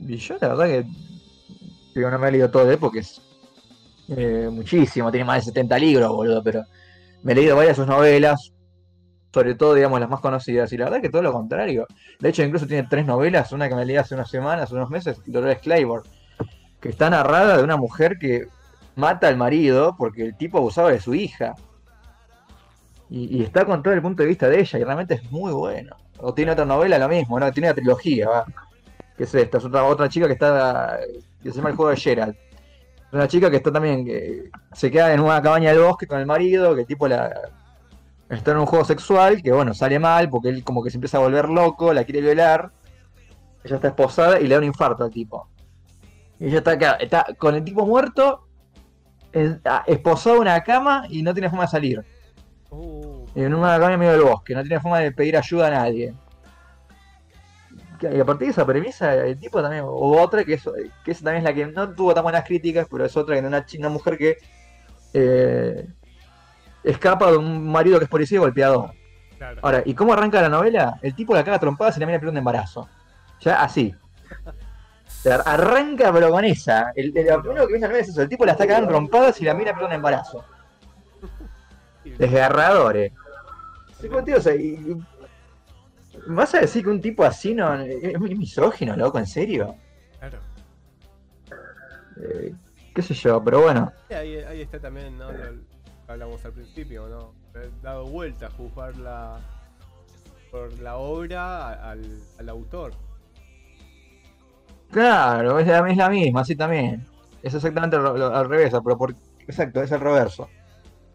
Y 0.00 0.16
yo 0.16 0.36
la 0.40 0.48
verdad 0.48 0.66
que 0.66 0.86
digo, 1.94 2.10
no 2.10 2.18
me 2.18 2.26
he 2.26 2.32
leído 2.32 2.50
todo 2.50 2.66
de 2.66 2.72
él 2.72 2.80
porque 2.80 2.98
es 2.98 3.20
eh, 4.08 4.48
muchísimo, 4.50 5.12
tiene 5.12 5.24
más 5.24 5.44
de 5.44 5.52
70 5.52 5.78
libros, 5.78 6.08
boludo, 6.08 6.42
pero 6.42 6.64
me 7.22 7.30
he 7.30 7.34
leído 7.36 7.54
varias 7.54 7.76
de 7.76 7.82
sus 7.84 7.88
novelas, 7.88 8.52
sobre 9.32 9.54
todo, 9.54 9.74
digamos, 9.74 10.00
las 10.00 10.10
más 10.10 10.20
conocidas, 10.20 10.72
y 10.72 10.76
la 10.76 10.86
verdad 10.86 11.02
que 11.02 11.08
todo 11.08 11.22
lo 11.22 11.32
contrario. 11.32 11.86
De 12.18 12.30
hecho, 12.30 12.42
incluso 12.42 12.66
tiene 12.66 12.88
tres 12.90 13.06
novelas, 13.06 13.52
una 13.52 13.68
que 13.68 13.76
me 13.76 13.84
leí 13.84 13.96
hace 13.96 14.16
unas 14.16 14.28
semanas, 14.28 14.72
unos 14.72 14.90
meses, 14.90 15.20
Dolores 15.24 15.60
Claiborne, 15.60 16.10
que 16.80 16.88
está 16.88 17.08
narrada 17.10 17.58
de 17.58 17.62
una 17.62 17.76
mujer 17.76 18.18
que 18.18 18.48
mata 18.98 19.28
al 19.28 19.36
marido 19.36 19.94
porque 19.96 20.24
el 20.24 20.36
tipo 20.36 20.58
abusaba 20.58 20.90
de 20.90 21.00
su 21.00 21.14
hija. 21.14 21.54
Y, 23.10 23.42
está 23.42 23.64
con 23.64 23.82
todo 23.82 23.94
el 23.94 24.02
punto 24.02 24.22
de 24.22 24.28
vista 24.28 24.48
de 24.48 24.60
ella, 24.60 24.78
y 24.78 24.84
realmente 24.84 25.14
es 25.14 25.30
muy 25.30 25.50
bueno. 25.52 25.96
O 26.18 26.34
tiene 26.34 26.52
otra 26.52 26.66
novela, 26.66 26.98
lo 26.98 27.08
mismo, 27.08 27.40
¿no? 27.40 27.50
Tiene 27.52 27.68
una 27.68 27.74
trilogía, 27.74 28.28
va. 28.28 28.44
Que 29.16 29.24
es 29.24 29.34
esta, 29.34 29.58
es 29.58 29.64
otra, 29.64 29.84
otra 29.84 30.08
chica 30.08 30.26
que 30.26 30.34
está. 30.34 30.98
que 31.42 31.50
se 31.50 31.56
llama 31.56 31.70
el 31.70 31.76
juego 31.76 31.90
de 31.90 31.96
Gerald. 31.96 32.36
Una 33.12 33.26
chica 33.26 33.50
que 33.50 33.56
está 33.56 33.72
también. 33.72 34.04
que 34.04 34.50
se 34.74 34.90
queda 34.90 35.14
en 35.14 35.20
una 35.20 35.40
cabaña 35.40 35.70
del 35.70 35.80
bosque 35.80 36.06
con 36.06 36.18
el 36.18 36.26
marido, 36.26 36.74
que 36.74 36.82
el 36.82 36.86
tipo 36.86 37.08
la. 37.08 37.32
está 38.28 38.50
en 38.50 38.58
un 38.58 38.66
juego 38.66 38.84
sexual 38.84 39.42
que, 39.42 39.52
bueno, 39.52 39.72
sale 39.72 39.98
mal 39.98 40.28
porque 40.28 40.50
él 40.50 40.62
como 40.62 40.82
que 40.82 40.90
se 40.90 40.98
empieza 40.98 41.16
a 41.16 41.20
volver 41.20 41.48
loco, 41.48 41.94
la 41.94 42.04
quiere 42.04 42.20
violar. 42.20 42.72
Ella 43.64 43.76
está 43.76 43.88
esposada 43.88 44.38
y 44.38 44.46
le 44.46 44.54
da 44.54 44.58
un 44.58 44.64
infarto 44.64 45.04
al 45.04 45.10
tipo. 45.10 45.48
Y 46.38 46.46
ella 46.48 46.58
está 46.58 46.72
acá, 46.72 46.92
está 47.00 47.24
con 47.38 47.54
el 47.54 47.64
tipo 47.64 47.86
muerto, 47.86 48.47
ah, 49.64 49.84
esposado 49.86 50.36
en 50.36 50.42
una 50.42 50.60
cama 50.62 51.04
y 51.08 51.22
no 51.22 51.32
tiene 51.32 51.48
forma 51.48 51.64
de 51.64 51.70
salir. 51.70 52.04
Uh, 52.70 53.26
En 53.34 53.54
una 53.54 53.78
cama 53.78 53.94
en 53.94 54.00
medio 54.00 54.12
del 54.12 54.22
bosque, 54.22 54.54
no 54.54 54.62
tiene 54.62 54.80
forma 54.80 54.98
de 54.98 55.12
pedir 55.12 55.36
ayuda 55.36 55.68
a 55.68 55.70
nadie. 55.70 56.14
Y 58.00 58.20
a 58.20 58.24
partir 58.24 58.46
de 58.46 58.52
esa 58.52 58.64
premisa, 58.64 59.12
el 59.14 59.38
tipo 59.40 59.60
también, 59.60 59.82
o 59.84 60.20
otra 60.20 60.44
que, 60.44 60.54
es, 60.54 60.62
que 61.04 61.10
esa 61.10 61.24
también 61.24 61.38
es 61.38 61.44
la 61.44 61.54
que 61.54 61.66
no 61.66 61.90
tuvo 61.94 62.14
tan 62.14 62.22
buenas 62.22 62.44
críticas, 62.44 62.86
pero 62.88 63.04
es 63.04 63.16
otra 63.16 63.34
que 63.34 63.44
una, 63.44 63.66
una 63.78 63.88
mujer 63.88 64.16
que 64.16 64.38
eh, 65.14 65.88
escapa 66.84 67.30
de 67.32 67.38
un 67.38 67.68
marido 67.70 67.98
que 67.98 68.04
es 68.04 68.10
policía 68.10 68.36
y 68.36 68.38
golpeador. 68.38 68.92
claro. 69.36 69.60
Ahora, 69.62 69.82
¿y 69.84 69.94
cómo 69.94 70.12
arranca 70.12 70.40
la 70.40 70.48
novela? 70.48 70.98
El 71.02 71.14
tipo 71.14 71.34
la 71.34 71.42
caga 71.42 71.58
trompada 71.58 71.92
y 71.96 72.00
la 72.00 72.06
mina 72.06 72.18
pierde 72.20 72.30
un 72.32 72.38
embarazo. 72.38 72.88
Ya 73.40 73.62
así. 73.62 73.94
Arranca 75.44 76.12
pero 76.12 76.30
con 76.30 76.44
esa. 76.44 76.92
El, 76.94 77.16
el- 77.16 77.26
lo 77.26 77.42
primero 77.42 77.66
que 77.66 77.72
viene 77.74 77.86
a 77.86 77.98
es 77.98 78.08
eso, 78.08 78.22
el 78.22 78.28
tipo 78.28 78.44
la 78.44 78.52
está 78.52 78.66
cagando 78.66 78.88
trompadas 78.88 79.40
y 79.40 79.44
la 79.44 79.54
mina 79.54 79.72
pierde 79.72 79.86
un 79.86 79.92
embarazo. 79.92 80.44
Desgarradores. 82.18 83.12
Sí, 84.00 84.08
pues, 84.08 84.24
tío, 84.24 84.36
o 84.36 84.40
sea, 84.40 84.54
y- 84.54 84.96
¿Vas 86.26 86.54
a 86.54 86.60
decir 86.60 86.82
que 86.84 86.90
un 86.90 87.00
tipo 87.00 87.24
así 87.24 87.54
no 87.54 87.74
es, 87.74 88.18
misógino, 88.20 88.94
loco? 88.96 89.18
¿En 89.18 89.26
serio? 89.26 89.74
claro. 90.18 90.38
Eh, 92.20 92.54
¿Qué 92.94 93.02
sé 93.02 93.14
yo? 93.14 93.42
Pero 93.42 93.62
bueno. 93.62 93.92
Ahí, 94.10 94.36
ahí 94.38 94.60
está 94.62 94.80
también, 94.80 95.16
¿no? 95.16 95.30
Lo, 95.30 95.54
hablamos 96.08 96.44
al 96.44 96.52
principio, 96.52 97.08
¿no? 97.08 97.32
Haber 97.54 97.70
dado 97.80 98.04
vuelta 98.06 98.46
a 98.46 98.50
juzgar 98.50 98.96
la, 98.96 99.38
por 100.50 100.72
la 100.80 100.96
obra 100.96 101.90
al, 101.90 102.18
al 102.38 102.48
autor. 102.48 102.92
Claro, 104.90 105.58
es 105.58 105.66
la, 105.66 105.88
es 105.90 105.96
la 105.96 106.08
misma, 106.08 106.40
así 106.40 106.56
también. 106.56 107.06
Es 107.42 107.54
exactamente 107.54 107.96
lo- 107.98 108.16
lo- 108.16 108.34
al 108.34 108.48
revés, 108.48 108.72
pero 108.84 108.96
por, 108.96 109.14
exacto, 109.46 109.82
es 109.82 109.92
el 109.92 110.00
reverso. 110.00 110.48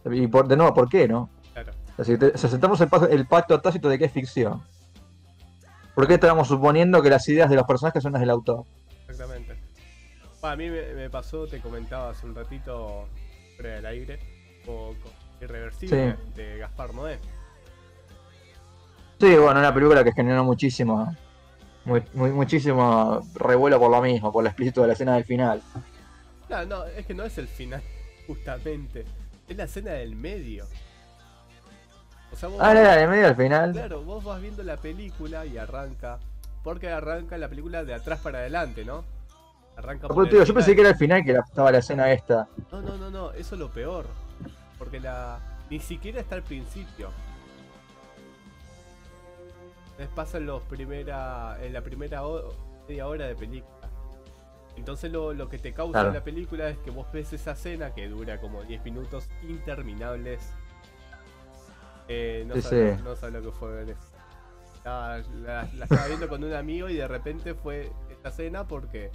Y 0.09 0.27
por, 0.27 0.47
de 0.47 0.55
nuevo, 0.57 0.73
¿por 0.73 0.89
qué, 0.89 1.07
no? 1.07 1.29
Claro. 1.53 1.71
Así 1.97 2.17
que 2.17 2.37
si 2.37 2.45
aceptamos 2.47 2.79
el, 2.81 2.89
el 3.11 3.27
pacto 3.27 3.59
tácito 3.61 3.89
de 3.89 3.97
que 3.97 4.05
es 4.05 4.11
ficción. 4.11 4.61
¿Por 5.95 6.07
qué 6.07 6.15
estamos 6.15 6.47
suponiendo 6.47 7.01
que 7.01 7.09
las 7.09 7.27
ideas 7.29 7.49
de 7.49 7.55
los 7.55 7.65
personajes 7.65 8.01
son 8.01 8.13
las 8.13 8.19
del 8.21 8.29
autor? 8.31 8.63
Exactamente. 9.07 9.55
Bueno, 10.41 10.53
a 10.53 10.55
mí 10.55 10.69
me, 10.69 10.93
me 10.93 11.09
pasó, 11.09 11.47
te 11.47 11.59
comentaba 11.59 12.09
hace 12.09 12.25
un 12.25 12.35
ratito, 12.35 13.07
fuera 13.55 13.75
del 13.75 13.85
aire, 13.85 14.19
con 14.65 14.95
Irreversible 15.41 16.15
de 16.35 16.57
Gaspar 16.57 16.93
Noé. 16.93 17.19
Sí, 19.19 19.35
bueno, 19.37 19.59
una 19.59 19.73
película 19.73 20.03
que 20.03 20.11
generó 20.11 20.43
muchísimo, 20.43 21.15
muy- 21.85 22.03
muy- 22.13 22.31
muchísimo 22.31 23.21
revuelo 23.35 23.79
por 23.79 23.91
lo 23.91 24.01
mismo, 24.01 24.31
por 24.31 24.43
lo 24.43 24.49
explícito 24.49 24.81
de 24.81 24.87
la 24.87 24.93
escena 24.93 25.15
del 25.15 25.25
final. 25.25 25.61
No, 26.49 26.65
no, 26.65 26.85
es 26.85 27.05
que 27.05 27.13
no 27.13 27.23
es 27.23 27.37
el 27.37 27.47
final, 27.47 27.81
justamente. 28.27 29.05
Es 29.47 29.57
la 29.57 29.63
escena 29.65 29.91
del 29.91 30.15
medio. 30.15 30.65
O 32.31 32.35
sea, 32.35 32.49
vos, 32.49 32.59
Ah, 32.61 32.71
era 32.71 32.95
de 32.95 33.07
medio 33.07 33.27
al 33.27 33.35
final. 33.35 33.71
claro, 33.73 34.01
vos 34.03 34.23
vas 34.23 34.41
viendo 34.41 34.63
la 34.63 34.77
película 34.77 35.45
y 35.45 35.57
arranca. 35.57 36.19
Porque 36.63 36.89
arranca 36.89 37.37
la 37.37 37.49
película 37.49 37.83
de 37.83 37.93
atrás 37.93 38.19
para 38.21 38.39
adelante, 38.39 38.85
¿no? 38.85 39.03
Arranca 39.75 40.07
el 40.07 40.29
tío, 40.29 40.43
yo 40.43 40.53
pensé 40.53 40.75
que 40.75 40.81
era 40.81 40.91
el 40.91 40.95
final 40.95 41.23
que 41.25 41.33
la- 41.33 41.39
estaba 41.41 41.71
la 41.71 41.79
escena 41.79 42.11
esta. 42.11 42.47
No, 42.71 42.81
no, 42.81 42.97
no, 42.97 43.09
no, 43.09 43.31
eso 43.33 43.55
es 43.55 43.59
lo 43.59 43.69
peor. 43.69 44.07
Porque 44.79 44.99
la. 44.99 45.39
Ni 45.69 45.79
siquiera 45.79 46.21
está 46.21 46.35
al 46.35 46.43
principio. 46.43 47.09
Pasa 50.09 50.37
en 50.37 50.45
los 50.45 50.63
primera. 50.63 51.57
en 51.61 51.73
la 51.73 51.81
primera 51.81 52.21
media 52.87 53.07
hora 53.07 53.27
de 53.27 53.35
película. 53.35 53.89
Entonces 54.75 55.11
lo, 55.11 55.33
lo 55.33 55.49
que 55.49 55.59
te 55.59 55.71
causa 55.73 55.91
Claro. 55.93 56.07
en 56.09 56.13
la 56.15 56.23
película 56.23 56.67
es 56.69 56.77
que 56.79 56.89
vos 56.91 57.05
ves 57.13 57.31
esa 57.33 57.51
escena 57.51 57.93
que 57.93 58.07
dura 58.09 58.39
como 58.41 58.63
10 58.63 58.83
minutos 58.83 59.29
interminables. 59.43 60.41
Eh, 62.07 62.43
no, 62.47 62.55
Sí, 62.55 62.75
no 63.03 63.15
sabes 63.15 63.35
lo 63.35 63.51
que 63.51 63.57
fue 63.57 63.71
ver 63.71 63.89
eso. 63.91 63.99
La, 64.83 65.23
la 65.75 65.83
estaba 65.85 66.07
viendo 66.07 66.27
con 66.27 66.43
un 66.43 66.53
amigo 66.53 66.89
y 66.89 66.95
de 66.95 67.07
repente 67.07 67.53
fue 67.53 67.89
esta 68.09 68.29
escena 68.29 68.67
porque 68.67 69.11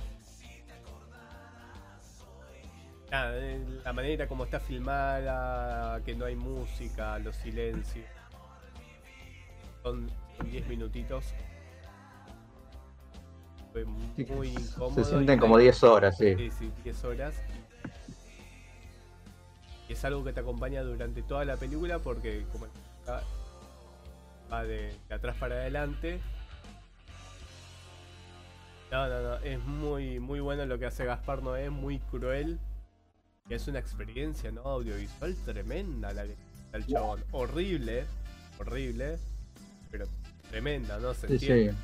Nada, 3.11 3.37
eh, 3.39 3.65
la 3.85 3.93
manera 3.95 4.29
como 4.29 4.45
está 4.45 4.61
filmada, 4.61 6.03
que 6.05 6.15
no 6.15 6.27
hay 6.27 6.37
música, 6.37 7.19
los 7.19 7.37
silencios. 7.37 8.05
Son 9.83 10.11
10 10.45 10.67
minutitos. 10.69 11.25
Fue 13.73 13.85
muy 13.85 14.49
incómodo. 14.49 14.95
Se 14.95 15.05
sienten 15.05 15.39
como 15.39 15.59
10 15.59 15.83
horas, 15.85 16.17
sí. 16.17 16.35
Sí, 16.37 16.51
sí, 16.59 16.73
10 16.85 17.05
horas. 17.05 17.35
Y 19.89 19.93
es 19.93 20.05
algo 20.05 20.23
que 20.25 20.33
te 20.33 20.41
acompaña 20.41 20.83
durante 20.83 21.23
toda 21.23 21.45
la 21.45 21.57
película 21.57 21.99
porque 21.99 22.45
como 22.53 22.67
va- 23.09 23.23
va 24.53 24.65
de, 24.65 24.95
de 25.09 25.15
atrás 25.15 25.37
para 25.39 25.55
adelante. 25.57 26.21
No, 28.91 29.07
no, 29.07 29.21
no, 29.23 29.35
es 29.37 29.59
muy, 29.65 30.19
muy 30.19 30.41
bueno 30.41 30.65
lo 30.65 30.79
que 30.79 30.87
hace 30.87 31.05
Gaspar 31.05 31.43
Noé, 31.43 31.69
muy 31.71 31.99
cruel. 31.99 32.59
Y 33.51 33.55
es 33.55 33.67
una 33.69 33.79
experiencia, 33.79 34.51
¿no? 34.51 34.63
Audiovisual 34.63 35.35
tremenda 35.45 36.13
la 36.13 36.25
que 36.25 36.37
el 36.73 36.87
chabón. 36.87 37.23
Horrible, 37.33 38.05
horrible, 38.59 39.19
pero 39.91 40.07
tremenda, 40.51 40.99
¿no? 40.99 41.15
Se 41.15 41.27
Sí, 41.29 41.33
entiende. 41.35 41.73
sí. 41.73 41.79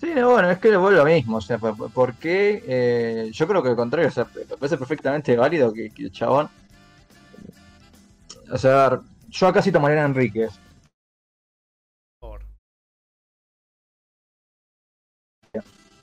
Sí, 0.00 0.12
no, 0.14 0.30
bueno, 0.30 0.50
es 0.50 0.58
que 0.58 0.70
le 0.70 0.76
vuelvo 0.76 0.98
lo 0.98 1.04
mismo, 1.06 1.38
o 1.38 1.40
sea, 1.40 1.56
¿por, 1.56 1.90
por 1.90 2.14
qué? 2.16 2.62
Eh, 2.66 3.30
yo 3.32 3.46
creo 3.48 3.62
que 3.62 3.70
al 3.70 3.76
contrario, 3.76 4.08
o 4.08 4.12
sea, 4.12 4.26
me 4.34 4.56
parece 4.56 4.76
perfectamente 4.76 5.36
válido 5.36 5.72
que, 5.72 5.88
que 5.90 6.04
el 6.04 6.12
chabón... 6.12 6.50
O 8.52 8.58
sea, 8.58 8.84
a 8.86 8.90
ver, 8.90 9.00
yo 9.28 9.46
acá 9.46 9.62
cito 9.62 9.78
a 9.78 9.80
Mariana 9.80 10.06
Enríquez. 10.06 10.50
Por 12.20 12.40
favor. 12.40 12.44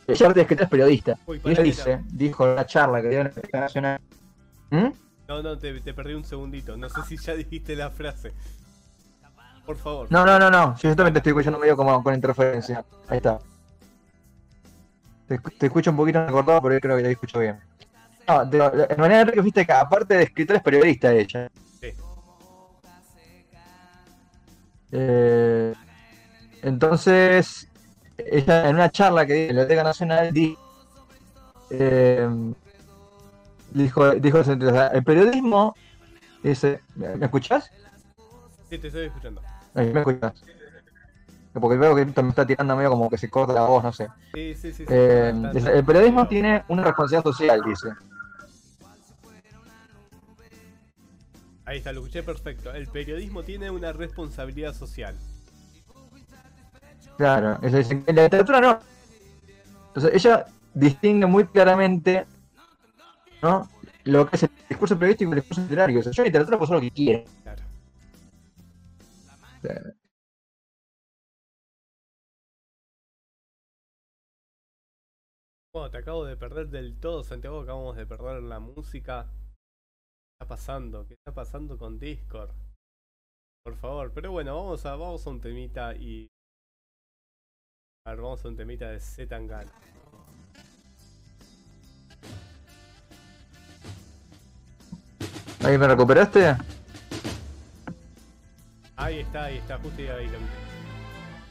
Ella 0.08 0.34
que 0.48 0.54
es 0.56 0.70
periodista. 0.70 1.18
Uy, 1.28 1.40
Y 1.44 1.54
que 1.54 1.64
dice, 1.64 2.02
dijo 2.12 2.46
en 2.46 2.54
una 2.54 2.66
charla 2.66 3.02
que 3.02 3.10
dio 3.10 3.22
en 3.22 3.32
la 3.54 3.60
Nacional. 3.60 4.02
¿Mm? 4.72 4.88
No, 5.28 5.44
no, 5.44 5.58
te, 5.58 5.80
te 5.80 5.94
perdí 5.94 6.14
un 6.14 6.26
segundito. 6.26 6.76
No 6.76 6.90
sé 6.90 7.04
si 7.04 7.18
ya 7.18 7.36
dijiste 7.36 7.76
la 7.76 7.92
frase. 7.92 8.34
Por 9.66 9.78
favor. 9.78 10.08
No, 10.10 10.26
no, 10.26 10.40
no, 10.40 10.50
no. 10.50 10.76
Yo 10.78 10.96
también 10.96 11.14
te 11.14 11.20
estoy 11.20 11.32
escuchando 11.32 11.60
medio 11.60 11.76
como 11.78 12.04
con 12.04 12.14
interferencia. 12.14 12.84
Ahí 13.08 13.18
está. 13.18 13.40
Te, 15.28 15.36
escu- 15.40 15.54
te 15.58 15.66
escucho 15.68 15.92
un 15.92 15.98
poquito 15.98 16.26
cortado, 16.28 16.62
pero 16.62 16.76
yo 16.76 16.82
creo 16.82 16.98
que 16.98 17.04
te 17.04 17.12
escucho 17.12 17.40
bien. 17.40 17.60
No, 18.28 18.46
de, 18.46 18.88
de 18.88 18.96
manera 18.98 19.32
que 19.32 19.42
viste 19.42 19.66
que 19.66 19.72
aparte 19.72 20.16
de 20.16 20.24
escritora 20.24 20.58
es 20.58 20.64
periodista 20.64 21.12
ella. 21.14 21.48
Sí. 21.80 21.94
Eh, 24.92 25.74
entonces, 26.64 27.68
ella 28.18 28.70
en 28.70 28.76
una 28.76 28.92
charla 28.92 29.26
que 29.26 29.34
dio 29.34 29.42
en 29.50 29.56
la 29.56 29.62
Biblioteca 29.62 29.84
Nacional 29.84 30.34
di- 30.34 30.58
eh, 31.70 32.28
dijo, 33.72 34.12
dijo 34.12 34.40
el 34.40 35.04
periodismo 35.04 35.74
dice, 36.44 36.82
¿me 36.96 37.16
me 37.16 37.26
escuchás? 37.26 37.72
Sí, 38.72 38.78
te 38.78 38.88
estoy 38.88 39.08
escuchando. 39.08 39.42
Ahí, 39.76 39.92
¿Me 39.92 40.00
escuchás? 40.00 40.32
Porque 41.52 41.78
veo 41.78 41.94
que 41.94 42.06
me 42.06 42.30
está 42.30 42.48
tirando 42.48 42.74
medio 42.78 42.90
como 42.92 43.10
que 43.10 43.18
se 43.18 43.30
corta 43.30 43.52
la 43.52 43.64
voz, 43.64 43.84
no 43.84 43.92
sé. 43.92 44.08
Sí, 44.34 44.56
sí, 44.56 44.72
sí. 44.72 44.86
sí, 44.86 44.86
Eh, 44.88 45.34
el 45.74 45.84
periodismo 45.84 46.26
tiene 46.26 46.64
una 46.70 46.82
responsabilidad 46.84 47.24
social, 47.24 47.62
dice. 47.66 47.90
Ahí 51.66 51.80
está, 51.80 51.92
lo 51.92 52.00
escuché 52.00 52.24
perfecto. 52.24 52.74
El 52.74 52.88
periodismo 52.88 53.44
tiene 53.44 53.70
una 53.70 53.92
responsabilidad 53.92 54.74
social. 54.74 55.18
Claro. 57.18 57.60
En 57.62 58.16
la 58.16 58.24
literatura 58.24 58.62
no. 58.62 58.80
Entonces 59.88 60.14
ella 60.14 60.46
distingue 60.74 61.26
muy 61.26 61.46
claramente, 61.46 62.26
¿no? 63.42 63.68
Lo 64.06 64.30
que 64.30 64.38
es 64.38 64.44
el 64.44 64.50
discurso 64.70 64.98
periodístico 64.98 65.32
y 65.32 65.34
el 65.34 65.40
discurso 65.42 65.62
literario. 65.62 66.00
O 66.00 66.04
sea, 66.04 66.14
yo 66.14 66.24
en 66.24 66.28
literatura 66.28 66.58
puedo 66.58 66.72
hacer 66.72 66.76
lo 66.76 66.90
que 66.90 66.96
quiera. 66.96 67.24
Bueno, 69.64 69.92
te 75.92 75.98
acabo 76.00 76.26
de 76.26 76.36
perder 76.36 76.70
del 76.70 77.00
todo, 77.00 77.24
Santiago. 77.24 77.62
Acabamos 77.62 77.96
de 77.96 78.06
perder 78.06 78.42
la 78.44 78.60
música. 78.60 79.30
¿Qué 79.30 80.44
está 80.44 80.48
pasando? 80.48 81.08
¿Qué 81.08 81.14
está 81.14 81.34
pasando 81.34 81.78
con 81.78 82.00
Discord? 82.00 82.50
Por 83.64 83.76
favor. 83.76 84.12
Pero 84.14 84.32
bueno, 84.32 84.56
vamos 84.56 84.86
a, 84.86 84.96
vamos 84.96 85.26
a 85.28 85.30
un 85.30 85.40
temita 85.40 85.96
y. 85.96 86.28
A 88.06 88.12
ver, 88.12 88.22
vamos 88.22 88.44
a 88.44 88.48
un 88.48 88.58
temita 88.58 88.90
de 88.90 89.00
Zetangana. 89.00 89.72
¿Ahí 95.64 95.78
me 95.78 95.88
recuperaste? 95.88 96.58
Ahí 99.02 99.20
está, 99.20 99.46
ahí 99.46 99.58
está, 99.58 99.80
justo 99.80 100.00
ahí 100.00 100.28
vi. 100.28 100.36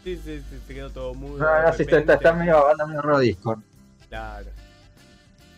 Sí, 0.04 0.22
sí, 0.24 0.44
sí, 0.48 0.60
se 0.68 0.74
quedó 0.74 0.88
todo 0.90 1.14
muy. 1.14 1.38
No, 1.40 1.62
no, 1.62 1.72
sí, 1.72 1.82
está, 1.82 1.98
está, 1.98 2.14
está 2.14 2.32
medio, 2.32 2.70
anda 2.70 2.86
medio 2.86 3.02
raro 3.02 3.18
Discord. 3.18 3.60
Claro. 4.08 4.50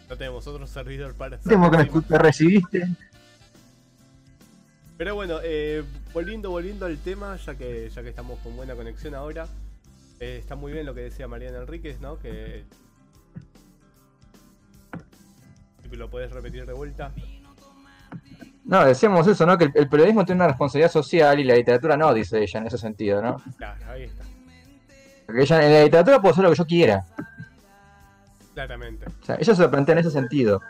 No 0.09 0.17
tenemos 0.17 0.47
otro 0.47 0.67
servidor 0.67 1.15
para 1.15 1.37
Temo 1.39 1.71
que 1.71 1.77
me, 2.09 2.19
recibiste. 2.19 2.89
Pero 4.97 5.15
bueno, 5.15 5.39
eh, 5.43 5.85
volviendo, 6.15 6.51
volviendo 6.51 6.87
al 6.87 6.97
tema, 6.97 7.37
ya 7.37 7.57
que, 7.57 7.91
ya 7.91 8.03
que 8.03 8.09
estamos 8.09 8.39
con 8.41 8.57
buena 8.57 8.75
conexión 8.75 9.15
ahora, 9.15 9.47
eh, 10.19 10.39
está 10.41 10.55
muy 10.57 10.73
bien 10.73 10.87
lo 10.87 10.95
que 10.95 11.03
decía 11.03 11.29
Mariana 11.29 11.59
Enríquez, 11.59 12.01
¿no? 12.01 12.19
Que. 12.19 12.65
Si 15.83 15.95
lo 15.95 16.09
puedes 16.09 16.33
repetir 16.33 16.65
de 16.65 16.73
vuelta. 16.73 17.13
No, 18.65 18.85
decíamos 18.85 19.27
eso, 19.27 19.45
¿no? 19.45 19.59
Que 19.59 19.65
el, 19.65 19.73
el 19.75 19.89
periodismo 19.89 20.25
tiene 20.25 20.41
una 20.41 20.49
responsabilidad 20.49 20.91
social 20.91 21.39
y 21.41 21.45
la 21.45 21.55
literatura 21.55 21.97
no, 21.97 22.15
dice 22.15 22.43
ella, 22.43 22.61
en 22.61 22.67
ese 22.67 22.79
sentido, 22.79 23.21
¿no? 23.21 23.37
Claro, 23.57 23.81
ahí 23.91 24.05
está. 24.05 24.25
Porque 25.27 25.43
ella 25.43 25.67
en 25.67 25.73
la 25.73 25.85
literatura 25.85 26.21
puedo 26.21 26.33
hacer 26.33 26.45
lo 26.45 26.51
que 26.51 26.57
yo 26.57 26.67
quiera. 26.67 27.05
Claramente. 28.55 29.07
O 29.07 29.25
sea, 29.25 29.37
ella 29.41 29.55
se 29.55 29.63
lo 29.63 29.71
plantea 29.71 29.95
en 29.95 29.99
ese 29.99 30.11
sentido. 30.11 30.61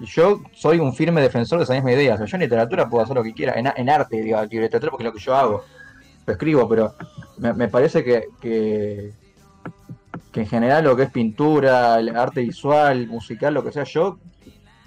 Y 0.00 0.06
yo 0.06 0.42
soy 0.52 0.80
un 0.80 0.92
firme 0.92 1.22
defensor 1.22 1.58
de 1.58 1.64
esa 1.64 1.74
misma 1.74 1.92
idea. 1.92 2.14
O 2.14 2.16
sea, 2.16 2.26
yo 2.26 2.36
en 2.36 2.42
literatura 2.42 2.88
puedo 2.88 3.04
hacer 3.04 3.16
lo 3.16 3.22
que 3.22 3.32
quiera. 3.32 3.54
En, 3.54 3.72
en 3.74 3.88
arte, 3.88 4.20
digo, 4.20 4.38
aquí 4.38 4.58
literatura 4.58 4.90
porque 4.90 5.04
es 5.04 5.12
lo 5.12 5.12
que 5.12 5.20
yo 5.20 5.34
hago. 5.34 5.64
Lo 6.26 6.32
escribo, 6.32 6.68
pero 6.68 6.94
me, 7.38 7.52
me 7.52 7.68
parece 7.68 8.02
que, 8.02 8.24
que, 8.40 9.12
que 10.32 10.40
en 10.40 10.46
general 10.46 10.84
lo 10.84 10.96
que 10.96 11.04
es 11.04 11.10
pintura, 11.10 11.98
el 11.98 12.16
arte 12.16 12.40
visual, 12.40 13.06
musical, 13.06 13.54
lo 13.54 13.62
que 13.62 13.72
sea, 13.72 13.84
yo 13.84 14.18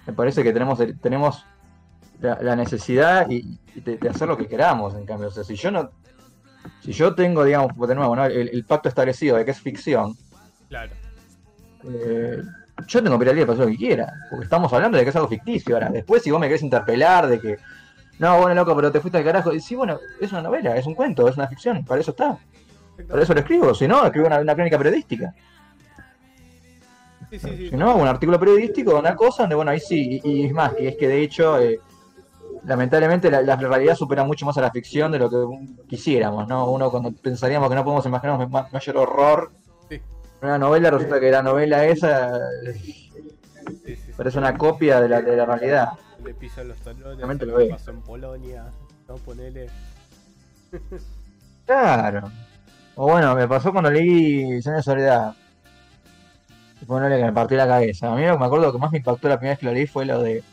me 0.05 0.13
parece 0.13 0.43
que 0.43 0.51
tenemos, 0.51 0.79
tenemos 1.01 1.45
la, 2.21 2.37
la 2.41 2.55
necesidad 2.55 3.29
y, 3.29 3.59
y 3.75 3.81
de, 3.81 3.97
de 3.97 4.09
hacer 4.09 4.27
lo 4.27 4.37
que 4.37 4.47
queramos, 4.47 4.95
en 4.95 5.05
cambio. 5.05 5.27
O 5.27 5.31
sea, 5.31 5.43
si 5.43 5.55
yo 5.55 5.71
no. 5.71 5.89
Si 6.81 6.91
yo 6.91 7.15
tengo, 7.15 7.43
digamos, 7.43 7.71
de 7.87 7.95
nuevo, 7.95 8.15
¿no? 8.15 8.25
el, 8.25 8.49
el 8.49 8.65
pacto 8.65 8.89
establecido 8.89 9.37
de 9.37 9.45
que 9.45 9.51
es 9.51 9.59
ficción, 9.61 10.15
Claro. 10.67 10.91
eh, 11.85 12.41
yo 12.87 13.01
tengo 13.03 13.17
piralía 13.17 13.45
para 13.45 13.53
hacer 13.53 13.65
lo 13.65 13.71
que 13.71 13.77
quiera, 13.77 14.11
porque 14.29 14.43
estamos 14.43 14.71
hablando 14.73 14.97
de 14.97 15.03
que 15.05 15.09
es 15.11 15.15
algo 15.15 15.27
ficticio. 15.29 15.75
Ahora, 15.75 15.89
después 15.89 16.23
si 16.23 16.29
vos 16.31 16.39
me 16.41 16.47
querés 16.47 16.63
interpelar 16.63 17.27
de 17.27 17.39
que, 17.39 17.57
no, 18.19 18.37
bueno, 18.39 18.53
loco, 18.53 18.75
pero 18.75 18.91
te 18.91 18.99
fuiste 18.99 19.17
al 19.17 19.23
carajo, 19.23 19.53
y 19.53 19.61
sí, 19.61 19.75
bueno, 19.75 19.97
es 20.19 20.31
una 20.31 20.41
novela, 20.41 20.75
es 20.75 20.85
un 20.85 20.93
cuento, 20.93 21.27
es 21.27 21.37
una 21.37 21.47
ficción, 21.47 21.85
para 21.85 22.01
eso 22.01 22.11
está, 22.11 22.37
para 23.07 23.21
eso 23.23 23.33
lo 23.33 23.39
escribo, 23.39 23.73
si 23.73 23.87
no, 23.87 24.05
escribo 24.05 24.27
una, 24.27 24.39
una 24.39 24.53
crónica 24.55 24.77
periodística, 24.77 25.33
Sí, 27.29 27.39
sí, 27.39 27.49
sí. 27.57 27.69
si 27.69 27.75
no, 27.75 27.95
un 27.95 28.07
artículo 28.07 28.39
periodístico, 28.39 28.97
una 28.97 29.15
cosa 29.15 29.43
donde, 29.43 29.55
bueno, 29.55 29.71
ahí 29.71 29.79
sí, 29.79 30.21
y, 30.23 30.31
y 30.31 30.45
es 30.45 30.53
más, 30.53 30.73
que 30.73 30.87
es 30.89 30.95
que 30.95 31.07
de 31.09 31.21
hecho, 31.21 31.59
eh, 31.59 31.79
lamentablemente 32.65 33.29
la, 33.31 33.41
la 33.41 33.55
realidad 33.55 33.95
supera 33.95 34.23
mucho 34.23 34.45
más 34.45 34.57
a 34.57 34.61
la 34.61 34.71
ficción 34.71 35.11
de 35.11 35.19
lo 35.19 35.29
que 35.29 35.37
quisiéramos, 35.87 36.47
¿no? 36.47 36.69
Uno 36.71 36.89
cuando 36.91 37.11
pensaríamos 37.11 37.69
que 37.69 37.75
no 37.75 37.83
podemos 37.83 38.05
imaginarnos 38.05 38.49
ma- 38.49 38.67
mayor 38.71 38.97
horror, 38.97 39.51
Sí. 39.89 40.01
una 40.41 40.57
novela 40.57 40.89
resulta 40.91 41.19
que 41.19 41.31
la 41.31 41.41
novela 41.43 41.85
esa 41.85 42.37
eh, 42.65 42.73
sí, 42.73 43.11
parece 44.15 44.37
una 44.37 44.57
copia 44.57 44.99
de 45.01 45.09
la, 45.09 45.21
de 45.21 45.35
la 45.35 45.45
realidad. 45.45 45.89
Le 46.23 46.33
pisan 46.33 46.67
los 46.69 46.77
talones, 46.79 47.19
lo 47.47 47.57
que 47.57 47.65
pasó 47.65 47.91
en 47.91 48.01
Polonia, 48.01 48.65
¿no? 49.07 49.15
Ponele. 49.15 49.67
Claro. 51.65 52.31
O 52.95 53.11
bueno, 53.11 53.35
me 53.35 53.47
pasó 53.47 53.71
cuando 53.71 53.91
leí 53.91 54.61
Sueño 54.61 54.77
de 54.77 54.83
Soledad. 54.83 55.35
Y 56.81 56.85
Ponele 56.85 57.17
que 57.17 57.23
me 57.25 57.33
partió 57.33 57.57
la 57.57 57.67
cabeza. 57.67 58.11
A 58.11 58.15
mí 58.15 58.21
me 58.23 58.29
acuerdo 58.29 58.71
que 58.71 58.77
más 58.79 58.91
me 58.91 58.97
impactó 58.99 59.27
la 59.29 59.37
primera 59.37 59.53
vez 59.53 59.59
que 59.59 59.65
lo 59.67 59.73
leí 59.73 59.87
fue 59.87 60.05
lo 60.05 60.21
de. 60.21 60.43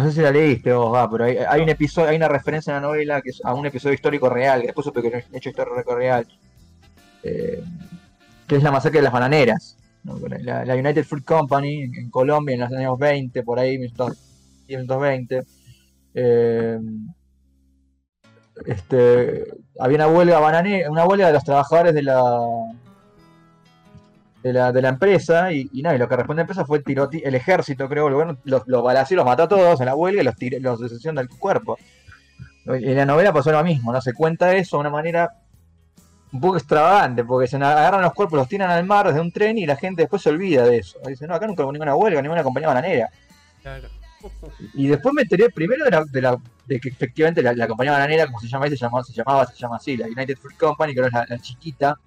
No 0.00 0.06
sé 0.06 0.12
si 0.12 0.20
la 0.22 0.30
leíste 0.32 0.72
vos, 0.72 0.94
va, 0.94 1.10
pero 1.10 1.24
hay, 1.24 1.36
hay 1.38 1.60
un 1.62 1.68
episodio, 1.68 2.08
hay 2.10 2.16
una 2.16 2.28
referencia 2.28 2.70
en 2.74 2.82
la 2.82 2.88
novela 2.88 3.20
que 3.22 3.30
es 3.30 3.40
a 3.44 3.54
un 3.54 3.66
episodio 3.66 3.94
histórico 3.94 4.28
real, 4.30 4.60
que 4.60 4.68
después 4.68 4.84
supe 4.86 5.02
que 5.02 5.10
no 5.10 5.18
es 5.18 5.26
hecho 5.32 5.50
histórico 5.50 5.94
real. 5.94 6.26
eh, 7.22 7.62
que 8.46 8.56
es 8.56 8.62
la 8.62 8.70
masacre 8.72 8.98
de 9.00 9.04
las 9.04 9.12
bananeras. 9.12 9.76
¿no? 10.04 10.18
La, 10.40 10.64
la 10.64 10.74
United 10.74 11.04
Fruit 11.04 11.24
Company 11.24 11.82
en, 11.84 11.94
en 11.94 12.10
Colombia 12.10 12.54
en 12.54 12.60
los 12.60 12.72
años 12.72 12.98
20, 12.98 13.42
por 13.42 13.58
ahí, 13.60 13.78
1920. 13.78 15.42
Eh, 16.14 16.78
este, 18.66 19.44
había 19.78 19.96
una 19.96 20.08
huelga 20.08 20.38
banane, 20.40 20.88
una 20.88 21.06
huelga 21.06 21.28
de 21.28 21.32
los 21.32 21.44
trabajadores 21.44 21.94
de 21.94 22.02
la 22.02 22.22
de 24.42 24.52
la, 24.52 24.72
de 24.72 24.80
la 24.82 24.88
empresa 24.88 25.52
y, 25.52 25.68
y 25.72 25.82
nada, 25.82 25.96
y 25.96 25.98
lo 25.98 26.08
que 26.08 26.16
respondió 26.16 26.36
la 26.38 26.42
empresa 26.42 26.64
fue 26.64 26.78
el 26.78 26.84
tiroti- 26.84 27.20
el 27.24 27.34
ejército, 27.34 27.88
creo, 27.88 28.08
el 28.08 28.14
gobierno 28.14 28.38
los, 28.44 28.62
los 28.66 28.82
balació, 28.82 29.16
los 29.18 29.26
mató 29.26 29.42
a 29.42 29.48
todos 29.48 29.80
en 29.80 29.86
la 29.86 29.94
huelga 29.94 30.22
y 30.22 30.24
los, 30.24 30.34
los 30.62 30.80
desección 30.80 31.14
del 31.14 31.28
cuerpo. 31.28 31.78
En 32.66 32.96
la 32.96 33.04
novela 33.06 33.32
pasó 33.32 33.50
lo 33.52 33.62
mismo, 33.64 33.92
¿no? 33.92 34.00
Se 34.00 34.12
cuenta 34.14 34.54
eso 34.54 34.76
de 34.76 34.80
una 34.82 34.90
manera 34.90 35.30
un 36.32 36.40
poco 36.40 36.56
extravagante, 36.56 37.24
porque 37.24 37.48
se 37.48 37.56
agarran 37.56 38.02
los 38.02 38.12
cuerpos, 38.12 38.38
los 38.38 38.48
tiran 38.48 38.70
al 38.70 38.84
mar 38.84 39.08
desde 39.08 39.20
un 39.20 39.32
tren 39.32 39.58
y 39.58 39.66
la 39.66 39.76
gente 39.76 40.02
después 40.02 40.22
se 40.22 40.30
olvida 40.30 40.64
de 40.64 40.78
eso. 40.78 40.98
Dice, 41.06 41.26
no, 41.26 41.34
acá 41.34 41.46
nunca 41.46 41.64
hubo 41.64 41.72
ninguna 41.72 41.94
huelga, 41.96 42.22
ninguna 42.22 42.42
compañía 42.44 42.68
bananera. 42.68 43.10
Claro. 43.62 43.88
Y 44.74 44.86
después 44.86 45.12
me 45.14 45.22
enteré 45.22 45.50
primero 45.50 45.84
de, 45.84 45.90
la, 45.90 46.04
de, 46.04 46.22
la- 46.22 46.36
de 46.66 46.78
que 46.78 46.90
efectivamente 46.90 47.42
la, 47.42 47.52
la 47.54 47.66
compañía 47.66 47.92
bananera, 47.92 48.26
como 48.26 48.38
se 48.38 48.46
llama 48.46 48.66
ahí, 48.66 48.70
se 48.70 48.76
llamaba, 48.76 49.02
se 49.02 49.12
llamaba, 49.12 49.46
se 49.46 49.56
llama 49.56 49.76
así, 49.76 49.96
la 49.96 50.06
United 50.06 50.36
Fruit 50.36 50.56
Company, 50.58 50.94
que 50.94 51.00
ahora 51.00 51.22
es 51.24 51.30
la 51.30 51.38
chiquita. 51.38 51.98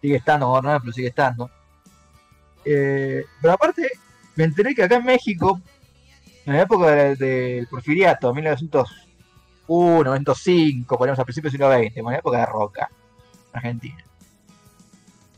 Sigue 0.00 0.16
estando, 0.16 0.60
no, 0.62 0.80
pero 0.80 0.92
sigue 0.92 1.08
estando. 1.08 1.50
Eh, 2.64 3.24
pero 3.40 3.54
aparte, 3.54 3.90
me 4.36 4.44
enteré 4.44 4.74
que 4.74 4.82
acá 4.84 4.96
en 4.96 5.04
México, 5.04 5.60
en 6.46 6.54
la 6.54 6.62
época 6.62 6.90
del, 7.14 7.66
Porfiriato, 7.68 8.32
1901, 8.34 10.10
1905, 10.12 10.98
ponemos 10.98 11.18
a 11.18 11.24
principios 11.24 11.52
del 11.52 11.60
siglo 11.60 11.72
XX, 11.72 11.96
en 11.96 12.04
la 12.04 12.16
época 12.18 12.38
de 12.38 12.46
Roca, 12.46 12.90
Argentina. 13.52 14.04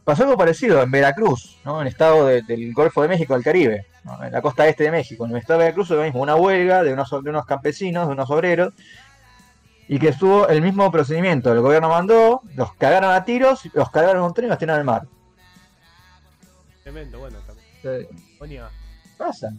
Pasó 0.04 0.24
algo 0.24 0.36
parecido 0.36 0.82
en 0.82 0.90
Veracruz, 0.90 1.58
¿no? 1.64 1.76
en 1.80 1.86
el 1.86 1.92
estado 1.92 2.26
de- 2.26 2.42
del 2.42 2.72
Golfo 2.72 3.02
de 3.02 3.08
México, 3.08 3.34
del 3.34 3.44
Caribe, 3.44 3.86
en 4.24 4.32
la 4.32 4.42
costa 4.42 4.66
este 4.66 4.84
de 4.84 4.90
México. 4.90 5.24
En 5.24 5.30
el 5.30 5.36
estado 5.36 5.60
de 5.60 5.66
Veracruz 5.66 5.90
lo 5.90 6.02
mismo, 6.02 6.20
una 6.20 6.34
huelga 6.34 6.82
de 6.82 6.92
unos, 6.92 7.08
de 7.10 7.30
unos 7.30 7.46
campesinos, 7.46 8.08
de 8.08 8.12
unos 8.12 8.28
obreros, 8.30 8.74
y 9.92 9.98
que 9.98 10.08
estuvo 10.08 10.48
el 10.48 10.62
mismo 10.62 10.90
procedimiento. 10.90 11.52
El 11.52 11.60
gobierno 11.60 11.90
mandó, 11.90 12.40
los 12.54 12.72
cagaron 12.76 13.10
a 13.10 13.26
tiros, 13.26 13.68
los 13.74 13.90
cargaron 13.90 14.22
un 14.22 14.32
tren 14.32 14.46
y 14.46 14.48
los 14.48 14.58
tiraron 14.58 14.78
al 14.80 14.86
mar. 14.86 15.06
Tremendo, 16.82 17.18
bueno, 17.18 17.36
también. 17.46 18.08
Ponía. 18.38 18.70
pasa. 19.18 19.52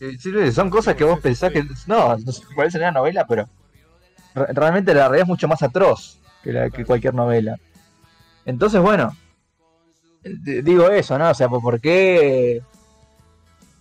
Sí, 0.00 0.52
son 0.52 0.68
cosas 0.68 0.96
que 0.96 1.04
vos 1.04 1.20
pensás 1.20 1.52
que. 1.52 1.64
No, 1.86 2.16
no 2.16 2.32
sé, 2.32 2.42
parece 2.56 2.78
una 2.78 2.90
novela, 2.90 3.24
pero. 3.24 3.48
re- 4.34 4.52
realmente 4.52 4.92
la 4.92 5.02
realidad 5.02 5.22
es 5.22 5.28
mucho 5.28 5.46
más 5.46 5.62
atroz 5.62 6.18
que, 6.42 6.52
la, 6.52 6.68
que 6.68 6.84
cualquier 6.84 7.14
novela. 7.14 7.56
Entonces, 8.44 8.80
bueno. 8.80 9.16
Digo 10.24 10.90
eso, 10.90 11.16
¿no? 11.18 11.30
O 11.30 11.34
sea, 11.34 11.48
¿por 11.48 11.80
qué. 11.80 12.62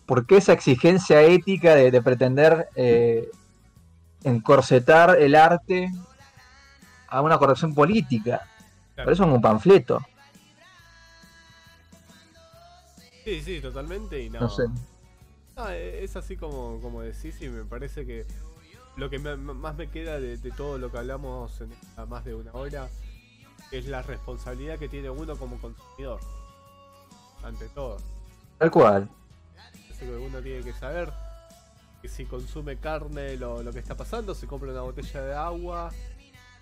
¿Por 0.05 0.27
qué 0.27 0.37
esa 0.37 0.53
exigencia 0.53 1.21
ética 1.23 1.73
de, 1.73 1.89
de 1.89 2.01
pretender 2.03 2.69
eh, 2.75 3.27
encorsetar 4.23 5.19
el 5.19 5.35
arte 5.35 5.91
a 7.07 7.21
una 7.21 7.37
corrección 7.37 7.73
política? 7.73 8.41
Por 8.95 9.13
eso 9.13 9.23
es 9.25 9.29
un 9.29 9.41
panfleto. 9.41 9.99
Sí, 13.23 13.41
sí, 13.41 13.61
totalmente. 13.61 14.21
Y 14.23 14.29
no. 14.29 14.41
No 14.41 14.49
sé. 14.49 14.63
No, 15.55 15.69
e- 15.69 16.03
es 16.03 16.15
así 16.15 16.37
como, 16.37 16.79
como 16.81 17.01
decís 17.01 17.41
y 17.41 17.49
me 17.49 17.63
parece 17.65 18.05
que 18.05 18.25
lo 18.95 19.09
que 19.09 19.19
me- 19.19 19.35
más 19.35 19.75
me 19.75 19.89
queda 19.89 20.19
de, 20.19 20.37
de 20.37 20.51
todo 20.51 20.77
lo 20.77 20.91
que 20.91 20.97
hablamos 20.97 21.59
en 21.61 21.71
esta 21.71 22.05
más 22.05 22.23
de 22.25 22.35
una 22.35 22.51
hora 22.53 22.89
es 23.71 23.85
la 23.87 24.01
responsabilidad 24.01 24.79
que 24.79 24.87
tiene 24.87 25.09
uno 25.09 25.35
como 25.35 25.57
consumidor. 25.59 26.19
Ante 27.43 27.67
todo. 27.69 27.97
Tal 28.57 28.71
cual. 28.71 29.09
Así 29.91 30.05
que 30.05 30.15
uno 30.15 30.39
tiene 30.41 30.63
que 30.63 30.73
saber 30.73 31.11
si 32.07 32.25
consume 32.25 32.77
carne 32.77 33.37
lo, 33.37 33.63
lo 33.63 33.71
que 33.71 33.79
está 33.79 33.95
pasando, 33.95 34.33
si 34.35 34.47
compra 34.47 34.71
una 34.71 34.81
botella 34.81 35.21
de 35.21 35.33
agua, 35.33 35.91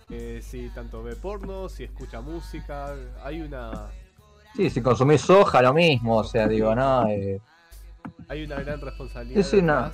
eh, 0.10 0.42
si 0.44 0.70
tanto 0.70 1.04
ve 1.04 1.16
porno, 1.16 1.70
si 1.70 1.84
escucha 1.84 2.22
música, 2.22 2.96
hay 3.24 3.42
una 3.42 3.90
Sí, 4.56 4.70
si 4.70 4.82
consumís 4.82 5.22
soja, 5.22 5.62
lo 5.62 5.74
mismo. 5.74 6.18
O 6.18 6.24
sea, 6.24 6.48
digo, 6.48 6.74
no. 6.74 7.08
eh, 7.10 7.42
hay 8.30 8.44
una 8.44 8.56
gran 8.62 8.80
responsabilidad. 8.80 9.42
Sí, 9.44 9.58
sí, 9.58 9.62
no. 9.62 9.92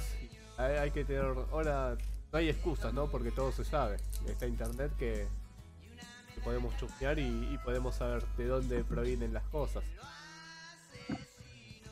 Hay, 0.58 0.76
hay 0.76 0.92
que 0.92 1.04
tener 1.04 1.26
ahora 1.52 1.98
no 2.32 2.40
hay 2.40 2.50
excusas, 2.50 2.94
¿no? 2.94 3.08
Porque 3.08 3.32
todo 3.32 3.52
se 3.52 3.66
sabe. 3.66 3.98
Está 4.28 4.46
internet 4.46 4.92
que, 4.98 5.28
que 6.34 6.42
podemos 6.42 6.76
chusmear 6.78 7.18
y, 7.20 7.24
y 7.52 7.58
podemos 7.64 7.96
saber 7.96 8.24
de 8.38 8.46
dónde 8.46 8.84
provienen 8.84 9.34
las 9.34 9.44
cosas. 9.44 9.84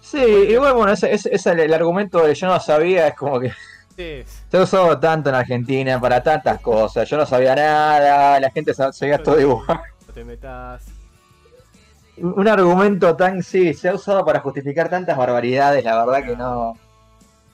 Sí, 0.10 0.18
igual, 0.18 0.74
bueno, 0.74 0.92
ese, 0.92 1.14
ese, 1.14 1.34
ese 1.34 1.52
el, 1.52 1.60
el 1.62 1.74
argumento 1.74 2.26
de 2.26 2.34
yo 2.34 2.48
no 2.48 2.60
sabía 2.60 3.08
es 3.10 3.16
como 3.16 3.40
que 3.40 3.52
Sí, 3.96 4.24
se 4.50 4.58
ha 4.58 4.62
usado 4.64 4.98
tanto 5.00 5.30
en 5.30 5.36
Argentina 5.36 6.00
para 6.00 6.24
tantas 6.24 6.60
cosas. 6.62 7.08
Yo 7.10 7.18
no 7.18 7.26
sabía 7.26 7.54
nada, 7.54 8.40
la 8.40 8.50
gente 8.50 8.74
sa- 8.74 8.94
sabía 8.94 9.22
todo 9.22 9.40
igual. 9.40 9.66
no 10.08 10.14
te 10.14 10.24
metas. 10.24 10.86
Un 12.18 12.48
argumento 12.48 13.16
tan, 13.16 13.44
sí, 13.44 13.74
se 13.74 13.90
ha 13.90 13.94
usado 13.94 14.26
para 14.26 14.40
justificar 14.40 14.90
tantas 14.90 15.18
barbaridades, 15.18 15.84
la 15.84 16.06
verdad 16.06 16.26
que 16.28 16.36
no. 16.36 16.74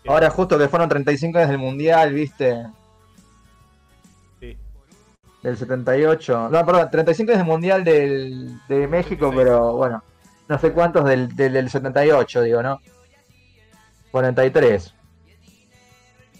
Ahora 0.07 0.29
justo 0.29 0.57
que 0.57 0.67
fueron 0.69 0.87
35 0.87 1.37
años 1.39 1.49
del 1.49 1.57
Mundial, 1.57 2.13
viste. 2.13 2.63
Sí. 4.39 4.57
del 5.43 5.57
78. 5.57 6.49
No, 6.49 6.65
perdón, 6.65 6.89
35 6.91 7.31
es 7.31 7.37
el 7.39 7.45
Mundial 7.45 7.83
del, 7.83 8.59
de 8.67 8.87
México, 8.87 9.29
36. 9.31 9.35
pero 9.35 9.73
bueno, 9.73 10.03
no 10.47 10.59
sé 10.59 10.71
cuántos 10.71 11.05
del, 11.05 11.35
del, 11.35 11.53
del 11.53 11.69
78, 11.69 12.41
digo, 12.43 12.61
¿no? 12.63 12.79
43. 14.11 14.93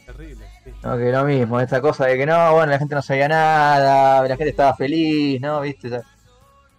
Terrible, 0.05 0.45
sí. 0.63 0.71
No, 0.83 0.97
que 0.97 1.11
lo 1.11 1.23
mismo, 1.25 1.59
esta 1.59 1.81
cosa 1.81 2.05
de 2.05 2.17
que 2.17 2.25
no, 2.25 2.53
bueno, 2.53 2.71
la 2.71 2.79
gente 2.79 2.95
no 2.95 3.01
sabía 3.01 3.27
nada, 3.27 4.21
la 4.21 4.27
gente 4.37 4.49
estaba 4.49 4.75
feliz, 4.75 5.41
¿no? 5.41 5.61
¿Viste? 5.61 5.89
Ya- 5.89 6.01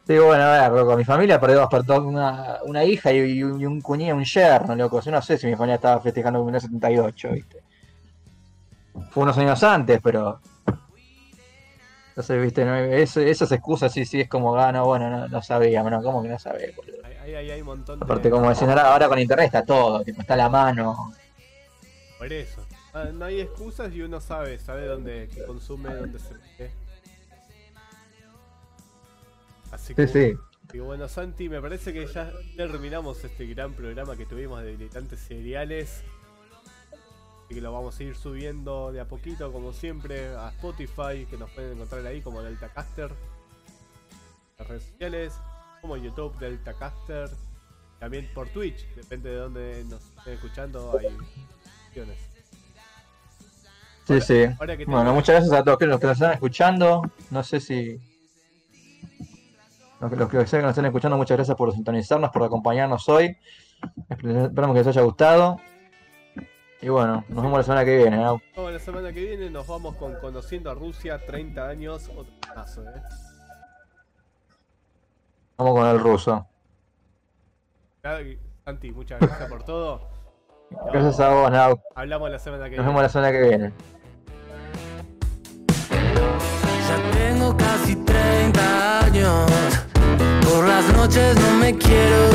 Sí, 0.06 0.16
bueno, 0.18 0.44
a 0.44 0.68
ver, 0.68 0.70
loco, 0.70 0.96
mi 0.96 1.04
familia 1.04 1.40
perdió 1.40 1.58
despertó 1.58 2.00
una, 2.04 2.58
una 2.64 2.84
hija 2.84 3.12
y, 3.12 3.18
y 3.38 3.42
un, 3.42 3.80
cuñado, 3.80 4.16
un 4.16 4.24
yerno, 4.24 4.76
loco. 4.76 5.00
Yo 5.00 5.10
no 5.10 5.20
sé 5.20 5.36
si 5.36 5.48
mi 5.48 5.56
familia 5.56 5.74
estaba 5.74 6.00
festejando 6.00 6.38
el 6.38 6.44
1978, 6.44 7.30
¿viste? 7.32 7.58
Fue 9.10 9.24
unos 9.24 9.36
años 9.38 9.60
antes, 9.64 9.98
pero. 10.00 10.38
Entonces, 12.10 12.40
¿viste? 12.40 12.64
No, 12.64 12.76
eso- 12.76 13.20
esas 13.20 13.50
excusas 13.50 13.92
sí, 13.92 14.04
sí, 14.04 14.20
es 14.20 14.28
como, 14.28 14.56
ah, 14.56 14.70
no, 14.70 14.84
bueno, 14.86 15.10
no, 15.10 15.26
no 15.28 15.42
sabíamos, 15.42 15.90
no, 15.90 16.00
¿cómo 16.00 16.22
que 16.22 16.28
no 16.28 16.38
sabés, 16.38 16.72
boludo? 16.76 16.95
Ahí, 17.26 17.34
ahí, 17.34 17.36
ahí 17.36 17.50
hay 17.50 17.60
un 17.60 17.66
montón 17.66 17.98
de. 17.98 18.04
Aparte, 18.04 18.30
como 18.30 18.48
decían, 18.48 18.70
ahora, 18.70 18.92
ahora 18.92 19.08
con 19.08 19.18
internet 19.18 19.46
está 19.46 19.64
todo, 19.64 20.04
tipo, 20.04 20.20
está 20.20 20.36
la 20.36 20.48
mano. 20.48 21.12
Por 22.18 22.32
eso. 22.32 22.64
Ah, 22.94 23.06
No 23.12 23.24
hay 23.24 23.40
excusas 23.40 23.92
y 23.92 24.00
uno 24.02 24.20
sabe, 24.20 24.58
sabe 24.58 24.86
dónde 24.86 25.28
qué 25.34 25.44
consume, 25.44 25.92
dónde 25.94 26.18
se 26.20 26.34
ve. 26.58 26.70
Así 29.72 29.94
que, 29.94 30.06
Sí, 30.06 30.36
sí. 30.70 30.76
y 30.76 30.78
bueno, 30.78 31.08
Santi, 31.08 31.48
me 31.48 31.60
parece 31.60 31.92
que 31.92 32.06
ya 32.06 32.32
terminamos 32.56 33.22
este 33.24 33.46
gran 33.46 33.72
programa 33.74 34.16
que 34.16 34.24
tuvimos 34.24 34.62
de 34.62 34.72
militantes 34.72 35.18
seriales. 35.20 36.02
Así 37.44 37.54
que 37.54 37.60
lo 37.60 37.72
vamos 37.72 37.98
a 37.98 38.02
ir 38.02 38.16
subiendo 38.16 38.92
de 38.92 39.00
a 39.00 39.04
poquito, 39.04 39.52
como 39.52 39.72
siempre, 39.72 40.28
a 40.36 40.48
Spotify, 40.50 41.26
que 41.28 41.36
nos 41.36 41.50
pueden 41.50 41.72
encontrar 41.72 42.06
ahí 42.06 42.20
como 42.20 42.42
DeltaCaster. 42.42 43.10
Las 44.58 44.68
redes 44.68 44.84
sociales, 44.84 45.34
como 45.80 45.96
YouTube 45.96 46.36
DeltaCaster. 46.38 47.30
También 47.98 48.28
por 48.34 48.48
Twitch, 48.48 48.86
depende 48.94 49.30
de 49.30 49.36
dónde 49.36 49.84
nos 49.88 50.02
estén 50.18 50.34
escuchando, 50.34 50.98
hay 50.98 51.06
opciones. 51.88 52.18
Sí, 54.06 54.20
sí. 54.20 54.44
ahora 54.60 54.76
que 54.76 54.84
Bueno, 54.84 55.14
muchas 55.14 55.36
gracias 55.36 55.52
a 55.52 55.64
todos 55.64 55.80
los 55.80 56.00
que 56.00 56.06
nos 56.06 56.16
están 56.18 56.32
escuchando. 56.32 57.02
No 57.30 57.42
sé 57.42 57.58
si. 57.60 57.98
Los 60.00 60.10
que, 60.10 60.16
los 60.16 60.28
que 60.28 60.36
nos 60.36 60.70
estén 60.70 60.84
escuchando, 60.84 61.16
muchas 61.16 61.38
gracias 61.38 61.56
por 61.56 61.72
sintonizarnos, 61.72 62.30
por 62.30 62.44
acompañarnos 62.44 63.08
hoy. 63.08 63.36
Esperamos 64.08 64.74
que 64.74 64.78
les 64.78 64.86
haya 64.86 65.02
gustado. 65.02 65.58
Y 66.82 66.88
bueno, 66.88 67.24
nos 67.28 67.42
vemos 67.42 67.58
la 67.58 67.64
semana 67.64 67.84
que 67.84 67.96
viene. 67.96 68.18
¿no? 68.18 68.40
Bueno, 68.54 68.70
la 68.70 68.78
semana 68.78 69.12
que 69.12 69.24
viene 69.24 69.50
nos 69.50 69.66
vamos 69.66 69.96
con 69.96 70.14
Conociendo 70.20 70.70
a 70.70 70.74
Rusia, 70.74 71.18
30 71.24 71.68
años, 71.68 72.10
otro 72.14 72.32
paso, 72.54 72.82
¿eh? 72.82 73.02
Vamos 75.58 75.74
con 75.74 75.86
el 75.86 75.98
ruso. 76.00 76.46
Santi, 78.64 78.90
muchas 78.92 79.20
gracias 79.20 79.48
por 79.48 79.62
todo. 79.62 80.00
Gracias 80.92 81.20
a 81.20 81.28
vos, 81.30 81.50
Nau. 81.50 81.80
Hablamos 81.94 82.30
la 82.30 82.38
semana 82.38 82.68
que 82.68 82.76
Nos 82.76 82.84
viene. 82.84 82.88
vemos 82.88 83.02
la 83.02 83.08
semana 83.08 83.32
que 83.32 83.42
viene. 83.42 83.72
Ya 86.88 87.10
tengo 87.12 87.56
casi 87.56 87.96
30 87.96 89.00
años. 89.06 89.50
Por 90.44 90.66
las 90.66 90.92
noches 90.92 91.36
no 91.40 91.58
me 91.58 91.76
quiero 91.76 92.25